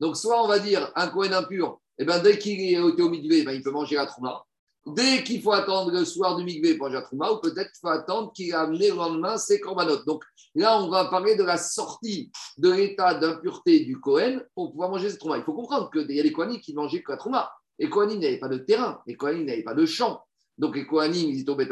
Donc, 0.00 0.16
soit 0.16 0.42
on 0.42 0.48
va 0.48 0.58
dire 0.58 0.90
un 0.94 1.08
Kohen 1.08 1.32
impur, 1.32 1.80
et 1.98 2.02
eh 2.02 2.04
ben, 2.04 2.18
dès 2.18 2.38
qu'il 2.38 2.60
est 2.60 2.78
au 2.78 3.08
migvé, 3.08 3.42
ben, 3.42 3.52
il 3.52 3.62
peut 3.62 3.70
manger 3.70 3.96
la 3.96 4.06
trouma. 4.06 4.44
Dès 4.86 5.24
qu'il 5.24 5.42
faut 5.42 5.52
attendre 5.52 5.90
le 5.90 6.04
soir 6.04 6.36
du 6.36 6.44
migvé 6.44 6.76
pour 6.76 6.86
manger 6.86 7.00
la 7.00 7.02
trouma, 7.02 7.32
ou 7.32 7.38
peut-être 7.38 7.72
qu'il 7.72 7.80
faut 7.80 7.88
attendre 7.88 8.32
qu'il 8.32 8.52
a 8.54 8.60
amené 8.60 8.90
le 8.90 8.96
lendemain 8.96 9.38
ses 9.38 9.60
korbanot. 9.60 10.04
Donc, 10.04 10.22
Là, 10.56 10.82
on 10.82 10.88
va 10.88 11.04
parler 11.04 11.36
de 11.36 11.44
la 11.44 11.58
sortie 11.58 12.32
de 12.56 12.70
l'état 12.70 13.12
d'impureté 13.12 13.80
du 13.80 14.00
Kohen 14.00 14.42
pour 14.54 14.70
pouvoir 14.70 14.88
manger 14.88 15.10
cette 15.10 15.18
trouma. 15.18 15.36
Il 15.36 15.44
faut 15.44 15.52
comprendre 15.52 15.90
qu'il 15.90 16.10
y 16.10 16.18
a 16.18 16.22
des 16.22 16.32
Kohanim 16.32 16.58
qui 16.60 16.72
mangeaient 16.72 17.02
que 17.02 17.12
la 17.12 17.18
trouma. 17.18 17.52
Les 17.78 17.90
Kohanim 17.90 18.18
n'avaient 18.18 18.38
pas 18.38 18.48
de 18.48 18.56
terrain, 18.56 19.02
les 19.06 19.16
Kohanim 19.16 19.44
n'avaient 19.44 19.62
pas 19.62 19.74
de 19.74 19.84
champ. 19.84 20.22
Donc 20.56 20.74
les 20.74 20.86
Kohanim, 20.86 21.28
ils 21.28 21.40
étaient 21.42 21.50
au 21.50 21.56
Beth 21.56 21.68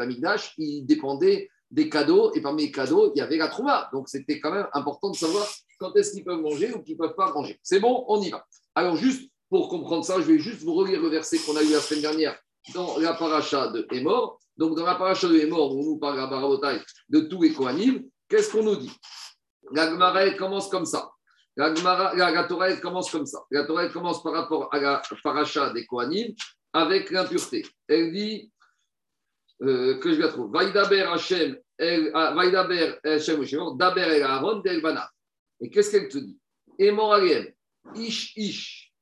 ils 0.59 0.85
dépendaient 0.85 1.49
des 1.71 1.89
cadeaux, 1.89 2.33
et 2.33 2.41
parmi 2.41 2.65
les 2.65 2.71
cadeaux, 2.71 3.11
il 3.15 3.19
y 3.19 3.21
avait 3.21 3.37
la 3.37 3.47
trouma. 3.47 3.89
Donc 3.91 4.07
c'était 4.07 4.39
quand 4.39 4.51
même 4.51 4.67
important 4.73 5.11
de 5.11 5.15
savoir 5.15 5.47
quand 5.79 5.95
est-ce 5.95 6.13
qu'ils 6.13 6.23
peuvent 6.23 6.41
manger 6.41 6.73
ou 6.73 6.81
qu'ils 6.81 6.95
ne 6.95 6.99
peuvent 6.99 7.15
pas 7.15 7.33
manger. 7.33 7.59
C'est 7.63 7.79
bon, 7.79 8.05
on 8.07 8.21
y 8.21 8.29
va. 8.29 8.45
Alors 8.75 8.95
juste 8.95 9.29
pour 9.49 9.69
comprendre 9.69 10.05
ça, 10.05 10.15
je 10.15 10.25
vais 10.25 10.39
juste 10.39 10.61
vous 10.63 10.73
relire 10.73 11.01
le 11.01 11.09
verset 11.09 11.37
qu'on 11.39 11.55
a 11.55 11.63
eu 11.63 11.71
la 11.71 11.79
semaine 11.79 12.01
dernière 12.01 12.37
dans 12.73 12.97
la 12.97 13.13
paracha 13.13 13.67
de 13.67 13.87
Hémor. 13.91 14.39
Donc 14.57 14.75
dans 14.75 14.85
la 14.85 14.95
paracha 14.95 15.27
de 15.27 15.35
Hémor, 15.35 15.75
on 15.75 15.83
nous 15.83 15.97
parle 15.97 16.19
à 16.19 16.27
Barabotai 16.27 16.81
de 17.09 17.21
tous 17.21 17.41
les 17.41 17.53
Kohanim. 17.53 18.03
Qu'est-ce 18.29 18.51
qu'on 18.51 18.63
nous 18.63 18.75
dit? 18.75 18.91
La 19.71 19.89
Gemara 19.89 20.29
commence 20.31 20.69
comme 20.69 20.85
ça. 20.85 21.09
La, 21.57 21.73
Torah 21.73 22.75
commence 22.77 23.09
comme 23.09 23.25
ça. 23.25 23.39
La 23.49 23.65
Torah 23.65 23.87
commence 23.87 24.21
par 24.21 24.33
rapport 24.33 24.69
à 24.73 24.79
la 24.79 25.01
paracha 25.23 25.71
des 25.71 25.85
Kohanim 25.85 26.33
avec 26.73 27.09
l'impureté. 27.11 27.65
Elle 27.87 28.11
dit 28.11 28.51
euh, 29.61 29.99
que 29.99 30.13
je 30.13 30.19
la 30.19 30.29
trouve. 30.29 30.51
Vaïdaber 30.51 31.01
Hashem, 31.01 31.57
ah, 32.13 32.33
Vaïdaber 32.33 32.95
Hashem, 33.03 33.43
Daber 33.77 34.01
El 34.01 34.23
Aaron 34.23 34.59
Delbana. 34.59 35.09
Et 35.59 35.69
qu'est-ce 35.69 35.91
qu'elle 35.91 36.09
te 36.09 36.17
dit? 36.17 36.37
Et 36.77 36.91
Moralien, 36.91 37.45
Ish 37.95 38.35
Ish, 38.35 38.93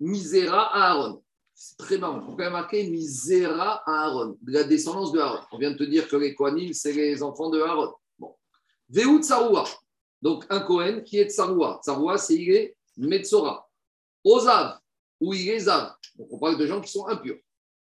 Misera 0.00 0.74
Aaron. 0.74 1.22
C'est 1.54 1.76
très 1.76 1.98
marrant. 1.98 2.20
Pourquoi 2.20 2.50
marquer 2.50 2.88
Misera 2.88 3.82
Aaron, 3.86 4.36
de 4.40 4.52
la 4.52 4.64
descendance 4.64 5.12
de 5.12 5.20
Aaron 5.20 5.40
On 5.52 5.58
vient 5.58 5.72
de 5.72 5.76
te 5.76 5.84
dire 5.84 6.08
que 6.08 6.16
les 6.16 6.34
Kohanim, 6.34 6.72
c'est 6.72 6.92
les 6.92 7.22
enfants 7.22 7.50
de 7.50 7.60
Aaron. 7.60 7.92
Tsaroua. 9.20 9.64
Donc 10.20 10.44
un 10.50 10.60
Kohen 10.60 11.02
qui 11.02 11.18
est 11.18 11.28
Tsaroua. 11.28 11.80
Tsaroua, 11.82 12.18
c'est 12.18 12.34
il 12.34 12.50
est 12.52 12.76
Metzora. 12.96 13.68
Ozav, 14.24 14.78
ou 15.20 15.34
il 15.34 15.48
est 15.48 15.60
Zav. 15.60 15.94
Donc 16.16 16.28
on 16.30 16.38
parle 16.38 16.58
de 16.58 16.66
gens 16.66 16.80
qui 16.80 16.90
sont 16.90 17.06
impurs. 17.08 17.38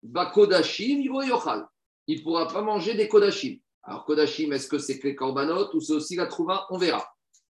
Va 0.03 0.28
Kodashim, 0.28 1.01
il 2.08 2.20
ne 2.20 2.24
pourra 2.24 2.47
pas 2.47 2.62
manger 2.62 2.93
des 2.95 3.08
Kodashim. 3.08 3.58
Alors 3.84 4.05
Kodashim, 4.05 4.51
est-ce 4.53 4.68
que 4.68 4.80
c'est 4.80 4.99
que 4.99 5.08
les 5.08 5.16
Korbanot 5.16 5.74
ou 5.74 5.82
c'est 5.82 5.93
aussi 5.93 6.16
la 6.16 6.26
Trouva 6.26 6.66
On 6.70 6.78
verra. 6.78 7.05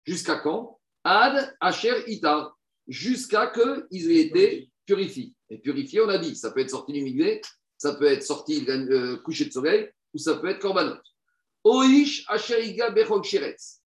Jusqu'à 0.04 0.36
quand? 0.36 0.78
Ad, 1.04 1.56
Asher, 1.60 2.04
Itar. 2.06 2.56
Jusqu'à 2.86 3.48
qu'ils 3.48 4.10
aient 4.10 4.26
été 4.26 4.70
purifiés. 4.86 5.32
Et 5.48 5.58
purifiés, 5.58 6.00
on 6.00 6.08
a 6.08 6.18
dit, 6.18 6.36
ça 6.36 6.50
peut 6.50 6.60
être 6.60 6.70
sorti 6.70 6.92
du 6.92 7.02
milieu, 7.02 7.40
ça 7.78 7.94
peut 7.94 8.06
être 8.06 8.22
sorti 8.22 8.64
euh, 8.68 9.16
coucher 9.18 9.46
de 9.46 9.52
soleil, 9.52 9.90
ou 10.14 10.18
ça 10.18 10.36
peut 10.36 10.48
être 10.48 10.60
Korbanot. 10.60 10.96
Oish 11.64 12.24
Asheriga 12.28 12.90
Bechol 12.90 13.22
Sheretz. 13.22 13.80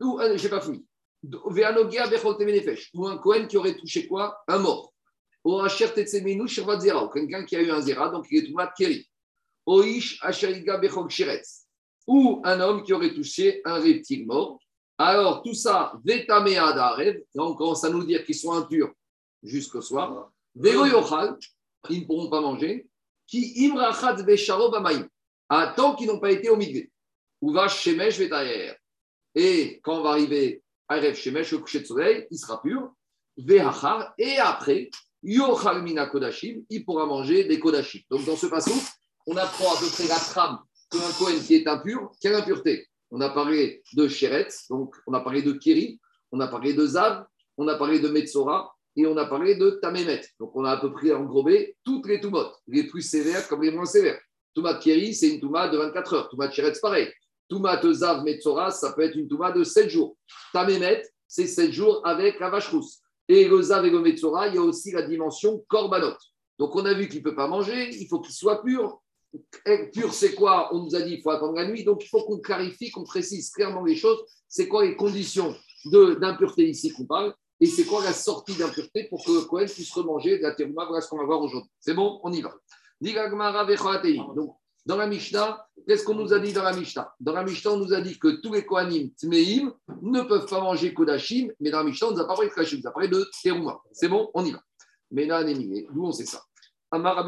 Ou, 0.00 0.20
euh, 0.20 0.36
j'ai 0.36 0.48
pas 0.48 0.60
fini. 0.60 0.84
Veanogia 1.22 2.06
Bechol 2.08 2.36
Temenefesh. 2.36 2.90
Ou 2.94 3.06
un 3.06 3.18
Kohen 3.18 3.46
qui 3.46 3.56
aurait 3.56 3.76
touché 3.76 4.06
quoi? 4.06 4.36
Un 4.46 4.58
mort. 4.58 4.92
Ou 5.44 5.58
Asher 5.60 5.88
Tetsemenu 5.94 6.46
Shirvat 6.48 6.80
Zera. 6.80 7.04
Ou 7.04 7.08
quelqu'un 7.08 7.44
qui 7.44 7.56
a 7.56 7.62
eu 7.62 7.70
un 7.70 7.80
Zera, 7.80 8.10
donc 8.10 8.26
il 8.30 8.38
est 8.44 8.46
tout 8.46 8.54
mat 8.54 8.72
Keri. 8.76 9.08
Oish 9.66 10.18
Asheriga 10.22 10.78
Bechol 10.78 11.10
Sheretz. 11.10 11.66
Ou 12.06 12.42
un 12.44 12.60
homme 12.60 12.82
qui 12.82 12.92
aurait 12.92 13.14
touché 13.14 13.62
un 13.64 13.80
reptile 13.80 14.26
mort. 14.26 14.58
Alors, 14.98 15.42
tout 15.42 15.54
ça, 15.54 15.94
Vetamea 16.04 16.72
Darev. 16.72 17.22
On 17.34 17.54
commence 17.54 17.82
à 17.84 17.90
nous 17.90 18.04
dire 18.04 18.24
qu'ils 18.24 18.34
sont 18.34 18.52
impurs 18.52 18.92
jusqu'au 19.42 19.80
soir. 19.80 20.30
Vero 20.54 20.86
Yochal. 20.86 21.36
Ils 21.90 22.00
ne 22.00 22.06
pourront 22.06 22.30
pas 22.30 22.40
manger. 22.40 22.86
Qui 23.26 23.66
Imrachat 23.66 24.22
Besharo 24.22 24.70
Bamaim. 24.70 25.08
Tant 25.76 25.94
qu'ils 25.94 26.08
n'ont 26.08 26.20
pas 26.20 26.30
été 26.30 26.50
au. 26.50 26.58
Ou 27.40 27.52
va 27.52 27.68
Shemesh 27.68 28.18
Vetayer. 28.18 28.72
Et 29.34 29.80
quand 29.82 29.98
on 29.98 30.02
va 30.02 30.10
arriver 30.10 30.62
à 30.88 30.98
Erev 30.98 31.14
Shemesh, 31.14 31.52
le 31.52 31.58
coucher 31.58 31.80
de 31.80 31.86
soleil, 31.86 32.26
il 32.30 32.38
sera 32.38 32.60
pur. 32.62 32.92
Vehachar. 33.36 34.14
Et 34.18 34.36
après, 34.36 34.90
Yochal 35.22 35.82
Mina 35.82 36.06
Kodashim, 36.06 36.62
il 36.68 36.84
pourra 36.84 37.06
manger 37.06 37.44
des 37.44 37.58
Kodashim. 37.58 38.00
Donc 38.10 38.24
dans 38.26 38.36
ce 38.36 38.46
passage, 38.46 38.74
on 39.26 39.36
apprend 39.36 39.74
à 39.74 39.78
peu 39.78 39.86
près 39.86 40.06
la 40.06 40.16
trame 40.16 40.58
qu'un 40.90 41.12
Kohen 41.18 41.40
qui 41.40 41.54
est 41.54 41.66
impur, 41.66 42.10
quelle 42.20 42.34
impureté? 42.34 42.86
On 43.10 43.20
a 43.20 43.30
parlé 43.30 43.82
de 43.92 44.08
Sheretz, 44.08 44.68
donc 44.68 44.94
on 45.06 45.14
a 45.14 45.20
parlé 45.20 45.42
de 45.42 45.52
Kiri, 45.52 46.00
on 46.32 46.40
a 46.40 46.48
parlé 46.48 46.74
de 46.74 46.86
Zav, 46.86 47.24
on 47.56 47.68
a 47.68 47.76
parlé 47.76 48.00
de 48.00 48.08
Metzora 48.08 48.74
et 48.96 49.06
on 49.06 49.16
a 49.16 49.26
parlé 49.26 49.54
de 49.54 49.70
Tamémet. 49.82 50.22
Donc 50.38 50.54
on 50.56 50.64
a 50.64 50.72
à 50.72 50.76
peu 50.78 50.92
près 50.92 51.12
englobé 51.12 51.76
toutes 51.84 52.06
les 52.06 52.20
Toumotes, 52.20 52.56
les 52.66 52.84
plus 52.84 53.02
sévères 53.02 53.46
comme 53.48 53.62
les 53.62 53.70
moins 53.70 53.84
sévères. 53.84 54.20
Toumat 54.54 54.74
Kiri, 54.74 55.14
c'est 55.14 55.28
une 55.28 55.40
Touma 55.40 55.68
de 55.68 55.76
24 55.76 56.14
heures. 56.14 56.28
Toumat 56.28 56.50
Sheretz, 56.50 56.80
pareil. 56.80 57.12
Toumat 57.48 57.80
Zav, 57.92 58.22
Metzora, 58.22 58.70
ça 58.70 58.92
peut 58.92 59.02
être 59.02 59.16
une 59.16 59.28
Touma 59.28 59.52
de 59.52 59.64
7 59.64 59.88
jours. 59.88 60.16
Tamémet, 60.52 61.02
c'est 61.26 61.46
7 61.46 61.72
jours 61.72 62.06
avec 62.06 62.38
la 62.40 62.50
vache 62.50 62.68
rousse. 62.68 63.00
Et 63.28 63.48
le 63.48 63.60
Zav 63.62 63.84
et 63.84 63.90
le 63.90 64.00
Metzora, 64.00 64.48
il 64.48 64.54
y 64.54 64.58
a 64.58 64.62
aussi 64.62 64.92
la 64.92 65.02
dimension 65.02 65.64
Korbanot. 65.68 66.16
Donc 66.58 66.76
on 66.76 66.84
a 66.84 66.94
vu 66.94 67.08
qu'il 67.08 67.18
ne 67.18 67.24
peut 67.24 67.34
pas 67.34 67.48
manger, 67.48 67.90
il 67.90 68.06
faut 68.06 68.20
qu'il 68.20 68.34
soit 68.34 68.62
pur. 68.62 69.00
Pur, 69.92 70.12
c'est 70.12 70.34
quoi 70.34 70.74
On 70.74 70.84
nous 70.84 70.94
a 70.94 71.02
dit 71.02 71.14
qu'il 71.14 71.22
faut 71.22 71.30
attendre 71.30 71.54
la 71.54 71.66
nuit. 71.66 71.84
Donc 71.84 72.04
il 72.04 72.08
faut 72.08 72.22
qu'on 72.24 72.38
clarifie, 72.38 72.90
qu'on 72.90 73.04
précise 73.04 73.50
clairement 73.50 73.84
les 73.84 73.96
choses. 73.96 74.24
C'est 74.48 74.68
quoi 74.68 74.84
les 74.84 74.96
conditions 74.96 75.54
d'impureté 75.84 76.68
ici 76.68 76.92
qu'on 76.92 77.06
parle 77.06 77.34
et 77.60 77.66
c'est 77.66 77.84
quoi 77.84 78.02
la 78.02 78.12
sortie 78.12 78.54
d'impureté 78.54 79.04
pour 79.04 79.24
que 79.24 79.30
le 79.30 79.42
Cohen 79.42 79.66
puisse 79.66 79.92
remanger 79.92 80.38
de 80.38 80.42
la 80.42 80.54
terouma 80.54 80.84
Voilà 80.86 81.00
ce 81.00 81.08
qu'on 81.08 81.18
va 81.18 81.24
voir 81.24 81.40
aujourd'hui. 81.40 81.70
C'est 81.78 81.94
bon? 81.94 82.20
On 82.22 82.32
y 82.32 82.42
va. 82.42 82.52
Donc, 83.00 84.56
dans 84.86 84.96
la 84.96 85.06
Mishnah, 85.06 85.66
qu'est-ce 85.86 86.04
qu'on 86.04 86.14
nous 86.14 86.32
a 86.32 86.40
dit 86.40 86.52
dans 86.52 86.62
la 86.62 86.72
Mishnah? 86.72 87.14
Dans 87.20 87.32
la 87.32 87.44
Mishnah, 87.44 87.72
on 87.72 87.76
nous 87.78 87.92
a 87.92 88.00
dit 88.00 88.18
que 88.18 88.40
tous 88.42 88.52
les 88.52 88.66
Kohanim 88.66 89.10
Tmeim 89.14 89.72
ne 90.02 90.22
peuvent 90.22 90.46
pas 90.46 90.60
manger 90.60 90.92
Kodashim, 90.92 91.52
mais 91.60 91.70
dans 91.70 91.78
la 91.78 91.84
Mishnah, 91.84 92.08
on 92.08 92.12
nous 92.12 92.20
a 92.20 92.26
pas 92.26 92.34
parlé 92.34 92.48
de 92.48 92.54
Kodashim, 92.54 92.76
on 92.76 92.80
nous 92.80 92.88
a 92.88 92.92
parlé 92.92 93.08
de 93.08 93.30
terouma. 93.42 93.80
C'est 93.92 94.08
bon? 94.08 94.30
On 94.34 94.44
y 94.44 94.50
va. 94.50 94.62
Mais 95.10 95.26
d'où 95.26 96.04
on 96.04 96.12
sait 96.12 96.26
ça 96.26 96.42
Amar 96.90 97.24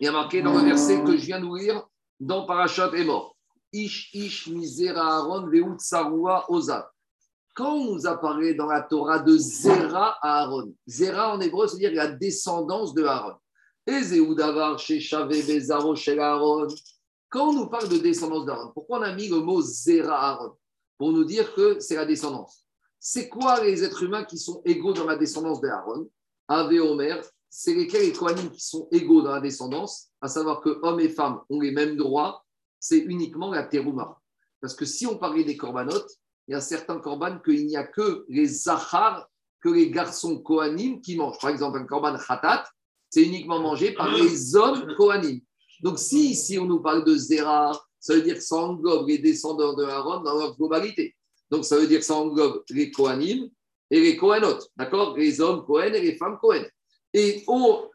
Il 0.00 0.06
y 0.06 0.08
a 0.08 0.12
marqué 0.12 0.40
dans 0.40 0.54
le 0.54 0.64
verset 0.64 1.04
que 1.04 1.16
je 1.16 1.26
viens 1.26 1.40
d'ouvrir 1.40 1.86
dans 2.18 2.46
Parashat 2.46 2.90
est 2.94 3.04
mort. 3.04 3.36
Ish 3.72 4.10
Ish 4.14 4.48
Misera 4.48 5.18
Aaron 5.18 5.78
Sarua 5.78 6.50
Ozav. 6.50 6.86
Quand 7.54 7.74
on 7.74 7.94
nous 7.94 8.06
apparaît 8.06 8.54
dans 8.54 8.66
la 8.66 8.80
Torah 8.80 9.18
de 9.18 9.36
Zera 9.36 10.16
Aaron, 10.22 10.72
Zera 10.86 11.34
en 11.34 11.40
hébreu, 11.40 11.66
c'est-à-dire 11.66 11.92
la 11.92 12.08
descendance 12.08 12.94
de 12.94 13.04
Aaron. 13.04 13.34
Et 13.86 14.00
Bezaro. 15.42 15.96
Quand 17.28 17.48
on 17.48 17.52
nous 17.52 17.66
parle 17.66 17.88
de 17.88 17.98
descendance 17.98 18.46
d'Aaron, 18.46 18.70
pourquoi 18.72 19.00
on 19.00 19.02
a 19.02 19.14
mis 19.14 19.28
le 19.28 19.40
mot 19.40 19.60
Zera 19.60 20.30
Aaron 20.30 20.52
Pour 20.96 21.12
nous 21.12 21.24
dire 21.24 21.52
que 21.54 21.78
c'est 21.80 21.96
la 21.96 22.06
descendance? 22.06 22.64
C'est 22.98 23.28
quoi 23.28 23.60
les 23.62 23.84
êtres 23.84 24.02
humains 24.02 24.24
qui 24.24 24.38
sont 24.38 24.62
égaux 24.64 24.92
dans 24.92 25.06
la 25.06 25.16
descendance 25.16 25.60
d'Aaron? 25.60 26.08
Ave 26.48 26.80
Omer, 26.80 27.22
c'est 27.50 27.74
lesquels 27.74 28.02
les 28.02 28.12
Kohanim 28.12 28.48
qui 28.50 28.60
sont 28.60 28.88
égaux 28.92 29.22
dans 29.22 29.32
la 29.32 29.40
descendance, 29.40 30.08
à 30.20 30.28
savoir 30.28 30.60
que 30.60 30.78
hommes 30.82 31.00
et 31.00 31.08
femmes 31.08 31.40
ont 31.50 31.60
les 31.60 31.72
mêmes 31.72 31.96
droits, 31.96 32.44
c'est 32.78 32.98
uniquement 32.98 33.50
la 33.50 33.64
terouma. 33.64 34.18
Parce 34.60 34.74
que 34.74 34.84
si 34.84 35.06
on 35.06 35.18
parlait 35.18 35.44
des 35.44 35.56
corbanotes, 35.56 36.10
il 36.46 36.52
y 36.52 36.54
a 36.54 36.60
certains 36.60 36.98
korban 36.98 37.38
qu'il 37.44 37.66
n'y 37.66 37.76
a 37.76 37.84
que 37.84 38.24
les 38.28 38.46
zahar, 38.46 39.28
que 39.60 39.68
les 39.68 39.90
garçons 39.90 40.38
kohanim 40.38 41.00
qui 41.00 41.16
mangent. 41.16 41.38
Par 41.40 41.50
exemple, 41.50 41.78
un 41.78 41.84
korban 41.84 42.16
khatat, 42.16 42.64
c'est 43.10 43.22
uniquement 43.22 43.60
mangé 43.60 43.92
par 43.92 44.14
les 44.14 44.56
hommes 44.56 44.94
kohanim. 44.96 45.40
Donc, 45.82 45.98
si 45.98 46.30
ici 46.30 46.58
on 46.58 46.66
nous 46.66 46.80
parle 46.80 47.04
de 47.04 47.16
zera, 47.16 47.72
ça 47.98 48.14
veut 48.14 48.22
dire 48.22 48.36
que 48.36 48.42
ça 48.42 48.56
englobe 48.56 49.08
les 49.08 49.18
descendants 49.18 49.74
de 49.74 49.84
Aaron 49.84 50.20
dans 50.20 50.38
leur 50.38 50.56
globalité. 50.56 51.16
Donc, 51.50 51.64
ça 51.64 51.76
veut 51.76 51.86
dire 51.86 51.98
que 51.98 52.04
ça 52.04 52.14
englobe 52.14 52.62
les 52.70 52.90
kohanim 52.90 53.50
et 53.90 54.00
les 54.00 54.16
kohanot, 54.16 54.58
d'accord? 54.76 55.16
Les 55.16 55.40
hommes 55.40 55.64
kohen 55.64 55.94
et 55.94 56.00
les 56.00 56.16
femmes 56.16 56.38
kohen. 56.40 56.64
Et 57.12 57.44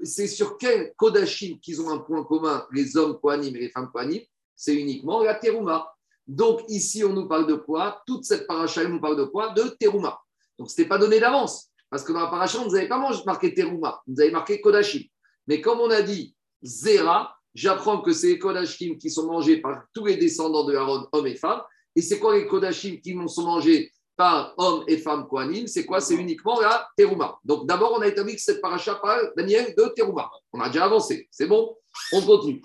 c'est 0.04 0.28
sur 0.28 0.58
quel 0.58 0.94
kodashim 0.98 1.58
qu'ils 1.60 1.82
ont 1.82 1.90
un 1.90 2.00
point 2.00 2.24
commun, 2.26 2.66
les 2.72 2.98
hommes 2.98 3.18
kohanim 3.22 3.56
et 3.56 3.60
les 3.60 3.70
femmes 3.70 3.90
kohanim 3.92 4.22
C'est 4.56 4.76
uniquement 4.76 5.24
la 5.24 5.36
terouma. 5.36 5.92
Donc 6.28 6.62
ici, 6.68 7.04
on 7.04 7.14
nous 7.14 7.28
parle 7.28 7.48
de 7.48 7.56
quoi? 7.56 8.02
Toute 8.06 8.26
cette 8.26 8.48
paracha, 8.48 8.84
nous 8.84 9.00
parle 9.00 9.18
de 9.18 9.24
quoi? 9.24 9.54
De 9.54 9.76
terouma. 9.80 10.20
Donc 10.58 10.70
ce 10.70 10.76
n'était 10.76 10.90
pas 10.90 10.98
donné 10.98 11.20
d'avance. 11.20 11.70
Parce 11.90 12.04
que 12.04 12.12
dans 12.12 12.22
la 12.22 12.28
paracha, 12.28 12.64
nous 12.64 12.76
avait 12.76 12.88
pas 12.88 13.00
marqué 13.26 13.54
terouma, 13.54 14.02
on 14.08 14.12
nous 14.12 14.22
avait 14.22 14.32
marqué 14.32 14.60
kodashim. 14.60 15.04
Mais 15.48 15.62
comme 15.62 15.80
on 15.80 15.90
a 15.90 16.02
dit 16.02 16.36
zera, 16.62 17.38
j'apprends 17.54 18.02
que 18.02 18.12
c'est 18.12 18.28
les 18.28 18.40
kodashim 18.40 18.98
qui 18.98 19.10
sont 19.10 19.28
mangés 19.28 19.62
par 19.62 19.86
tous 19.94 20.06
les 20.06 20.18
descendants 20.18 20.66
de 20.66 20.76
Aaron, 20.76 21.08
hommes 21.12 21.28
et 21.28 21.36
femmes. 21.36 21.62
Et 21.96 22.02
c'est 22.02 22.20
quoi 22.20 22.36
les 22.36 22.48
kodashim 22.48 22.98
qui 22.98 23.16
sont 23.28 23.44
mangés 23.44 23.92
par 24.18 24.54
hommes 24.58 24.84
et 24.88 24.98
femmes 24.98 25.28
kohanim 25.28 25.68
C'est 25.68 25.86
quoi? 25.86 26.00
C'est 26.00 26.16
uniquement 26.16 26.60
la 26.60 26.88
terouma. 26.98 27.38
Donc 27.44 27.68
d'abord, 27.68 27.96
on 27.98 28.02
a 28.02 28.08
établi 28.08 28.36
que 28.36 28.42
cette 28.42 28.62
paracha 28.62 28.96
parle, 28.96 29.32
Daniel, 29.36 29.74
de 29.78 29.94
terouma. 29.96 30.30
On 30.54 30.60
a 30.62 30.68
déjà 30.68 30.86
avancé. 30.86 31.28
C'est 31.32 31.48
bon? 31.48 31.76
On 32.12 32.22
continue. 32.22 32.62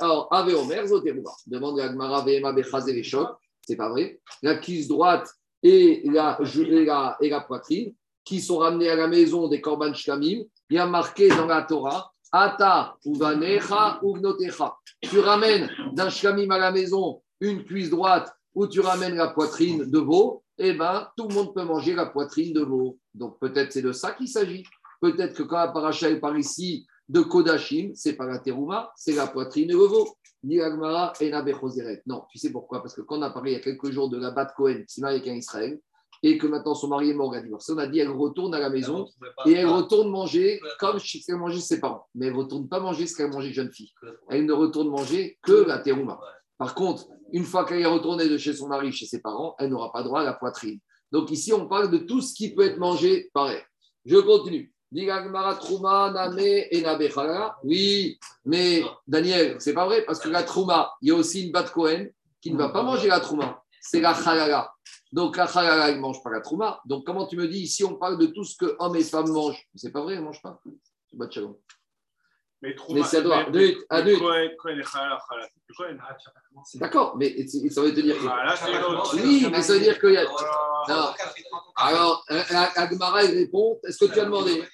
Alors, 0.00 0.28
Ave 0.32 0.54
Omer, 0.54 0.86
Zoteruba. 0.86 1.30
Demande 1.46 1.80
à 1.80 1.88
Gmara, 1.88 2.22
Vehema 2.24 2.52
Bechazereshot. 2.52 3.26
C'est 3.66 3.76
pas 3.76 3.88
vrai. 3.88 4.20
La 4.42 4.56
cuisse 4.56 4.88
droite 4.88 5.28
et 5.62 6.02
la, 6.04 6.38
et 7.20 7.28
la, 7.28 7.40
poitrine 7.40 7.94
qui 8.24 8.40
sont 8.40 8.58
ramenés 8.58 8.88
à 8.88 8.96
la 8.96 9.06
maison 9.06 9.48
des 9.48 9.60
Korban 9.60 9.94
Shlamim. 9.94 10.42
Il 10.70 10.76
y 10.76 10.78
a 10.78 10.86
marqué 10.86 11.28
dans 11.28 11.46
la 11.46 11.62
Torah 11.62 12.12
Ata 12.32 12.96
uvanecha 13.04 14.00
uvnotecha. 14.02 14.76
Tu 15.00 15.20
ramènes 15.20 15.70
d'un 15.92 16.10
shlamim 16.10 16.50
à 16.50 16.58
la 16.58 16.72
maison 16.72 17.22
une 17.40 17.64
cuisse 17.64 17.90
droite 17.90 18.35
ou 18.56 18.66
tu 18.66 18.80
ramènes 18.80 19.14
la 19.14 19.28
poitrine 19.28 19.88
de 19.88 19.98
veau, 19.98 20.42
eh 20.58 20.72
bien, 20.72 21.06
tout 21.16 21.28
le 21.28 21.34
monde 21.34 21.54
peut 21.54 21.62
manger 21.62 21.94
la 21.94 22.06
poitrine 22.06 22.52
de 22.52 22.62
veau. 22.62 22.98
Donc, 23.14 23.38
peut-être 23.38 23.70
c'est 23.70 23.82
de 23.82 23.92
ça 23.92 24.12
qu'il 24.12 24.28
s'agit. 24.28 24.64
Peut-être 25.00 25.34
que 25.34 25.42
quand 25.42 25.58
la 25.58 25.68
paracha 25.68 26.08
est 26.10 26.18
par 26.18 26.36
ici, 26.36 26.86
de 27.08 27.20
Kodashim, 27.20 27.92
c'est 27.94 28.14
pas 28.14 28.26
la 28.26 28.38
terouma, 28.38 28.90
c'est 28.96 29.14
la 29.14 29.26
poitrine 29.26 29.68
de 29.68 29.76
veau. 29.76 30.08
Ni 30.42 30.60
Agmara 30.60 31.12
et 31.20 31.30
Non, 32.06 32.24
tu 32.30 32.38
sais 32.38 32.50
pourquoi? 32.50 32.80
Parce 32.80 32.94
que 32.94 33.02
quand 33.02 33.18
on 33.18 33.22
a 33.22 33.30
parlé 33.30 33.52
il 33.52 33.54
y 33.54 33.56
a 33.56 33.60
quelques 33.60 33.90
jours 33.90 34.08
de 34.08 34.18
la 34.18 34.30
Bat 34.30 34.52
Cohen 34.56 34.82
qui 34.86 34.94
s'est 34.94 35.00
mariée 35.00 35.18
avec 35.18 35.28
un 35.28 35.34
Israël 35.34 35.78
et 36.22 36.38
que 36.38 36.46
maintenant 36.46 36.74
son 36.74 36.88
mari 36.88 37.10
est 37.10 37.14
mort, 37.14 37.34
on 37.34 37.78
a 37.78 37.86
dit 37.86 37.98
elle 37.98 38.10
retourne 38.10 38.54
à 38.54 38.60
la 38.60 38.70
maison 38.70 39.06
et 39.44 39.52
elle 39.52 39.66
retourne 39.66 40.10
manger 40.10 40.60
comme 40.78 40.98
ce 40.98 41.18
qu'elle 41.24 41.36
mangeait 41.36 41.60
ses 41.60 41.80
parents. 41.80 42.06
Mais 42.14 42.26
elle 42.26 42.32
ne 42.32 42.38
retourne 42.38 42.68
pas 42.68 42.80
manger 42.80 43.06
ce 43.06 43.16
qu'elle 43.16 43.30
mangeait 43.30 43.52
jeune 43.52 43.72
fille. 43.72 43.92
Elle 44.28 44.46
ne 44.46 44.52
retourne 44.52 44.88
manger 44.88 45.38
que 45.42 45.66
la 45.66 45.78
terouma. 45.78 46.20
Par 46.58 46.74
contre, 46.74 47.06
une 47.32 47.44
fois 47.44 47.64
qu'elle 47.64 47.80
est 47.80 47.86
retournée 47.86 48.28
de 48.28 48.38
chez 48.38 48.54
son 48.54 48.68
mari, 48.68 48.92
chez 48.92 49.06
ses 49.06 49.20
parents, 49.20 49.54
elle 49.58 49.70
n'aura 49.70 49.92
pas 49.92 50.02
droit 50.02 50.20
à 50.20 50.24
la 50.24 50.32
poitrine. 50.32 50.78
Donc 51.12 51.30
ici, 51.30 51.52
on 51.52 51.68
parle 51.68 51.90
de 51.90 51.98
tout 51.98 52.20
ce 52.20 52.34
qui 52.34 52.54
peut 52.54 52.64
être 52.64 52.78
mangé 52.78 53.30
pareil. 53.32 53.60
Je 54.04 54.16
continue. 54.16 54.72
Oui, 57.64 58.18
mais 58.44 58.84
Daniel, 59.06 59.56
c'est 59.58 59.74
pas 59.74 59.84
vrai, 59.84 60.04
parce 60.04 60.20
que 60.20 60.28
la 60.28 60.44
trouma, 60.44 60.92
il 61.02 61.08
y 61.08 61.10
a 61.10 61.14
aussi 61.16 61.44
une 61.44 61.52
bat 61.52 61.64
Cohen 61.64 62.06
qui 62.40 62.52
ne 62.52 62.56
va 62.56 62.68
pas 62.68 62.84
manger 62.84 63.08
la 63.08 63.18
trouma, 63.18 63.62
c'est 63.80 64.00
la 64.00 64.14
chalala. 64.14 64.72
Donc 65.12 65.36
la 65.36 65.48
chalala, 65.48 65.90
il 65.90 65.96
ne 65.96 66.00
mange 66.00 66.22
pas 66.22 66.30
la 66.30 66.40
trouma. 66.40 66.80
Donc 66.86 67.04
comment 67.04 67.26
tu 67.26 67.36
me 67.36 67.48
dis, 67.48 67.62
ici 67.62 67.84
on 67.84 67.96
parle 67.96 68.16
de 68.16 68.26
tout 68.26 68.44
ce 68.44 68.56
que 68.56 68.76
hommes 68.78 68.94
et 68.96 69.02
femmes 69.02 69.30
mangent? 69.30 69.66
C'est 69.74 69.90
pas 69.90 70.02
vrai, 70.02 70.14
ils 70.14 70.20
ne 70.20 70.24
mangent 70.24 70.42
pas. 70.42 70.62
Mais 72.62 72.74
mais 72.88 73.02
ça 73.02 73.20
doit. 73.20 73.44
D'accord, 76.74 77.16
mais 77.18 77.46
ça 77.46 77.82
veut 77.82 77.94
te 77.94 78.00
dire 78.00 78.16
que. 78.16 79.16
Oui, 79.16 79.46
mais 79.50 79.62
ça 79.62 79.74
veut 79.74 79.80
dire 79.80 80.00
qu'il 80.00 80.12
y 80.12 80.16
a. 80.16 80.24
Non. 80.24 81.12
Alors, 81.76 82.24
Agmara, 82.76 83.24
il 83.24 83.38
répond 83.38 83.78
est-ce 83.84 83.98
que 84.04 84.12
tu 84.12 84.20
as 84.20 84.24
demandé? 84.24 84.64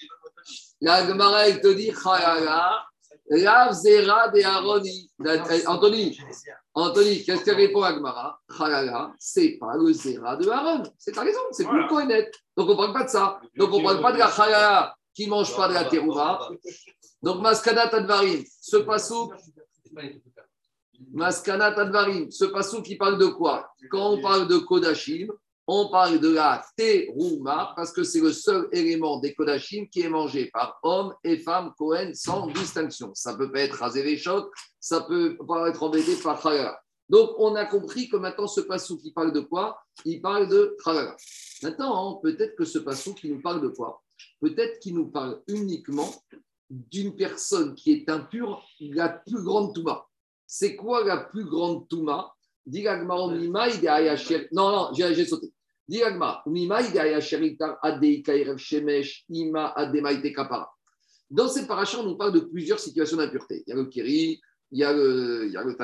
L'Agmara, 0.81 1.49
il 1.49 1.61
te 1.61 1.73
dit 1.75 1.91
Rav 1.91 3.73
Zera 3.73 4.29
de 4.29 4.43
Aroni. 4.45 5.11
Anthony, 5.67 6.19
Anthony, 6.75 7.25
qu'est-ce 7.25 7.45
que 7.45 7.51
répond 7.51 7.83
Agmara? 7.83 8.39
Chalala, 8.57 9.13
c'est 9.19 9.59
pas 9.59 9.77
le 9.77 9.93
Zera 9.93 10.37
de 10.37 10.49
Aaron. 10.49 10.85
C'est 10.99 11.13
ta 11.13 11.23
raison, 11.23 11.41
c'est 11.51 11.67
plus 11.67 11.81
le 11.81 12.05
net. 12.07 12.33
Donc 12.57 12.69
on 12.69 12.73
ne 12.73 12.77
parle 12.77 12.93
pas 12.93 13.05
de 13.05 13.09
ça. 13.11 13.41
Donc 13.57 13.73
on 13.73 13.79
ne 13.81 13.85
parle 13.85 14.01
pas 14.01 14.13
de 14.13 14.19
la 14.19 14.31
Chalala 14.31 14.95
qui 15.15 15.27
ne 15.27 15.31
mange 15.31 15.55
pas 15.57 15.69
de 15.69 15.75
la 15.75 15.85
terouma. 15.85 16.49
Donc 17.23 17.41
Maskana 17.41 17.89
Tadvarim, 17.89 18.43
ce 18.61 18.79
passou. 18.79 19.33
Maskana 21.13 21.73
Tadvarim, 21.73 22.31
ce 22.31 22.47
passou 22.47 22.83
qui 22.83 22.97
parle 22.97 23.19
de 23.19 23.27
quoi? 23.27 23.73
Quand 23.91 24.11
on 24.11 24.21
parle 24.21 24.49
de 24.49 24.59
Kodashim, 24.59 25.29
on 25.67 25.89
parle 25.89 26.19
de 26.19 26.29
la 26.29 26.65
terouma 26.77 27.73
parce 27.77 27.93
que 27.93 28.03
c'est 28.03 28.21
le 28.21 28.33
seul 28.33 28.69
élément 28.73 29.21
des 29.21 29.33
kodachim 29.33 29.87
qui 29.87 30.01
est 30.01 30.09
mangé 30.09 30.51
par 30.53 30.79
hommes 30.83 31.15
et 31.23 31.39
femmes 31.39 31.73
Cohen 31.79 32.11
sans 32.15 32.49
distinction. 32.49 33.13
Ça 33.15 33.35
peut 33.37 33.51
pas 33.51 33.61
être 33.61 33.79
rasé 33.79 34.03
les 34.03 34.17
chocs, 34.17 34.53
ça 34.81 35.03
peut 35.03 35.37
pas 35.47 35.69
être 35.69 35.83
embêté 35.83 36.17
par 36.17 36.43
chalala. 36.43 36.81
Donc 37.09 37.31
on 37.39 37.55
a 37.55 37.65
compris 37.65 38.09
que 38.09 38.17
maintenant 38.17 38.49
ce 38.49 38.61
passou 38.61 38.99
qui 38.99 39.13
parle 39.13 39.33
de 39.33 39.41
quoi? 39.41 39.79
Il 40.05 40.21
parle 40.21 40.49
de 40.49 40.77
chalala. 40.85 41.17
Maintenant, 41.63 42.17
peut-être 42.17 42.57
que 42.57 42.65
ce 42.65 42.81
passou 42.81 43.15
qui 43.15 43.31
nous 43.31 43.41
parle 43.41 43.61
de 43.63 43.69
quoi? 43.69 44.03
Peut-être 44.41 44.81
qu'il 44.81 44.95
nous 44.95 45.07
parle 45.07 45.41
uniquement 45.47 46.11
d'une 46.73 47.15
personne 47.15 47.75
qui 47.75 47.93
est 47.93 48.09
impure, 48.09 48.65
la 48.81 49.11
plus 49.11 49.43
grande 49.43 49.75
touma. 49.75 50.07
C'est 50.47 50.75
quoi 50.75 51.05
la 51.05 51.19
plus 51.19 51.45
grande 51.45 51.87
touma? 51.87 52.33
Non, 52.67 53.29
non, 54.53 54.91
j'ai 54.95 55.27
sauté. 55.27 55.53
Dans 61.31 61.49
cette 61.49 61.67
paracha, 61.67 61.99
on 61.99 62.05
nous 62.05 62.17
parle 62.17 62.33
de 62.33 62.41
plusieurs 62.41 62.79
situations 62.79 63.19
d'impureté. 63.19 63.65
Il 63.67 63.71
y 63.71 63.73
a 63.73 63.77
le 63.77 63.85
Kiri, 63.87 64.41
il 64.71 64.79
y 64.79 64.85
a 64.85 64.93
le, 64.95 65.47
il 65.49 65.53
y 65.53 65.57
a 65.57 65.65
le 65.65 65.77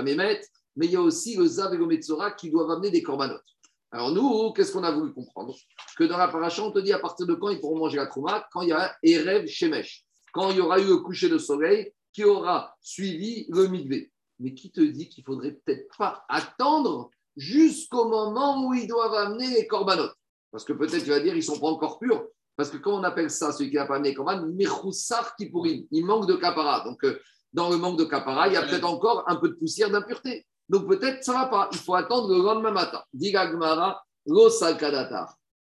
mais 0.77 0.87
il 0.87 0.93
y 0.93 0.97
a 0.97 1.03
aussi 1.03 1.37
le 1.37 1.45
Zav 1.45 1.75
et 1.75 1.77
le 1.77 2.31
qui 2.37 2.51
doivent 2.51 2.71
amener 2.71 2.91
des 2.91 3.03
corbanotes. 3.03 3.45
Alors 3.91 4.13
nous, 4.13 4.53
qu'est-ce 4.53 4.73
qu'on 4.73 4.85
a 4.85 4.93
voulu 4.93 5.13
comprendre? 5.13 5.55
Que 5.97 6.05
dans 6.05 6.17
la 6.17 6.29
paracha, 6.29 6.63
on 6.63 6.71
te 6.71 6.79
dit 6.79 6.93
à 6.93 6.99
partir 6.99 7.27
de 7.27 7.35
quand 7.35 7.49
ils 7.51 7.61
pourront 7.61 7.79
manger 7.79 7.97
la 7.97 8.07
trouma? 8.07 8.47
Quand 8.53 8.63
il 8.63 8.69
y 8.69 8.73
a 8.73 8.97
Erev 9.03 9.47
Shemesh, 9.47 10.05
quand 10.33 10.51
il 10.51 10.57
y 10.57 10.61
aura 10.61 10.81
eu 10.81 10.87
le 10.87 10.99
coucher 10.99 11.29
de 11.29 11.39
soleil 11.39 11.93
qui 12.13 12.25
aura 12.25 12.77
suivi 12.81 13.47
le 13.51 13.69
migvé. 13.69 14.11
Mais 14.41 14.55
qui 14.55 14.71
te 14.71 14.81
dit 14.81 15.09
qu'il 15.09 15.25
faudrait 15.25 15.53
peut-être 15.53 15.89
pas 15.97 16.25
attendre 16.29 17.11
jusqu'au 17.37 18.09
moment 18.09 18.67
où 18.67 18.75
ils 18.75 18.87
doivent 18.87 19.15
amener 19.15 19.49
les 19.49 19.67
corbanotes 19.67 20.17
Parce 20.51 20.65
que 20.65 20.73
peut-être 20.73 21.05
tu 21.05 21.11
vas 21.11 21.21
dire 21.21 21.37
ils 21.37 21.43
sont 21.43 21.59
pas 21.59 21.69
encore 21.69 21.99
purs. 21.99 22.27
Parce 22.57 22.71
que 22.71 22.77
quand 22.77 22.99
on 22.99 23.05
appelle 23.05 23.31
ça, 23.31 23.53
celui 23.53 23.71
qui 23.71 23.77
n'a 23.77 23.87
pas 23.87 23.97
amené 23.97 24.11
les 24.11 24.15
corbanotes, 24.15 24.53
Mechoussar 24.55 25.37
Kipurim, 25.37 25.87
il 25.91 26.05
manque 26.05 26.27
de 26.27 26.35
capara. 26.35 26.85
Donc 26.85 27.05
euh, 27.05 27.21
dans 27.53 27.71
le 27.71 27.77
manque 27.77 27.99
de 27.99 28.05
capara, 28.05 28.49
il 28.49 28.55
y 28.55 28.57
a 28.57 28.63
peut-être 28.63 28.85
encore 28.85 29.25
un 29.29 29.37
peu 29.37 29.51
de 29.51 29.55
poussière 29.55 29.91
d'impureté. 29.91 30.47
Donc 30.69 30.89
peut-être 30.89 31.25
ça 31.25 31.33
va 31.33 31.47
pas. 31.47 31.69
Il 31.73 31.79
faut 31.79 31.95
attendre 31.95 32.35
le 32.35 32.43
lendemain 32.43 32.73
matin. 32.73 33.03
Digagmara, 33.13 34.05
Ce 34.27 35.25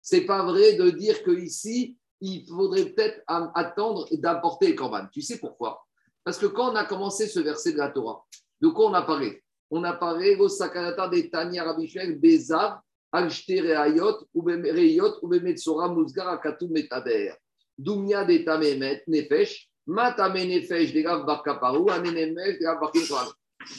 C'est 0.01 0.23
pas 0.23 0.43
vrai 0.43 0.75
de 0.75 0.91
dire 0.91 1.23
qu'ici, 1.23 1.97
il 2.21 2.47
faudrait 2.47 2.87
peut-être 2.87 3.23
attendre 3.27 4.07
d'apporter 4.13 4.69
les 4.69 4.75
corbanes. 4.75 5.09
Tu 5.13 5.23
sais 5.23 5.39
pourquoi? 5.39 5.85
Parce 6.25 6.39
que 6.39 6.47
quand 6.47 6.73
on 6.73 6.77
a 6.77 6.85
commencé 6.85 7.27
ce 7.27 7.41
verset 7.41 7.73
de 7.73 7.79
la 7.79 7.89
Torah, 7.91 8.25
de 8.61 8.69
quoi 8.69 8.91
on 8.91 8.95
a 8.95 9.03
parlé? 9.03 9.43
On 9.71 9.83
a 9.85 9.93
parlé 9.95 10.35
Rosakanata 10.35 11.09
des 11.09 11.31
Tania 11.31 11.65
Rabishel, 11.65 12.19
Bezav, 12.19 12.81
Alshte 13.13 13.49
Reayot, 13.49 14.27
Reyot, 14.35 15.19
Ubemetsora, 15.23 15.89
Muzgar, 15.89 16.29
Akatu 16.29 16.69
Metaber. 16.69 17.35
Dumia 17.79 18.25
de 18.25 18.39
Tamemet, 18.39 19.03
Nefesh, 19.07 19.71
Matame 19.87 20.45
Nefesh, 20.45 20.93
Degav 20.93 21.25
Barkaparu, 21.25 21.91
Anenemesh, 21.91 22.59
Degav 22.59 22.81
Barkaparu. 22.81 23.31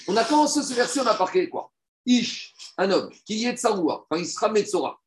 On 0.08 0.18
a 0.18 0.24
commencé 0.24 0.64
ce 0.64 0.74
verset, 0.74 1.02
on 1.02 1.08
a 1.08 1.14
parlé 1.14 1.48
quoi? 1.50 1.72
Ish, 2.06 2.54
un 2.78 2.90
homme, 2.90 3.12
qui 3.26 3.46
est 3.46 3.56
Tsaroua, 3.56 4.06
quand 4.10 4.18
il 4.18 4.26
sera 4.26 4.50
Metzora, 4.50 5.00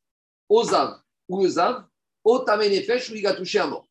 Ozav 0.48 1.00
ou 1.28 1.44
Ozav, 1.44 1.86
Otamenefesh, 2.24 3.10
où 3.10 3.14
il 3.14 3.26
a 3.26 3.34
touché 3.34 3.58
un 3.58 3.68
mort. 3.68 3.86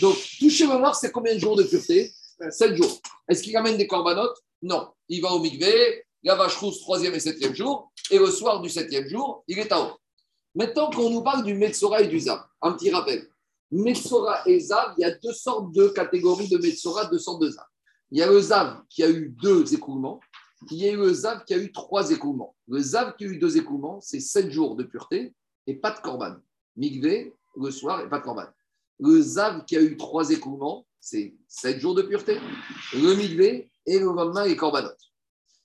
Donc, 0.00 0.16
toucher 0.38 0.66
le 0.66 0.78
mort, 0.78 0.94
c'est 0.94 1.10
combien 1.10 1.34
de 1.34 1.40
jours 1.40 1.56
de 1.56 1.62
pureté? 1.62 2.12
7 2.50 2.76
jours. 2.76 3.00
Est-ce 3.28 3.42
qu'il 3.42 3.56
amène 3.56 3.76
des 3.76 3.86
corbanotes? 3.86 4.36
Non. 4.62 4.88
Il 5.08 5.22
va 5.22 5.32
au 5.32 5.38
mikvé, 5.38 6.04
la 6.22 6.34
vache 6.34 6.56
rousse, 6.56 6.80
troisième 6.80 7.14
et 7.14 7.20
septième 7.20 7.54
jour, 7.54 7.92
et 8.10 8.18
le 8.18 8.26
soir 8.30 8.60
du 8.60 8.68
septième 8.68 9.08
jour, 9.08 9.44
il 9.48 9.58
est 9.58 9.72
à 9.72 9.80
haut. 9.80 9.96
Maintenant, 10.54 10.90
quand 10.90 11.02
on 11.02 11.10
nous 11.10 11.22
parle 11.22 11.44
du 11.44 11.54
Metzora 11.54 12.02
et 12.02 12.08
du 12.08 12.20
Zav, 12.20 12.40
un 12.60 12.72
petit 12.72 12.90
rappel. 12.90 13.26
Metzora 13.70 14.46
et 14.46 14.60
Zav, 14.60 14.94
il 14.98 15.02
y 15.02 15.04
a 15.04 15.10
deux 15.12 15.32
sortes 15.32 15.72
de 15.72 15.88
catégories 15.88 16.48
de 16.48 16.58
Metzora, 16.58 17.06
deux 17.06 17.18
sortes 17.18 17.42
de 17.42 17.50
Zav. 17.50 17.64
Il 18.10 18.18
y 18.18 18.22
a 18.22 18.26
le 18.26 18.40
Zav 18.40 18.82
qui 18.90 19.02
a 19.02 19.08
eu 19.08 19.34
deux 19.40 19.72
écoulements. 19.72 20.20
Il 20.70 20.76
y 20.76 20.88
a 20.88 20.92
eu 20.92 20.96
le 20.96 21.12
Zav 21.12 21.44
qui 21.44 21.54
a 21.54 21.58
eu 21.58 21.72
trois 21.72 22.10
écoulements. 22.10 22.54
Le 22.68 22.80
Zav 22.80 23.16
qui 23.16 23.24
a 23.24 23.28
eu 23.28 23.38
deux 23.38 23.56
écoulements, 23.56 24.00
c'est 24.00 24.20
sept 24.20 24.50
jours 24.50 24.76
de 24.76 24.84
pureté 24.84 25.32
et 25.66 25.74
pas 25.74 25.90
de 25.90 26.00
corban. 26.00 26.36
Migvé, 26.76 27.32
le 27.56 27.70
soir 27.70 28.00
et 28.00 28.08
pas 28.08 28.18
de 28.18 28.24
corban. 28.24 28.46
Le 29.00 29.20
Zav 29.20 29.64
qui 29.64 29.76
a 29.76 29.82
eu 29.82 29.96
trois 29.96 30.30
écoulements, 30.30 30.86
c'est 31.00 31.34
sept 31.48 31.80
jours 31.80 31.94
de 31.94 32.02
pureté. 32.02 32.38
Le 32.94 33.14
Migvé 33.14 33.70
et 33.86 33.98
le 33.98 34.06
lendemain 34.06 34.44
les 34.44 34.56
corbanotes. 34.56 35.12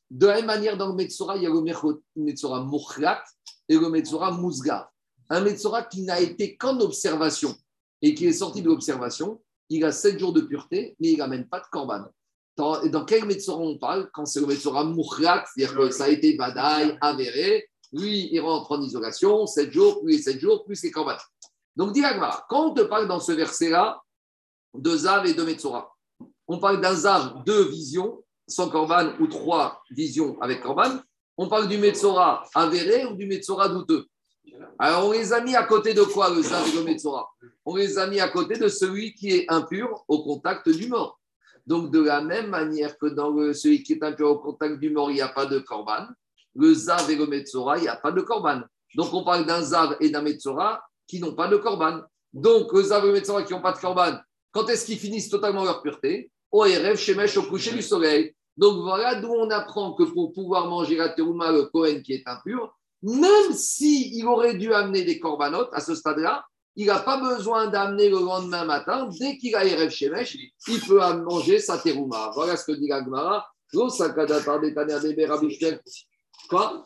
De 0.10 0.28
la 0.28 0.36
même 0.36 0.46
manière, 0.46 0.78
dans 0.78 0.88
le 0.88 0.96
Metzora, 0.96 1.36
il 1.36 1.44
y 1.44 1.46
a 1.46 1.50
le 1.50 2.24
Metzora 2.24 2.64
Mochlat 2.64 3.24
et 3.68 3.76
le 3.76 3.90
Metzora 3.90 4.32
Mouzgar. 4.32 4.92
Un 5.30 5.42
Metzora 5.42 5.84
qui 5.84 6.04
n'a 6.04 6.20
été 6.20 6.56
qu'en 6.56 6.80
observation 6.80 7.56
et 8.02 8.16
qui 8.16 8.26
est 8.28 8.34
sorti 8.34 8.62
de 8.62 8.68
l'observation, 8.68 9.42
il 9.70 9.84
a 9.84 9.92
sept 9.92 10.18
jours 10.18 10.32
de 10.32 10.42
pureté, 10.42 10.96
mais 11.00 11.12
il 11.12 11.18
n'amène 11.18 11.48
pas 11.48 11.60
de 11.60 11.66
corban. 11.70 12.06
Dans, 12.56 12.84
dans 12.88 13.06
quel 13.06 13.26
Metzora 13.26 13.62
on 13.62 13.78
parle 13.78 14.10
Quand 14.14 14.26
c'est 14.26 14.40
le 14.40 14.48
Metzora 14.48 14.86
Moukhat, 14.86 15.44
c'est-à-dire 15.54 15.78
que 15.78 15.92
ça 15.92 16.06
a 16.06 16.10
été 16.10 16.36
badaï, 16.36 16.98
avéré, 17.02 17.70
lui, 17.94 18.30
il 18.32 18.40
rentre 18.40 18.72
en 18.72 18.82
isolation, 18.82 19.46
7 19.46 19.72
jours, 19.72 20.02
plus 20.02 20.14
les 20.14 20.22
7 20.22 20.40
jours, 20.40 20.66
plus 20.66 20.82
les 20.84 20.92
corbans. 20.92 21.18
Donc, 21.78 21.94
dis 21.94 22.02
quand 22.50 22.72
on 22.72 22.74
te 22.74 22.82
parle 22.82 23.08
dans 23.08 23.20
ce 23.20 23.32
verset-là 23.32 24.02
de 24.74 24.98
Zav 24.98 25.28
et 25.28 25.36
de 25.36 25.44
Metzora, 25.44 25.94
on 26.48 26.58
parle 26.58 26.82
d'un 26.82 26.96
Zav, 26.96 27.44
deux 27.46 27.70
visions, 27.70 28.24
sans 28.48 28.68
corban 28.68 29.12
ou 29.20 29.28
trois 29.28 29.84
visions 29.92 30.42
avec 30.42 30.64
corban. 30.64 31.00
On 31.38 31.48
parle 31.48 31.68
du 31.68 31.78
Metzora 31.78 32.44
avéré 32.56 33.06
ou 33.06 33.14
du 33.14 33.28
Metzora 33.28 33.70
douteux? 33.70 34.08
Alors, 34.80 35.06
on 35.06 35.12
les 35.12 35.32
a 35.34 35.42
mis 35.42 35.56
à 35.56 35.64
côté 35.64 35.94
de 35.94 36.02
quoi, 36.02 36.32
le 36.32 36.42
Zav 36.42 36.68
et 36.68 36.72
le 36.76 36.84
Metzora? 36.84 37.30
On 37.64 37.76
les 37.76 38.00
a 38.00 38.08
mis 38.08 38.20
à 38.20 38.30
côté 38.30 38.58
de 38.58 38.70
celui 38.70 39.14
qui 39.14 39.30
est 39.30 39.46
impur 39.48 40.04
au 40.08 40.24
contact 40.24 40.68
du 40.70 40.88
mort. 40.88 41.20
Donc, 41.68 41.92
de 41.92 42.02
la 42.02 42.22
même 42.22 42.50
manière 42.50 42.98
que 42.98 43.06
dans 43.06 43.32
celui 43.54 43.84
qui 43.84 43.94
est 43.94 44.16
peu 44.16 44.24
au 44.24 44.40
contact 44.40 44.80
du 44.80 44.90
mort, 44.90 45.12
il 45.12 45.16
n'y 45.16 45.22
a 45.22 45.28
pas 45.28 45.46
de 45.46 45.60
korban, 45.60 46.08
le 46.56 46.74
Zav 46.74 47.12
et 47.12 47.16
le 47.16 47.28
Metzora, 47.28 47.78
il 47.78 47.82
n'y 47.82 47.88
a 47.88 47.98
pas 47.98 48.12
de 48.12 48.22
korban. 48.22 48.62
Donc, 48.96 49.14
on 49.14 49.24
parle 49.24 49.46
d'un 49.46 49.62
Zav 49.62 49.96
et 50.00 50.10
d'un 50.10 50.24
Metzora 50.24 50.82
qui 51.08 51.20
n'ont 51.20 51.34
pas 51.34 51.48
de 51.48 51.58
korban. 51.58 52.02
Donc, 52.34 52.72
le 52.74 52.84
Zav 52.84 53.04
et 53.06 53.08
le 53.08 53.14
Metzora 53.14 53.44
qui 53.44 53.54
n'ont 53.54 53.62
pas 53.62 53.72
de 53.72 53.80
korban, 53.80 54.18
quand 54.52 54.68
est-ce 54.70 54.86
qu'ils 54.86 55.00
finissent 55.00 55.30
totalement 55.30 55.64
leur 55.64 55.82
pureté? 55.82 56.32
Au 56.52 56.66
chez 56.66 56.96
Shemesh, 56.96 57.38
au 57.38 57.44
coucher 57.44 57.72
du 57.72 57.82
soleil. 57.82 58.34
Donc, 58.56 58.82
voilà 58.82 59.16
d'où 59.16 59.32
on 59.32 59.50
apprend 59.50 59.94
que 59.94 60.04
pour 60.04 60.34
pouvoir 60.34 60.68
manger 60.68 60.96
la 60.96 61.10
terouma, 61.10 61.52
le 61.52 61.66
Kohen 61.66 62.02
qui 62.02 62.14
est 62.14 62.24
impur, 62.26 62.74
même 63.04 63.54
s'il 63.54 64.26
aurait 64.26 64.56
dû 64.56 64.74
amener 64.74 65.04
des 65.04 65.20
corbanotes 65.20 65.70
à 65.74 65.82
ce 65.82 65.94
stade-là, 65.94 66.44
il 66.76 66.88
n'a 66.88 67.00
pas 67.00 67.18
besoin 67.18 67.68
d'amener 67.68 68.10
le 68.10 68.20
lendemain 68.20 68.66
matin. 68.66 69.10
Dès 69.20 69.38
qu'il 69.38 69.56
a 69.56 69.66
Erev 69.66 69.90
Shemesh, 69.90 70.38
il 70.68 70.80
peut 70.82 71.00
manger 71.24 71.60
sa 71.60 71.78
terouma. 71.78 72.32
Voilà 72.36 72.56
ce 72.56 72.66
que 72.66 72.72
dit 72.72 72.88
l'Agmara. 72.88 73.46
Quoi 76.48 76.86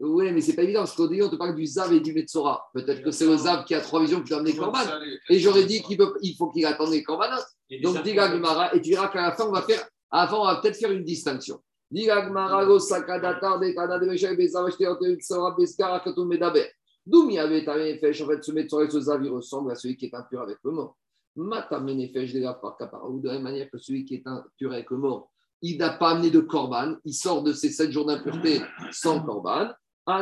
Oui, 0.00 0.32
mais 0.32 0.40
c'est 0.40 0.54
pas 0.54 0.62
évident 0.62 0.80
parce 0.80 0.94
qu'au 0.94 1.08
début, 1.08 1.22
on 1.22 1.28
te 1.28 1.36
parle 1.36 1.54
du 1.54 1.66
Zav 1.66 1.92
et 1.92 2.00
du 2.00 2.12
Metzora. 2.12 2.68
Peut-être 2.72 3.02
que 3.02 3.10
c'est 3.10 3.26
le 3.26 3.36
Zav 3.36 3.64
qui 3.64 3.74
a 3.74 3.80
trois 3.80 4.00
visions 4.00 4.22
qui 4.22 4.30
doit 4.30 4.38
amener 4.38 4.56
Korban. 4.56 4.80
Et 5.28 5.38
j'aurais 5.38 5.64
dit 5.64 5.82
qu'il 5.82 5.98
il 6.22 6.36
faut 6.36 6.50
qu'il 6.50 6.64
attende 6.66 6.90
les 6.90 7.02
Korbanot. 7.02 7.42
Donc, 7.82 8.02
dit 8.02 8.14
l'Agmara, 8.14 8.74
et 8.74 8.80
tu 8.80 8.90
verras 8.90 9.08
qu'à 9.08 9.22
la 9.22 9.32
fin, 9.32 9.46
on 9.46 9.52
va 9.52 9.62
faire, 9.62 9.86
avant, 10.10 10.42
on 10.42 10.46
va 10.46 10.60
peut-être 10.60 10.76
faire 10.76 10.92
une 10.92 11.04
distinction. 11.04 11.60
Dit 11.90 12.06
l'Agmara, 12.06 12.64
lo 12.64 12.78
sakadatar 12.78 13.60
de 13.60 13.70
kana 13.72 13.98
de 13.98 14.06
Meshach 14.06 14.36
bezav, 14.36 14.70
shte 14.70 14.80
yote 14.80 15.16
beskara 15.58 16.00
katum 16.00 16.28
medaber. 16.28 16.66
D'où 17.04 17.28
il 17.30 17.38
avait 17.38 17.64
fait, 17.98 18.22
en 18.22 18.26
fait, 18.26 18.44
ce 18.44 18.52
Metzora 18.52 18.84
et 18.84 18.90
ce 18.90 19.00
Zav, 19.00 19.22
il 19.24 19.30
ressemble 19.30 19.72
à 19.72 19.74
celui 19.74 19.96
qui 19.96 20.06
est 20.06 20.14
impur 20.14 20.42
avec 20.42 20.58
le 20.64 20.70
mort. 20.70 20.96
Matamenefesh 21.34 22.34
de 22.34 22.40
la 22.40 22.60
ou 23.08 23.18
de 23.20 23.26
la 23.26 23.34
même 23.34 23.42
manière 23.42 23.70
que 23.70 23.78
celui 23.78 24.04
qui 24.04 24.16
est 24.16 24.26
impur 24.26 24.72
avec 24.72 24.90
le 24.90 24.98
mort 24.98 25.30
il 25.62 25.78
n'a 25.78 25.90
pas 25.90 26.10
amené 26.10 26.30
de 26.30 26.40
corban, 26.40 26.96
il 27.04 27.14
sort 27.14 27.42
de 27.42 27.52
ses 27.52 27.70
sept 27.70 27.90
jours 27.92 28.04
d'impureté 28.04 28.60
sans 28.90 29.22
corban. 29.22 29.70
Il 30.08 30.12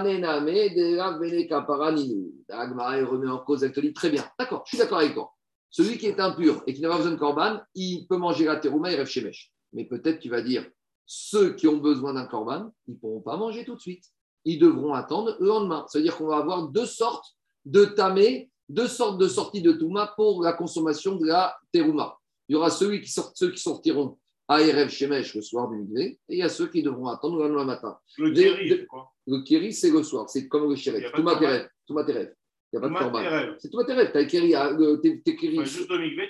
remet 3.04 3.30
en 3.30 3.38
cause 3.38 3.64
avec 3.64 3.94
très 3.94 4.10
bien. 4.10 4.24
D'accord, 4.38 4.62
je 4.66 4.70
suis 4.70 4.78
d'accord 4.78 4.98
avec 4.98 5.14
toi. 5.14 5.32
Celui 5.70 5.96
qui 5.96 6.06
est 6.06 6.20
impur 6.20 6.62
et 6.66 6.74
qui 6.74 6.82
n'a 6.82 6.90
pas 6.90 6.98
besoin 6.98 7.12
de 7.12 7.16
corban, 7.16 7.60
il 7.74 8.06
peut 8.06 8.18
manger 8.18 8.44
la 8.44 8.56
terouma 8.56 8.92
et 8.92 8.96
rêve 8.96 9.06
chez 9.06 9.22
Mèche. 9.22 9.50
Mais 9.72 9.86
peut-être 9.86 10.20
tu 10.20 10.28
vas 10.28 10.42
dire, 10.42 10.68
ceux 11.06 11.54
qui 11.54 11.66
ont 11.66 11.78
besoin 11.78 12.12
d'un 12.12 12.26
corban, 12.26 12.70
ils 12.86 12.94
ne 12.94 12.98
pourront 12.98 13.22
pas 13.22 13.36
manger 13.38 13.64
tout 13.64 13.74
de 13.74 13.80
suite. 13.80 14.04
Ils 14.44 14.58
devront 14.58 14.92
attendre 14.92 15.36
le 15.40 15.46
lendemain. 15.46 15.86
C'est-à-dire 15.88 16.16
qu'on 16.16 16.26
va 16.26 16.36
avoir 16.36 16.68
deux 16.68 16.86
sortes 16.86 17.36
de 17.64 17.84
tamé, 17.86 18.50
deux 18.68 18.88
sortes 18.88 19.18
de 19.18 19.28
sorties 19.28 19.62
de 19.62 19.72
touma 19.72 20.12
pour 20.14 20.42
la 20.42 20.52
consommation 20.52 21.16
de 21.16 21.26
la 21.26 21.56
terouma. 21.72 22.18
Il 22.48 22.52
y 22.52 22.56
aura 22.56 22.68
ceux 22.68 22.98
qui 22.98 23.10
sortiront 23.10 24.18
Erev 24.58 24.88
Shemesh 24.88 25.34
le 25.34 25.42
soir 25.42 25.68
du 25.68 25.76
Migvé, 25.76 26.18
et 26.28 26.34
il 26.34 26.38
y 26.38 26.42
a 26.42 26.48
ceux 26.48 26.66
qui 26.66 26.82
devront 26.82 27.06
attendre 27.06 27.36
le 27.36 27.48
lendemain 27.48 27.64
matin. 27.64 27.98
Le 28.18 28.30
Kiri, 28.32 28.68
c'est 28.68 28.86
quoi? 28.86 29.12
Le 29.26 29.42
Kiri, 29.42 29.72
c'est 29.72 29.90
le 29.90 30.02
soir, 30.02 30.28
c'est 30.28 30.48
comme 30.48 30.68
le 30.68 30.74
Sheret. 30.74 31.10
Tout 31.12 31.22
Terev. 31.22 31.68
Tout 31.86 32.02
Terev. 32.02 32.34
Il 32.72 32.78
n'y 32.78 32.84
a 32.84 32.88
pas 32.88 32.94
de 32.94 32.98
corban. 32.98 33.22
C'est 33.58 33.70
tout 33.70 33.84
Terev. 33.84 34.10
T'as 34.12 34.24
Kiri, 34.24 34.54
t'es 35.02 35.36
Kiri, 35.36 35.58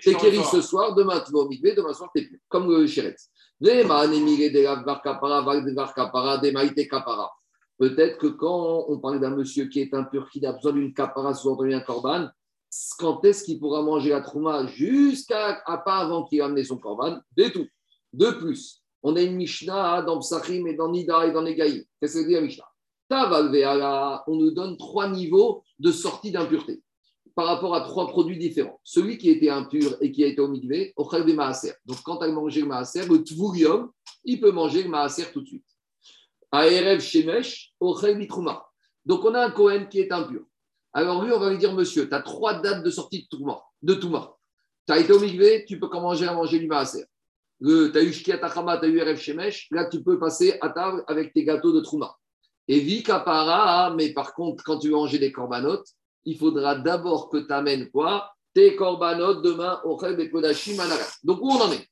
Kiri 0.00 0.44
ce 0.44 0.60
soir, 0.60 0.94
demain 0.94 1.20
tu 1.20 1.32
vas 1.32 1.38
au 1.38 1.48
Migvé, 1.48 1.74
demain 1.74 1.94
soir 1.94 2.10
t'es 2.14 2.26
plus. 2.26 2.42
Comme 2.48 2.68
le 2.70 2.86
Sheret. 2.86 3.16
Peut-être 7.78 8.18
que 8.18 8.26
quand 8.26 8.84
on 8.88 8.98
parle 8.98 9.20
d'un 9.20 9.36
monsieur 9.36 9.66
qui 9.66 9.80
est 9.80 9.94
impur, 9.94 10.28
qui 10.30 10.44
a 10.44 10.52
besoin 10.52 10.72
d'une 10.72 10.92
capara, 10.92 11.34
sous-entendu 11.34 11.72
un 11.74 11.80
corban, 11.80 12.28
quand 12.98 13.24
est-ce 13.24 13.44
qu'il 13.44 13.58
pourra 13.58 13.82
manger 13.82 14.10
la 14.10 14.20
trouma 14.20 14.66
jusqu'à 14.66 15.62
pas 15.66 15.96
avant 15.98 16.24
qu'il 16.24 16.38
ait 16.38 16.42
amené 16.42 16.64
son 16.64 16.78
corban? 16.78 17.18
Dès 17.36 17.50
tout. 17.50 17.66
De 18.12 18.30
plus, 18.32 18.82
on 19.02 19.16
a 19.16 19.22
une 19.22 19.36
Mishnah 19.36 20.02
dans 20.02 20.18
Psachim 20.18 20.66
et 20.66 20.74
dans 20.74 20.90
Nida 20.90 21.26
et 21.26 21.32
dans 21.32 21.42
Negaï. 21.42 21.86
Qu'est-ce 22.00 22.14
que 22.18 22.24
c'est 22.24 22.30
la 22.30 22.40
Mishnah? 22.40 22.66
On 24.26 24.36
nous 24.36 24.50
donne 24.52 24.76
trois 24.76 25.08
niveaux 25.08 25.64
de 25.78 25.90
sortie 25.90 26.30
d'impureté 26.30 26.82
par 27.34 27.46
rapport 27.46 27.74
à 27.74 27.80
trois 27.80 28.08
produits 28.08 28.38
différents. 28.38 28.80
Celui 28.84 29.18
qui 29.18 29.30
était 29.30 29.50
impur 29.50 29.96
et 30.00 30.12
qui 30.12 30.22
a 30.24 30.26
été 30.26 30.40
au 30.40 30.48
mikvé, 30.48 30.92
au 30.96 31.08
des 31.22 31.32
maaser. 31.32 31.72
Donc, 31.86 32.02
quand 32.04 32.20
il 32.22 32.30
a 32.30 32.32
mangé 32.32 32.60
le 32.60 32.66
maaser, 32.66 33.06
le 33.06 33.22
tvurium, 33.22 33.90
il 34.24 34.40
peut 34.40 34.52
manger 34.52 34.82
le 34.82 34.90
maaser 34.90 35.24
tout 35.32 35.40
de 35.40 35.46
suite. 35.46 35.64
Aerev 36.52 37.00
Shemesh, 37.00 37.72
Ochel 37.80 38.18
Mitrouma. 38.18 38.66
Donc, 39.06 39.24
on 39.24 39.32
a 39.34 39.46
un 39.46 39.50
Cohen 39.50 39.86
qui 39.86 40.00
est 40.00 40.12
impur. 40.12 40.42
Alors, 40.92 41.24
lui, 41.24 41.32
on 41.32 41.38
va 41.38 41.50
lui 41.50 41.58
dire, 41.58 41.72
monsieur, 41.72 42.08
tu 42.08 42.14
as 42.14 42.20
trois 42.20 42.60
dates 42.60 42.84
de 42.84 42.90
sortie 42.90 43.22
de 43.22 43.28
Touma. 43.28 43.62
De. 43.80 43.94
Tu 43.94 44.92
as 44.92 44.98
été 44.98 45.12
au 45.12 45.20
Migvé, 45.20 45.64
tu 45.66 45.78
peux 45.78 45.88
commencer 45.88 46.24
à 46.24 46.34
manger 46.34 46.58
du 46.58 46.66
Maaser. 46.66 47.04
Tu 47.62 47.92
as 47.94 48.02
eu 48.02 48.12
Shkia 48.12 48.38
Tachama, 48.38 48.78
tu 48.78 48.86
as 48.86 48.88
eu 48.88 48.98
Erev. 48.98 49.20
Là, 49.70 49.84
tu 49.86 50.02
peux 50.02 50.18
passer 50.18 50.56
à 50.60 50.70
table 50.70 51.04
avec 51.06 51.32
tes 51.32 51.44
gâteaux 51.44 51.72
de 51.72 51.80
Trouma. 51.80 52.16
Et 52.68 52.80
Vikapara, 52.80 53.94
mais 53.96 54.12
par 54.12 54.32
contre, 54.32 54.62
quand 54.62 54.78
tu 54.78 54.88
veux 54.88 54.94
manger 54.94 55.18
des 55.18 55.32
corbanotes, 55.32 55.88
il 56.24 56.38
faudra 56.38 56.76
d'abord 56.76 57.28
que 57.28 57.38
tu 57.38 57.52
amènes 57.52 57.90
quoi? 57.90 58.32
Tes 58.54 58.76
corbanotes 58.76 59.42
demain 59.42 59.80
au 59.84 59.98
Chel 59.98 60.20
et 60.20 60.30
Kodashim 60.30 60.80
Donc, 61.24 61.40
où 61.42 61.50
on 61.50 61.60
en 61.60 61.72
est? 61.72 61.88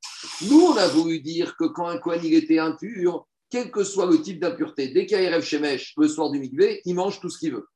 Nous, 0.49 0.61
on 0.61 0.77
a 0.77 0.87
voulu 0.89 1.21
dire 1.21 1.57
que 1.57 1.65
quand 1.65 1.89
un 1.89 1.99
Kohen 1.99 2.21
il 2.23 2.35
était 2.35 2.59
impur, 2.59 3.27
quel 3.51 3.71
que 3.71 3.83
soit 3.83 4.07
le 4.07 4.21
type 4.21 4.41
d'impureté, 4.41 4.89
dès 4.89 5.07
qu'il 5.07 5.19
y 5.19 5.21
a 5.21 5.25
Erev 5.25 5.43
Shemesh 5.43 5.95
le 5.97 6.09
soir 6.09 6.31
du 6.31 6.39
Migvé, 6.39 6.81
il 6.85 6.95
mange 6.95 7.21
tout 7.21 7.29
ce 7.29 7.39
qu'il 7.39 7.55
veut. 7.55 7.67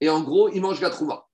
Et 0.00 0.08
en 0.08 0.22
gros, 0.22 0.48
il 0.48 0.60
mange 0.60 0.80
la 0.80 0.90
Trouma. 0.90 1.26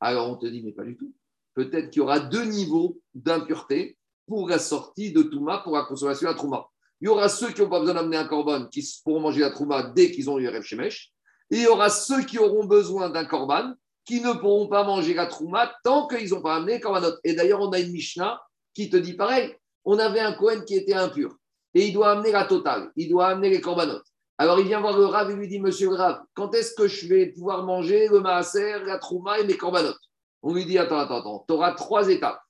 Alors, 0.00 0.30
on 0.30 0.36
te 0.36 0.46
dit, 0.46 0.62
mais 0.62 0.72
pas 0.72 0.84
du 0.84 0.96
tout. 0.96 1.14
Peut-être 1.54 1.90
qu'il 1.90 2.00
y 2.00 2.02
aura 2.02 2.20
deux 2.20 2.44
niveaux 2.44 3.00
d'impureté 3.14 3.98
pour 4.30 4.48
la 4.48 4.60
sortie 4.60 5.10
de 5.10 5.22
Touma, 5.22 5.58
pour 5.58 5.76
la 5.76 5.82
consommation 5.82 6.28
de 6.28 6.32
la 6.32 6.38
Trouma. 6.38 6.64
Il 7.00 7.06
y 7.06 7.08
aura 7.08 7.28
ceux 7.28 7.50
qui 7.50 7.62
n'ont 7.62 7.68
pas 7.68 7.80
besoin 7.80 7.94
d'amener 7.94 8.16
un 8.16 8.28
corban, 8.28 8.66
qui 8.66 8.88
pourront 9.04 9.18
manger 9.18 9.40
la 9.40 9.50
Trouma 9.50 9.82
dès 9.82 10.12
qu'ils 10.12 10.30
ont 10.30 10.38
eu 10.38 10.46
Erev 10.46 10.62
Shemesh. 10.62 11.10
Et 11.50 11.56
il 11.56 11.62
y 11.64 11.66
aura 11.66 11.90
ceux 11.90 12.22
qui 12.22 12.38
auront 12.38 12.64
besoin 12.64 13.10
d'un 13.10 13.24
corban, 13.24 13.72
qui 14.04 14.20
ne 14.20 14.32
pourront 14.34 14.68
pas 14.68 14.84
manger 14.84 15.14
la 15.14 15.26
Trouma 15.26 15.74
tant 15.82 16.06
qu'ils 16.06 16.30
n'ont 16.30 16.42
pas 16.42 16.54
amené 16.54 16.74
le 16.74 16.80
korbanot. 16.80 17.16
Et 17.24 17.34
d'ailleurs, 17.34 17.60
on 17.60 17.70
a 17.70 17.80
une 17.80 17.90
Mishnah 17.90 18.40
qui 18.72 18.88
te 18.88 18.96
dit 18.96 19.14
pareil. 19.14 19.52
On 19.84 19.98
avait 19.98 20.20
un 20.20 20.32
Kohen 20.34 20.64
qui 20.64 20.76
était 20.76 20.94
impur. 20.94 21.34
Et 21.74 21.88
il 21.88 21.92
doit 21.92 22.12
amener 22.12 22.30
la 22.30 22.44
totale. 22.44 22.92
Il 22.94 23.08
doit 23.08 23.26
amener 23.26 23.50
les 23.50 23.60
corbanotes. 23.60 24.06
Alors 24.38 24.60
il 24.60 24.66
vient 24.68 24.80
voir 24.80 24.96
le 24.96 25.06
Rav 25.06 25.28
et 25.28 25.34
lui 25.34 25.48
dit 25.48 25.58
Monsieur 25.58 25.90
le 25.90 25.96
Rav, 25.96 26.22
quand 26.34 26.54
est-ce 26.54 26.74
que 26.74 26.86
je 26.86 27.08
vais 27.08 27.26
pouvoir 27.26 27.64
manger 27.64 28.06
le 28.06 28.20
maaser, 28.20 28.78
la 28.84 28.98
trouma 28.98 29.40
et 29.40 29.44
mes 29.44 29.56
corbanotes 29.56 29.98
On 30.42 30.54
lui 30.54 30.64
dit 30.66 30.78
Attends, 30.78 30.98
attends, 30.98 31.18
attends, 31.18 31.44
tu 31.48 31.54
auras 31.54 31.72
trois 31.72 32.08
étapes. 32.08 32.40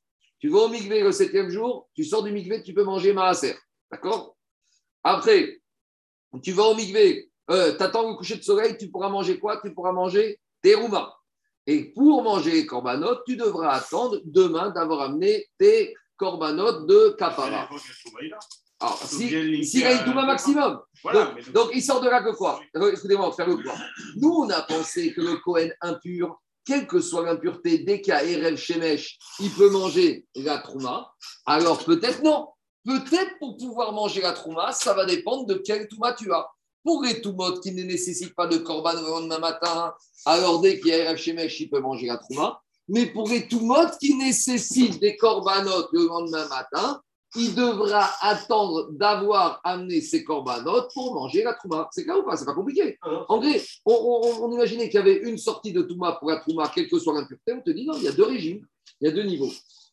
Tu 0.40 0.48
vas 0.48 0.60
au 0.60 0.68
migvé 0.68 1.02
le 1.02 1.12
septième 1.12 1.50
jour, 1.50 1.88
tu 1.94 2.02
sors 2.02 2.22
du 2.22 2.32
migvé, 2.32 2.62
tu 2.62 2.72
peux 2.72 2.82
manger 2.82 3.12
maaser. 3.12 3.54
D'accord? 3.92 4.36
Après, 5.04 5.60
tu 6.42 6.52
vas 6.52 6.64
au 6.64 6.74
migvé, 6.74 7.30
euh, 7.50 7.76
tu 7.76 7.82
attends 7.82 8.08
le 8.08 8.16
coucher 8.16 8.36
de 8.36 8.42
soleil, 8.42 8.76
tu 8.78 8.90
pourras 8.90 9.10
manger 9.10 9.38
quoi? 9.38 9.60
Tu 9.60 9.74
pourras 9.74 9.92
manger 9.92 10.40
tes 10.62 10.74
roumas. 10.74 11.14
Et 11.66 11.92
pour 11.92 12.22
manger 12.22 12.52
les 12.52 12.66
corbanotes, 12.66 13.22
tu 13.26 13.36
devras 13.36 13.74
attendre 13.74 14.18
demain 14.24 14.70
d'avoir 14.70 15.02
amené 15.02 15.46
tes 15.58 15.94
corbanotes 16.16 16.86
de 16.86 17.14
kapara. 17.18 17.68
Alors, 18.80 18.96
si, 18.96 19.64
si 19.64 19.80
il 19.80 19.86
a 19.86 19.98
tout 19.98 20.14
maximum. 20.14 20.80
donc, 21.52 21.70
il 21.74 21.82
sort 21.82 22.00
de 22.00 22.08
là 22.08 22.22
que 22.22 22.34
quoi? 22.34 22.60
Excusez-moi, 22.74 23.30
faire 23.32 23.46
le 23.46 23.56
quoi? 23.56 23.74
Nous, 24.16 24.30
on 24.30 24.48
a 24.48 24.62
pensé 24.62 25.12
que 25.12 25.20
le 25.20 25.36
Cohen 25.36 25.68
impur 25.82 26.40
quelle 26.64 26.86
que 26.86 27.00
soit 27.00 27.24
l'impureté, 27.24 27.78
dès 27.78 28.00
qu'il 28.00 28.12
y 28.12 28.16
a 28.16 28.24
Erev 28.24 28.56
Shemesh, 28.56 29.18
il 29.40 29.50
peut 29.50 29.70
manger 29.70 30.26
la 30.34 30.58
Trouma. 30.58 31.12
Alors 31.46 31.84
peut-être 31.84 32.22
non. 32.22 32.48
Peut-être 32.84 33.38
pour 33.38 33.56
pouvoir 33.56 33.92
manger 33.92 34.22
la 34.22 34.32
Trouma, 34.32 34.72
ça 34.72 34.94
va 34.94 35.04
dépendre 35.04 35.46
de 35.46 35.54
quel 35.54 35.88
Touma 35.88 36.12
tu 36.12 36.32
as. 36.32 36.48
Pour 36.82 37.02
les 37.02 37.20
Toumotes 37.20 37.62
qui 37.62 37.72
ne 37.72 37.82
nécessitent 37.82 38.34
pas 38.34 38.46
de 38.46 38.56
Korban 38.56 38.94
le 38.94 39.06
lendemain 39.06 39.38
matin, 39.38 39.92
alors 40.24 40.60
dès 40.60 40.78
qu'il 40.78 40.88
y 40.88 40.92
a 40.92 40.98
Erev 40.98 41.18
Shemesh, 41.18 41.60
il 41.60 41.68
peut 41.68 41.80
manger 41.80 42.06
la 42.06 42.16
Trouma. 42.16 42.60
Mais 42.88 43.06
pour 43.06 43.28
les 43.28 43.46
Toumotes 43.46 43.98
qui 43.98 44.16
nécessitent 44.16 44.98
des 44.98 45.16
Korbanot 45.16 45.88
le 45.92 46.06
lendemain 46.06 46.48
matin, 46.48 47.00
il 47.36 47.54
devra 47.54 48.10
attendre 48.22 48.90
d'avoir 48.92 49.60
amené 49.62 50.00
ses 50.00 50.24
corbanotes 50.24 50.90
pour 50.92 51.14
manger 51.14 51.42
la 51.42 51.54
trouma. 51.54 51.88
C'est 51.92 52.04
clair 52.04 52.18
ou 52.18 52.24
pas? 52.24 52.36
C'est 52.36 52.44
pas 52.44 52.54
compliqué. 52.54 52.98
Ah 53.02 53.24
en 53.28 53.38
vrai, 53.38 53.60
on, 53.84 54.50
imaginait 54.52 54.88
qu'il 54.88 54.98
y 54.98 55.02
avait 55.02 55.18
une 55.18 55.38
sortie 55.38 55.72
de 55.72 55.82
touma 55.82 56.12
pour 56.12 56.30
la 56.30 56.38
trouma, 56.38 56.70
quelle 56.74 56.88
que 56.88 56.98
soit 56.98 57.14
l'impureté. 57.14 57.52
On 57.52 57.60
te 57.60 57.70
dit 57.70 57.86
non, 57.86 57.94
il 57.96 58.04
y 58.04 58.08
a 58.08 58.12
deux 58.12 58.26
régimes, 58.26 58.66
il 59.00 59.08
y 59.08 59.10
a 59.10 59.14
deux 59.14 59.22
niveaux. 59.22 59.50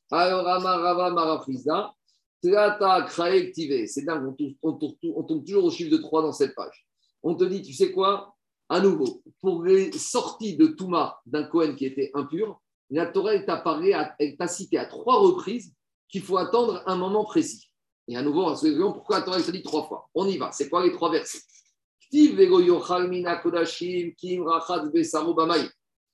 Alors, 0.10 0.48
Amarava 0.48 1.12
Marafriza, 1.12 1.94
Trata 2.42 3.08
C'est 3.10 4.06
dingue, 4.06 4.34
on, 4.62 4.74
tombe 4.74 5.46
toujours 5.46 5.66
au 5.66 5.72
chiffre 5.72 5.92
de 5.92 5.98
3 5.98 6.22
dans 6.22 6.32
cette 6.32 6.56
page. 6.56 6.88
On 7.24 7.36
te 7.36 7.44
dit, 7.44 7.62
tu 7.62 7.74
sais 7.74 7.92
quoi? 7.92 8.36
À 8.70 8.80
nouveau, 8.80 9.22
pour 9.42 9.64
les 9.64 9.92
sorties 9.94 10.58
de 10.58 10.68
Touma 10.68 11.20
d'un 11.26 11.44
Cohen 11.44 11.76
qui 11.76 11.86
était 11.86 12.12
impur, 12.14 12.60
la 12.90 13.06
Torah, 13.06 13.34
elle 13.34 14.38
t'a 14.38 14.48
cité 14.48 14.78
à 14.78 14.86
trois 14.86 15.20
reprises 15.20 15.74
qu'il 16.10 16.22
faut 16.22 16.38
attendre 16.38 16.84
un 16.86 16.96
moment 16.96 17.26
précis. 17.26 17.70
Et 18.08 18.16
à 18.16 18.22
nouveau, 18.22 18.44
on 18.44 18.56
se 18.56 18.68
pourquoi 18.94 19.18
attendre, 19.18 19.38
il 19.46 19.52
dit 19.52 19.64
trois 19.64 19.86
fois. 19.88 20.10
On 20.16 20.28
y 20.28 20.38
va. 20.38 20.52
C'est 20.52 20.70
quoi 20.70 20.84
les 20.84 20.92
trois 20.94 21.12
versets? 21.12 21.42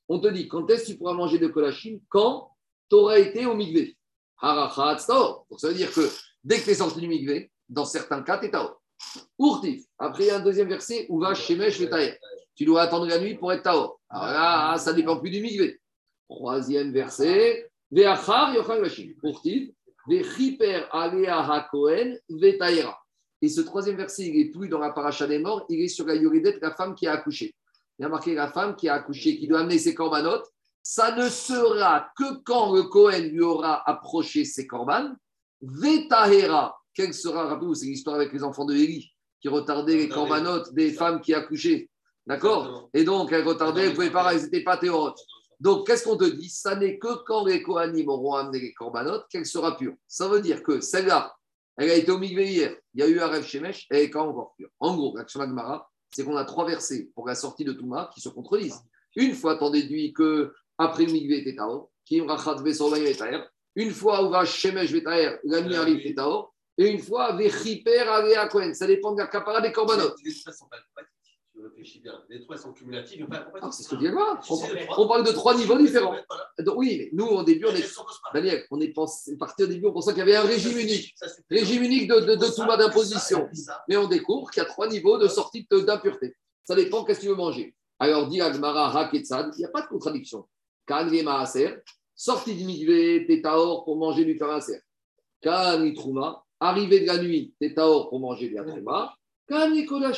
On 0.09 0.19
te 0.19 0.27
dit, 0.29 0.47
quand 0.47 0.67
est-ce 0.69 0.85
que 0.85 0.91
tu 0.91 0.97
pourras 0.97 1.13
manger 1.13 1.37
de 1.37 1.47
kolachim 1.47 1.99
Quand 2.09 2.49
tu 2.89 2.95
auras 2.95 3.19
été 3.19 3.45
au 3.45 3.53
migvé. 3.53 3.95
Donc 4.41 5.59
ça 5.59 5.67
veut 5.67 5.73
dire 5.73 5.93
que 5.93 6.01
dès 6.43 6.59
que 6.59 6.63
tu 6.63 6.71
es 6.71 6.75
sorti 6.75 6.99
du 6.99 7.07
migvé, 7.07 7.51
dans 7.69 7.85
certains 7.85 8.23
cas, 8.23 8.39
tu 8.39 8.47
es 8.47 8.51
tao. 8.51 8.69
Urtif. 9.39 9.85
Après, 9.99 10.23
il 10.23 10.27
y 10.27 10.31
a 10.31 10.37
un 10.37 10.43
deuxième 10.43 10.67
verset 10.67 11.05
où 11.09 11.19
va 11.19 11.33
shemesh. 11.35 11.79
Tu 12.55 12.65
dois 12.65 12.81
attendre 12.81 13.07
la 13.07 13.19
nuit 13.19 13.35
pour 13.35 13.53
être 13.53 13.63
tao. 13.63 13.99
Alors 14.09 14.25
là, 14.25 14.77
ça 14.77 14.93
dépend 14.93 15.17
plus 15.19 15.29
du 15.29 15.41
migvé. 15.41 15.79
Troisième 16.27 16.91
verset. 16.91 17.71
Veachar 17.91 18.53
yochal 18.55 18.83
Urtif. 19.23 19.69
Et 23.41 23.49
ce 23.49 23.61
troisième 23.61 23.97
verset, 23.97 24.25
il 24.27 24.37
n'est 24.37 24.51
plus 24.51 24.69
dans 24.69 24.79
la 24.79 24.91
paracha 24.91 25.27
des 25.27 25.39
morts, 25.39 25.65
il 25.69 25.81
est 25.81 25.87
sur 25.87 26.05
la 26.05 26.15
Yoridet, 26.15 26.59
la 26.61 26.73
femme 26.73 26.95
qui 26.95 27.07
a 27.07 27.13
accouché. 27.13 27.53
Il 27.99 28.03
y 28.03 28.05
a 28.05 28.09
marqué 28.09 28.33
la 28.33 28.47
femme 28.47 28.75
qui 28.75 28.89
a 28.89 28.95
accouché, 28.95 29.37
qui 29.37 29.47
doit 29.47 29.59
amener 29.59 29.77
ses 29.77 29.93
corbanotes. 29.93 30.45
Ça 30.81 31.15
ne 31.15 31.29
sera 31.29 32.09
que 32.17 32.41
quand 32.43 32.73
le 32.73 32.83
Cohen 32.83 33.29
lui 33.31 33.41
aura 33.41 33.87
approché 33.89 34.43
ses 34.45 34.67
corbanes. 34.67 35.15
Vetahera, 35.61 36.75
quelle 36.93 37.13
sera, 37.13 37.47
rappelez-vous, 37.47 37.75
c'est 37.75 37.85
l'histoire 37.85 38.17
avec 38.17 38.33
les 38.33 38.43
enfants 38.43 38.65
de 38.65 38.75
Élie 38.75 39.11
qui 39.39 39.47
retardaient 39.47 39.95
les 39.95 40.09
corbanotes 40.09 40.73
des 40.73 40.91
femmes 40.91 41.21
qui 41.21 41.33
accouchaient. 41.33 41.89
D'accord? 42.25 42.89
Et 42.93 43.03
donc, 43.03 43.31
elles 43.31 43.45
retardaient, 43.45 43.83
elles 43.83 43.89
ne 43.89 43.95
pouvaient 43.95 44.11
pas, 44.11 44.33
elles 44.33 44.43
n'étaient 44.43 44.63
pas 44.63 44.77
théorotes. 44.77 45.19
Donc, 45.63 45.87
qu'est-ce 45.87 46.03
qu'on 46.03 46.17
te 46.17 46.25
dit? 46.25 46.49
Ça 46.49 46.75
n'est 46.75 46.99
que 46.99 47.23
quand 47.25 47.45
les 47.45 47.63
Kohanim 47.63 48.09
auront 48.09 48.33
amené 48.33 48.59
les 48.59 48.73
corbanotes 48.73 49.25
qu'elle 49.29 49.45
sera 49.45 49.77
pure. 49.77 49.93
Ça 50.09 50.27
veut 50.27 50.41
dire 50.41 50.61
que 50.61 50.81
celle-là, 50.81 51.33
elle 51.77 51.89
a 51.89 51.95
été 51.95 52.11
au 52.11 52.17
Migvé 52.17 52.51
hier, 52.51 52.75
il 52.93 52.99
y 52.99 53.03
a 53.03 53.07
eu 53.07 53.21
un 53.21 53.27
rêve 53.27 53.45
Shemesh, 53.45 53.87
elle 53.89 54.01
est 54.01 54.09
quand 54.09 54.27
encore 54.27 54.53
pure. 54.57 54.67
En 54.81 54.93
gros, 54.97 55.15
l'action 55.15 55.39
Agmara, 55.39 55.89
c'est 56.11 56.25
qu'on 56.25 56.35
a 56.35 56.43
trois 56.43 56.67
versets 56.67 57.09
pour 57.15 57.25
la 57.29 57.33
sortie 57.33 57.63
de 57.63 57.71
Touma 57.71 58.11
qui 58.13 58.19
se 58.19 58.27
contredisent. 58.27 58.81
Une 59.15 59.33
fois, 59.33 59.55
t'en 59.55 59.69
déduis 59.69 60.11
que 60.11 60.53
après 60.77 61.05
le 61.05 61.13
Migvé 61.13 61.37
était 61.39 61.55
Tao, 61.55 61.89
Kim 62.03 62.29
Rachat 62.29 62.57
Une 63.75 63.91
fois, 63.91 64.27
va 64.27 64.43
Shemesh 64.43 64.91
Vetaer, 64.91 65.39
la 65.45 65.61
nuit 65.61 65.75
arrive 65.77 66.13
Tao. 66.13 66.49
Et 66.77 66.89
une 66.89 66.99
fois, 66.99 67.37
Vechiper 67.37 67.99
Alea 67.99 68.49
Kohen. 68.49 68.73
Ça 68.73 68.85
dépend 68.85 69.13
de 69.13 69.19
la 69.19 69.27
capara 69.27 69.61
des 69.61 69.71
corbanotes 69.71 70.17
réfléchis 71.63 71.99
bien. 71.99 72.13
Les 72.29 72.41
trois 72.41 72.57
sont 72.57 72.73
cumulatifs. 72.73 73.25
Ah, 73.61 73.71
c'est 73.71 73.83
ce 73.83 73.89
que 73.89 73.99
je 73.99 74.11
voir. 74.11 74.41
On, 74.97 75.07
parle 75.07 75.25
de 75.25 75.31
trois 75.31 75.55
niveaux 75.55 75.77
différents. 75.77 76.15
oui, 76.75 76.97
mais 76.99 77.09
nous, 77.13 77.25
au 77.25 77.43
début, 77.43 77.65
on 77.65 77.75
est. 77.75 77.85
Daniel, 78.33 78.65
on 78.71 78.79
est 78.79 78.93
parti 79.37 79.63
au 79.63 79.67
début, 79.67 79.87
on 79.87 79.93
pensait 79.93 80.11
qu'il 80.11 80.19
y 80.19 80.21
avait 80.21 80.35
un 80.35 80.43
régime 80.43 80.77
unique. 80.77 81.15
Régime 81.49 81.83
unique 81.83 82.07
de, 82.09 82.19
de, 82.19 82.35
de 82.35 82.77
d'imposition. 82.77 83.49
Mais 83.87 83.97
on 83.97 84.07
découvre 84.07 84.49
qu'il 84.51 84.61
y 84.61 84.65
a 84.65 84.69
trois 84.69 84.87
niveaux 84.87 85.17
de 85.17 85.27
sortie 85.27 85.67
d'impureté. 85.71 86.35
Ça 86.63 86.75
dépend 86.75 87.03
qu'est-ce 87.03 87.19
que 87.19 87.25
tu 87.25 87.29
veux 87.29 87.35
manger. 87.35 87.75
Alors, 87.99 88.27
dit 88.27 88.41
Agmara 88.41 88.97
Haketsad, 88.97 89.51
il 89.55 89.59
n'y 89.59 89.65
a 89.65 89.69
pas 89.69 89.81
de 89.81 89.87
contradiction. 89.87 90.47
Kan 90.85 91.09
Maaser, 91.23 91.75
sortie 92.15 92.55
du 92.55 92.65
migvé, 92.65 93.25
t'es 93.27 93.41
pour 93.41 93.95
manger 93.97 94.25
du 94.25 94.35
Maaser. 94.35 94.81
Kan 95.41 95.93
Trouma, 95.95 96.43
arrivé 96.59 97.01
de 97.01 97.07
la 97.07 97.17
nuit, 97.17 97.53
t'es 97.59 97.73
pour 97.73 98.19
manger 98.19 98.49
de 98.49 98.55
la 98.55 98.63
Quand 99.47 99.69
Nicolas 99.69 100.13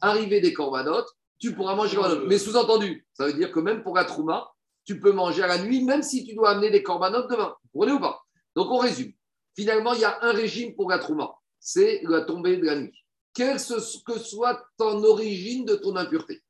arrivé 0.00 0.40
des 0.40 0.52
corbanotes, 0.52 1.08
tu 1.38 1.54
pourras 1.54 1.74
manger 1.74 1.96
corbanotes. 1.96 2.26
Mais 2.26 2.38
sous-entendu, 2.38 3.06
ça 3.14 3.26
veut 3.26 3.32
dire 3.32 3.52
que 3.52 3.60
même 3.60 3.82
pour 3.82 3.94
la 3.94 4.04
trouma, 4.04 4.50
tu 4.84 5.00
peux 5.00 5.12
manger 5.12 5.42
à 5.42 5.46
la 5.46 5.58
nuit, 5.58 5.84
même 5.84 6.02
si 6.02 6.24
tu 6.24 6.34
dois 6.34 6.50
amener 6.50 6.70
des 6.70 6.82
corbanotes 6.82 7.30
demain. 7.30 7.54
Vous 7.62 7.80
comprenez 7.80 7.92
ou 7.92 8.00
pas? 8.00 8.22
Donc 8.54 8.70
on 8.70 8.78
résume. 8.78 9.12
Finalement, 9.54 9.92
il 9.94 10.00
y 10.00 10.04
a 10.04 10.18
un 10.22 10.32
régime 10.32 10.74
pour 10.74 10.90
la 10.90 10.98
trouma. 10.98 11.34
C'est 11.60 12.00
la 12.04 12.22
tombée 12.22 12.56
de 12.56 12.64
la 12.64 12.76
nuit. 12.76 13.04
Quelle 13.34 13.56
que 13.56 14.18
soit 14.18 14.62
ton 14.76 15.02
origine 15.04 15.64
de 15.64 15.76
ton 15.76 15.94
impureté. 15.96 16.42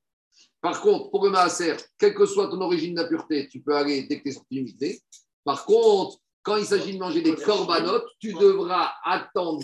Par 0.61 0.81
contre, 0.81 1.11
pour 1.11 1.25
le 1.25 1.31
maaser, 1.31 1.77
quelle 1.99 2.15
que 2.15 2.27
soit 2.27 2.49
ton 2.49 2.61
origine 2.61 2.95
d'impureté, 2.95 3.49
tu 3.49 3.61
peux 3.61 3.77
aller 3.77 4.05
dès 4.05 4.19
que 4.19 4.25
tu 4.25 4.29
es 4.31 4.33
sorti 4.33 5.03
Par 5.45 5.65
contre, 5.65 6.19
quand 6.43 6.57
il 6.57 6.65
s'agit 6.65 6.95
de 6.95 6.99
manger 6.99 7.21
des 7.21 7.35
corbanotes, 7.35 8.07
tu 8.19 8.33
devras 8.33 8.93
attendre 9.05 9.63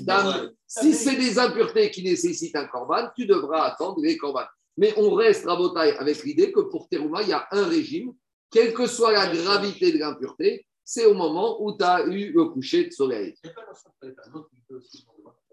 Si 0.67 0.93
c'est 0.93 1.17
des 1.17 1.39
impuretés 1.39 1.91
qui 1.91 2.03
nécessitent 2.03 2.57
un 2.57 2.67
corban, 2.67 3.09
tu 3.17 3.27
devras 3.27 3.63
attendre 3.63 4.01
les 4.03 4.17
corbanes. 4.17 4.49
Mais 4.77 4.93
on 4.97 5.15
reste 5.15 5.47
à 5.47 5.53
avec 5.53 6.25
l'idée 6.25 6.53
que 6.53 6.61
pour 6.61 6.89
Terouma, 6.89 7.23
il 7.23 7.29
y 7.29 7.33
a 7.33 7.47
un 7.53 7.65
régime, 7.65 8.13
quelle 8.51 8.75
que 8.75 8.87
soit 8.87 9.13
la 9.13 9.35
gravité 9.35 9.93
de 9.93 9.99
l'impureté, 9.99 10.67
c'est 10.85 11.07
au 11.07 11.15
moment 11.15 11.63
où 11.63 11.77
tu 11.77 11.85
as 11.85 12.05
eu 12.07 12.33
le 12.33 12.45
coucher 12.47 12.85
de 12.87 12.91
soleil. 12.91 13.35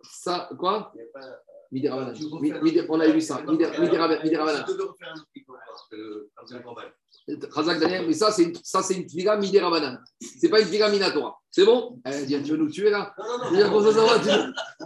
Ça, 0.03 0.49
quoi? 0.59 0.93
Midi 1.71 1.87
Ravanan. 1.87 2.13
On 2.89 2.99
a 2.99 3.07
vu 3.07 3.21
ça. 3.21 3.41
Midi. 3.43 3.63
Razak 7.51 7.79
Daniel, 7.79 8.07
mais 8.07 8.13
ça, 8.13 8.31
c'est 8.31 8.43
une, 8.43 8.55
ça, 8.63 8.81
c'est 8.81 8.95
une 8.95 9.05
tfila 9.05 9.37
midi 9.37 9.59
Ravanan. 9.59 9.99
C'est 10.19 10.49
pas 10.49 10.59
une 10.59 10.67
tfila 10.67 10.89
minatora. 10.89 11.39
C'est 11.49 11.65
bon? 11.65 11.99
Elle 12.03 12.25
dit, 12.25 12.41
tu 12.43 12.51
veux 12.51 12.57
nous 12.57 12.69
tuer 12.69 12.89
là? 12.89 13.13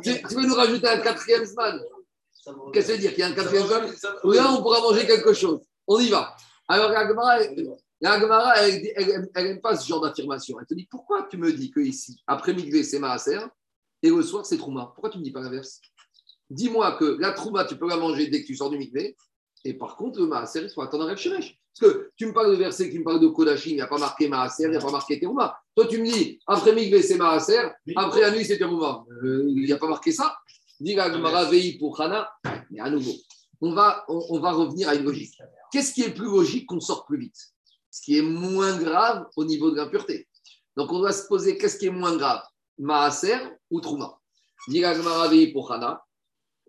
Tu, 0.03 0.21
tu, 0.27 0.35
veux 0.35 0.45
nous 0.45 0.55
rajouter 0.55 0.87
un 0.87 0.99
quatrième 0.99 1.45
sman 1.45 1.79
Qu'est-ce 2.73 2.87
que 2.87 2.91
ça 2.91 2.93
veut 2.93 2.99
dire 2.99 3.11
Qu'il 3.11 3.19
y 3.19 3.23
a 3.23 3.27
un 3.27 3.33
quatrième 3.33 3.65
sman 3.65 3.89
Là, 4.23 4.53
on 4.53 4.61
pourra 4.61 4.81
manger 4.81 5.07
quelque 5.07 5.33
chose. 5.33 5.61
On 5.87 5.99
y 5.99 6.09
va. 6.09 6.35
Alors, 6.67 6.91
la 6.91 7.07
Gemara, 8.19 8.59
elle 8.59 9.29
n'aime 9.35 9.61
pas 9.61 9.77
ce 9.77 9.87
genre 9.87 10.01
d'affirmation. 10.01 10.59
Elle 10.59 10.65
te 10.65 10.73
dit 10.73 10.87
pourquoi 10.89 11.23
tu 11.23 11.37
me 11.37 11.51
dis 11.51 11.71
que 11.71 11.79
ici, 11.79 12.21
après 12.27 12.53
Migvé, 12.53 12.83
c'est 12.83 12.99
Maaser 12.99 13.39
et 14.03 14.09
le 14.09 14.21
soir, 14.21 14.45
c'est 14.45 14.57
Trouma? 14.57 14.91
Pourquoi 14.93 15.09
tu 15.09 15.17
ne 15.17 15.21
me 15.21 15.25
dis 15.25 15.31
pas 15.31 15.41
l'inverse? 15.41 15.79
Dis-moi 16.49 16.93
que 16.93 17.17
la 17.19 17.31
Trouma, 17.31 17.65
tu 17.65 17.77
peux 17.77 17.87
la 17.87 17.97
manger 17.97 18.27
dès 18.27 18.41
que 18.41 18.47
tu 18.47 18.55
sors 18.55 18.69
du 18.69 18.77
Migvé, 18.77 19.15
et 19.63 19.73
par 19.73 19.95
contre, 19.95 20.19
le 20.19 20.27
Maaser, 20.27 20.63
il 20.63 20.69
faut 20.69 20.81
attendre 20.81 21.07
un 21.09 21.15
Shemesh. 21.15 21.57
Parce 21.77 21.91
que 21.91 22.11
tu 22.15 22.27
me 22.27 22.33
parles 22.33 22.51
de 22.51 22.55
verset 22.55 22.89
qui 22.89 22.99
me 22.99 23.03
parle 23.03 23.19
de 23.19 23.27
Kodashim, 23.27 23.71
il 23.71 23.75
n'y 23.75 23.81
a 23.81 23.87
pas 23.87 23.97
marqué 23.97 24.29
Maaser, 24.29 24.65
il 24.65 24.69
n'y 24.69 24.77
a 24.77 24.79
pas 24.79 24.91
marqué 24.91 25.19
Terouma. 25.19 25.57
Toi, 25.75 25.87
tu 25.87 25.99
me 25.99 26.05
dis 26.05 26.39
après 26.45 26.73
Migvé, 26.73 27.01
c'est 27.01 27.17
Maaser, 27.17 27.71
après 27.95 28.21
la 28.21 28.31
nuit, 28.31 28.45
c'est 28.45 28.57
Terouma. 28.57 29.03
Euh, 29.23 29.43
il 29.47 29.65
n'y 29.65 29.73
a 29.73 29.77
pas 29.77 29.87
marqué 29.87 30.11
ça. 30.11 30.37
Dis 30.79 30.93
la 30.93 31.11
Gemara, 31.11 31.49
pour 31.79 31.97
Khana, 31.97 32.29
mais 32.69 32.79
à 32.79 32.89
nouveau, 32.89 33.13
on 33.61 33.73
va, 33.73 34.05
on 34.07 34.39
va 34.39 34.51
revenir 34.51 34.89
à 34.89 34.95
une 34.95 35.03
logique. 35.03 35.37
Qu'est-ce 35.71 35.93
qui 35.93 36.03
est 36.03 36.13
plus 36.13 36.25
logique 36.25 36.67
qu'on 36.67 36.79
sorte 36.79 37.07
plus 37.07 37.17
vite? 37.17 37.37
Ce 37.89 38.01
qui 38.01 38.17
est 38.17 38.21
moins 38.21 38.77
grave 38.77 39.25
au 39.35 39.45
niveau 39.45 39.71
de 39.71 39.77
l'impureté. 39.77 40.27
Donc 40.75 40.91
on 40.91 40.99
doit 40.99 41.13
se 41.13 41.27
poser 41.27 41.57
qu'est-ce 41.57 41.77
qui 41.77 41.87
est 41.87 41.91
moins 41.91 42.17
grave, 42.17 42.43
Maaser 42.77 43.37
ou 43.71 43.79
Trouma 43.79 44.19
Pochana, 45.53 46.03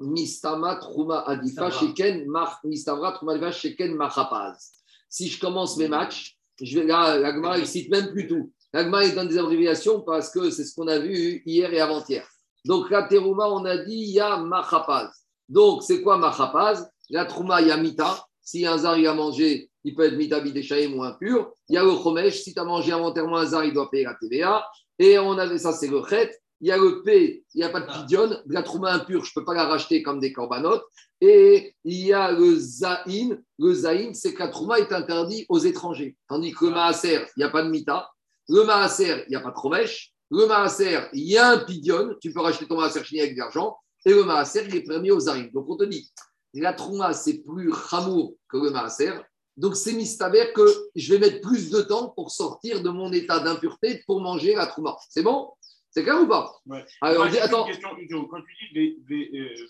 Mistama 0.01 0.77
Trouma 0.77 1.25
Adifa 1.27 1.71
Sheken 1.71 2.27
Mistamra 2.65 3.13
Trouma 3.13 3.33
Adifa 3.33 3.53
Sheken 3.53 3.95
Machapaz. 3.95 4.73
Si 5.09 5.29
je 5.29 5.39
commence 5.41 5.77
mes 5.77 5.89
matchs, 5.89 6.37
je 6.61 6.79
vais, 6.79 6.87
là, 6.87 7.19
l'Agmara 7.19 7.59
ne 7.59 7.65
cite 7.65 7.91
même 7.91 8.11
plus 8.11 8.27
tout. 8.27 8.53
L'Agmara 8.73 9.05
il 9.05 9.15
donne 9.15 9.29
des 9.29 9.39
abréviations 9.39 10.01
parce 10.01 10.31
que 10.31 10.51
c'est 10.51 10.65
ce 10.65 10.75
qu'on 10.75 10.89
a 10.89 10.99
vu 10.99 11.43
hier 11.47 11.73
et 11.73 11.81
avant-hier. 11.81 12.27
Donc 12.65 12.91
la 12.91 13.05
Terouma, 13.05 13.49
on 13.49 13.65
a 13.65 13.79
dit 13.79 13.95
il 13.95 14.11
y 14.11 14.21
a 14.21 14.37
Machapaz. 14.39 15.11
Donc 15.49 15.83
c'est 15.83 16.03
quoi 16.03 16.19
Machapaz 16.19 16.89
La 17.11 17.25
Trouma, 17.25 17.61
il 17.61 17.69
y 17.69 17.71
a 17.71 17.77
Mita. 17.77 18.27
Si 18.43 18.65
un 18.65 18.79
zar 18.79 18.97
il 18.97 19.07
a 19.07 19.15
mangé 19.15 19.71
il 19.87 19.95
peut 19.95 20.05
être 20.05 20.17
mitabi 20.17 20.53
des 20.53 20.87
ou 20.89 21.05
impur. 21.05 21.53
Il 21.69 21.77
y 21.77 21.79
a 21.79 21.85
le 21.85 21.93
chomesh, 21.93 22.43
si 22.43 22.53
tu 22.53 22.59
as 22.59 22.65
mangé 22.65 22.91
involontairement 22.91 23.37
un 23.37 23.47
zar, 23.47 23.65
il 23.65 23.73
doit 23.73 23.89
payer 23.89 24.03
la 24.03 24.15
TVA. 24.15 24.67
Et 24.99 25.17
on 25.17 25.39
avait 25.39 25.59
ça, 25.59 25.73
c'est 25.73 25.87
le 25.87 26.03
chet. 26.05 26.37
Il 26.61 26.69
y 26.69 26.73
a 26.73 26.79
le 26.79 27.03
P, 27.03 27.45
il 27.55 27.59
n'y 27.59 27.65
a 27.65 27.69
pas 27.69 27.81
de 27.81 27.93
pidion. 27.93 28.31
La 28.47 28.63
trouma 28.63 28.93
impure, 28.93 29.25
je 29.25 29.31
ne 29.31 29.35
peux 29.35 29.45
pas 29.45 29.55
la 29.55 29.67
racheter 29.67 30.03
comme 30.03 30.21
des 30.21 30.33
corbanotes. 30.33 30.85
Et 31.21 31.75
il 31.85 32.07
y 32.07 32.13
a 32.13 32.33
le 32.33 32.57
zaïn. 32.59 33.39
Le 33.59 33.73
zaïn, 33.75 34.15
c'est 34.15 34.35
que 34.35 34.41
la 34.41 34.49
trouma 34.49 34.79
est 34.79 34.93
interdite 34.93 35.47
aux 35.49 35.59
étrangers. 35.59 36.17
Tandis 36.29 36.53
que 36.53 36.65
le 36.67 36.71
maaser, 36.71 37.21
il 37.37 37.39
n'y 37.39 37.45
a 37.45 37.51
pas 37.51 37.63
de 37.63 37.69
mita. 37.69 38.11
Le 38.49 38.65
maaser, 38.65 39.25
il 39.27 39.31
n'y 39.31 39.37
a 39.37 39.41
pas 39.41 39.51
de 39.51 39.57
chomesh. 39.61 40.13
Le 40.31 40.47
maaser, 40.47 40.99
il 41.13 41.25
y 41.25 41.37
a 41.37 41.51
un 41.51 41.59
pidion. 41.59 42.15
Tu 42.21 42.33
peux 42.33 42.41
racheter 42.41 42.67
ton 42.67 42.77
maaser 42.77 43.05
chini 43.05 43.21
avec 43.21 43.35
de 43.35 43.39
l'argent. 43.41 43.77
Et 44.05 44.11
le 44.11 44.25
maaser, 44.25 44.65
il 44.67 44.77
est 44.77 44.83
permis 44.83 45.11
aux 45.11 45.21
zaïn. 45.21 45.51
Donc 45.53 45.69
on 45.69 45.77
te 45.77 45.85
dit, 45.85 46.11
la 46.55 46.73
trouma, 46.73 47.13
c'est 47.13 47.43
plus 47.43 47.73
chamour 47.91 48.35
que 48.49 48.57
le 48.57 48.71
maaser. 48.71 49.13
Donc, 49.57 49.75
c'est 49.75 49.95
mistaber 49.95 50.53
que 50.55 50.67
je 50.95 51.15
vais 51.15 51.19
mettre 51.19 51.41
plus 51.41 51.71
de 51.71 51.81
temps 51.81 52.11
pour 52.11 52.31
sortir 52.31 52.83
de 52.83 52.91
mon 52.91 53.11
état 53.13 53.41
d'impureté 53.41 54.03
pour 54.07 54.21
manger 54.21 54.55
la 54.55 54.67
trouma. 54.67 54.97
C'est 55.09 55.23
bon? 55.23 55.49
C'est 55.97 56.03
clair 56.03 56.21
ou 56.21 56.27
pas 56.27 56.53
ouais. 56.67 56.85
Alors, 57.01 57.25
attends. 57.25 57.65
Question, 57.65 57.89
quand 58.29 58.43
tu 58.43 58.75
dis 58.75 59.03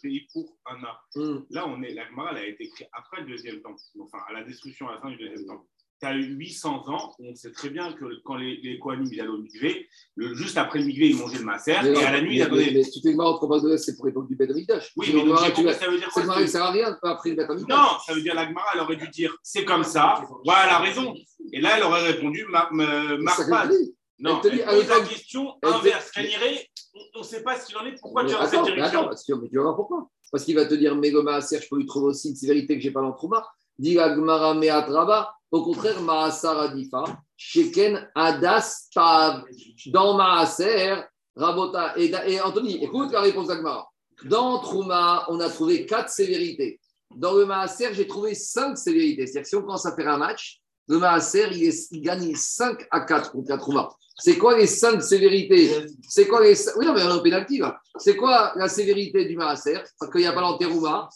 VI 0.03 0.27
pour 0.33 0.59
Anna, 0.65 0.99
hmm. 1.15 1.45
là, 1.51 1.69
on 1.69 1.81
est, 1.85 1.95
la 1.95 2.05
Gemara, 2.09 2.33
elle 2.33 2.39
a 2.39 2.47
été 2.49 2.65
écrite 2.65 2.89
après 2.93 3.21
le 3.21 3.29
deuxième 3.29 3.63
temps, 3.63 3.77
enfin, 4.01 4.19
à 4.29 4.33
la 4.33 4.43
destruction 4.43 4.89
à 4.89 4.95
la 4.95 5.01
fin 5.01 5.11
du 5.11 5.19
deuxième 5.19 5.47
temps 5.47 5.65
tu 6.01 6.07
as 6.07 6.15
eu 6.15 6.25
800 6.25 6.89
ans, 6.89 7.15
on 7.19 7.35
sait 7.35 7.53
très 7.53 7.71
bien 7.71 7.93
que 7.95 8.05
quand 8.25 8.37
les, 8.37 8.59
les 8.63 8.79
Kohanim 8.79 9.09
ils 9.11 9.21
allaient 9.21 9.31
au 9.31 9.39
Migvé, 9.39 9.89
juste 10.35 10.59
après 10.59 10.81
le 10.81 10.85
Migvé, 10.85 11.09
ils 11.09 11.17
mangeaient 11.17 11.39
le 11.39 11.45
Masser, 11.45 11.71
et 11.73 12.05
à 12.05 12.13
la 12.13 12.21
nuit, 12.21 12.37
ils 12.37 12.43
avaient. 12.43 12.71
Mais, 12.71 12.83
tu 12.83 13.01
fais 13.01 13.11
le 13.11 13.17
maroc 13.17 13.41
de 13.63 13.77
c'est 13.79 13.97
pour 13.97 14.07
l'époque 14.07 14.29
du 14.29 14.37
Bedridash. 14.37 14.93
Oui, 14.97 15.11
mais 15.15 15.25
donc, 15.25 15.39
tu, 15.55 15.63
ça 15.73 15.89
veut 15.89 15.99
dire 15.99 16.11
quoi 16.11 16.27
Ça 16.27 16.41
ne 16.41 16.47
sert 16.47 16.63
à 16.63 16.71
rien 16.71 16.99
après 17.03 17.31
le 17.31 17.37
Bedridash. 17.37 17.69
Non, 17.69 17.99
ça 18.05 18.13
veut 18.13 18.21
dire 18.21 18.35
l'Agmara, 18.35 18.67
elle 18.75 18.81
aurait 18.81 18.97
dû 18.97 19.09
dire 19.09 19.35
c'est 19.43 19.65
comme 19.65 19.85
ça, 19.85 20.23
voilà 20.45 20.67
la 20.67 20.79
raison. 20.81 21.15
Et 21.53 21.61
là, 21.61 21.79
elle 21.79 21.85
aurait 21.85 22.03
répondu 22.03 22.45
Marpad. 22.51 23.73
Non, 24.19 24.41
elle 24.43 24.65
pose 24.65 24.89
la 24.89 25.01
question 25.01 25.55
inverse. 25.63 26.11
Kaniré, 26.11 26.69
on 27.15 27.19
ne 27.19 27.25
sait 27.25 27.43
pas 27.43 27.59
ce 27.59 27.67
qu'il 27.67 27.77
en 27.77 27.85
est, 27.85 28.01
pourquoi 28.01 28.25
tu 28.25 28.35
as 28.35 28.47
cette 28.49 28.65
direction 28.65 29.01
Attends, 29.01 29.41
mais 29.41 29.49
tu 29.49 29.57
vas 29.57 29.63
voir 29.63 29.77
pourquoi. 29.77 30.09
Parce 30.33 30.45
qu'il 30.45 30.57
va 30.57 30.65
te 30.65 30.75
dire, 30.75 30.97
mais 30.97 31.11
le 31.11 31.23
Maaser, 31.23 31.61
je 31.61 31.69
peux 31.69 31.77
lui 31.77 31.87
trouver 31.87 32.07
aussi 32.09 32.31
une 32.31 32.37
sévérité 32.37 32.77
que 32.77 32.83
je 32.83 32.89
n'ai 32.89 32.93
pas 32.93 33.03
dans 33.03 33.11
le 33.11 33.15
trauma. 33.15 33.47
Dit 33.79 33.95
l'Agmara 33.95 34.55
Meatraba, 34.55 35.35
au 35.51 35.63
contraire, 35.63 36.01
Maasar 36.01 36.59
Adifa, 36.61 37.05
Sheken 37.37 38.11
Adas 38.15 38.89
Tav. 38.93 39.45
Dans 39.87 40.15
Maaser, 40.17 40.95
Rabota. 41.37 41.93
Et, 41.99 42.11
et, 42.27 42.41
Anthony, 42.41 42.83
écoute 42.83 43.13
la 43.13 43.21
réponse 43.21 43.49
d'Agmara. 43.49 43.89
Dans 44.25 44.61
Trouma, 44.61 45.27
on 45.29 45.39
a 45.41 45.51
trouvé 45.51 45.85
quatre 45.85 46.09
sévérités. 46.09 46.81
Dans 47.15 47.35
le 47.35 47.45
Maaser, 47.45 47.93
j'ai 47.93 48.07
trouvé 48.07 48.35
cinq 48.35 48.79
sévérités. 48.79 49.27
C'est-à-dire 49.27 49.43
que 49.43 49.49
si 49.49 49.57
on 49.57 49.61
commence 49.61 49.87
à 49.87 49.95
faire 49.95 50.09
un 50.09 50.17
match, 50.17 50.63
le 50.89 50.99
Maaser, 50.99 51.49
il, 51.53 52.01
gagne 52.01 52.35
5 52.35 52.87
à 52.91 53.01
4 53.01 53.33
contre 53.33 53.51
la 53.51 53.59
Trouma. 53.59 53.89
C'est 54.19 54.39
quoi 54.39 54.57
les 54.57 54.67
cinq 54.67 55.03
sévérités? 55.03 55.71
C'est 56.09 56.27
quoi 56.27 56.43
les 56.43 56.55
Oui, 56.77 56.87
mais 56.95 57.03
on 57.03 57.11
un 57.11 57.19
pénalty 57.19 57.59
là. 57.59 57.79
C'est 57.99 58.17
quoi 58.17 58.53
la 58.57 58.69
sévérité 58.69 59.27
du 59.27 59.37
Maaser? 59.37 59.81
Parce 59.99 60.11
qu'il 60.11 60.23
n'y 60.23 60.27
a 60.27 60.33
pas 60.33 60.41
l'antérouma. 60.41 61.09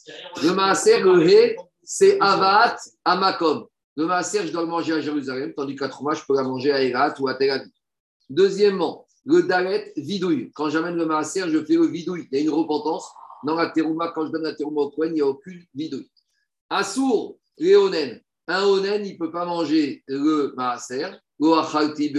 Le 0.42 0.52
Maaser, 0.52 1.00
le 1.00 1.26
Hé, 1.26 1.56
c'est 1.82 2.20
Avat 2.20 2.76
Amakom. 3.04 3.66
Le 3.96 4.06
maaser, 4.06 4.46
je 4.46 4.52
dois 4.52 4.62
le 4.62 4.68
manger 4.68 4.94
à 4.94 5.00
Jérusalem, 5.00 5.52
tandis 5.54 5.74
qu'à 5.74 5.88
Trouma, 5.88 6.14
je 6.14 6.22
peux 6.26 6.34
la 6.34 6.42
manger 6.42 6.72
à 6.72 6.82
Erat 6.82 7.14
ou 7.18 7.28
à 7.28 7.34
Tel 7.34 7.50
Aviv. 7.50 7.72
Deuxièmement, 8.28 9.06
le 9.24 9.42
dalet 9.42 9.92
vidouille. 9.96 10.50
Quand 10.54 10.70
j'amène 10.70 10.94
le 10.94 11.04
maaser, 11.04 11.42
je 11.48 11.64
fais 11.64 11.74
le 11.74 11.86
vidouille. 11.86 12.28
Il 12.30 12.38
y 12.38 12.40
a 12.40 12.44
une 12.44 12.50
repentance. 12.50 13.12
Dans 13.44 13.56
la 13.56 13.66
terouma, 13.70 14.12
quand 14.14 14.26
je 14.26 14.32
donne 14.32 14.44
la 14.44 14.54
terouma 14.54 14.82
au 14.82 14.90
Kohen, 14.90 15.10
il 15.10 15.14
n'y 15.14 15.20
a 15.20 15.26
aucune 15.26 15.64
vidouille. 15.74 16.08
Assour, 16.68 17.38
léonen. 17.58 18.20
Un 18.52 18.64
onen, 18.64 19.06
il 19.06 19.12
ne 19.12 19.18
peut 19.18 19.30
pas 19.30 19.44
manger 19.44 20.02
le 20.08 20.52
maaser. 20.56 21.06
Tandis 21.40 22.12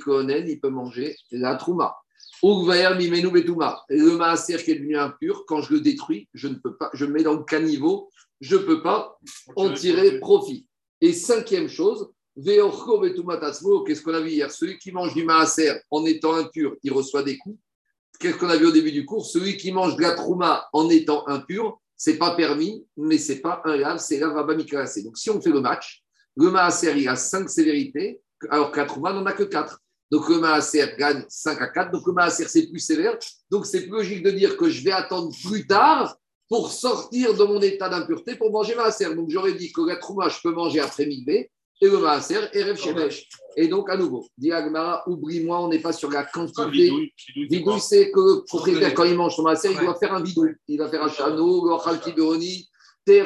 que 0.00 0.10
onen, 0.10 0.48
il 0.48 0.60
peut 0.60 0.70
manger 0.70 1.16
la 1.30 1.54
trouma. 1.54 1.96
Le 2.42 4.16
maaser 4.16 4.56
qui 4.56 4.72
est 4.72 4.74
devenu 4.74 4.96
impur, 4.98 5.44
quand 5.46 5.62
je 5.62 5.72
le 5.74 5.80
détruis, 5.80 6.28
je 6.34 6.48
ne 6.48 6.56
peux 6.56 6.76
pas, 6.76 6.90
je 6.94 7.04
le 7.04 7.12
mets 7.12 7.22
dans 7.22 7.34
le 7.34 7.44
caniveau, 7.44 8.10
je 8.40 8.56
ne 8.56 8.62
peux 8.62 8.82
pas 8.82 9.16
en 9.54 9.72
tirer 9.72 10.18
profit. 10.18 10.66
Et 11.00 11.12
cinquième 11.12 11.68
chose, 11.68 12.10
qu'est-ce 12.34 14.02
qu'on 14.02 14.14
a 14.14 14.20
vu 14.20 14.30
hier? 14.30 14.50
Celui 14.50 14.78
qui 14.78 14.90
mange 14.90 15.14
du 15.14 15.22
maaser 15.22 15.72
en 15.92 16.04
étant 16.06 16.34
impur, 16.34 16.74
il 16.82 16.92
reçoit 16.92 17.22
des 17.22 17.38
coups. 17.38 17.56
Qu'est-ce 18.18 18.36
qu'on 18.36 18.48
a 18.48 18.56
vu 18.56 18.66
au 18.66 18.72
début 18.72 18.90
du 18.92 19.04
cours? 19.06 19.24
Celui 19.24 19.56
qui 19.56 19.70
mange 19.70 19.94
de 19.94 20.02
la 20.02 20.12
trouma 20.12 20.66
en 20.72 20.90
étant 20.90 21.28
impur, 21.28 21.78
c'est 21.96 22.18
pas 22.18 22.34
permis, 22.36 22.86
mais 22.96 23.18
c'est 23.18 23.40
pas 23.40 23.62
un 23.64 23.76
lave, 23.76 23.98
c'est 23.98 24.18
la 24.18 24.28
va 24.28 24.42
Donc 24.44 25.16
si 25.16 25.30
on 25.30 25.40
fait 25.40 25.50
le 25.50 25.60
match, 25.60 26.04
le 26.36 26.50
maaser, 26.50 26.92
il 26.96 27.08
a 27.08 27.16
cinq 27.16 27.48
sévérités, 27.48 28.20
alors 28.50 28.70
que 28.70 28.78
la 28.78 28.86
trouma 28.86 29.12
n'en 29.12 29.24
a 29.26 29.32
que 29.32 29.44
quatre. 29.44 29.80
Donc 30.10 30.28
le 30.28 30.38
maaser 30.38 30.94
gagne 30.98 31.24
5 31.28 31.60
à 31.60 31.66
4, 31.68 31.90
donc 31.90 32.06
le 32.06 32.12
maaser 32.12 32.46
c'est 32.46 32.68
plus 32.68 32.78
sévère. 32.78 33.18
Donc 33.50 33.66
c'est 33.66 33.82
plus 33.82 33.90
logique 33.90 34.22
de 34.22 34.30
dire 34.30 34.56
que 34.56 34.68
je 34.68 34.84
vais 34.84 34.92
attendre 34.92 35.32
plus 35.44 35.66
tard 35.66 36.16
pour 36.48 36.70
sortir 36.70 37.34
de 37.34 37.42
mon 37.42 37.60
état 37.60 37.88
d'impureté 37.88 38.36
pour 38.36 38.52
manger 38.52 38.76
maaser. 38.76 39.12
Donc 39.14 39.30
j'aurais 39.30 39.54
dit 39.54 39.72
que 39.72 39.80
la 39.80 39.96
trouma, 39.96 40.28
je 40.28 40.38
peux 40.42 40.52
manger 40.52 40.80
après 40.80 41.06
midi 41.06 41.46
et 41.80 41.88
le 41.88 41.98
maaser 41.98 42.48
et 42.52 42.62
Rev 42.62 42.76
Shemesh. 42.76 43.28
Et 43.56 43.68
donc 43.68 43.90
à 43.90 43.96
nouveau, 43.96 44.26
dit 44.36 44.52
Agmara, 44.52 45.02
oublie-moi, 45.08 45.60
on 45.60 45.68
n'est 45.68 45.78
pas 45.78 45.92
sur 45.92 46.10
la 46.10 46.24
quantité. 46.24 47.12
Vidouille, 47.34 47.80
c'est 47.80 48.10
que 48.10 48.20
le 48.20 48.44
propriétaire, 48.44 48.94
quand 48.94 49.04
il 49.04 49.14
mange 49.14 49.34
son 49.36 49.42
maaser, 49.42 49.70
il 49.72 49.78
doit 49.78 49.94
faire 49.96 50.14
un 50.14 50.22
vidouille. 50.22 50.54
Il 50.68 50.78
va 50.78 50.88
faire 50.88 51.02
un 51.02 51.08
chano, 51.08 51.70
un 51.70 51.82
chalti 51.82 52.12
beoni. 52.12 52.68
C'est 53.06 53.24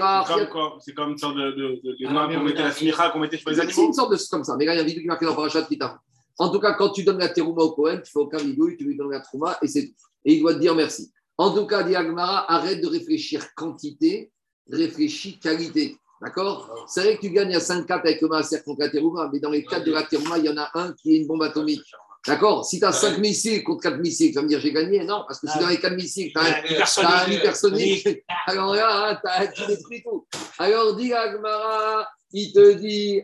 comme 0.94 1.12
une 1.12 1.18
sorte 1.18 1.36
de, 1.36 1.51
de, 1.53 1.80
de, 1.82 2.07
ah, 2.07 2.28
qu'on 2.30 2.44
mettait 2.44 2.62
la 2.62 2.70
smicha, 2.70 3.11
qu'on 3.11 3.18
mettait 3.18 3.38
sur 3.38 3.48
les 3.48 3.61
animaux. 3.61 3.74
C'est 3.74 3.86
une 3.86 3.92
sorte 3.94 4.12
de 4.12 4.18
comme 4.30 4.44
ça. 4.44 4.57
Mais 4.59 4.66
là, 4.66 4.74
il 4.74 4.76
y 4.76 4.80
a 4.80 4.82
un 4.82 4.86
vidouille 4.86 5.03
qui 5.03 5.09
marqué 5.09 5.24
dans 5.24 5.34
Parachat 5.34 5.62
Pita. 5.62 5.98
En 6.38 6.51
tout 6.51 6.61
cas, 6.61 6.74
quand 6.74 6.90
tu 6.90 7.03
donnes 7.03 7.18
la 7.18 7.30
terouma 7.30 7.62
au 7.62 7.70
Cohen, 7.72 8.01
tu 8.05 8.12
fais 8.12 8.18
aucun 8.18 8.38
vidouille, 8.38 8.76
tu 8.76 8.84
lui 8.84 8.96
donnes 8.96 9.11
la 9.11 9.20
trouma 9.20 9.59
et 9.62 9.68
c'est 9.68 9.86
tout. 9.86 9.94
Et 10.24 10.34
il 10.34 10.40
doit 10.40 10.55
te 10.55 10.59
dire 10.59 10.74
merci. 10.74 11.11
En 11.38 11.55
tout 11.55 11.66
cas, 11.66 11.82
Diagmara, 11.82 12.51
arrête 12.53 12.82
de 12.82 12.86
réfléchir 12.86 13.55
quantité, 13.55 14.30
réfléchis 14.70 15.38
qualité. 15.38 15.96
D'accord? 16.20 16.86
C'est 16.86 17.00
vrai 17.00 17.16
que 17.16 17.22
tu 17.22 17.30
gagnes 17.30 17.54
à 17.54 17.58
5-4 17.58 18.00
avec 18.00 18.20
le 18.20 18.28
Maaser 18.28 18.62
contre 18.62 18.80
la 18.80 18.88
Terouma, 18.90 19.30
mais 19.32 19.40
dans 19.40 19.50
les 19.50 19.64
4 19.64 19.84
de 19.84 19.92
la 19.92 20.02
Terouma, 20.02 20.38
il 20.38 20.44
y 20.44 20.48
en 20.50 20.58
a 20.58 20.70
un 20.74 20.92
qui 20.92 21.14
est 21.14 21.18
une 21.18 21.26
bombe 21.26 21.42
atomique. 21.42 21.90
D'accord? 22.26 22.64
Si 22.66 22.78
tu 22.78 22.84
as 22.84 22.92
5 22.92 23.18
missiles 23.18 23.64
contre 23.64 23.84
4 23.84 23.98
missiles, 23.98 24.30
tu 24.30 24.34
vas 24.34 24.42
me 24.42 24.48
dire 24.48 24.60
j'ai 24.60 24.72
gagné? 24.72 25.02
Non, 25.04 25.24
parce 25.26 25.40
que 25.40 25.48
si 25.48 25.58
dans 25.58 25.68
les 25.68 25.78
4 25.78 25.94
missiles, 25.94 26.30
tu 26.32 26.38
as, 26.38 27.24
un 27.24 27.30
hypersonique, 27.30 28.06
alors 28.46 28.74
là, 28.74 29.20
tu 29.54 29.66
détruis 29.66 30.02
tout. 30.02 30.26
Alors, 30.58 30.94
Diagmara, 30.94 32.06
il 32.32 32.52
te 32.52 32.74
dit 32.74 33.22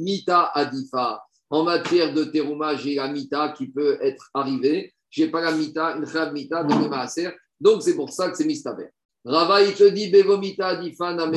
Mita 0.00 0.50
Adifa. 0.54 1.22
En 1.50 1.62
matière 1.62 2.12
de 2.14 2.24
Terouma, 2.24 2.74
j'ai 2.74 2.94
la 2.94 3.08
Mita 3.08 3.50
qui 3.50 3.68
peut 3.68 3.98
être 4.00 4.30
arrivée. 4.32 4.94
Je 5.10 5.22
n'ai 5.22 5.30
pas 5.30 5.40
la 5.40 5.52
mita, 5.52 5.96
une 5.96 6.04
khab 6.04 6.32
mita 6.32 6.64
de 6.64 6.88
maaser. 6.88 7.28
Donc, 7.60 7.82
c'est 7.82 7.94
pour 7.94 8.10
ça 8.12 8.30
que 8.30 8.36
c'est 8.36 8.44
mistaber. 8.44 8.88
Rava, 9.26 9.60
il 9.62 9.74
te 9.74 9.84
dit, 9.84 10.08
Bevomita, 10.08 10.76
Difana, 10.76 11.28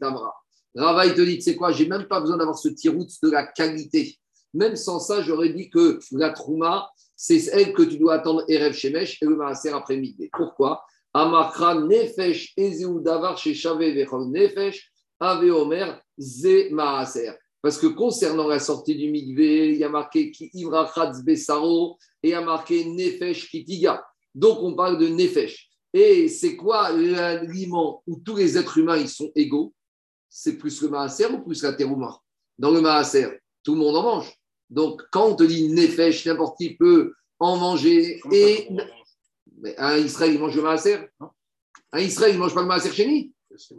Tamra. 0.00 0.34
Rava, 0.76 1.06
il 1.06 1.14
te 1.14 1.20
dit, 1.20 1.36
tu 1.36 1.42
sais 1.42 1.56
quoi, 1.56 1.72
j'ai 1.72 1.86
même 1.86 2.06
pas 2.06 2.20
besoin 2.20 2.36
d'avoir 2.36 2.56
ce 2.56 2.68
tirout 2.68 3.08
de 3.22 3.30
la 3.30 3.44
qualité. 3.44 4.16
Même 4.54 4.76
sans 4.76 5.00
ça, 5.00 5.20
j'aurais 5.20 5.48
dit 5.48 5.68
que 5.68 5.98
la 6.12 6.30
trouma, 6.30 6.88
c'est 7.16 7.44
elle 7.52 7.72
que 7.72 7.82
tu 7.82 7.98
dois 7.98 8.14
attendre 8.14 8.44
Erev 8.48 8.72
Shemesh 8.72 9.20
et 9.20 9.26
le 9.26 9.34
Maaser 9.34 9.70
après-midi. 9.70 10.30
Pourquoi? 10.32 10.84
Amakra 11.12 11.74
Nefesh 11.74 12.54
Ezeu 12.56 13.00
Davar 13.00 13.36
Nefesh 13.36 14.92
Ave 15.18 15.50
Omer 15.50 16.00
Maaser. 16.70 17.32
Parce 17.60 17.78
que 17.78 17.86
concernant 17.86 18.46
la 18.46 18.58
sortie 18.60 18.94
du 18.94 19.10
Mikvé, 19.10 19.70
il 19.70 19.78
y 19.78 19.84
a 19.84 19.88
marqué 19.88 20.30
Ki 20.30 20.50
Ivrachatz 20.52 21.22
Besaro 21.24 21.96
et 22.22 22.28
il 22.28 22.30
y 22.30 22.34
a 22.34 22.40
marqué 22.40 22.84
Nefesh 22.84 23.48
Kitiga. 23.48 24.04
Donc 24.34 24.58
on 24.60 24.74
parle 24.74 24.98
de 24.98 25.08
Nefesh. 25.08 25.70
Et 25.96 26.28
c'est 26.28 26.56
quoi 26.56 26.90
l'aliment 26.90 28.02
où 28.06 28.16
tous 28.16 28.36
les 28.36 28.58
êtres 28.58 28.78
humains 28.78 28.96
ils 28.96 29.08
sont 29.08 29.30
égaux? 29.36 29.72
C'est 30.28 30.58
plus 30.58 30.82
le 30.82 30.88
Maaser 30.88 31.26
ou 31.26 31.42
plus 31.42 31.62
la 31.62 31.72
terouma? 31.72 32.20
Dans 32.58 32.72
le 32.72 32.80
Maaser, 32.80 33.40
tout 33.62 33.74
le 33.74 33.78
monde 33.78 33.96
en 33.96 34.02
mange. 34.02 34.34
Donc, 34.68 35.02
quand 35.12 35.28
on 35.28 35.36
te 35.36 35.44
dit 35.44 35.68
Nefesh, 35.68 36.26
n'importe 36.26 36.58
qui 36.58 36.74
peut 36.74 37.14
en 37.38 37.56
manger. 37.56 38.20
et 38.32 38.68
un 39.78 39.96
Israël, 39.96 40.34
il 40.34 40.40
mange 40.40 40.56
le 40.56 40.62
maaser? 40.62 40.98
Un 41.92 42.00
Israël, 42.00 42.32
il 42.32 42.36
ne 42.36 42.40
mange 42.40 42.54
pas 42.54 42.62
le 42.62 42.66
maaser 42.66 42.90
chéni 42.90 43.32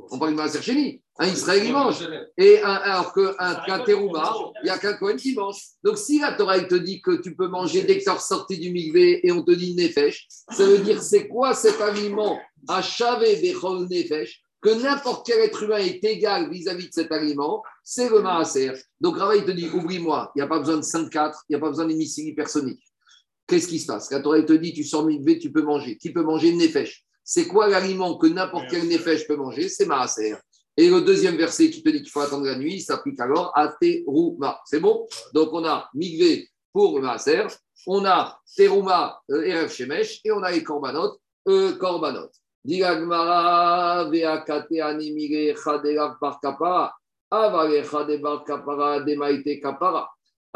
On 0.10 0.18
parle 0.18 0.32
du 0.32 0.38
maaser 0.38 0.62
chéni. 0.62 1.02
Un 1.18 1.28
Israël, 1.28 1.64
il 1.66 1.72
mange. 1.72 2.08
Et 2.38 2.62
un, 2.62 2.74
alors 2.74 3.14
qu'un 3.14 3.80
terouma, 3.80 4.36
il 4.62 4.66
n'y 4.66 4.70
a 4.70 4.78
qu'un 4.78 4.94
Cohen 4.94 5.16
qui 5.16 5.34
mange. 5.34 5.62
Donc, 5.84 5.98
si 5.98 6.20
la 6.20 6.34
Torah 6.34 6.60
te 6.60 6.76
dit 6.76 7.02
que 7.02 7.22
tu 7.22 7.36
peux 7.36 7.48
manger 7.48 7.84
dès 7.84 8.00
que 8.00 8.04
tu 8.04 8.10
es 8.10 8.20
sorti 8.20 8.58
du 8.58 8.72
migvé 8.72 9.26
et 9.26 9.32
on 9.32 9.42
te 9.42 9.52
dit 9.52 9.76
Nefesh, 9.76 10.28
ça 10.52 10.66
veut 10.66 10.80
dire 10.80 11.02
c'est 11.02 11.28
quoi 11.28 11.54
cet 11.54 11.80
aliment 11.80 12.38
à 12.68 12.82
chavé 12.82 13.38
bechol 13.38 13.88
Nefesh 13.90 14.42
que 14.66 14.82
n'importe 14.82 15.28
quel 15.28 15.42
être 15.42 15.62
humain 15.62 15.78
est 15.78 16.04
égal 16.04 16.50
vis-à-vis 16.50 16.88
de 16.88 16.94
cet 16.94 17.12
aliment, 17.12 17.62
c'est 17.84 18.10
le 18.10 18.20
maaser. 18.20 18.72
Donc 19.00 19.16
Rava, 19.16 19.36
il 19.36 19.46
te 19.46 19.52
dit, 19.52 19.70
oublie-moi, 19.70 20.32
il 20.36 20.40
n'y 20.40 20.42
a 20.42 20.48
pas 20.48 20.58
besoin 20.58 20.78
de 20.78 20.82
5-4, 20.82 21.34
il 21.48 21.52
n'y 21.52 21.56
a 21.56 21.60
pas 21.60 21.70
besoin 21.70 21.86
d'émissie 21.86 22.30
hypersonique. 22.30 22.82
Qu'est-ce 23.46 23.68
qui 23.68 23.78
se 23.78 23.86
passe? 23.86 24.10
Quand 24.10 24.24
Torah 24.24 24.42
te 24.42 24.54
dit, 24.54 24.74
tu 24.74 24.84
sors 24.84 25.06
mikvé, 25.06 25.38
tu 25.38 25.52
peux 25.52 25.62
manger. 25.62 25.98
Qui 25.98 26.12
peut 26.12 26.24
manger 26.24 26.52
nefesh? 26.52 27.06
C'est 27.24 27.46
quoi 27.46 27.68
l'aliment 27.68 28.18
que 28.18 28.26
n'importe 28.26 28.66
quel 28.72 28.88
nefesh 28.88 29.28
peut 29.28 29.36
manger? 29.36 29.70
C'est 29.70 29.86
maaser. 29.86 30.36
Et 30.78 30.90
le 30.90 31.02
deuxième 31.02 31.38
verset 31.38 31.70
qui 31.70 31.82
te 31.82 31.90
dit 31.90 32.02
qu'il 32.02 32.12
faut 32.12 32.20
attendre 32.20 32.46
la 32.46 32.58
nuit, 32.58 32.82
s'applique 32.82 33.20
alors 33.20 33.52
à 33.56 33.70
terouma. 33.80 34.60
C'est 34.66 34.80
bon? 34.80 35.08
Donc 35.34 35.50
on 35.54 35.64
a 35.66 35.90
mikvé 35.94 36.50
pour 36.74 36.98
le 36.98 37.04
maaser, 37.04 37.48
on 37.88 38.04
a 38.06 38.40
terouma, 38.58 39.22
euh, 39.32 39.44
erev 39.44 39.70
shemesh, 39.70 40.20
et 40.26 40.32
on 40.32 40.44
a 40.44 40.52
les 40.52 40.64
korbanot, 40.64 41.18
euh, 41.48 41.78
korbanot. 41.78 42.30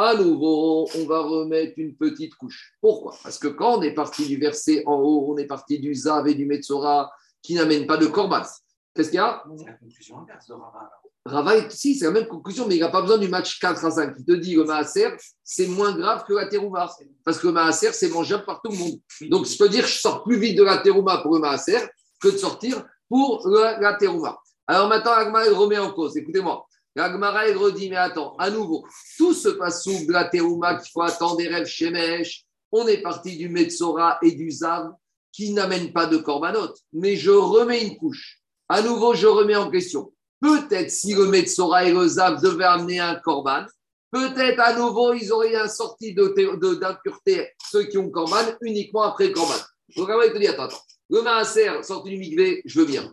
À 0.02 0.16
nouveau, 0.16 0.90
on 0.96 1.06
va 1.06 1.20
remettre 1.20 1.74
une 1.78 1.96
petite 1.96 2.36
couche. 2.36 2.74
Pourquoi? 2.82 3.16
Parce 3.22 3.38
que 3.38 3.48
quand 3.48 3.78
on 3.78 3.82
est 3.84 3.94
parti 3.94 4.26
du 4.26 4.38
verset 4.38 4.84
en 4.86 4.96
haut, 4.96 5.34
on 5.34 5.38
est 5.38 5.46
parti 5.46 5.78
du 5.80 5.94
Zav 5.94 6.28
et 6.28 6.34
du 6.34 6.46
Metzora 6.46 7.12
qui 7.42 7.54
n'amènent 7.54 7.86
pas 7.86 7.98
de 7.98 8.08
Korbas. 8.08 8.62
Qu'est-ce 8.94 9.10
qu'il 9.10 9.18
y 9.18 9.20
a 9.20 9.44
C'est 9.58 9.66
la 9.66 9.74
conclusion 9.74 10.18
inverse 10.20 10.48
de 10.48 10.54
Rava. 10.54 10.92
Rava, 11.26 11.70
si, 11.70 11.96
c'est 11.96 12.06
la 12.06 12.12
même 12.12 12.28
conclusion, 12.28 12.68
mais 12.68 12.76
il 12.76 12.80
n'a 12.80 12.90
pas 12.90 13.02
besoin 13.02 13.18
du 13.18 13.28
match 13.28 13.60
4 13.60 13.86
à 13.86 13.92
5 13.92 14.16
qui 14.16 14.26
te 14.26 14.32
dit 14.32 14.56
le 14.56 14.64
Maaser, 14.64 15.10
c'est 15.44 15.68
moins 15.68 15.96
grave 15.96 16.24
que 16.28 16.34
la 16.34 16.48
Terouma. 16.48 16.90
Parce 17.24 17.40
que 17.40 17.48
le 17.48 17.54
Maaser, 17.54 17.94
c'est 17.94 18.10
mangeable 18.10 18.46
par 18.46 18.62
tout 18.62 18.72
le 18.72 18.78
monde. 18.78 19.00
Donc, 19.30 19.46
je 19.46 19.58
peux 19.58 19.70
dire 19.70 19.86
je 19.86 20.00
sors 20.00 20.24
plus 20.24 20.40
vite 20.40 20.58
de 20.58 20.64
la 20.64 20.80
Terouma 20.80 21.20
pour 21.20 21.36
le 21.36 21.40
Maaser 21.40 21.80
que 22.20 22.30
de 22.30 22.38
sortir 22.38 22.86
pour 23.08 23.48
la, 23.48 23.94
terouma. 23.96 24.40
Alors 24.68 24.88
maintenant, 24.88 25.14
Agmara, 25.14 25.46
remet 25.52 25.80
en 25.80 25.92
cause. 25.92 26.16
Écoutez-moi. 26.16 26.66
Agmara, 26.96 27.48
il 27.48 27.58
redit, 27.58 27.90
mais 27.90 27.96
attends, 27.96 28.36
à 28.38 28.50
nouveau, 28.50 28.86
tout 29.18 29.34
ce 29.34 29.50
passou 29.50 30.06
de 30.06 30.12
la 30.12 30.26
terouma 30.26 30.76
qu'il 30.76 30.92
faut 30.92 31.02
attendre 31.02 31.38
des 31.38 31.48
rêves 31.48 31.66
Shemesh, 31.66 32.46
on 32.72 32.88
est 32.88 33.02
parti 33.02 33.38
du 33.38 33.50
Metzora 33.50 34.20
et 34.22 34.32
du 34.34 34.52
Zav 34.52 34.92
qui 35.32 35.54
n'amènent 35.54 35.94
pas 35.94 36.06
de 36.08 36.18
korbanot. 36.18 36.74
Mais 36.94 37.16
je 37.16 37.32
remets 37.32 37.86
une 37.86 37.98
couche. 37.98 38.39
À 38.70 38.84
nouveau, 38.84 39.16
je 39.16 39.26
remets 39.26 39.56
en 39.56 39.72
question. 39.72 40.14
Peut-être 40.40 40.92
si 40.92 41.16
le 41.16 41.26
Metzora 41.26 41.86
et 41.86 41.92
le 41.92 42.08
Zav 42.08 42.40
devaient 42.40 42.64
amener 42.64 43.00
un 43.00 43.16
korban, 43.16 43.66
peut-être 44.12 44.60
à 44.60 44.74
nouveau, 44.74 45.14
ils 45.14 45.32
auraient 45.34 45.56
un 45.56 45.68
sorti 45.68 46.14
d'impureté, 46.14 47.36
de, 47.36 47.48
ceux 47.70 47.84
qui 47.86 47.98
ont 47.98 48.12
korban, 48.12 48.46
uniquement 48.62 49.02
après 49.02 49.28
le 49.28 49.34
korban. 49.34 49.56
Donc, 49.98 50.08
on 50.08 50.18
va 50.18 50.30
te 50.30 50.38
dire, 50.38 50.52
attends, 50.52 50.66
attends. 50.66 50.82
Le 51.10 51.24
maaser, 51.24 51.82
sorti 51.82 52.12
du 52.12 52.18
migvé, 52.18 52.62
je 52.64 52.80
veux 52.80 52.86
bien. 52.86 53.12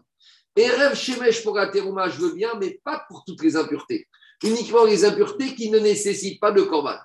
Et 0.57 0.69
rêve 0.69 0.95
shemesh 0.95 1.43
pour 1.43 1.57
la 1.57 1.69
terouma, 1.69 2.11
je 2.11 2.19
veux 2.19 2.33
bien, 2.33 2.51
mais 2.61 2.79
pas 2.85 3.05
pour 3.09 3.25
toutes 3.27 3.43
les 3.43 3.57
impuretés. 3.57 4.07
Uniquement 4.45 4.85
les 4.85 5.07
impuretés 5.07 5.55
qui 5.55 5.71
ne 5.71 5.79
nécessitent 5.79 6.41
pas 6.41 6.53
de 6.53 6.61
corban. 6.63 6.97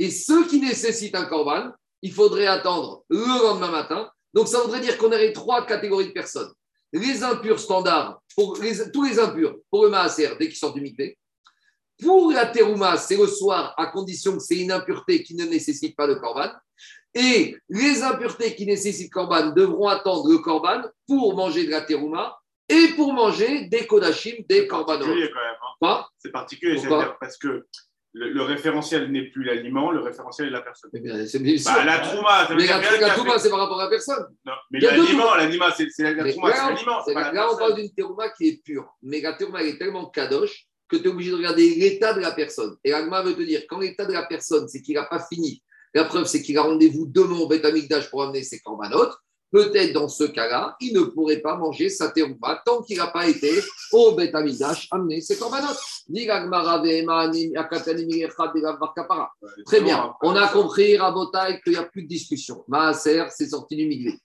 Et 0.00 0.10
ceux 0.10 0.46
qui 0.48 0.60
nécessitent 0.60 1.14
un 1.14 1.26
corban, 1.26 1.70
il 2.02 2.12
faudrait 2.12 2.48
attendre 2.48 3.04
le 3.08 3.18
lendemain 3.18 3.70
matin. 3.70 4.10
Donc 4.34 4.48
ça 4.48 4.60
voudrait 4.60 4.80
dire 4.80 4.98
qu'on 4.98 5.08
aurait 5.08 5.32
trois 5.32 5.64
catégories 5.64 6.08
de 6.08 6.12
personnes. 6.12 6.52
Les 6.92 7.22
impurs 7.22 7.60
standards, 7.60 8.20
pour 8.34 8.58
tous 8.92 9.04
les 9.04 9.18
impurs, 9.18 9.56
pour 9.70 9.84
le 9.84 9.90
maaser, 9.90 10.28
dès 10.38 10.48
qu'ils 10.48 10.56
sortent 10.56 10.74
du 10.74 10.80
migvé. 10.80 11.16
Pour 12.02 12.32
la 12.32 12.46
terouma, 12.46 12.96
c'est 12.96 13.16
le 13.16 13.26
soir, 13.26 13.74
à 13.76 13.86
condition 13.86 14.32
que 14.32 14.42
c'est 14.42 14.58
une 14.58 14.72
impureté 14.72 15.22
qui 15.22 15.34
ne 15.34 15.44
nécessite 15.44 15.94
pas 15.94 16.06
de 16.06 16.14
corban. 16.14 16.50
Et 17.14 17.56
les 17.68 18.02
impuretés 18.02 18.54
qui 18.54 18.64
nécessitent 18.66 19.12
corban 19.12 19.50
devront 19.50 19.88
attendre 19.88 20.30
le 20.30 20.38
corban 20.38 20.82
pour 21.06 21.36
manger 21.36 21.66
de 21.66 21.70
la 21.70 21.82
terouma 21.82 22.38
et 22.68 22.88
pour 22.94 23.12
manger 23.12 23.66
des 23.66 23.86
kodachim, 23.86 24.44
des 24.48 24.66
korbanos. 24.66 25.08
Hein. 25.82 26.04
C'est 26.18 26.30
particulier 26.30 26.76
quand 26.76 26.98
même. 26.98 27.06
C'est 27.08 27.08
particulier, 27.08 27.16
parce 27.20 27.36
que 27.36 27.66
le, 28.12 28.42
référentiel 28.42 29.10
n'est 29.10 29.30
plus 29.30 29.44
l'aliment, 29.44 29.90
le 29.90 30.00
référentiel 30.00 30.48
est 30.48 30.50
la 30.50 30.62
personne. 30.62 30.90
Mais 30.92 31.00
bien, 31.00 31.26
c'est 31.26 31.38
bien 31.38 31.54
bah, 31.64 31.84
la 31.84 31.98
trouma, 32.00 32.48
mais 32.56 32.66
la, 32.66 33.10
trouma, 33.10 33.38
c'est 33.38 33.50
par 33.50 33.60
rapport 33.60 33.80
à 33.80 33.84
la 33.84 33.90
personne. 33.90 34.26
Non, 34.44 34.52
mais 34.70 34.80
l'aliment, 34.80 35.34
l'aliment, 35.34 35.66
c'est 35.76 35.86
la, 35.98 36.14
la 36.14 36.32
trouma, 36.32 36.52
c'est 36.52 37.14
l'aliment. 37.14 37.32
Là, 37.32 37.48
on 37.52 37.56
parle 37.56 37.74
d'une 37.76 37.92
terouma 37.94 38.28
qui 38.30 38.48
est 38.48 38.62
pure, 38.64 38.88
mais 39.02 39.20
la 39.20 39.34
terouma 39.34 39.62
est 39.62 39.78
tellement 39.78 40.06
kadosh 40.06 40.66
que 40.88 40.96
tu 40.96 41.04
es 41.04 41.08
obligé 41.08 41.30
de 41.30 41.36
regarder 41.36 41.74
l'état 41.76 42.12
de 42.12 42.20
la 42.20 42.32
personne. 42.32 42.76
Et 42.82 42.90
l'agma 42.90 43.22
veut 43.22 43.34
te 43.34 43.42
dire, 43.42 43.62
quand 43.68 43.78
l'état 43.78 44.04
de 44.04 44.12
la 44.12 44.26
personne, 44.26 44.66
c'est 44.68 44.82
qu'il 44.82 44.96
n'a 44.96 45.04
pas 45.04 45.24
fini 45.32 45.62
la 45.94 46.04
preuve, 46.04 46.26
c'est 46.26 46.42
qu'il 46.42 46.56
a 46.58 46.62
rendez-vous 46.62 47.06
demain 47.06 47.38
au 47.38 47.48
Beth 47.48 47.66
pour 48.10 48.22
amener 48.22 48.42
ses 48.42 48.60
corbanotes. 48.60 49.14
Peut-être 49.52 49.92
dans 49.92 50.08
ce 50.08 50.24
cas-là, 50.24 50.76
il 50.80 50.94
ne 50.94 51.02
pourrait 51.02 51.40
pas 51.40 51.56
manger 51.56 51.88
sa 51.88 52.08
terouba 52.10 52.62
tant 52.64 52.82
qu'il 52.82 52.98
n'a 52.98 53.08
pas 53.08 53.26
été 53.26 53.50
au 53.90 54.12
Beth 54.12 54.32
amener 54.32 55.20
ses 55.20 55.36
corbanotes. 55.36 55.80
Très 59.66 59.80
bien, 59.80 60.14
on 60.22 60.36
a 60.36 60.46
compris, 60.48 60.96
Rabotai, 60.96 61.60
qu'il 61.64 61.72
n'y 61.72 61.78
a 61.78 61.82
plus 61.82 62.04
de 62.04 62.08
discussion. 62.08 62.64
Maaser, 62.68 63.24
c'est 63.30 63.48
sorti 63.48 63.74
du 63.74 63.86
migré. 63.86 64.16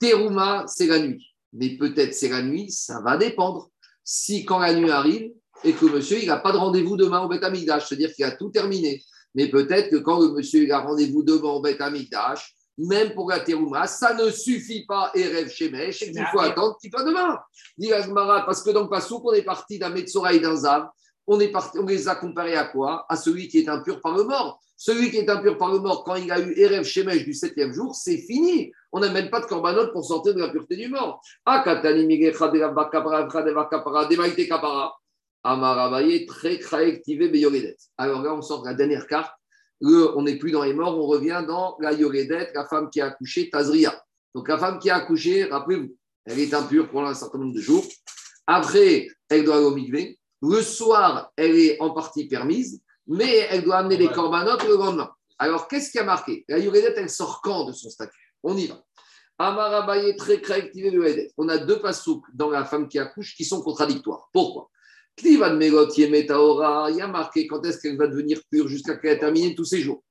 Terouma, 0.00 0.64
c'est 0.66 0.86
la 0.86 0.98
nuit. 0.98 1.24
Mais 1.52 1.76
peut-être 1.76 2.12
c'est 2.12 2.28
la 2.28 2.42
nuit, 2.42 2.68
ça 2.70 3.00
va 3.00 3.16
dépendre. 3.16 3.70
Si 4.02 4.44
quand 4.44 4.58
la 4.58 4.74
nuit 4.74 4.90
arrive 4.90 5.32
et 5.62 5.72
que 5.72 5.86
monsieur, 5.86 6.18
il 6.20 6.26
n'a 6.26 6.38
pas 6.38 6.50
de 6.50 6.58
rendez-vous 6.58 6.96
demain 6.96 7.20
au 7.20 7.28
Beth 7.28 7.42
c'est-à-dire 7.42 8.12
qu'il 8.12 8.24
a 8.24 8.32
tout 8.32 8.50
terminé, 8.50 9.02
mais 9.36 9.48
peut-être 9.48 9.90
que 9.90 9.96
quand 9.96 10.20
le 10.20 10.32
monsieur 10.32 10.70
a 10.72 10.80
rendez-vous 10.80 11.22
devant 11.22 11.60
Beth 11.60 11.80
Amikdash, 11.80 12.54
même 12.78 13.14
pour 13.14 13.30
la 13.30 13.40
terouma, 13.40 13.86
ça 13.86 14.14
ne 14.14 14.30
suffit 14.30 14.84
pas, 14.86 15.10
Erev 15.14 15.48
Shemesh, 15.48 16.02
et 16.02 16.12
il 16.14 16.26
faut 16.32 16.40
attendre 16.40 16.76
qu'il 16.80 16.90
soit 16.90 17.04
demain. 17.04 17.38
Dit 17.78 17.90
parce 17.90 18.62
que 18.62 18.70
dans 18.70 18.88
Passouk, 18.88 19.22
on 19.24 19.32
est 19.32 19.42
parti 19.42 19.78
d'un 19.78 19.90
Metzora 19.90 20.32
et 20.32 20.40
d'un 20.40 20.56
Zav, 20.56 20.88
on, 21.26 21.40
est 21.40 21.48
parti, 21.48 21.78
on 21.78 21.86
les 21.86 22.08
a 22.08 22.16
comparés 22.16 22.56
à 22.56 22.64
quoi? 22.64 23.06
À 23.08 23.16
celui 23.16 23.48
qui 23.48 23.58
est 23.58 23.68
impur 23.68 24.00
par 24.00 24.16
le 24.16 24.24
mort. 24.24 24.60
Celui 24.76 25.10
qui 25.10 25.18
est 25.18 25.30
impur 25.30 25.56
par 25.56 25.72
le 25.72 25.78
mort, 25.78 26.04
quand 26.04 26.16
il 26.16 26.30
a 26.30 26.40
eu 26.40 26.52
Erev 26.58 26.84
Shemesh 26.84 27.24
du 27.24 27.32
septième 27.32 27.72
jour, 27.72 27.94
c'est 27.94 28.18
fini. 28.18 28.72
On 28.92 29.00
n'amène 29.00 29.30
pas 29.30 29.40
de 29.40 29.46
korbanot 29.46 29.92
pour 29.92 30.04
sortir 30.04 30.34
de 30.34 30.40
la 30.40 30.48
pureté 30.48 30.76
du 30.76 30.88
mort. 30.88 31.20
Ah. 31.46 31.62
Alors 37.98 38.22
là, 38.22 38.34
on 38.34 38.42
sort 38.42 38.62
de 38.62 38.68
la 38.68 38.74
dernière 38.74 39.06
carte. 39.06 39.32
On 39.82 40.22
n'est 40.22 40.36
plus 40.36 40.50
dans 40.50 40.62
les 40.62 40.74
morts, 40.74 40.98
on 40.98 41.06
revient 41.06 41.44
dans 41.46 41.76
la 41.80 41.92
Yoredet, 41.92 42.52
la 42.54 42.64
femme 42.66 42.90
qui 42.90 43.00
a 43.00 43.06
accouché, 43.06 43.50
Tazria. 43.50 44.02
Donc 44.34 44.48
la 44.48 44.58
femme 44.58 44.78
qui 44.78 44.90
a 44.90 44.96
accouché, 44.96 45.44
rappelez-vous, 45.44 45.96
elle 46.26 46.38
est 46.38 46.54
impure 46.54 46.90
pendant 46.90 47.08
un 47.08 47.14
certain 47.14 47.38
nombre 47.38 47.54
de 47.54 47.60
jours. 47.60 47.84
Après, 48.46 49.08
elle 49.28 49.44
doit 49.44 49.56
aller 49.56 49.64
au 49.64 50.48
Le 50.48 50.62
soir, 50.62 51.32
elle 51.36 51.56
est 51.56 51.80
en 51.80 51.90
partie 51.90 52.26
permise, 52.28 52.82
mais 53.06 53.46
elle 53.50 53.64
doit 53.64 53.76
amener 53.76 53.96
les 53.96 54.08
corbanotes 54.08 54.66
le 54.66 54.76
lendemain. 54.76 55.10
Alors, 55.38 55.68
qu'est-ce 55.68 55.90
qui 55.90 55.98
a 55.98 56.04
marqué? 56.04 56.44
La 56.48 56.58
Yoredet, 56.58 56.94
elle 56.96 57.10
sort 57.10 57.40
quand 57.42 57.66
de 57.66 57.72
son 57.72 57.90
statut? 57.90 58.36
On 58.42 58.56
y 58.56 58.66
va. 58.66 58.82
Amarabaye, 59.38 60.16
très 60.16 60.40
activé 60.52 60.90
Yoredet. 60.90 61.32
On 61.36 61.48
a 61.48 61.58
deux 61.58 61.80
passouks 61.80 62.24
dans 62.32 62.50
la 62.50 62.64
femme 62.64 62.88
qui 62.88 62.98
accouche 62.98 63.34
qui 63.34 63.44
sont 63.44 63.62
contradictoires. 63.62 64.28
Pourquoi? 64.32 64.70
Il 65.22 66.96
y 66.96 67.00
a 67.00 67.06
marqué 67.06 67.46
quand 67.46 67.64
est-ce 67.64 67.78
qu'elle 67.78 67.96
va 67.96 68.06
devenir 68.08 68.40
pure 68.50 68.68
jusqu'à 68.68 68.96
qu'elle 68.96 69.12
ait 69.12 69.18
terminé 69.18 69.54
tous 69.54 69.64
ses 69.64 69.80
jours. 69.80 70.02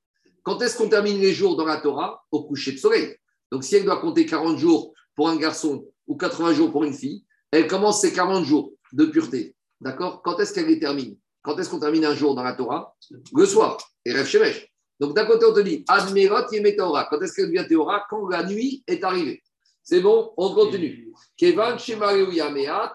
Quand 0.42 0.60
est-ce 0.62 0.76
qu'on 0.78 0.88
termine 0.88 1.20
les 1.20 1.32
jours 1.32 1.56
dans 1.56 1.66
la 1.66 1.78
Torah? 1.78 2.24
Au 2.30 2.44
coucher 2.44 2.72
de 2.72 2.78
soleil. 2.78 3.16
Donc 3.50 3.64
si 3.64 3.76
elle 3.76 3.84
doit 3.84 4.00
compter 4.00 4.26
40 4.26 4.58
jours 4.58 4.92
pour 5.14 5.28
un 5.28 5.36
garçon 5.36 5.86
ou 6.06 6.16
80 6.16 6.54
jours 6.54 6.72
pour 6.72 6.84
une 6.84 6.92
fille, 6.92 7.24
elle 7.50 7.66
commence 7.66 8.00
ses 8.00 8.12
40 8.12 8.44
jours 8.44 8.72
de 8.92 9.04
pureté. 9.06 9.54
D'accord? 9.80 10.22
Quand 10.22 10.38
est-ce 10.38 10.52
qu'elle 10.52 10.66
les 10.66 10.78
termine? 10.80 11.16
Quand 11.42 11.58
est-ce 11.58 11.68
qu'on 11.68 11.80
termine 11.80 12.04
un 12.04 12.14
jour 12.14 12.34
dans 12.34 12.42
la 12.42 12.54
Torah? 12.54 12.96
Le 13.34 13.46
soir. 13.46 13.78
Et 14.04 14.12
rêve 14.12 14.26
Shemesh. 14.26 14.66
Donc 15.00 15.14
d'un 15.14 15.26
côté, 15.26 15.44
on 15.44 15.52
te 15.52 15.60
dit 15.60 15.84
Admerot 15.88 16.50
Yemetora. 16.50 17.06
Quand 17.10 17.20
est-ce 17.20 17.34
qu'elle 17.34 17.46
devient 17.46 17.66
Théora? 17.68 18.06
Quand 18.08 18.26
la 18.28 18.44
nuit 18.44 18.82
est 18.86 19.04
arrivée. 19.04 19.42
C'est 19.82 20.00
bon? 20.00 20.32
On 20.36 20.54
continue. 20.54 21.12
Kevan 21.36 21.76
Yamea 21.78 22.92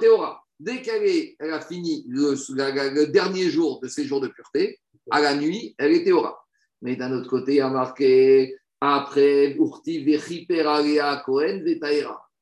Théora. 0.00 0.43
Dès 0.64 0.80
qu'elle 0.80 1.34
elle 1.38 1.52
a 1.52 1.60
fini 1.60 2.06
le, 2.08 3.04
dernier 3.04 3.50
jour 3.50 3.80
de 3.82 3.88
ses 3.88 4.06
jours 4.06 4.22
de 4.22 4.28
pureté, 4.28 4.80
à 5.10 5.20
la 5.20 5.34
nuit, 5.36 5.74
elle 5.76 5.92
est 5.92 6.04
Théora. 6.04 6.42
Mais 6.80 6.96
d'un 6.96 7.12
autre 7.12 7.28
côté, 7.28 7.52
il 7.52 7.56
y 7.56 7.60
a 7.60 7.68
marqué 7.68 8.56
après 8.80 9.56
Urti 9.56 10.02
Kohen 11.26 11.64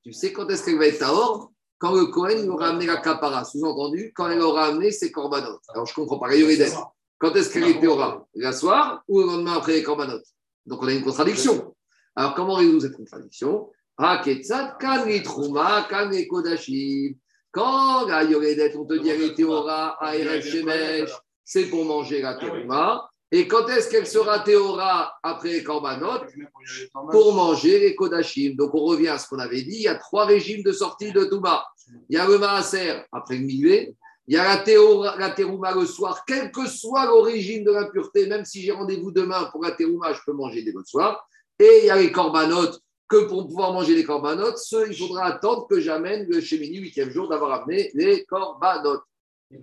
Tu 0.05 0.13
sais 0.13 0.33
quand 0.33 0.49
est-ce 0.49 0.65
qu'elle 0.65 0.79
va 0.79 0.87
être 0.87 1.01
Taor 1.01 1.51
Quand 1.79 1.97
le 1.97 2.07
Kohen 2.07 2.49
aura 2.49 2.69
amené 2.69 2.87
la 2.87 2.99
kapara. 2.99 3.43
Sous-entendu, 3.43 4.13
quand 4.15 4.31
elle 4.31 4.41
aura 4.41 4.67
amené 4.67 4.93
ses 4.93 5.11
korbanot. 5.11 5.59
Alors 5.71 5.87
je 5.87 5.95
comprends 5.95 6.21
pas. 6.21 6.29
Quand 7.19 7.35
est-ce 7.35 7.53
qu'elle 7.53 7.65
est 7.65 7.81
Théora 7.81 8.25
La 8.37 8.53
soir 8.53 9.03
ou 9.09 9.19
le 9.19 9.27
lendemain 9.27 9.55
après 9.55 9.73
les 9.73 9.83
korbanot 9.83 10.21
Donc 10.67 10.81
on 10.81 10.87
a 10.87 10.93
une 10.93 11.03
contradiction. 11.03 11.75
Alors 12.15 12.35
comment 12.37 12.55
résoudre 12.55 12.83
cette 12.83 12.97
contradiction? 12.97 13.69
Quand 17.53 18.07
la 18.07 18.25
Yoredet, 18.25 18.77
on 18.77 18.85
te 18.85 18.95
dit 18.95 19.11
elle 19.11 19.31
à 19.71 20.13
c'est 21.45 21.67
pour 21.67 21.85
manger 21.85 22.23
la 22.23 22.35
Théora. 22.35 23.11
Et 23.31 23.49
quand 23.49 23.67
est-ce 23.69 23.89
qu'elle 23.89 24.07
sera 24.07 24.41
Théora 24.41 25.15
après 25.23 25.53
les 25.53 25.63
Korbanot 25.63 26.27
Pour 27.11 27.35
manger 27.35 27.79
les 27.79 27.95
Kodashim. 27.95 28.57
Donc 28.57 28.75
on 28.75 28.85
revient 28.85 29.09
à 29.09 29.19
ce 29.19 29.29
qu'on 29.29 29.39
avait 29.39 29.63
dit 29.63 29.77
il 29.77 29.83
y 29.83 29.89
a 29.89 29.95
trois 29.95 30.27
régimes 30.27 30.63
de 30.63 30.73
sortie 30.73 31.13
de 31.13 31.25
Touma. 31.25 31.65
Il 32.09 32.17
y 32.17 32.19
a 32.19 32.27
le 32.27 32.39
Maaser 32.39 33.03
après 33.11 33.37
le 33.37 33.45
Migvé, 33.45 33.95
il 34.27 34.35
y 34.35 34.39
a 34.39 34.45
la, 34.45 34.59
théora, 34.59 35.17
la 35.19 35.31
Terouma 35.31 35.75
le 35.75 35.85
soir, 35.85 36.25
quelle 36.27 36.51
que 36.53 36.67
soit 36.67 37.07
l'origine 37.07 37.65
de 37.65 37.73
l'impureté, 37.73 38.27
même 38.27 38.45
si 38.45 38.63
j'ai 38.63 38.73
rendez-vous 38.73 39.11
demain 39.11 39.49
pour 39.51 39.63
la 39.63 39.73
Terouma, 39.73 40.13
je 40.13 40.21
peux 40.25 40.33
manger 40.33 40.63
dès 40.63 40.73
le 40.73 40.85
soir. 40.85 41.27
Et 41.59 41.81
il 41.83 41.87
y 41.87 41.91
a 41.91 41.97
les 41.97 42.13
Korbanot 42.13 42.71
que 43.13 43.25
pour 43.27 43.47
pouvoir 43.47 43.73
manger 43.73 43.95
les 43.95 44.05
corbanotes, 44.05 44.59
il 44.89 44.97
faudra 44.97 45.27
attendre 45.27 45.67
que 45.69 45.81
j'amène 45.81 46.27
le 46.29 46.41
Shemini, 46.41 46.79
huitième 46.79 47.11
jour, 47.11 47.29
d'avoir 47.29 47.63
amené 47.63 47.91
les 47.95 48.25
corbanotes. 48.25 49.03
il 49.51 49.61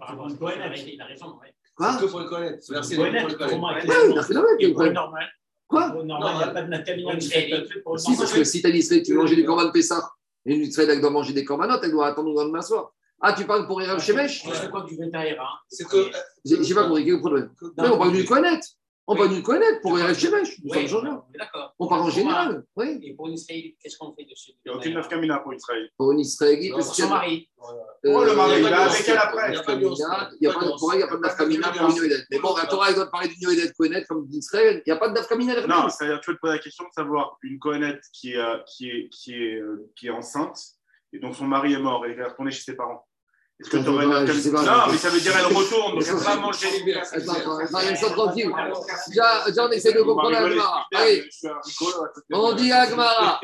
a 1.02 1.06
raison. 1.06 1.40
Quoi 1.76 1.96
que 1.96 2.06
pour 2.06 2.20
le 2.20 2.30
connaître. 2.30 2.64
Merci 2.70 2.96
pour 2.96 3.06
le 3.06 3.12
connaître. 3.12 4.98
Quoi 5.68 5.90
Non, 5.90 6.04
il 6.04 6.38
n'y 6.38 6.44
a 6.44 6.48
pas 6.48 6.62
de 6.64 6.68
natamina 6.68 7.20
Si, 7.20 8.18
parce 8.18 8.34
que 8.34 8.44
si 8.44 8.62
tu 8.62 8.68
as 8.68 8.72
dit 8.72 9.04
tu 9.04 9.12
veux 9.12 9.18
manger 9.18 9.36
des 9.36 9.46
corbanes 9.46 9.72
Pessah, 9.72 10.12
et 10.46 10.56
une 10.56 10.62
Israël, 10.62 10.90
elle 10.92 11.02
doit 11.02 11.10
manger 11.10 11.34
des 11.34 11.46
corbanotes, 11.46 11.82
elle 11.84 11.92
doit 11.92 12.08
attendre 12.08 12.30
le 12.30 12.36
lendemain 12.36 12.62
soir. 12.62 12.92
Ah, 13.22 13.34
tu 13.34 13.46
parles 13.46 13.68
pour 13.68 13.82
Erev 13.82 14.00
Shemesh 14.00 14.44
C'est 14.54 14.70
quoi 14.70 14.84
du 14.84 14.98
Hein? 15.02 15.38
C'est 15.68 15.88
que. 15.88 16.10
J'ai 16.46 16.74
pas 16.74 16.86
compris, 16.88 17.06
quel 17.06 17.20
problème? 17.20 17.52
Mais 17.78 17.90
on 17.90 17.98
parle 17.98 18.14
du 18.14 18.26
connaître. 18.26 18.68
On 19.12 19.16
va 19.16 19.28
nous 19.28 19.42
connaître 19.42 19.82
pour 19.82 19.98
Shemesh. 19.98 20.60
Nous 20.64 20.88
sommes 20.88 21.24
On 21.80 21.88
parle 21.88 22.02
en 22.02 22.10
général. 22.12 22.64
Oui. 22.76 23.00
Et 23.02 23.16
pour 23.16 23.28
une 23.28 23.34
Israélite, 23.34 23.76
qu'est-ce 23.82 23.98
qu'on 23.98 24.14
fait 24.14 24.26
dessus 24.26 24.52
Il 24.64 24.70
n'y 24.70 24.76
a 24.76 24.78
aucune 24.78 24.94
nafkamina 24.94 25.40
pour 25.40 25.52
Israël. 25.52 25.90
Pour 25.98 26.12
une 26.12 26.20
Israélite, 26.20 26.74
parce 26.74 26.96
que. 26.96 27.02
Son 27.02 27.10
mari. 27.10 27.50
Oh, 28.06 28.24
le 28.24 28.36
mari, 28.36 28.60
il 28.60 28.64
va 28.70 28.86
avec 28.86 29.08
elle 29.08 29.18
après. 29.18 29.48
Il 29.48 29.52
n'y 29.52 29.58
a 30.48 30.54
pas 30.54 31.16
de 31.16 31.22
nafkamina 31.22 31.72
pour 31.72 31.90
une 31.90 31.96
Yoedet. 31.96 32.24
Mais 32.30 32.38
bon, 32.38 32.56
la 32.56 32.68
Torah, 32.68 32.90
elle 32.90 32.96
doit 32.96 33.10
parler 33.10 33.30
d'une 33.30 33.50
Yoedet 33.50 33.74
Kohenet 33.76 34.06
comme 34.06 34.28
d'Israël. 34.28 34.84
Il 34.86 34.92
n'y 34.92 34.96
a 34.96 35.00
pas 35.00 35.10
de 35.10 35.16
nafkamina. 35.16 35.66
Non, 35.66 35.90
c'est-à-dire, 35.90 36.22
tu 36.22 36.30
veux 36.30 36.36
te 36.36 36.42
poser 36.42 36.54
la 36.54 36.60
question 36.60 36.86
de 36.86 36.94
savoir 36.94 37.40
une 37.42 37.58
Kohenet 37.58 38.00
qui 38.14 38.34
est 38.34 40.10
enceinte, 40.12 40.60
et 41.14 41.20
donc 41.20 41.36
son 41.36 41.48
mari 41.48 41.74
est 41.74 41.80
mort, 41.80 42.06
et 42.06 42.12
elle 42.12 42.20
est 42.20 42.26
retournée 42.26 42.52
chez 42.52 42.62
ses 42.62 42.76
parents. 42.76 43.09
Est-ce 43.60 43.70
que 43.70 43.78
tu 43.78 43.90
aurais 43.90 44.06
Non, 44.06 44.22
mais 44.90 44.98
ça 44.98 45.10
veut 45.10 45.20
dire 45.20 45.34
elle 45.38 45.54
retourne, 45.54 45.96
donc 45.96 46.04
elle 46.08 46.16
va 46.16 46.36
manger. 46.38 46.68
Attends, 46.94 48.10
tranquille. 48.12 48.52
J'en 49.56 49.70
essaie 49.70 49.92
de 49.92 50.02
comprendre 50.02 50.38
Agmara. 50.38 50.86
Allez, 50.96 51.30
on 52.32 52.54
dit 52.54 52.72
Agmara. 52.72 53.42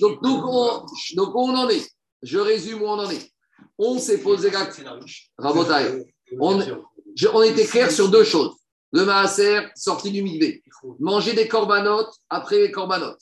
Donc, 0.00 0.22
donc, 0.22 0.44
on, 0.46 0.86
donc, 1.16 1.34
on 1.34 1.54
en 1.54 1.68
est. 1.68 1.86
Je 2.22 2.38
résume 2.38 2.82
où 2.82 2.86
on 2.86 2.98
en 2.98 3.10
est. 3.10 3.30
On 3.76 3.98
s'est 3.98 4.18
posé 4.18 4.50
la 4.50 4.64
question. 4.64 4.98
On, 6.40 6.60
on 7.34 7.42
était 7.42 7.66
clair 7.66 7.90
sur 7.90 8.08
deux 8.08 8.24
choses. 8.24 8.54
Le 8.92 9.04
maaser, 9.04 9.68
sorti 9.76 10.10
du 10.10 10.22
mikvé. 10.22 10.62
Manger 10.98 11.34
des 11.34 11.46
corbanotes 11.46 12.14
après 12.30 12.58
les 12.58 12.72
corbanotes. 12.72 13.20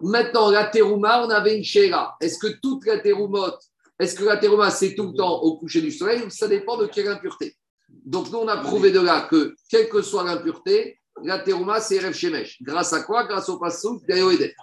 Maintenant, 0.00 0.50
la 0.50 0.64
terouma, 0.64 1.26
on 1.26 1.30
avait 1.30 1.56
une 1.58 1.64
chéra. 1.64 2.16
Est-ce 2.20 2.38
que 2.38 2.58
toute 2.62 2.86
la 2.86 2.98
teroumote 2.98 3.60
est-ce 3.98 4.14
que 4.14 4.24
la 4.24 4.36
terouma, 4.36 4.70
c'est 4.70 4.94
tout 4.94 5.08
le 5.08 5.14
temps 5.14 5.40
au 5.40 5.56
coucher 5.56 5.80
du 5.80 5.90
soleil 5.90 6.22
ou 6.22 6.30
ça 6.30 6.48
dépend 6.48 6.76
de 6.76 6.86
quelle 6.86 7.08
impureté 7.08 7.56
Donc, 7.88 8.30
nous, 8.30 8.38
on 8.38 8.48
a 8.48 8.58
prouvé 8.58 8.90
de 8.90 9.00
là 9.00 9.26
que, 9.30 9.54
quelle 9.70 9.88
que 9.88 10.02
soit 10.02 10.24
l'impureté, 10.24 11.00
la 11.24 11.38
terouma, 11.38 11.80
c'est 11.80 11.98
Rev 11.98 12.12
Shemesh. 12.12 12.62
Grâce 12.62 12.92
à 12.92 13.02
quoi? 13.02 13.24
Grâce 13.24 13.48
au 13.48 13.58
passage 13.58 14.02
d'Ayoedet. 14.06 14.54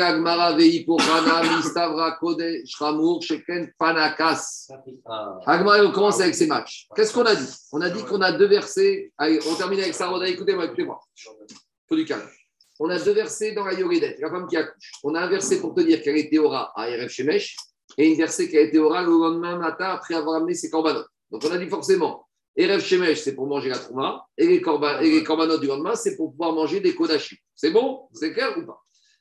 Agmara 0.00 0.56
Sheken 3.20 3.72
Panakas. 3.78 4.68
Agmara, 5.46 5.84
on 5.84 5.92
commence 5.92 6.20
avec 6.20 6.34
ces 6.34 6.46
matchs. 6.48 6.88
Qu'est-ce 6.96 7.12
qu'on 7.12 7.26
a 7.26 7.36
dit? 7.36 7.54
On 7.70 7.80
a 7.80 7.90
dit 7.90 8.02
qu'on 8.02 8.20
a 8.20 8.32
deux 8.32 8.48
versets. 8.48 9.12
Allez, 9.16 9.38
on 9.46 9.54
termine 9.54 9.80
avec 9.80 9.94
Saroda. 9.94 10.26
Écoutez-moi, 10.26 10.64
écoutez-moi. 10.64 10.98
Faut 11.88 11.94
du 11.94 12.04
calme. 12.04 12.28
On 12.80 12.90
a 12.90 12.98
deux 12.98 13.12
versets 13.12 13.52
dans 13.52 13.64
la 13.64 13.74
Yoredet, 13.74 14.16
la 14.18 14.28
femme 14.28 14.46
qui 14.48 14.56
accouche. 14.56 14.90
On 15.04 15.14
a 15.14 15.20
un 15.20 15.28
verset 15.28 15.60
pour 15.60 15.74
te 15.74 15.80
dire 15.80 16.02
qu'elle 16.02 16.16
est 16.16 16.28
Théora 16.28 16.72
à 16.74 16.90
Erev 16.90 17.08
Shemesh 17.08 17.56
et 17.98 18.10
une 18.10 18.16
verset 18.16 18.48
qui 18.48 18.58
a 18.58 18.62
été 18.62 18.78
oral 18.78 19.06
le 19.06 19.12
lendemain 19.12 19.56
matin 19.56 19.86
après 19.86 20.14
avoir 20.14 20.36
amené 20.36 20.54
ses 20.54 20.70
corbanotes. 20.70 21.08
Donc 21.30 21.42
on 21.44 21.50
a 21.50 21.58
dit 21.58 21.68
forcément, 21.68 22.26
Erev 22.56 22.80
Shemesh, 22.80 23.20
c'est 23.20 23.34
pour 23.34 23.46
manger 23.46 23.68
la 23.68 23.78
trouma, 23.78 24.26
et 24.38 24.46
les, 24.46 24.60
corban, 24.60 25.00
et 25.00 25.10
les 25.10 25.22
corbanotes 25.22 25.60
du 25.60 25.66
lendemain, 25.66 25.94
c'est 25.94 26.16
pour 26.16 26.30
pouvoir 26.30 26.52
manger 26.52 26.80
des 26.80 26.94
kodachim. 26.94 27.36
C'est 27.54 27.70
bon? 27.70 28.08
C'est 28.12 28.32
clair 28.32 28.56
ou 28.56 28.64
pas? 28.64 28.80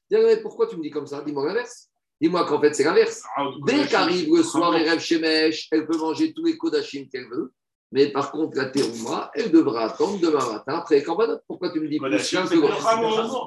Dis-moi, 0.09 0.37
pourquoi 0.41 0.67
tu 0.67 0.77
me 0.77 0.83
dis 0.83 0.91
comme 0.91 1.07
ça? 1.07 1.21
Dis-moi 1.21 1.45
l'inverse. 1.45 1.89
Dis-moi 2.21 2.45
qu'en 2.45 2.61
fait, 2.61 2.73
c'est 2.73 2.83
l'inverse. 2.83 3.23
Ah, 3.35 3.47
Dès 3.65 3.87
qu'arrive 3.87 4.33
le 4.33 4.43
soir 4.43 4.75
Erev 4.77 4.99
Shemesh, 4.99 5.67
elle 5.71 5.85
peut 5.85 5.97
manger 5.97 6.33
tous 6.33 6.45
les 6.45 6.57
kodachim 6.57 7.07
qu'elle 7.11 7.27
veut. 7.27 7.51
Mais 7.91 8.07
par 8.07 8.31
contre, 8.31 8.57
la 8.57 8.65
terouma, 8.65 9.31
elle 9.33 9.51
devra 9.51 9.85
attendre 9.85 10.19
demain 10.19 10.45
matin 10.51 10.79
après 10.79 10.95
les 10.95 11.03
corbanotes. 11.03 11.43
Pourquoi 11.47 11.71
tu 11.71 11.79
me 11.79 11.87
dis 11.87 11.99
plus 11.99 12.35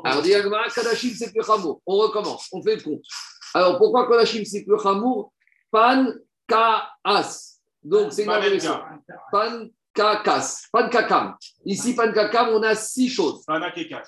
Alors, 0.04 0.22
dis 0.22 0.32
Kadashim, 0.74 1.10
c'est 1.14 1.32
plus 1.32 1.48
Hamour. 1.50 1.82
On 1.86 1.96
recommence, 1.96 2.48
on 2.52 2.62
fait 2.62 2.76
le 2.76 2.82
compte. 2.82 3.02
Alors, 3.54 3.78
pourquoi 3.78 4.06
Kodashim, 4.06 4.44
c'est 4.44 4.64
plus 4.64 4.78
Hamour 4.84 5.32
Pan 5.70 6.06
Kaas. 6.46 7.60
Donc, 7.82 8.12
c'est 8.12 8.24
une 8.24 8.30
abréviation. 8.30 8.80
Pan 9.30 9.66
Kakas. 9.94 10.68
Pan 10.72 10.88
Kakam. 10.88 11.36
Ici, 11.64 11.94
Pan 11.94 12.12
Kakam, 12.12 12.48
on 12.50 12.62
a 12.62 12.74
six 12.74 13.08
choses. 13.08 13.44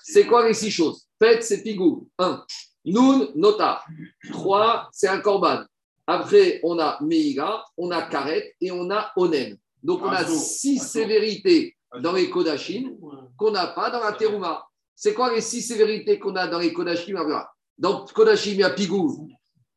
C'est 0.02 0.26
quoi 0.26 0.46
les 0.46 0.54
six 0.54 0.70
choses? 0.70 1.06
Faites, 1.20 1.42
c'est 1.42 1.62
Pigou. 1.62 2.08
Un. 2.18 2.44
Nun, 2.84 3.28
Nota. 3.34 3.82
Trois, 4.30 4.88
c'est 4.92 5.08
un 5.08 5.20
Korban. 5.20 5.64
Après, 6.06 6.60
on 6.62 6.78
a 6.78 6.98
Meïga, 7.02 7.64
on 7.76 7.90
a 7.90 8.02
Karet 8.02 8.54
et 8.60 8.70
on 8.70 8.90
a 8.90 9.12
Onen. 9.16 9.56
Donc, 9.82 10.02
on 10.02 10.10
a 10.10 10.24
six 10.24 10.78
sévérités 10.78 11.76
dans 12.00 12.12
les 12.12 12.30
Kodashim 12.30 12.96
qu'on 13.36 13.50
n'a 13.50 13.68
pas 13.68 13.90
dans 13.90 14.00
la 14.00 14.12
Teruma. 14.12 14.64
C'est 14.94 15.14
quoi 15.14 15.32
les 15.32 15.40
six 15.40 15.62
sévérités 15.62 16.18
qu'on 16.18 16.36
a 16.36 16.46
dans 16.46 16.58
les 16.58 16.72
Kodashim 16.72 17.16
Dans 17.80 18.04
Kodashim, 18.04 18.52
il 18.52 18.58
y 18.58 18.62
a 18.62 18.68
Pigou. 18.68 19.30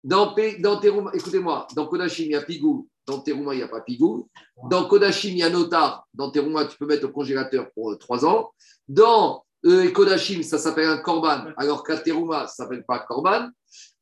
Dans, 0.03 0.35
Teruma, 0.35 1.11
écoutez-moi, 1.13 1.65
dans 1.73 1.87
Kodashim, 1.87 2.25
il 2.25 2.31
y 2.31 2.35
a 2.35 2.41
Pigou. 2.41 2.89
Dans 3.07 3.19
Teruma, 3.19 3.53
il 3.53 3.57
n'y 3.57 3.63
a 3.63 3.69
pas 3.69 3.79
Pigou. 3.79 4.29
Dans 4.69 4.89
Kodashim, 4.89 5.29
il 5.29 5.37
y 5.37 5.43
a 5.43 5.49
Notar. 5.49 6.05
Dans 6.13 6.29
Teruma, 6.29 6.65
tu 6.65 6.77
peux 6.77 6.85
mettre 6.85 7.07
au 7.07 7.11
congélateur 7.11 7.71
pour 7.73 7.93
euh, 7.93 7.95
trois 7.95 8.25
ans. 8.25 8.51
Dans 8.89 9.45
euh, 9.65 9.89
Kodashim, 9.91 10.43
ça 10.43 10.57
s'appelle 10.57 10.89
un 10.89 10.97
Korban, 10.97 11.53
alors 11.55 11.81
qu'à 11.85 11.95
ça 11.95 12.13
ne 12.13 12.47
s'appelle 12.47 12.83
pas 12.85 12.99
Korban. 12.99 13.47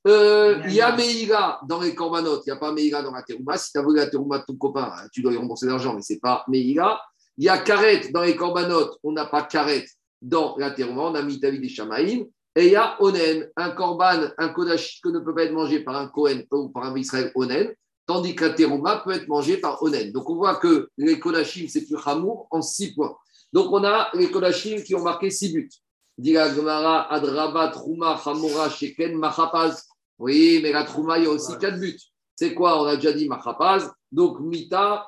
Euh, 0.08 0.60
il 0.66 0.74
y 0.74 0.82
a 0.82 0.96
Meïra 0.96 1.62
dans 1.68 1.80
les 1.80 1.94
Korbanot, 1.94 2.42
il 2.42 2.50
n'y 2.50 2.54
a 2.54 2.56
pas 2.56 2.72
Meïra 2.72 3.04
dans 3.04 3.12
la 3.12 3.22
Teruma. 3.22 3.56
Si 3.60 3.72
tu 3.72 3.78
as 3.78 3.84
voulu 3.84 3.98
la 3.98 4.08
Teruma 4.08 4.40
de 4.40 4.46
ton 4.46 4.56
copain, 4.56 4.92
hein, 4.96 5.08
tu 5.14 5.22
dois 5.22 5.32
lui 5.32 5.38
rembourser 5.38 5.68
l'argent, 5.68 5.94
mais 5.94 6.02
ce 6.02 6.14
n'est 6.14 6.20
pas 6.20 6.44
Meïra. 6.48 7.00
Il 7.38 7.46
y 7.46 7.50
a 7.50 7.60
Karet 7.60 8.10
dans 8.12 8.24
les 8.24 8.36
Korbanot, 8.36 8.98
on 9.04 9.12
n'a 9.12 9.28
pas 9.28 9.44
Karet 9.44 9.86
dans 10.20 10.56
la 10.58 10.72
Teruma, 10.72 11.04
on 11.04 11.14
a 11.14 11.22
mis 11.22 11.40
David 11.40 11.62
des 11.62 11.70
Shamaïm. 11.70 12.26
Et 12.56 12.68
il 12.68 12.72
y 12.74 12.76
a 12.76 13.02
Onen, 13.02 13.50
un 13.56 13.72
korban, 13.72 14.30
un 14.38 14.50
kodash 14.50 15.00
que 15.02 15.10
ne 15.10 15.20
peut 15.20 15.34
pas 15.34 15.44
être 15.44 15.54
mangé 15.54 15.80
par 15.80 15.96
un 15.96 16.08
Kohen 16.08 16.46
ou 16.52 16.70
par 16.70 16.84
un 16.84 16.98
Israël 16.98 17.32
Onen, 17.36 17.74
tandis 18.06 18.36
que 18.36 18.46
la 18.46 18.54
terouma 18.54 19.02
peut 19.06 19.12
être 19.12 19.28
mangé 19.30 19.58
par 19.58 19.82
Onen. 19.82 20.12
Donc 20.12 20.30
on 20.30 20.36
voit 20.36 20.58
que 20.58 20.90
les 20.98 21.18
kodashim, 21.18 21.68
c'est 21.70 21.86
plus 21.86 21.98
hamour 22.06 22.48
en 22.52 22.62
six 22.62 22.94
points. 22.94 23.16
Donc 23.54 23.72
on 23.72 23.84
a 23.86 24.10
les 24.14 24.30
kodashim 24.30 24.82
qui 24.84 24.96
ont 24.96 25.04
marqué 25.04 25.30
six 25.30 25.54
buts. 25.54 25.70
Diga 26.18 26.54
Gemara, 26.54 27.12
Adraba, 27.12 27.70
Trouma, 27.70 28.22
Hamura, 28.26 28.70
Sheken, 28.70 29.16
Machapaz. 29.18 29.88
Oui, 30.20 30.60
mais 30.62 30.74
la 30.74 30.84
Trouma, 30.84 31.18
il 31.18 31.24
y 31.24 31.28
a 31.28 31.30
aussi 31.30 31.58
quatre 31.58 31.80
buts. 31.80 31.98
C'est 32.36 32.54
quoi? 32.54 32.82
On 32.82 32.86
a 32.86 32.98
déjà 32.98 33.14
dit 33.14 33.30
Machapaz. 33.30 33.90
Donc 34.12 34.42
Mita, 34.42 35.08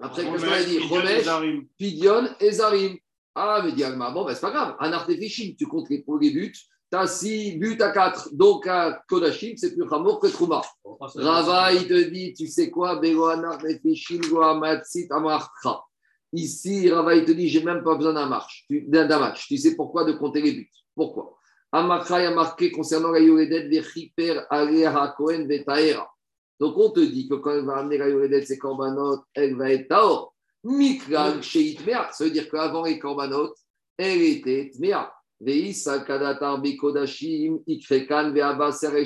après, 0.00 0.24
qu'est-ce 0.24 0.44
qu'on 0.44 0.52
a 0.52 0.62
dit? 0.62 0.78
Romesh, 0.80 1.62
Pidion 1.78 2.28
et 2.40 2.50
Zarim. 2.50 2.96
Ah, 3.40 3.62
mais 3.64 3.70
dit 3.70 3.84
bon, 3.84 4.24
ben, 4.24 4.34
c'est 4.34 4.40
pas 4.40 4.50
grave. 4.50 4.76
Un 4.80 4.92
artefichim, 4.92 5.54
tu 5.56 5.66
comptes 5.66 5.88
les, 5.90 6.04
les 6.20 6.30
buts, 6.30 6.54
Tassi, 6.90 7.56
but 7.56 7.80
à 7.80 7.92
4. 7.92 8.30
Donc 8.34 8.66
à 8.66 9.00
Kodashim, 9.08 9.54
c'est 9.56 9.74
plus 9.74 9.86
Hamour 9.92 10.18
que 10.18 10.26
Trouma. 10.26 10.62
Rava, 11.14 11.72
il 11.72 11.86
te 11.86 12.10
dit, 12.10 12.32
tu 12.32 12.48
sais 12.48 12.68
quoi, 12.68 13.00
Ici, 16.32 16.90
Rava, 16.90 17.14
il 17.14 17.24
te 17.24 17.32
dit, 17.32 17.48
j'ai 17.48 17.62
même 17.62 17.84
pas 17.84 17.94
besoin 17.94 18.14
d'un 18.14 18.26
match. 18.26 18.66
Tu 19.46 19.58
sais 19.58 19.76
pourquoi 19.76 20.04
de 20.04 20.12
compter 20.12 20.42
les 20.42 20.52
buts 20.52 20.70
Pourquoi? 20.96 21.38
Amakra 21.70 22.16
a 22.16 22.30
marqué 22.30 22.72
concernant 22.72 23.10
la 23.10 23.20
Yoredet, 23.20 23.68
Vechiper, 23.68 24.40
Aleha, 24.50 25.14
Kohen, 25.16 25.46
Vetaera. 25.46 26.10
Donc 26.58 26.76
on 26.76 26.90
te 26.90 27.00
dit 27.00 27.28
que 27.28 27.34
quand 27.34 27.52
elle 27.52 27.66
va 27.66 27.76
amener 27.76 27.98
la 27.98 28.08
Yoredet, 28.08 28.44
ses 28.46 28.58
korbanot, 28.58 29.22
elle 29.34 29.54
va 29.54 29.70
être 29.70 29.88
Taor. 29.88 30.34
Sheitmea. 31.42 32.10
Ça 32.12 32.24
veut 32.24 32.30
dire 32.30 32.48
qu'avant 32.50 32.84
les 32.84 32.98
korbanot, 32.98 33.54
elle 33.96 34.22
était 34.22 34.70
Tmea. 34.74 35.12
Veisa, 35.40 36.00
Kadatar, 36.00 36.60
Bekodashim, 36.60 37.58
Ikrekan, 37.66 38.32
Veabaser, 38.32 39.04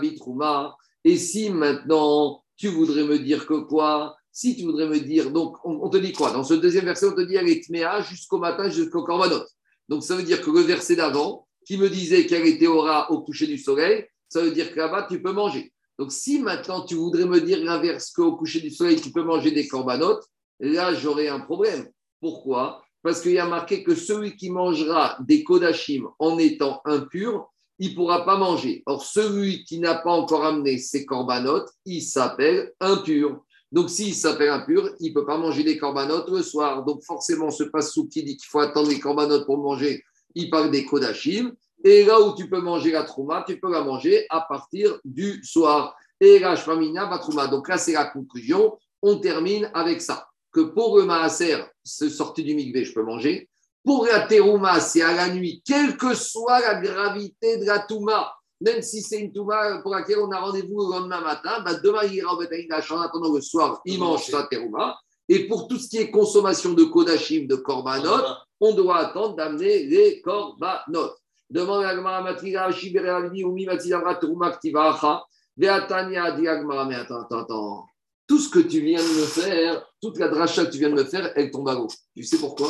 Bitruma. 0.00 0.76
Et 1.04 1.16
si 1.16 1.50
maintenant, 1.50 2.42
tu 2.56 2.68
voudrais 2.68 3.04
me 3.04 3.18
dire 3.18 3.46
que 3.46 3.54
quoi? 3.54 4.16
Si 4.32 4.56
tu 4.56 4.64
voudrais 4.64 4.86
me 4.86 5.00
dire, 5.00 5.30
donc 5.30 5.56
on, 5.64 5.88
te 5.88 5.96
dit 5.96 6.12
quoi? 6.12 6.30
Dans 6.30 6.44
ce 6.44 6.54
deuxième 6.54 6.84
verset, 6.84 7.06
on 7.06 7.14
te 7.14 7.22
dit 7.22 7.34
elle 7.34 7.48
est 7.48 7.64
Tmea 7.64 8.02
jusqu'au 8.02 8.38
matin, 8.38 8.68
jusqu'au 8.68 9.02
korbanot. 9.02 9.42
Donc 9.88 10.04
ça 10.04 10.14
veut 10.14 10.22
dire 10.22 10.40
que 10.40 10.50
le 10.50 10.60
verset 10.60 10.94
d'avant, 10.96 11.48
qui 11.66 11.78
me 11.78 11.88
disait 11.88 12.26
qu'elle 12.26 12.46
était 12.46 12.66
aura 12.66 13.10
au 13.10 13.22
coucher 13.22 13.46
du 13.46 13.58
soleil, 13.58 14.06
ça 14.28 14.40
veut 14.42 14.52
dire 14.52 14.72
que 14.72 14.78
là-bas, 14.78 15.08
tu 15.10 15.20
peux 15.20 15.32
manger. 15.32 15.72
Donc 16.00 16.12
si 16.12 16.38
maintenant 16.40 16.80
tu 16.80 16.94
voudrais 16.94 17.26
me 17.26 17.42
dire 17.42 17.62
l'inverse, 17.62 18.10
qu'au 18.10 18.34
coucher 18.34 18.62
du 18.62 18.70
soleil, 18.70 18.98
tu 18.98 19.12
peux 19.12 19.22
manger 19.22 19.50
des 19.50 19.68
corbanotes, 19.68 20.24
là, 20.58 20.94
j'aurais 20.94 21.28
un 21.28 21.40
problème. 21.40 21.90
Pourquoi? 22.22 22.82
Parce 23.02 23.20
qu'il 23.20 23.32
y 23.32 23.38
a 23.38 23.44
marqué 23.44 23.84
que 23.84 23.94
celui 23.94 24.34
qui 24.34 24.48
mangera 24.48 25.18
des 25.20 25.44
kodachim 25.44 26.08
en 26.18 26.38
étant 26.38 26.80
impur, 26.86 27.50
il 27.78 27.90
ne 27.90 27.94
pourra 27.96 28.24
pas 28.24 28.38
manger. 28.38 28.82
Or, 28.86 29.04
celui 29.04 29.62
qui 29.64 29.78
n'a 29.78 29.94
pas 29.94 30.12
encore 30.12 30.46
amené 30.46 30.78
ses 30.78 31.04
corbanotes, 31.04 31.68
il 31.84 32.00
s'appelle 32.00 32.72
impur. 32.80 33.44
Donc, 33.70 33.90
s'il 33.90 34.14
s'appelle 34.14 34.48
impur, 34.48 34.90
il 35.00 35.10
ne 35.10 35.14
peut 35.14 35.26
pas 35.26 35.36
manger 35.36 35.64
des 35.64 35.76
corbanotes 35.76 36.30
le 36.30 36.42
soir. 36.42 36.82
Donc, 36.86 37.04
forcément, 37.04 37.50
ce 37.50 37.64
passou 37.64 38.08
qui 38.08 38.22
dit 38.22 38.38
qu'il 38.38 38.48
faut 38.48 38.60
attendre 38.60 38.88
les 38.88 39.00
corbanotes 39.00 39.44
pour 39.44 39.58
manger, 39.58 40.02
il 40.34 40.48
parle 40.48 40.70
des 40.70 40.86
kodachim. 40.86 41.52
Et 41.84 42.04
là 42.04 42.20
où 42.20 42.34
tu 42.34 42.48
peux 42.48 42.60
manger 42.60 42.92
la 42.92 43.04
trouma, 43.04 43.44
tu 43.46 43.58
peux 43.58 43.70
la 43.70 43.82
manger 43.82 44.26
à 44.28 44.42
partir 44.42 44.98
du 45.04 45.42
soir. 45.44 45.96
Et 46.20 46.38
la 46.38 46.56
shmamina 46.56 47.18
trouma. 47.18 47.46
Donc 47.46 47.68
là, 47.68 47.78
c'est 47.78 47.92
la 47.92 48.04
conclusion. 48.06 48.78
On 49.02 49.18
termine 49.18 49.70
avec 49.72 50.02
ça. 50.02 50.26
Que 50.52 50.60
pour 50.60 50.98
le 50.98 51.04
maaser, 51.04 51.56
ce 51.84 52.08
sorti 52.08 52.42
du 52.42 52.54
mikvé, 52.54 52.84
je 52.84 52.92
peux 52.92 53.02
manger. 53.02 53.48
Pour 53.84 54.04
la 54.04 54.20
terouma, 54.20 54.80
c'est 54.80 55.00
à 55.00 55.14
la 55.14 55.28
nuit, 55.32 55.62
quelle 55.64 55.96
que 55.96 56.14
soit 56.14 56.60
la 56.60 56.74
gravité 56.80 57.56
de 57.56 57.64
la 57.64 57.78
touma 57.78 58.34
même 58.60 58.82
si 58.82 59.00
c'est 59.00 59.18
une 59.18 59.32
touma 59.32 59.80
pour 59.82 59.92
laquelle 59.92 60.18
on 60.18 60.30
a 60.30 60.38
rendez-vous 60.38 60.80
le 60.82 60.98
lendemain 60.98 61.20
matin, 61.20 61.60
bah 61.64 61.74
demain 61.82 62.02
il 62.04 62.16
ira 62.16 62.34
au 62.34 62.38
Betanidash 62.38 62.90
en 62.92 63.00
attendant 63.00 63.32
le 63.32 63.40
soir, 63.40 63.80
il 63.86 63.98
mange 63.98 64.26
sa 64.26 64.42
terouma. 64.44 64.98
Et 65.28 65.46
pour 65.46 65.68
tout 65.68 65.78
ce 65.78 65.88
qui 65.88 65.98
est 65.98 66.10
consommation 66.10 66.72
de 66.74 66.84
kodashim, 66.84 67.46
de 67.46 67.56
korbanot, 67.56 68.22
on 68.60 68.74
doit 68.74 68.98
attendre 68.98 69.36
d'amener 69.36 69.84
les 69.84 70.20
korbanot. 70.20 71.10
Demande 71.50 71.84
à 71.84 71.96
Gmara 71.96 72.22
Matriga, 72.22 72.70
Shibere 72.70 73.28
ou 73.28 73.50
Umi 73.50 73.66
Matidavra 73.66 74.14
Terouma 74.14 74.52
Ktivacha, 74.52 75.24
Veatania 75.56 76.30
Diagmara. 76.32 76.84
Mais 76.84 76.94
attends, 76.94 77.22
attends, 77.22 77.38
attends. 77.40 77.86
Tout 78.28 78.38
ce 78.38 78.48
que 78.48 78.60
tu 78.60 78.80
viens 78.80 79.02
de 79.02 79.20
me 79.20 79.26
faire, 79.26 79.84
toute 80.00 80.18
la 80.18 80.28
dracha 80.28 80.64
que 80.64 80.70
tu 80.70 80.78
viens 80.78 80.90
de 80.90 80.94
me 80.94 81.04
faire, 81.04 81.32
elle 81.34 81.50
tombe 81.50 81.68
à 81.68 81.74
l'eau. 81.74 81.88
Tu 82.16 82.22
sais 82.22 82.38
pourquoi? 82.38 82.68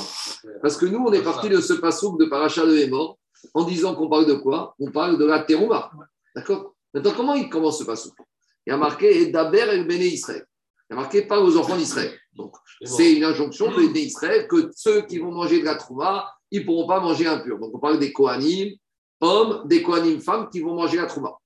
Parce 0.63 0.79
que 0.79 0.87
nous, 0.87 0.99
on 0.99 1.13
est 1.13 1.23
parti 1.23 1.51
de 1.51 1.61
ce 1.61 1.75
passouk 1.75 2.19
de 2.19 2.25
Paracha 2.25 2.65
de 2.65 2.75
Hémor 2.75 3.19
en 3.53 3.65
disant 3.65 3.95
qu'on 3.95 4.09
parle 4.09 4.25
de 4.25 4.35
quoi? 4.35 4.75
On 4.79 4.91
parle 4.91 5.19
de 5.19 5.27
la 5.27 5.41
terouma. 5.41 5.91
D'accord? 6.35 6.75
Maintenant, 6.95 7.13
comment 7.15 7.35
il 7.35 7.51
commence 7.51 7.79
ce 7.79 7.85
passage 7.85 8.13
Il 8.67 8.71
y 8.71 8.73
a 8.73 8.79
marqué 8.79 9.27
Daber 9.27 9.69
el 9.69 9.87
Béné 9.87 10.07
Israël. 10.07 10.47
Il 10.89 10.95
y 10.95 10.99
a 10.99 11.01
marqué 11.01 11.23
pas 11.23 11.39
aux 11.39 11.57
enfants 11.59 11.77
d'Israël. 11.77 12.19
Donc, 12.33 12.55
c'est 12.83 13.13
une 13.13 13.25
injonction 13.25 13.71
de 13.71 13.93
d'Israël 13.93 14.49
que 14.49 14.71
ceux 14.75 15.03
qui 15.03 15.19
vont 15.19 15.31
manger 15.31 15.61
de 15.61 15.67
la 15.67 15.75
trouma, 15.75 16.33
ils 16.51 16.61
ne 16.61 16.67
pourront 16.67 16.87
pas 16.87 17.01
manger 17.01 17.27
impur. 17.27 17.59
Donc, 17.59 17.75
on 17.75 17.79
parle 17.79 17.99
des 17.99 18.13
Kohanim, 18.13 18.75
hommes, 19.21 19.67
des 19.67 19.83
Kohanim 19.83 20.21
femmes 20.21 20.49
qui 20.51 20.61
vont 20.61 20.75
manger 20.75 20.97
la 20.97 21.07
trouma. 21.07 21.37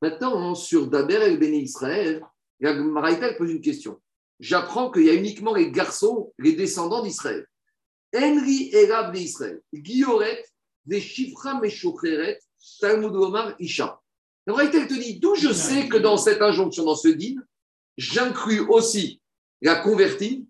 Maintenant, 0.00 0.54
sur 0.54 0.86
Daber 0.86 1.22
el 1.22 1.38
Béné 1.38 1.58
Israël, 1.58 2.22
Maraïta 2.60 3.32
pose 3.34 3.50
une 3.50 3.60
question. 3.60 4.00
J'apprends 4.40 4.90
qu'il 4.90 5.04
y 5.04 5.10
a 5.10 5.14
uniquement 5.14 5.54
les 5.54 5.70
garçons, 5.70 6.32
les 6.38 6.52
descendants 6.52 7.02
d'Israël. 7.02 7.46
Henry 8.14 8.70
Erab 8.72 9.12
d'Israël, 9.12 9.60
Guilloret 9.72 10.44
des 10.86 11.02
Meshocheret, 11.60 12.38
Talmud 12.80 13.14
Omar 13.14 13.54
Isha. 13.58 14.00
Elle 14.46 14.70
te 14.70 14.94
dit 14.94 15.18
d'où 15.18 15.34
je 15.34 15.52
sais 15.52 15.88
que 15.88 15.96
dans 15.96 16.16
cette 16.16 16.42
injonction, 16.42 16.84
dans 16.84 16.96
ce 16.96 17.08
din, 17.08 17.36
j'inclus 17.96 18.60
aussi 18.60 19.20
la 19.62 19.76
convertie 19.76 20.46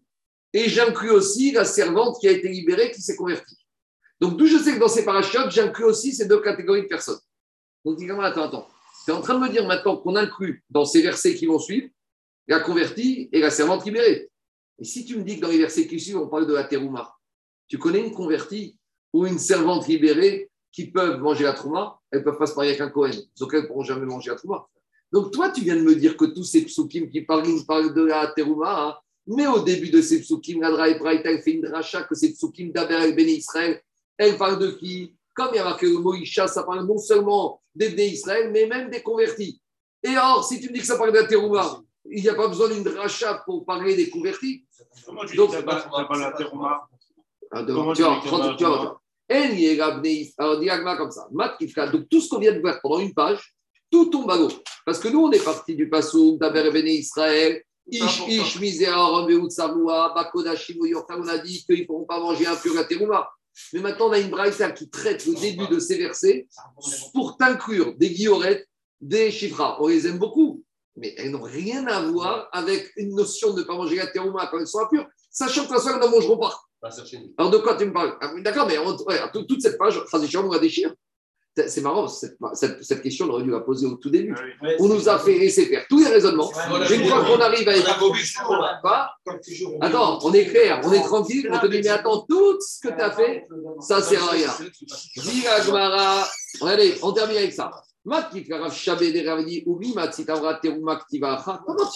et 0.52 0.68
j'inclus 0.68 1.10
aussi 1.10 1.52
la 1.52 1.64
servante 1.64 2.18
qui 2.20 2.26
a 2.26 2.32
été 2.32 2.48
libérée, 2.48 2.90
qui 2.90 3.00
s'est 3.00 3.16
convertie. 3.16 3.63
Donc, 4.24 4.38
d'où 4.38 4.46
je 4.46 4.56
sais 4.56 4.72
que 4.72 4.80
dans 4.80 4.88
ces 4.88 5.04
parachutes, 5.04 5.50
j'inclus 5.50 5.84
aussi 5.84 6.14
ces 6.14 6.26
deux 6.26 6.40
catégories 6.40 6.80
de 6.80 6.86
personnes. 6.86 7.18
Donc, 7.84 7.98
dis 7.98 8.10
attends, 8.10 8.44
attends. 8.44 8.66
Tu 9.04 9.10
es 9.10 9.14
en 9.14 9.20
train 9.20 9.34
de 9.34 9.40
me 9.40 9.50
dire 9.50 9.66
maintenant 9.66 9.98
qu'on 9.98 10.16
inclut 10.16 10.64
dans 10.70 10.86
ces 10.86 11.02
versets 11.02 11.34
qui 11.34 11.44
vont 11.44 11.58
suivre 11.58 11.88
la 12.48 12.60
convertie 12.60 13.28
et 13.32 13.40
la 13.40 13.50
servante 13.50 13.84
libérée. 13.84 14.30
Et 14.78 14.84
si 14.84 15.04
tu 15.04 15.18
me 15.18 15.24
dis 15.24 15.36
que 15.36 15.42
dans 15.42 15.50
les 15.50 15.58
versets 15.58 15.86
qui 15.86 16.00
suivent, 16.00 16.16
on 16.16 16.28
parle 16.28 16.46
de 16.46 16.54
la 16.54 16.64
terouma, 16.64 17.14
tu 17.68 17.76
connais 17.76 18.00
une 18.00 18.14
convertie 18.14 18.78
ou 19.12 19.26
une 19.26 19.38
servante 19.38 19.88
libérée 19.88 20.50
qui 20.72 20.90
peuvent 20.90 21.20
manger 21.20 21.44
la 21.44 21.52
trouma, 21.52 22.00
elles 22.10 22.24
peuvent 22.24 22.38
pas 22.38 22.46
se 22.46 22.54
marier 22.54 22.70
avec 22.70 22.80
un 22.80 22.88
Cohen. 22.88 23.10
Donc 23.38 23.52
elles 23.52 23.64
ne 23.64 23.66
pourront 23.66 23.84
jamais 23.84 24.06
manger 24.06 24.30
la 24.30 24.36
trouma. 24.36 24.66
Donc 25.12 25.32
toi, 25.32 25.50
tu 25.50 25.60
viens 25.60 25.76
de 25.76 25.82
me 25.82 25.94
dire 25.94 26.16
que 26.16 26.24
tous 26.24 26.44
ces 26.44 26.64
psukim 26.64 27.10
qui 27.10 27.20
parlent, 27.20 27.44
parlent 27.68 27.92
de 27.92 28.04
la 28.06 28.28
terouma, 28.28 28.86
hein, 28.88 28.96
mais 29.26 29.46
au 29.46 29.60
début 29.60 29.90
de 29.90 30.00
ces 30.00 30.22
psukim, 30.22 30.62
la 30.62 30.70
Braïta, 30.70 31.38
fait 31.42 31.52
une 31.52 31.60
dracha 31.60 32.04
que 32.04 32.14
ces 32.14 32.32
psukim 32.32 32.72
d'Aber 32.72 33.02
el 33.02 33.14
Béni 33.14 33.34
Israël, 33.34 33.82
elle 34.18 34.36
parle 34.36 34.58
de 34.58 34.70
qui? 34.70 35.14
Comme 35.34 35.48
il 35.52 35.56
y 35.56 35.58
a 35.58 35.64
marqué 35.64 35.86
le 35.86 35.98
mot 35.98 36.14
Isha, 36.14 36.46
ça 36.46 36.62
parle 36.62 36.86
non 36.86 36.98
seulement 36.98 37.60
des 37.74 37.90
Béni 37.90 38.12
Israël, 38.12 38.50
mais 38.52 38.66
même 38.66 38.88
des 38.88 39.02
convertis. 39.02 39.60
Et 40.02 40.16
or, 40.16 40.44
si 40.44 40.60
tu 40.60 40.68
me 40.68 40.74
dis 40.74 40.80
que 40.80 40.86
ça 40.86 40.96
parle 40.96 41.12
la 41.12 41.24
terouma, 41.24 41.80
il 42.10 42.22
n'y 42.22 42.28
a 42.28 42.34
pas 42.34 42.46
besoin 42.46 42.68
d'une 42.68 42.84
dracha 42.84 43.42
pour 43.44 43.64
parler 43.64 43.96
des 43.96 44.10
convertis. 44.10 44.64
Comment 45.04 45.24
tu 45.24 45.36
Donc, 45.36 45.50
dis 45.50 45.56
que 45.56 45.62
ça 45.62 45.64
parle 45.64 46.20
la 46.20 46.32
terouma 46.32 46.88
tu 47.62 47.72
vois, 47.72 49.00
alors, 50.38 50.60
diagma 50.60 50.96
comme 50.96 51.10
ça. 51.10 51.28
Donc, 51.30 52.08
tout 52.10 52.20
ce 52.20 52.28
qu'on 52.28 52.38
vient 52.38 52.52
de 52.52 52.60
voir 52.60 52.80
pendant 52.82 52.98
une 52.98 53.14
page, 53.14 53.54
tout 53.90 54.06
tombe 54.06 54.30
à 54.30 54.36
l'eau. 54.36 54.48
Parce 54.84 54.98
que 54.98 55.08
nous, 55.08 55.20
on 55.20 55.30
est 55.30 55.44
parti 55.44 55.74
du 55.74 55.88
passou 55.88 56.36
d'Aber 56.38 56.70
Béné 56.70 56.94
Israël, 56.94 57.62
Ish, 57.86 58.26
Ish, 58.26 58.60
Misera, 58.60 58.96
Rambeout, 58.96 59.50
Samoua, 59.50 60.12
Bakodashim, 60.14 60.76
on 60.80 61.28
a 61.28 61.38
dit 61.38 61.64
qu'ils 61.64 61.80
ne 61.80 61.86
pourront 61.86 62.04
pas 62.04 62.18
manger 62.18 62.46
un 62.46 62.56
pur 62.56 62.74
Terouma. 62.88 63.28
Mais 63.72 63.80
maintenant, 63.80 64.08
on 64.08 64.12
a 64.12 64.18
une 64.18 64.30
braïta 64.30 64.70
qui 64.72 64.88
traite 64.88 65.26
le 65.26 65.34
début 65.34 65.66
de 65.68 65.78
ces 65.78 65.98
versets 65.98 66.46
pour 67.12 67.36
t'inclure 67.36 67.94
des 67.96 68.10
guillorettes, 68.10 68.68
des 69.00 69.30
chifras. 69.30 69.76
On 69.80 69.88
les 69.88 70.06
aime 70.06 70.18
beaucoup, 70.18 70.64
mais 70.96 71.14
elles 71.18 71.30
n'ont 71.30 71.42
rien 71.42 71.86
à 71.86 72.02
voir 72.02 72.48
avec 72.52 72.92
une 72.96 73.14
notion 73.14 73.52
de 73.52 73.60
ne 73.60 73.64
pas 73.64 73.74
manger 73.76 73.96
la 73.96 74.06
terouma 74.06 74.48
quand 74.50 74.58
elles 74.58 74.66
sont 74.66 74.80
impures, 74.80 75.06
sachant 75.30 75.62
que 75.62 75.68
toute 75.68 75.76
façon, 75.76 75.90
elles 75.94 76.00
n'en 76.00 76.10
mangeront 76.10 76.38
pas. 76.38 76.58
Alors 77.38 77.50
de 77.50 77.58
quoi 77.58 77.76
tu 77.76 77.86
me 77.86 77.92
parles? 77.92 78.16
Ah, 78.20 78.32
D'accord, 78.40 78.66
mais 78.66 78.76
toute 79.32 79.62
cette 79.62 79.78
page, 79.78 79.98
on 80.12 80.50
la 80.52 80.58
déchire. 80.58 80.94
C'est 81.56 81.82
marrant, 81.82 82.08
cette, 82.08 82.36
cette, 82.82 83.00
question, 83.00 83.26
on 83.26 83.30
aurait 83.30 83.44
dû 83.44 83.50
la 83.50 83.60
poser 83.60 83.86
au 83.86 83.94
tout 83.94 84.10
début. 84.10 84.34
Ah 84.36 84.66
on 84.80 84.88
nous 84.88 85.08
a 85.08 85.20
fait 85.20 85.38
laisser 85.38 85.66
faire 85.66 85.86
tous 85.88 86.00
les 86.00 86.08
raisonnements. 86.08 86.50
Une 86.90 87.04
fois 87.06 87.24
qu'on 87.24 87.40
arrive 87.40 87.68
à 87.68 87.76
être. 87.76 88.82
Pas, 88.82 89.12
attends, 89.80 90.18
on 90.24 90.32
est 90.32 90.46
clair, 90.46 90.80
on 90.82 90.92
est 90.92 91.02
tranquille, 91.02 91.48
on 91.52 91.58
te 91.60 91.66
dit, 91.66 91.80
mais 91.80 91.88
attends, 91.90 92.26
tout 92.28 92.60
ce 92.60 92.80
que 92.88 92.92
tu 92.92 93.00
as 93.00 93.12
fait, 93.12 93.46
ça 93.80 94.02
sert 94.02 94.24
à 94.24 94.30
rien. 94.32 94.50
Allez, 96.62 96.94
on 97.02 97.12
termine 97.12 97.36
avec 97.36 97.52
ça. 97.52 97.70
Comment 98.04 98.30
tu 98.30 98.42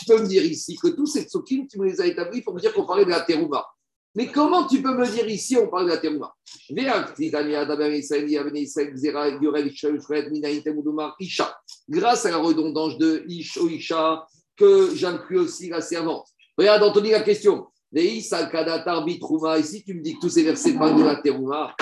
peux 0.06 0.18
me 0.22 0.26
dire 0.26 0.44
ici 0.44 0.78
que 0.80 0.88
tous 0.88 1.06
ces 1.06 1.22
tsukim, 1.22 1.66
tu 1.66 1.78
me 1.80 1.86
les 1.86 2.00
as 2.00 2.06
établis 2.06 2.42
pour 2.42 2.54
me 2.54 2.60
dire 2.60 2.72
qu'on 2.72 2.86
parlait 2.86 3.04
de 3.04 3.10
la 3.10 3.20
terouma 3.22 3.66
mais 4.14 4.26
comment 4.28 4.66
tu 4.66 4.82
peux 4.82 4.94
me 4.96 5.06
dire 5.06 5.28
ici, 5.28 5.56
on 5.56 5.68
parle 5.68 5.86
de 5.86 5.90
la 5.90 5.98
terouma 5.98 6.34
Grâce 11.88 12.26
à 12.26 12.30
la 12.30 12.38
redondance 12.38 12.98
de 12.98 13.24
Ish 13.28 13.56
ou 13.58 13.68
Isha, 13.68 14.26
que 14.56 14.94
j'inclus 14.94 15.38
aussi 15.38 15.68
la 15.68 15.80
servante. 15.80 16.26
Regarde, 16.56 16.82
Anthony, 16.82 17.10
la 17.10 17.20
question. 17.20 17.66
Si 17.94 18.30
tu 18.30 19.94
me 19.94 20.02
dis 20.02 20.14
que 20.14 20.20
tous 20.20 20.28
ces 20.28 20.42
versets 20.42 20.74
parlent 20.74 20.98
de 20.98 21.04
la 21.04 21.16
terouma, 21.16 21.74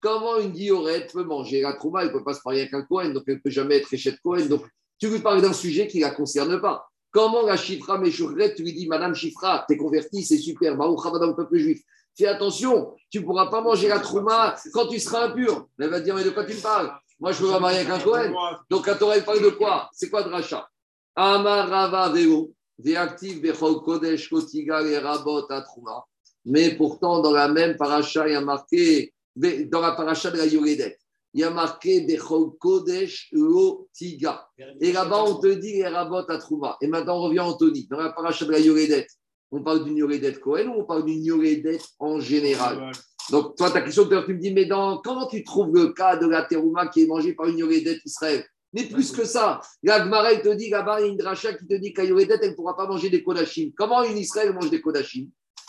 Comment 0.00 0.38
une 0.38 0.54
Gioret 0.54 1.06
peut 1.12 1.24
manger 1.24 1.60
la 1.62 1.72
Trouma? 1.72 2.02
Elle 2.02 2.08
ne 2.08 2.12
peut 2.12 2.24
pas 2.24 2.34
se 2.34 2.40
marier 2.44 2.62
avec 2.62 2.74
un 2.74 2.82
Cohen, 2.82 3.10
donc 3.10 3.24
elle 3.26 3.34
ne 3.34 3.40
peut 3.40 3.50
jamais 3.50 3.76
être 3.76 3.92
échette 3.92 4.20
Cohen. 4.20 4.46
Donc 4.46 4.62
tu 4.98 5.08
lui 5.08 5.20
parles 5.20 5.40
d'un 5.40 5.52
sujet 5.52 5.86
qui 5.86 5.98
ne 5.98 6.02
la 6.02 6.10
concerne 6.10 6.60
pas. 6.60 6.88
Comment 7.10 7.42
la 7.42 7.56
Chifra 7.56 8.00
tu 8.02 8.62
lui 8.62 8.72
dis, 8.72 8.86
Madame 8.86 9.14
Chifra, 9.14 9.64
t'es 9.66 9.76
convertie, 9.76 10.22
c'est 10.22 10.36
super, 10.36 10.76
Baruch 10.76 11.04
le 11.04 11.34
peuple 11.34 11.56
juif. 11.56 11.80
Fais 12.16 12.26
attention, 12.26 12.94
tu 13.10 13.20
ne 13.20 13.24
pourras 13.24 13.46
pas 13.46 13.60
manger 13.60 13.88
la 13.88 14.00
trouma 14.00 14.56
quand 14.72 14.88
tu 14.88 14.98
seras 14.98 15.26
impur. 15.26 15.68
Elle 15.78 15.88
va 15.88 16.00
dire, 16.00 16.14
mais 16.14 16.24
de 16.24 16.30
quoi 16.30 16.44
tu 16.44 16.54
me 16.54 16.60
parles? 16.60 16.92
Moi, 17.20 17.32
je 17.32 17.42
veux 17.42 17.50
pas 17.50 17.60
marier 17.60 17.78
avec 17.78 17.90
un 17.90 17.98
Cohen. 17.98 18.34
Donc, 18.68 18.86
la 18.86 18.96
Torah, 18.96 19.18
parle 19.20 19.42
de 19.42 19.50
quoi? 19.50 19.88
C'est 19.92 20.10
quoi 20.10 20.22
de 20.22 20.28
rachat 20.28 20.68
Amarava 21.14 22.10
Veo, 22.10 22.52
Veaktiv 22.78 23.40
Bechol 23.40 23.82
Kodesh 23.82 24.28
Kotiga 24.28 24.82
et 24.82 24.98
Rabot 24.98 25.50
Atrouma. 25.50 26.04
Mais 26.44 26.76
pourtant, 26.76 27.20
dans 27.20 27.32
la 27.32 27.48
même 27.48 27.76
paracha, 27.76 28.28
il 28.28 28.32
y 28.32 28.36
a 28.36 28.40
marqué, 28.40 29.12
dans 29.36 29.80
la 29.80 29.92
paracha 29.92 30.30
de 30.30 30.38
la 30.38 30.46
Yoredet, 30.46 30.98
il 31.34 31.40
y 31.40 31.44
a 31.44 31.50
marqué 31.50 32.00
Bechol 32.00 32.56
Kodesh 32.58 33.28
Lotiga. 33.32 34.48
Et 34.80 34.92
là-bas, 34.92 35.24
on 35.24 35.34
te 35.36 35.48
dit 35.48 35.74
les 35.74 35.86
Rabot 35.86 36.30
Atrouma. 36.30 36.76
Et 36.80 36.86
maintenant, 36.86 37.18
on 37.18 37.22
revient 37.22 37.40
à 37.40 37.46
Anthony. 37.46 37.86
Dans 37.90 37.98
la 37.98 38.12
paracha 38.12 38.44
de 38.44 38.52
la 38.52 38.58
Yoredet, 38.58 39.06
on 39.50 39.62
parle 39.62 39.84
d'une 39.84 39.96
Yoredet 39.96 40.34
Cohen 40.34 40.68
ou 40.68 40.80
on 40.80 40.84
parle 40.84 41.04
d'une 41.04 41.24
Yoredet 41.24 41.80
en 41.98 42.20
général? 42.20 42.92
Donc, 43.30 43.56
toi, 43.56 43.70
ta 43.70 43.82
question, 43.82 44.08
tu 44.08 44.14
me 44.14 44.38
dis, 44.38 44.52
mais 44.52 44.64
dans, 44.64 44.98
comment 44.98 45.26
tu 45.26 45.44
trouves 45.44 45.74
le 45.74 45.88
cas 45.88 46.16
de 46.16 46.26
la 46.26 46.42
terouma 46.42 46.88
qui 46.88 47.02
est 47.02 47.06
mangée 47.06 47.34
par 47.34 47.46
une 47.46 47.58
Yoredet 47.58 48.00
Israël? 48.04 48.44
Mais 48.72 48.84
plus 48.84 49.12
que 49.12 49.24
ça, 49.24 49.60
la 49.82 50.02
Gemara, 50.02 50.34
te 50.36 50.54
dit, 50.54 50.70
là-bas, 50.70 51.00
il 51.00 51.04
y 51.04 51.08
a 51.08 51.12
une 51.12 51.16
dracha 51.16 51.54
qui 51.54 51.66
te 51.66 51.74
dit 51.74 51.92
qu'à 51.92 52.04
Yoredet, 52.04 52.38
elle 52.42 52.50
ne 52.50 52.54
pourra 52.54 52.76
pas 52.76 52.86
manger 52.86 53.10
des 53.10 53.22
Kodachim. 53.22 53.70
Comment 53.76 54.02
une 54.02 54.18
Israël 54.18 54.52
mange 54.54 54.70
des 54.70 54.80
Kodachim 54.80 55.26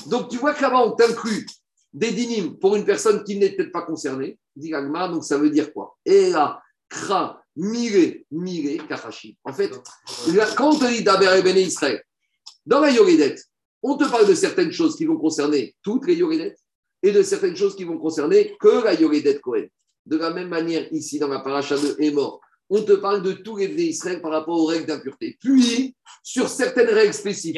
Donc, 0.07 0.29
tu 0.29 0.37
vois 0.37 0.53
que 0.53 0.61
là-bas, 0.61 0.85
on 0.85 0.91
t'inclut 0.91 1.45
des 1.93 2.11
dinim 2.11 2.57
pour 2.59 2.75
une 2.75 2.85
personne 2.85 3.23
qui 3.23 3.37
n'est 3.37 3.51
peut-être 3.51 3.71
pas 3.71 3.81
concernée. 3.81 4.37
Dit 4.55 4.69
la 4.69 5.07
donc 5.07 5.23
ça 5.23 5.37
veut 5.37 5.49
dire 5.49 5.73
quoi? 5.73 5.97
Et 6.05 6.29
là, 6.29 6.61
kra, 6.89 7.41
mire, 7.55 8.15
mire, 8.31 8.87
kachashim. 8.87 9.33
En 9.43 9.53
fait, 9.53 9.71
quand 10.55 10.75
on 10.75 10.79
te 10.79 10.85
dit 10.85 11.03
d'Aber 11.03 11.41
et 11.45 11.61
Israël, 11.61 12.03
dans 12.65 12.81
la 12.81 12.91
Yoredet, 12.91 13.35
on 13.81 13.95
te 13.95 14.09
parle 14.09 14.27
de 14.27 14.33
certaines 14.33 14.71
choses 14.71 14.95
qui 14.95 15.05
vont 15.05 15.17
concerner 15.17 15.75
toutes 15.81 16.05
les 16.07 16.15
Yoredettes 16.15 16.59
et 17.01 17.11
de 17.11 17.23
certaines 17.23 17.55
choses 17.55 17.75
qui 17.75 17.85
vont 17.85 17.97
concerner 17.97 18.55
que 18.59 18.83
la 18.83 18.93
Yoredette 18.93 19.41
Cohen. 19.41 19.67
De 20.05 20.17
la 20.17 20.31
même 20.31 20.49
manière, 20.49 20.91
ici, 20.91 21.19
dans 21.19 21.27
la 21.27 21.39
paracha 21.39 21.77
de 21.77 21.95
Hémor, 21.99 22.41
on 22.69 22.83
te 22.83 22.93
parle 22.93 23.23
de 23.23 23.33
tous 23.33 23.57
les 23.57 23.67
d'Israël 23.67 24.21
par 24.21 24.31
rapport 24.31 24.59
aux 24.59 24.65
règles 24.65 24.85
d'impureté. 24.85 25.37
Puis, 25.41 25.95
sur 26.23 26.47
certaines 26.47 26.89
règles 26.89 27.13
spécifiques, 27.13 27.57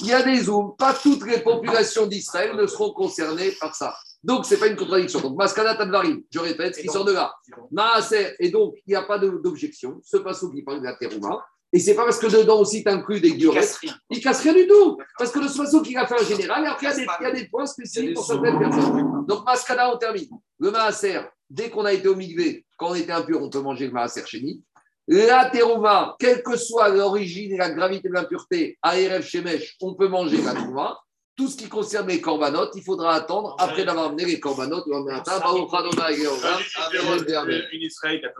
il 0.00 0.06
y 0.06 0.12
a 0.12 0.22
des 0.22 0.42
zooms. 0.42 0.74
Pas 0.78 0.94
toutes 0.94 1.26
les 1.26 1.40
populations 1.40 2.06
d'Israël 2.06 2.54
ne 2.56 2.66
seront 2.66 2.92
concernées 2.92 3.50
par 3.60 3.74
ça. 3.74 3.94
Donc, 4.22 4.46
ce 4.46 4.54
n'est 4.54 4.60
pas 4.60 4.68
une 4.68 4.76
contradiction. 4.76 5.20
Donc, 5.20 5.36
Maskana 5.36 5.74
Tadvarim, 5.74 6.22
je 6.30 6.38
répète, 6.38 6.76
ce 6.76 6.80
qui 6.80 6.88
sort 6.88 7.04
de 7.04 7.12
là. 7.12 7.34
Maaser, 7.70 8.34
et 8.38 8.50
donc, 8.50 8.74
il 8.86 8.90
n'y 8.90 8.96
a 8.96 9.02
pas 9.02 9.18
d'objection. 9.18 10.00
Ce 10.02 10.16
passage 10.16 10.50
qui 10.54 10.62
parle 10.62 10.80
de 10.80 10.84
la 10.84 10.94
terouma, 10.94 11.44
et 11.74 11.80
c'est 11.80 11.94
pas 11.94 12.04
parce 12.04 12.20
que 12.20 12.28
dedans 12.28 12.60
aussi 12.60 12.84
tu 12.84 12.88
inclus 12.88 13.20
des 13.20 13.32
guillorettes. 13.32 13.80
Il 14.08 14.20
casse 14.20 14.42
rien 14.42 14.54
du 14.54 14.64
tout. 14.68 14.96
Parce 15.18 15.32
que 15.32 15.40
le 15.40 15.48
soiseau 15.48 15.82
qu'il 15.82 15.98
a 15.98 16.06
fait 16.06 16.14
en 16.14 16.24
général, 16.24 16.62
et 16.62 16.68
après, 16.68 16.86
il 16.96 17.04
y, 17.04 17.26
a 17.26 17.30
des, 17.32 17.48
points 17.48 17.66
spécifiques 17.66 18.14
pour 18.14 18.24
certaines 18.24 18.60
personnes. 18.60 19.24
Donc, 19.26 19.44
Maskada, 19.44 19.92
on 19.92 19.98
termine. 19.98 20.28
Le 20.60 20.70
Maaser, 20.70 21.20
dès 21.54 21.70
qu'on 21.70 21.84
a 21.84 21.92
été 21.92 22.08
au 22.08 22.16
Migvé, 22.16 22.64
quand 22.76 22.90
on 22.90 22.94
était 22.94 23.12
impur, 23.12 23.40
on 23.40 23.48
peut 23.48 23.60
manger 23.60 23.86
le 23.86 23.92
Maaser 23.92 24.22
nous. 24.42 24.60
La 25.06 25.50
terouma, 25.50 26.16
quelle 26.18 26.42
que 26.42 26.56
soit 26.56 26.88
l'origine 26.88 27.52
et 27.52 27.58
la 27.58 27.70
gravité 27.70 28.08
de 28.08 28.14
l'impureté, 28.14 28.78
ARF 28.82 29.26
Shemesh, 29.26 29.76
on 29.80 29.94
peut 29.94 30.08
manger 30.08 30.42
la 30.42 30.52
terouma. 30.52 30.98
Tout 31.36 31.48
ce 31.48 31.56
qui 31.56 31.68
concerne 31.68 32.08
les 32.08 32.20
corbanotes, 32.20 32.72
il 32.76 32.82
faudra 32.82 33.14
attendre 33.14 33.56
après 33.58 33.84
d'avoir 33.84 34.06
amené 34.06 34.24
les 34.24 34.40
corbanotes. 34.40 34.84